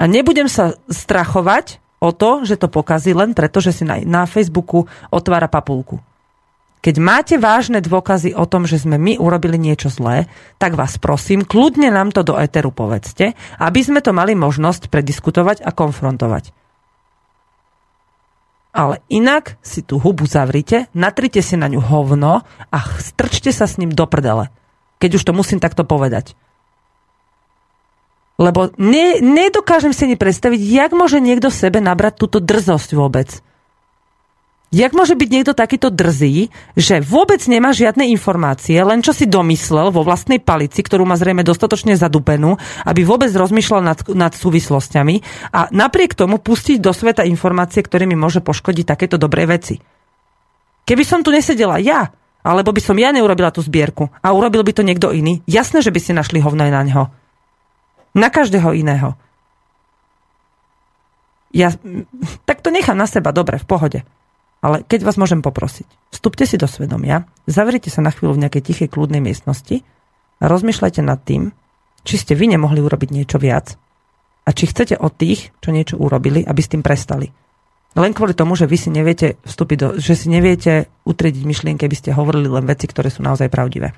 A 0.00 0.08
nebudem 0.08 0.48
sa 0.48 0.80
strachovať 0.88 1.76
o 2.00 2.16
to, 2.16 2.48
že 2.48 2.56
to 2.56 2.72
pokazí 2.72 3.12
len 3.12 3.36
preto, 3.36 3.60
že 3.60 3.76
si 3.76 3.84
na, 3.84 4.00
na 4.00 4.24
Facebooku 4.24 4.88
otvára 5.12 5.46
papulku. 5.52 6.00
Keď 6.80 6.96
máte 6.96 7.36
vážne 7.36 7.84
dôkazy 7.84 8.32
o 8.32 8.48
tom, 8.48 8.64
že 8.64 8.80
sme 8.80 8.96
my 8.96 9.20
urobili 9.20 9.60
niečo 9.60 9.92
zlé, 9.92 10.32
tak 10.56 10.80
vás 10.80 10.96
prosím, 10.96 11.44
kľudne 11.44 11.92
nám 11.92 12.08
to 12.08 12.24
do 12.24 12.40
Eteru 12.40 12.72
povedzte, 12.72 13.36
aby 13.60 13.80
sme 13.84 14.00
to 14.00 14.16
mali 14.16 14.32
možnosť 14.32 14.88
prediskutovať 14.88 15.60
a 15.60 15.76
konfrontovať. 15.76 16.56
Ale 18.72 19.04
inak 19.12 19.60
si 19.60 19.84
tú 19.84 20.00
hubu 20.00 20.24
zavrite, 20.24 20.88
natrite 20.96 21.44
si 21.44 21.60
na 21.60 21.68
ňu 21.68 21.84
hovno 21.84 22.48
a 22.48 22.78
strčte 22.96 23.52
sa 23.52 23.68
s 23.68 23.76
ním 23.76 23.92
do 23.92 24.08
prdele. 24.08 24.48
Keď 25.04 25.20
už 25.20 25.26
to 25.28 25.36
musím 25.36 25.60
takto 25.60 25.84
povedať. 25.84 26.32
Lebo 28.40 28.72
ne, 28.80 29.20
nedokážem 29.20 29.92
si 29.92 30.08
ani 30.08 30.16
predstaviť, 30.16 30.56
jak 30.56 30.90
môže 30.96 31.20
niekto 31.20 31.52
sebe 31.52 31.84
nabrať 31.84 32.24
túto 32.24 32.40
drzosť 32.40 32.96
vôbec. 32.96 33.44
Jak 34.70 34.94
môže 34.94 35.18
byť 35.18 35.28
niekto 35.28 35.50
takýto 35.50 35.90
drzý, 35.90 36.46
že 36.78 37.02
vôbec 37.02 37.42
nemá 37.50 37.74
žiadne 37.74 38.06
informácie, 38.06 38.78
len 38.78 39.02
čo 39.02 39.10
si 39.10 39.26
domyslel 39.26 39.90
vo 39.90 40.06
vlastnej 40.06 40.38
palici, 40.38 40.86
ktorú 40.86 41.02
má 41.02 41.18
zrejme 41.18 41.42
dostatočne 41.42 41.98
zadupenú, 41.98 42.54
aby 42.86 43.02
vôbec 43.02 43.34
rozmýšľal 43.34 43.82
nad, 43.82 43.98
nad 44.14 44.30
súvislostiami 44.30 45.50
a 45.50 45.66
napriek 45.74 46.14
tomu 46.14 46.38
pustiť 46.38 46.78
do 46.78 46.94
sveta 46.94 47.26
informácie, 47.26 47.82
ktorými 47.82 48.14
môže 48.14 48.38
poškodiť 48.46 48.86
takéto 48.86 49.18
dobré 49.18 49.42
veci. 49.50 49.82
Keby 50.86 51.02
som 51.02 51.26
tu 51.26 51.34
nesedela 51.34 51.82
ja, 51.82 52.06
alebo 52.46 52.70
by 52.70 52.78
som 52.78 52.94
ja 52.94 53.10
neurobila 53.10 53.50
tú 53.50 53.66
zbierku 53.66 54.06
a 54.22 54.30
urobil 54.30 54.62
by 54.62 54.70
to 54.70 54.86
niekto 54.86 55.10
iný, 55.10 55.42
jasné, 55.50 55.82
že 55.82 55.90
by 55.90 55.98
si 55.98 56.14
našli 56.14 56.38
hovno 56.38 56.62
aj 56.62 56.72
na 56.72 56.82
ňo. 56.86 57.19
Na 58.16 58.28
každého 58.28 58.74
iného. 58.74 59.14
Ja 61.50 61.74
tak 62.46 62.62
to 62.62 62.70
nechám 62.70 62.98
na 62.98 63.10
seba, 63.10 63.34
dobre, 63.34 63.58
v 63.58 63.66
pohode. 63.66 64.00
Ale 64.60 64.84
keď 64.84 65.08
vás 65.08 65.16
môžem 65.16 65.40
poprosiť, 65.40 65.88
vstupte 66.12 66.44
si 66.44 66.60
do 66.60 66.68
svedomia, 66.68 67.24
zavrite 67.48 67.88
sa 67.88 68.04
na 68.04 68.12
chvíľu 68.12 68.36
v 68.36 68.42
nejakej 68.46 68.62
tichej, 68.70 68.88
kľudnej 68.92 69.24
miestnosti 69.24 69.80
a 70.36 70.44
rozmýšľajte 70.46 71.00
nad 71.00 71.16
tým, 71.24 71.56
či 72.04 72.14
ste 72.20 72.36
vy 72.36 72.52
nemohli 72.52 72.80
urobiť 72.84 73.08
niečo 73.08 73.40
viac 73.40 73.80
a 74.44 74.50
či 74.52 74.68
chcete 74.68 75.00
od 75.00 75.12
tých, 75.16 75.52
čo 75.64 75.72
niečo 75.72 75.96
urobili, 75.96 76.44
aby 76.44 76.60
s 76.60 76.72
tým 76.76 76.84
prestali. 76.84 77.32
Len 77.98 78.14
kvôli 78.14 78.38
tomu, 78.38 78.54
že 78.54 78.70
vy 78.70 78.78
si 78.78 78.86
neviete 78.86 79.34
vstúpiť 79.42 79.76
do, 79.82 79.88
že 79.98 80.14
si 80.14 80.30
neviete 80.30 80.86
utriediť 81.02 81.42
myšlienky, 81.42 81.82
aby 81.82 81.96
ste 81.98 82.14
hovorili 82.14 82.46
len 82.46 82.62
veci, 82.62 82.86
ktoré 82.86 83.10
sú 83.10 83.26
naozaj 83.26 83.50
pravdivé. 83.50 83.90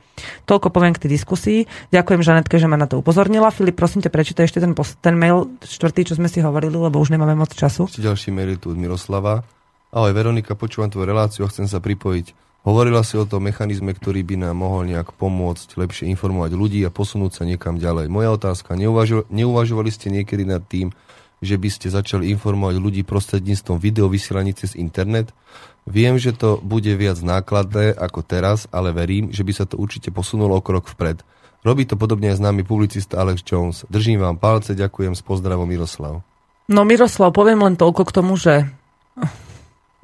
Toľko 0.49 0.73
poviem 0.73 0.97
k 0.97 1.05
tej 1.05 1.21
diskusii. 1.21 1.59
Ďakujem 1.93 2.25
Žanetke, 2.25 2.57
že 2.57 2.73
ma 2.73 2.81
na 2.81 2.89
to 2.89 3.05
upozornila. 3.05 3.53
Filip, 3.53 3.77
prosím 3.77 4.01
ťa, 4.01 4.09
prečítaj 4.09 4.49
ešte 4.49 4.65
ten, 4.65 4.73
ten 4.73 5.13
mail 5.13 5.53
štvrtý, 5.61 6.09
čo 6.09 6.17
sme 6.17 6.33
si 6.33 6.41
hovorili, 6.41 6.73
lebo 6.73 6.97
už 6.97 7.13
nemáme 7.13 7.37
moc 7.37 7.53
času. 7.53 7.85
Ešte 7.85 8.01
ďalší 8.01 8.33
mail 8.33 8.57
tu 8.57 8.73
od 8.73 8.81
Miroslava. 8.81 9.45
Ahoj 9.93 10.17
Veronika, 10.17 10.57
počúvam 10.57 10.89
tvoju 10.89 11.05
reláciu 11.05 11.45
a 11.45 11.53
chcem 11.53 11.69
sa 11.69 11.77
pripojiť. 11.77 12.33
Hovorila 12.65 13.05
si 13.05 13.21
o 13.21 13.29
tom 13.29 13.45
mechanizme, 13.45 13.93
ktorý 13.93 14.25
by 14.25 14.49
nám 14.49 14.57
mohol 14.57 14.89
nejak 14.89 15.19
pomôcť 15.21 15.77
lepšie 15.77 16.09
informovať 16.15 16.57
ľudí 16.57 16.81
a 16.87 16.95
posunúť 16.95 17.37
sa 17.37 17.45
niekam 17.45 17.77
ďalej. 17.77 18.09
Moja 18.09 18.33
otázka, 18.33 18.73
neuvažo- 18.73 19.29
neuvažovali 19.29 19.91
ste 19.93 20.09
niekedy 20.15 20.49
nad 20.49 20.65
tým, 20.65 20.95
že 21.43 21.59
by 21.59 21.69
ste 21.69 21.91
začali 21.91 22.31
informovať 22.31 22.79
ľudí 22.79 23.03
prostredníctvom 23.03 23.83
videovysielaní 23.83 24.55
cez 24.55 24.79
internet? 24.79 25.35
Viem, 25.83 26.15
že 26.17 26.31
to 26.31 26.63
bude 26.63 26.89
viac 26.95 27.19
nákladné 27.19 27.99
ako 27.99 28.23
teraz, 28.23 28.71
ale 28.71 28.95
verím, 28.95 29.35
že 29.35 29.43
by 29.43 29.53
sa 29.53 29.67
to 29.67 29.75
určite 29.77 30.15
posunulo 30.15 30.55
o 30.55 30.63
krok 30.63 30.87
vpred. 30.87 31.27
Robí 31.67 31.83
to 31.87 31.99
podobne 31.99 32.31
aj 32.31 32.39
známy 32.39 32.63
publicista 32.63 33.19
Alex 33.19 33.43
Jones. 33.43 33.83
Držím 33.91 34.23
vám 34.23 34.39
palce, 34.39 34.79
ďakujem, 34.79 35.19
s 35.19 35.23
pozdravom 35.27 35.67
Miroslav. 35.67 36.23
No 36.71 36.87
Miroslav, 36.87 37.35
poviem 37.35 37.67
len 37.67 37.75
toľko 37.75 38.03
k 38.07 38.15
tomu, 38.15 38.39
že 38.39 38.71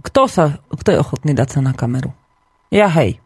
kto, 0.03 0.23
sa, 0.27 0.45
kto 0.71 0.89
je 0.95 0.99
ochotný 1.03 1.33
dať 1.35 1.59
sa 1.59 1.61
na 1.63 1.75
kameru? 1.75 2.15
Ja 2.71 2.91
hej. 2.91 3.23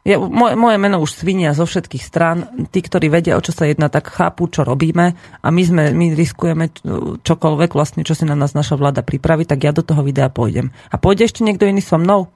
Ja, 0.00 0.16
moje, 0.16 0.56
moje 0.56 0.80
meno 0.80 0.96
už 1.04 1.12
svinia 1.12 1.52
zo 1.52 1.68
všetkých 1.68 2.00
strán. 2.00 2.48
Tí, 2.72 2.80
ktorí 2.80 3.12
vedia, 3.12 3.36
o 3.36 3.44
čo 3.44 3.52
sa 3.52 3.68
jedná, 3.68 3.92
tak 3.92 4.08
chápu, 4.08 4.48
čo 4.48 4.64
robíme 4.64 5.12
a 5.16 5.46
my, 5.52 5.62
sme, 5.62 5.84
my 5.92 6.16
riskujeme 6.16 6.72
čokoľvek 7.20 7.70
vlastne, 7.76 8.00
čo 8.00 8.16
si 8.16 8.24
na 8.24 8.32
nás 8.32 8.56
naša 8.56 8.80
vláda 8.80 9.04
pripraví, 9.04 9.44
tak 9.44 9.60
ja 9.60 9.76
do 9.76 9.84
toho 9.84 10.00
videa 10.00 10.32
pôjdem. 10.32 10.72
A 10.88 10.96
pôjde 10.96 11.28
ešte 11.28 11.44
niekto 11.44 11.68
iný 11.68 11.84
so 11.84 12.00
mnou? 12.00 12.32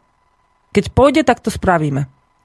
Keď 0.77 0.93
pôjde, 0.93 1.25
tak 1.25 1.41
to 1.41 1.49
spravíme. 1.49 2.05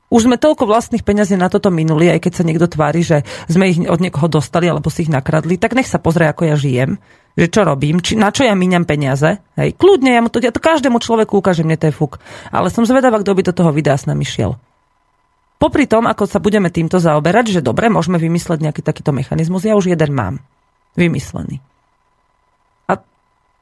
Už 0.10 0.26
sme 0.26 0.42
toľko 0.42 0.66
vlastných 0.66 1.06
peňazí 1.06 1.38
na 1.38 1.52
toto 1.54 1.70
minuli, 1.70 2.10
aj 2.10 2.24
keď 2.24 2.34
sa 2.34 2.48
niekto 2.48 2.66
tvári, 2.66 3.06
že 3.06 3.22
sme 3.46 3.70
ich 3.70 3.78
od 3.86 4.02
niekoho 4.02 4.26
dostali 4.26 4.66
alebo 4.66 4.90
si 4.90 5.06
ich 5.06 5.12
nakradli, 5.12 5.60
tak 5.60 5.78
nech 5.78 5.86
sa 5.86 6.02
pozrie, 6.02 6.26
ako 6.26 6.50
ja 6.50 6.56
žijem, 6.58 6.98
že 7.38 7.52
čo 7.52 7.62
robím, 7.62 8.02
či, 8.02 8.18
na 8.18 8.34
čo 8.34 8.48
ja 8.48 8.58
míňam 8.58 8.90
peniaze. 8.90 9.38
Hej, 9.54 9.78
kľudne, 9.78 10.16
ja, 10.16 10.24
mu 10.24 10.34
to, 10.34 10.42
ja 10.42 10.50
to 10.50 10.64
každému 10.64 10.98
človeku 10.98 11.38
ukážem, 11.38 11.68
mne 11.68 11.78
to 11.78 11.92
je 11.92 11.94
fuk. 11.94 12.18
Ale 12.50 12.74
som 12.74 12.90
zvedavá, 12.90 13.22
kto 13.22 13.38
by 13.38 13.42
do 13.46 13.54
toho 13.54 13.70
videa 13.70 14.00
s 14.00 14.10
nami 14.10 14.26
šiel. 14.26 14.58
Popri 15.60 15.86
tom, 15.92 16.08
ako 16.08 16.24
sa 16.24 16.40
budeme 16.40 16.72
týmto 16.72 17.04
zaoberať, 17.04 17.60
že 17.60 17.62
dobre, 17.62 17.92
môžeme 17.92 18.16
vymysleť 18.16 18.64
nejaký 18.64 18.82
takýto 18.82 19.12
mechanizmus, 19.12 19.68
ja 19.68 19.76
už 19.76 19.92
jeden 19.92 20.12
mám. 20.16 20.40
Vymyslený. 20.96 21.60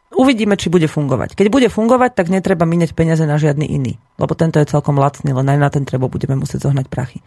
Uvidíme, 0.08 0.56
či 0.56 0.72
bude 0.72 0.88
fungovať. 0.88 1.36
Keď 1.36 1.48
bude 1.52 1.68
fungovať, 1.68 2.16
tak 2.16 2.32
netreba 2.32 2.64
míňať 2.64 2.96
peniaze 2.96 3.28
na 3.28 3.36
žiadny 3.36 3.68
iný. 3.68 4.00
Lebo 4.16 4.34
tento 4.40 4.58
je 4.58 4.66
celkom 4.66 4.96
lacný, 4.98 5.36
len 5.36 5.46
aj 5.46 5.60
na 5.60 5.70
ten 5.70 5.84
treba 5.84 6.08
budeme 6.08 6.40
musieť 6.40 6.64
zohnať 6.64 6.88
prachy. 6.88 7.20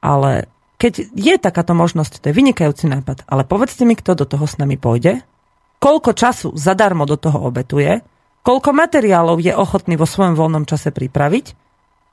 Ale 0.00 0.48
keď 0.80 1.12
je 1.12 1.34
takáto 1.36 1.76
možnosť, 1.76 2.24
to 2.24 2.32
je 2.32 2.34
vynikajúci 2.34 2.88
nápad. 2.88 3.28
Ale 3.28 3.44
povedzte 3.44 3.84
mi, 3.84 3.94
kto 3.94 4.16
do 4.16 4.24
toho 4.26 4.48
s 4.48 4.56
nami 4.56 4.80
pôjde 4.80 5.22
koľko 5.78 6.10
času 6.14 6.48
zadarmo 6.58 7.06
do 7.06 7.16
toho 7.16 7.38
obetuje, 7.46 8.02
koľko 8.42 8.70
materiálov 8.74 9.38
je 9.38 9.54
ochotný 9.54 9.94
vo 9.94 10.06
svojom 10.06 10.34
voľnom 10.34 10.66
čase 10.66 10.90
pripraviť, 10.90 11.46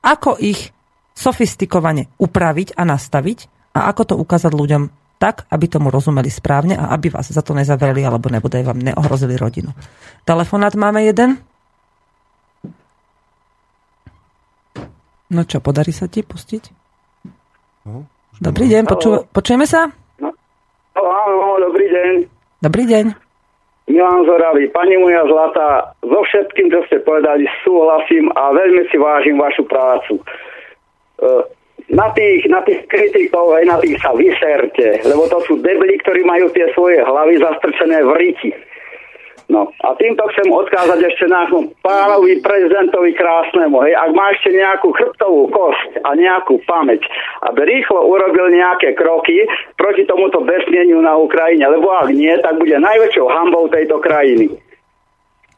ako 0.06 0.38
ich 0.38 0.70
sofistikovane 1.16 2.12
upraviť 2.20 2.76
a 2.76 2.84
nastaviť 2.84 3.38
a 3.72 3.88
ako 3.88 4.02
to 4.04 4.14
ukázať 4.20 4.52
ľuďom 4.52 4.82
tak, 5.16 5.48
aby 5.48 5.64
tomu 5.64 5.88
rozumeli 5.88 6.28
správne 6.28 6.76
a 6.76 6.92
aby 6.92 7.08
vás 7.08 7.32
za 7.32 7.40
to 7.40 7.56
nezavreli 7.56 8.04
alebo 8.04 8.28
nebude 8.28 8.60
vám 8.60 8.76
neohrozili 8.76 9.32
rodinu. 9.40 9.72
Telefonát 10.28 10.76
máme 10.76 11.08
jeden. 11.08 11.40
No 15.26 15.42
čo, 15.42 15.58
podarí 15.58 15.90
sa 15.90 16.06
ti 16.06 16.20
pustiť? 16.22 16.62
No, 17.88 18.06
Dobrý 18.36 18.68
deň, 18.68 18.84
poču- 18.84 19.24
počujeme 19.32 19.64
sa? 19.64 19.88
No, 20.20 20.30
áno, 20.94 21.64
dobrý 21.64 21.88
deň. 21.88 22.12
Dobrý 22.60 22.84
deň. 22.84 23.04
Milan 23.86 24.26
Zoravý, 24.26 24.66
pani 24.74 24.98
moja 24.98 25.22
zlatá, 25.24 25.94
so 26.02 26.20
všetkým, 26.26 26.68
čo 26.68 26.82
ste 26.90 26.98
povedali, 27.06 27.46
súhlasím 27.62 28.28
a 28.34 28.50
veľmi 28.50 28.82
si 28.90 28.98
vážim 28.98 29.38
vašu 29.38 29.62
prácu. 29.64 30.18
E, 31.16 31.28
na 31.86 32.10
tých, 32.12 32.50
na 32.50 32.60
tých 32.66 32.82
kritikov 32.90 33.54
aj 33.54 33.64
na 33.64 33.76
tých 33.78 33.94
sa 34.02 34.10
vyserte, 34.10 35.06
lebo 35.06 35.30
to 35.30 35.38
sú 35.46 35.62
debli, 35.62 35.94
ktorí 36.02 36.26
majú 36.26 36.50
tie 36.50 36.66
svoje 36.74 36.98
hlavy 36.98 37.38
zastrčené 37.38 38.02
v 38.02 38.12
riti. 38.18 38.50
No 39.46 39.70
a 39.86 39.94
týmto 39.94 40.26
chcem 40.34 40.50
odkázať 40.50 41.06
ešte 41.06 41.30
nášmu 41.30 41.70
pánovi 41.78 42.42
prezidentovi 42.42 43.14
krásnemu. 43.14 43.78
Hej, 43.86 43.94
ak 43.94 44.10
má 44.18 44.34
ešte 44.34 44.50
nejakú 44.50 44.90
chrbtovú 44.90 45.46
kosť 45.54 46.02
a 46.02 46.18
nejakú 46.18 46.58
pamäť, 46.66 47.06
aby 47.46 47.62
rýchlo 47.62 48.10
urobil 48.10 48.50
nejaké 48.50 48.98
kroky 48.98 49.46
proti 49.78 50.02
tomuto 50.10 50.42
besmieniu 50.42 50.98
na 50.98 51.14
Ukrajine, 51.14 51.62
lebo 51.70 51.94
ak 51.94 52.10
nie, 52.10 52.34
tak 52.42 52.58
bude 52.58 52.74
najväčšou 52.74 53.26
hambou 53.30 53.70
tejto 53.70 54.02
krajiny. 54.02 54.50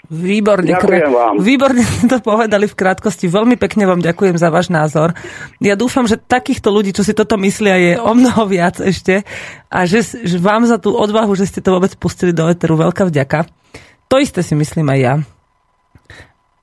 Výborne, 0.09 0.73
Ďakujem 0.73 1.13
vám. 1.13 1.35
výborne 1.37 1.85
ste 1.85 2.09
to 2.09 2.25
povedali 2.25 2.65
v 2.65 2.73
krátkosti. 2.73 3.29
Veľmi 3.29 3.61
pekne 3.61 3.85
vám 3.85 4.01
ďakujem 4.01 4.41
za 4.41 4.49
váš 4.49 4.73
názor. 4.73 5.13
Ja 5.61 5.77
dúfam, 5.77 6.09
že 6.09 6.17
takýchto 6.17 6.73
ľudí, 6.73 6.97
čo 6.97 7.05
si 7.05 7.13
toto 7.13 7.37
myslia, 7.37 7.77
je 7.77 7.93
o 8.01 8.17
mnoho 8.17 8.49
viac 8.49 8.81
ešte 8.81 9.29
a 9.69 9.85
že, 9.85 10.01
že 10.25 10.41
vám 10.41 10.65
za 10.65 10.81
tú 10.81 10.97
odvahu, 10.97 11.37
že 11.37 11.45
ste 11.45 11.61
to 11.61 11.77
vôbec 11.77 11.93
pustili 12.01 12.33
do 12.33 12.49
Eteru, 12.49 12.81
veľká 12.81 13.05
vďaka. 13.05 13.53
To 14.09 14.17
isté 14.17 14.41
si 14.41 14.57
myslím 14.57 14.89
aj 14.97 14.99
ja. 14.99 15.15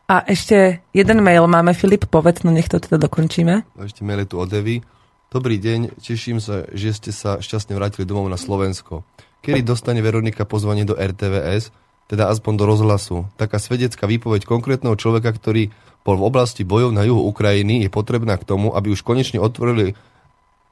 A 0.09 0.25
ešte 0.25 0.81
jeden 0.89 1.21
mail 1.21 1.45
máme, 1.45 1.77
Filip, 1.77 2.09
povedz, 2.09 2.41
no 2.41 2.49
nech 2.49 2.65
to 2.65 2.81
teda 2.81 2.97
dokončíme. 2.97 3.61
Ešte 3.77 4.01
mail 4.01 4.25
je 4.25 4.29
tu 4.33 4.41
od 4.41 4.49
Evy. 4.49 4.81
Dobrý 5.29 5.61
deň, 5.61 6.01
teším 6.01 6.41
sa, 6.41 6.65
že 6.73 6.97
ste 6.97 7.13
sa 7.13 7.37
šťastne 7.37 7.77
vrátili 7.77 8.09
domov 8.09 8.25
na 8.25 8.41
Slovensko. 8.41 9.05
Kedy 9.45 9.61
dostane 9.61 10.01
Veronika 10.01 10.49
pozvanie 10.49 10.85
do 10.85 10.97
RTVS, 10.97 11.69
teda 12.05 12.29
aspoň 12.29 12.53
do 12.55 12.65
rozhlasu? 12.69 13.25
Taká 13.37 13.57
svedecká 13.57 14.05
výpoveď 14.05 14.45
konkrétneho 14.45 14.93
človeka, 14.97 15.33
ktorý 15.33 15.73
bol 16.05 16.21
v 16.21 16.27
oblasti 16.29 16.61
bojov 16.61 16.93
na 16.93 17.01
juhu 17.01 17.25
Ukrajiny, 17.25 17.81
je 17.81 17.89
potrebná 17.89 18.37
k 18.37 18.45
tomu, 18.45 18.69
aby 18.77 18.93
už 18.93 19.01
konečne 19.01 19.41
otvorili, 19.41 19.97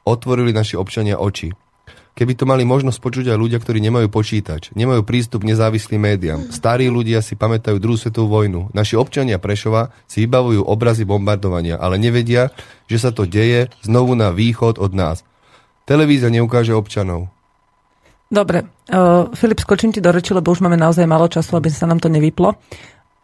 otvorili 0.06 0.54
naši 0.54 0.78
občania 0.78 1.18
oči. 1.18 1.58
Keby 2.14 2.38
to 2.38 2.46
mali 2.46 2.62
možnosť 2.62 3.02
počuť 3.02 3.26
aj 3.34 3.42
ľudia, 3.42 3.58
ktorí 3.58 3.82
nemajú 3.82 4.06
počítač, 4.14 4.70
nemajú 4.78 5.02
prístup 5.02 5.42
k 5.42 5.58
nezávislým 5.58 5.98
médiám. 5.98 6.54
Starí 6.54 6.86
ľudia 6.86 7.26
si 7.26 7.34
pamätajú 7.34 7.82
druhú 7.82 7.98
svetovú 7.98 8.30
vojnu. 8.30 8.70
Naši 8.70 9.02
občania 9.02 9.42
Prešova 9.42 9.90
si 10.06 10.30
vybavujú 10.30 10.62
obrazy 10.62 11.10
bombardovania, 11.10 11.82
ale 11.82 11.98
nevedia, 11.98 12.54
že 12.86 13.02
sa 13.02 13.10
to 13.10 13.26
deje 13.26 13.74
znovu 13.82 14.14
na 14.14 14.30
východ 14.30 14.78
od 14.78 14.94
nás. 14.94 15.26
Televízia 15.90 16.30
neukáže 16.30 16.78
občanov. 16.78 17.34
Dobre, 18.34 18.66
uh, 18.66 19.30
Filip, 19.38 19.62
skočím 19.62 19.94
ti 19.94 20.02
do 20.02 20.10
reči, 20.10 20.34
lebo 20.34 20.50
už 20.50 20.66
máme 20.66 20.74
naozaj 20.74 21.06
málo 21.06 21.30
času, 21.30 21.54
aby 21.54 21.70
sa 21.70 21.86
nám 21.86 22.02
to 22.02 22.10
nevyplo. 22.10 22.58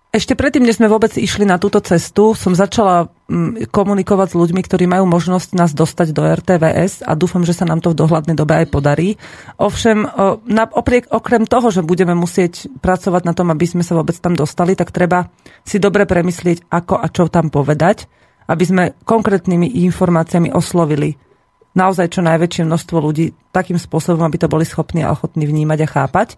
Ešte 0.10 0.34
predtým, 0.34 0.66
než 0.66 0.82
sme 0.82 0.90
vôbec 0.90 1.14
išli 1.18 1.46
na 1.46 1.62
túto 1.62 1.78
cestu, 1.82 2.34
som 2.34 2.58
začala 2.58 3.14
mm, 3.30 3.70
komunikovať 3.70 4.34
s 4.34 4.40
ľuďmi, 4.42 4.62
ktorí 4.66 4.90
majú 4.90 5.06
možnosť 5.06 5.50
nás 5.54 5.74
dostať 5.74 6.14
do 6.14 6.26
RTVS 6.26 7.06
a 7.06 7.14
dúfam, 7.14 7.46
že 7.46 7.54
sa 7.54 7.66
nám 7.66 7.82
to 7.82 7.94
v 7.94 8.02
dohľadnej 8.06 8.34
dobe 8.34 8.58
aj 8.58 8.74
podarí. 8.74 9.22
Ovšem, 9.62 10.10
na, 10.50 10.64
opriek, 10.66 11.14
okrem 11.14 11.46
toho, 11.46 11.70
že 11.70 11.86
budeme 11.86 12.18
musieť 12.18 12.70
pracovať 12.82 13.22
na 13.26 13.38
tom, 13.38 13.54
aby 13.54 13.66
sme 13.70 13.86
sa 13.86 13.94
vôbec 13.94 14.18
tam 14.18 14.34
dostali, 14.34 14.74
tak 14.74 14.90
treba 14.90 15.30
si 15.62 15.78
dobre 15.78 16.10
premyslieť, 16.10 16.70
ako 16.74 17.02
a 17.02 17.06
čo 17.14 17.30
tam 17.30 17.54
povedať, 17.54 18.10
aby 18.50 18.64
sme 18.66 18.84
konkrétnymi 19.06 19.78
informáciami 19.90 20.50
oslovili 20.50 21.29
naozaj 21.78 22.14
čo 22.14 22.26
najväčšie 22.26 22.66
množstvo 22.66 22.98
ľudí 22.98 23.34
takým 23.54 23.78
spôsobom, 23.78 24.26
aby 24.26 24.38
to 24.42 24.52
boli 24.52 24.66
schopní 24.66 25.06
a 25.06 25.14
ochotní 25.14 25.46
vnímať 25.46 25.80
a 25.86 25.92
chápať. 25.92 26.30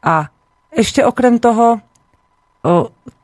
A 0.00 0.14
ešte 0.70 1.02
okrem 1.02 1.42
toho, 1.42 1.82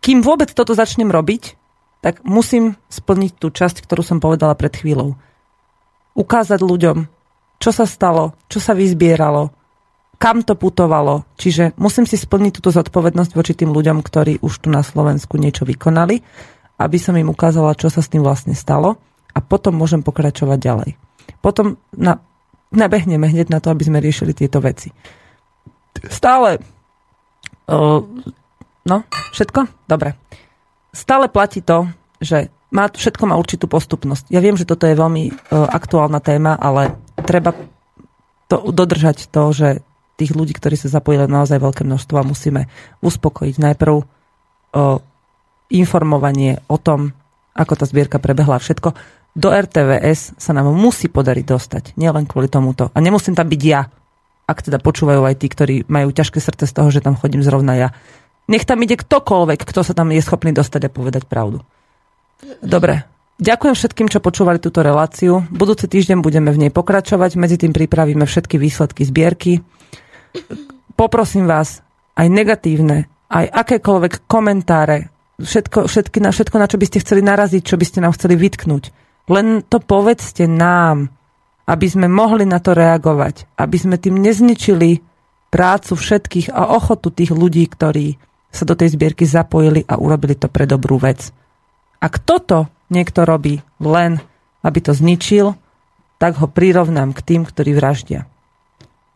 kým 0.00 0.18
vôbec 0.24 0.50
toto 0.50 0.74
začnem 0.74 1.12
robiť, 1.12 1.54
tak 2.00 2.22
musím 2.22 2.78
splniť 2.88 3.32
tú 3.38 3.50
časť, 3.50 3.82
ktorú 3.82 4.02
som 4.02 4.18
povedala 4.22 4.54
pred 4.54 4.72
chvíľou. 4.74 5.18
Ukázať 6.16 6.60
ľuďom, 6.62 7.06
čo 7.60 7.70
sa 7.72 7.84
stalo, 7.88 8.36
čo 8.48 8.60
sa 8.60 8.76
vyzbieralo, 8.76 9.52
kam 10.16 10.40
to 10.40 10.56
putovalo. 10.56 11.28
Čiže 11.36 11.76
musím 11.76 12.08
si 12.08 12.16
splniť 12.16 12.60
túto 12.60 12.72
zodpovednosť 12.72 13.32
voči 13.36 13.52
tým 13.52 13.72
ľuďom, 13.72 14.00
ktorí 14.00 14.40
už 14.40 14.64
tu 14.64 14.68
na 14.72 14.80
Slovensku 14.80 15.36
niečo 15.36 15.68
vykonali, 15.68 16.20
aby 16.76 16.98
som 17.00 17.16
im 17.16 17.32
ukázala, 17.32 17.76
čo 17.76 17.88
sa 17.88 18.00
s 18.04 18.08
tým 18.12 18.24
vlastne 18.24 18.56
stalo 18.56 18.96
a 19.32 19.38
potom 19.44 19.76
môžem 19.76 20.00
pokračovať 20.00 20.58
ďalej. 20.60 20.90
Potom 21.46 21.78
na, 21.94 22.18
nabehneme 22.74 23.30
hneď 23.30 23.54
na 23.54 23.62
to, 23.62 23.70
aby 23.70 23.86
sme 23.86 24.02
riešili 24.02 24.34
tieto 24.34 24.58
veci. 24.58 24.90
Stále 26.10 26.58
uh, 27.70 28.02
No, 28.86 29.02
všetko? 29.34 29.66
Dobre. 29.90 30.14
Stále 30.94 31.26
platí 31.26 31.58
to, 31.60 31.90
že 32.22 32.54
má, 32.70 32.86
všetko 32.86 33.26
má 33.26 33.34
určitú 33.34 33.66
postupnosť. 33.66 34.30
Ja 34.30 34.38
viem, 34.38 34.54
že 34.54 34.64
toto 34.64 34.86
je 34.86 34.94
veľmi 34.94 35.24
uh, 35.28 35.66
aktuálna 35.66 36.22
téma, 36.22 36.54
ale 36.54 36.94
treba 37.26 37.50
to, 38.46 38.70
dodržať 38.70 39.26
to, 39.26 39.50
že 39.50 39.68
tých 40.16 40.32
ľudí, 40.32 40.54
ktorí 40.54 40.78
sa 40.78 40.88
zapojili 40.88 41.26
naozaj 41.26 41.58
veľké 41.60 41.82
množstvo 41.82 42.16
a 42.16 42.24
musíme 42.24 42.70
uspokojiť 43.02 43.58
najprv 43.58 43.94
uh, 43.98 44.04
informovanie 45.68 46.62
o 46.70 46.78
tom, 46.78 47.10
ako 47.58 47.74
tá 47.74 47.84
zbierka 47.90 48.22
prebehla 48.22 48.62
všetko. 48.62 48.94
Do 49.36 49.52
RTVS 49.52 50.40
sa 50.40 50.56
nám 50.56 50.72
musí 50.72 51.12
podariť 51.12 51.44
dostať, 51.44 51.84
nielen 52.00 52.24
kvôli 52.24 52.48
tomuto. 52.48 52.88
A 52.96 52.98
nemusím 53.04 53.36
tam 53.36 53.44
byť 53.52 53.62
ja, 53.68 53.84
ak 54.48 54.64
teda 54.64 54.80
počúvajú 54.80 55.28
aj 55.28 55.36
tí, 55.36 55.52
ktorí 55.52 55.74
majú 55.92 56.08
ťažké 56.08 56.40
srdce 56.40 56.64
z 56.64 56.72
toho, 56.72 56.88
že 56.88 57.04
tam 57.04 57.20
chodím 57.20 57.44
zrovna 57.44 57.76
ja. 57.76 57.88
Nech 58.48 58.64
tam 58.64 58.80
ide 58.80 58.96
ktokoľvek, 58.96 59.60
kto 59.68 59.84
sa 59.84 59.92
tam 59.92 60.08
je 60.14 60.24
schopný 60.24 60.56
dostať 60.56 60.88
a 60.88 60.94
povedať 60.94 61.28
pravdu. 61.28 61.60
Dobre. 62.64 63.04
Ďakujem 63.36 63.74
všetkým, 63.76 64.08
čo 64.08 64.24
počúvali 64.24 64.56
túto 64.56 64.80
reláciu. 64.80 65.44
Budúci 65.52 65.84
týždeň 65.84 66.24
budeme 66.24 66.48
v 66.56 66.66
nej 66.66 66.72
pokračovať. 66.72 67.36
Medzi 67.36 67.60
tým 67.60 67.76
pripravíme 67.76 68.24
všetky 68.24 68.56
výsledky 68.56 69.04
zbierky. 69.04 69.60
Poprosím 70.96 71.44
vás 71.44 71.84
aj 72.16 72.32
negatívne, 72.32 73.12
aj 73.28 73.52
akékoľvek 73.52 74.24
komentáre, 74.24 75.12
všetko, 75.36 75.84
všetky, 75.84 76.24
na, 76.24 76.32
všetko, 76.32 76.56
na 76.56 76.64
čo 76.64 76.80
by 76.80 76.86
ste 76.88 77.02
chceli 77.04 77.20
naraziť, 77.20 77.60
čo 77.60 77.76
by 77.76 77.84
ste 77.84 78.00
nám 78.00 78.16
chceli 78.16 78.40
vytknúť. 78.40 78.88
Len 79.26 79.66
to 79.66 79.82
povedzte 79.82 80.46
nám, 80.46 81.10
aby 81.66 81.86
sme 81.90 82.06
mohli 82.06 82.46
na 82.46 82.62
to 82.62 82.72
reagovať, 82.72 83.58
aby 83.58 83.76
sme 83.76 83.98
tým 83.98 84.22
nezničili 84.22 85.02
prácu 85.50 85.92
všetkých 85.98 86.54
a 86.54 86.70
ochotu 86.78 87.10
tých 87.10 87.34
ľudí, 87.34 87.66
ktorí 87.66 88.14
sa 88.54 88.62
do 88.62 88.78
tej 88.78 88.94
zbierky 88.94 89.26
zapojili 89.26 89.82
a 89.84 89.98
urobili 89.98 90.38
to 90.38 90.46
pre 90.46 90.64
dobrú 90.64 90.96
vec. 91.02 91.34
Ak 91.98 92.22
toto 92.22 92.70
niekto 92.88 93.26
robí 93.26 93.58
len, 93.82 94.22
aby 94.62 94.78
to 94.78 94.94
zničil, 94.94 95.58
tak 96.16 96.38
ho 96.38 96.46
prirovnám 96.48 97.12
k 97.12 97.20
tým, 97.20 97.42
ktorí 97.44 97.76
vraždia. 97.76 98.30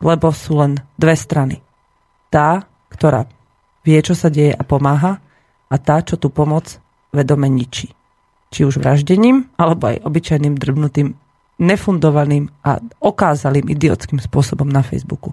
Lebo 0.03 0.29
sú 0.35 0.59
len 0.59 0.83
dve 0.99 1.15
strany. 1.15 1.63
Tá, 2.29 2.67
ktorá 2.91 3.25
vie, 3.81 3.99
čo 4.03 4.13
sa 4.13 4.29
deje 4.29 4.53
a 4.53 4.63
pomáha, 4.65 5.23
a 5.71 5.75
tá, 5.79 6.03
čo 6.03 6.19
tú 6.19 6.27
pomoc 6.27 6.77
vedome 7.15 7.47
ničí. 7.47 8.00
Či 8.51 8.67
už 8.67 8.83
vraždením, 8.83 9.47
alebo 9.55 9.89
aj 9.89 10.03
obyčajným 10.03 10.59
drbnutým, 10.59 11.15
nefundovaným 11.61 12.51
a 12.67 12.83
okázalým 12.99 13.71
idiotským 13.71 14.19
spôsobom 14.19 14.67
na 14.67 14.83
Facebooku 14.83 15.31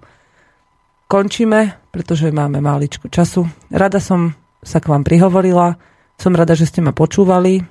končíme, 1.08 1.74
pretože 1.90 2.28
máme 2.30 2.60
máličko 2.60 3.08
času. 3.08 3.48
Rada 3.72 3.98
som 3.98 4.36
sa 4.60 4.78
k 4.78 4.92
vám 4.92 5.02
prihovorila, 5.02 5.80
som 6.20 6.36
rada, 6.36 6.52
že 6.52 6.68
ste 6.68 6.84
ma 6.84 6.92
počúvali 6.92 7.64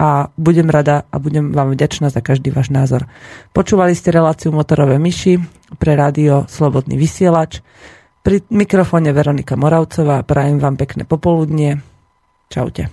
a 0.00 0.32
budem 0.38 0.70
rada 0.70 1.04
a 1.12 1.16
budem 1.20 1.52
vám 1.52 1.74
vďačná 1.74 2.08
za 2.08 2.24
každý 2.24 2.54
váš 2.54 2.72
názor. 2.72 3.04
Počúvali 3.52 3.92
ste 3.92 4.14
reláciu 4.14 4.54
Motorové 4.54 4.96
myši 4.96 5.42
pre 5.76 5.98
rádio 5.98 6.48
Slobodný 6.48 6.96
vysielač. 6.96 7.60
Pri 8.20 8.44
mikrofóne 8.52 9.12
Veronika 9.16 9.56
Moravcová. 9.56 10.24
Prajem 10.24 10.60
vám 10.60 10.76
pekné 10.76 11.08
popoludnie. 11.08 11.80
Čaute. 12.52 12.92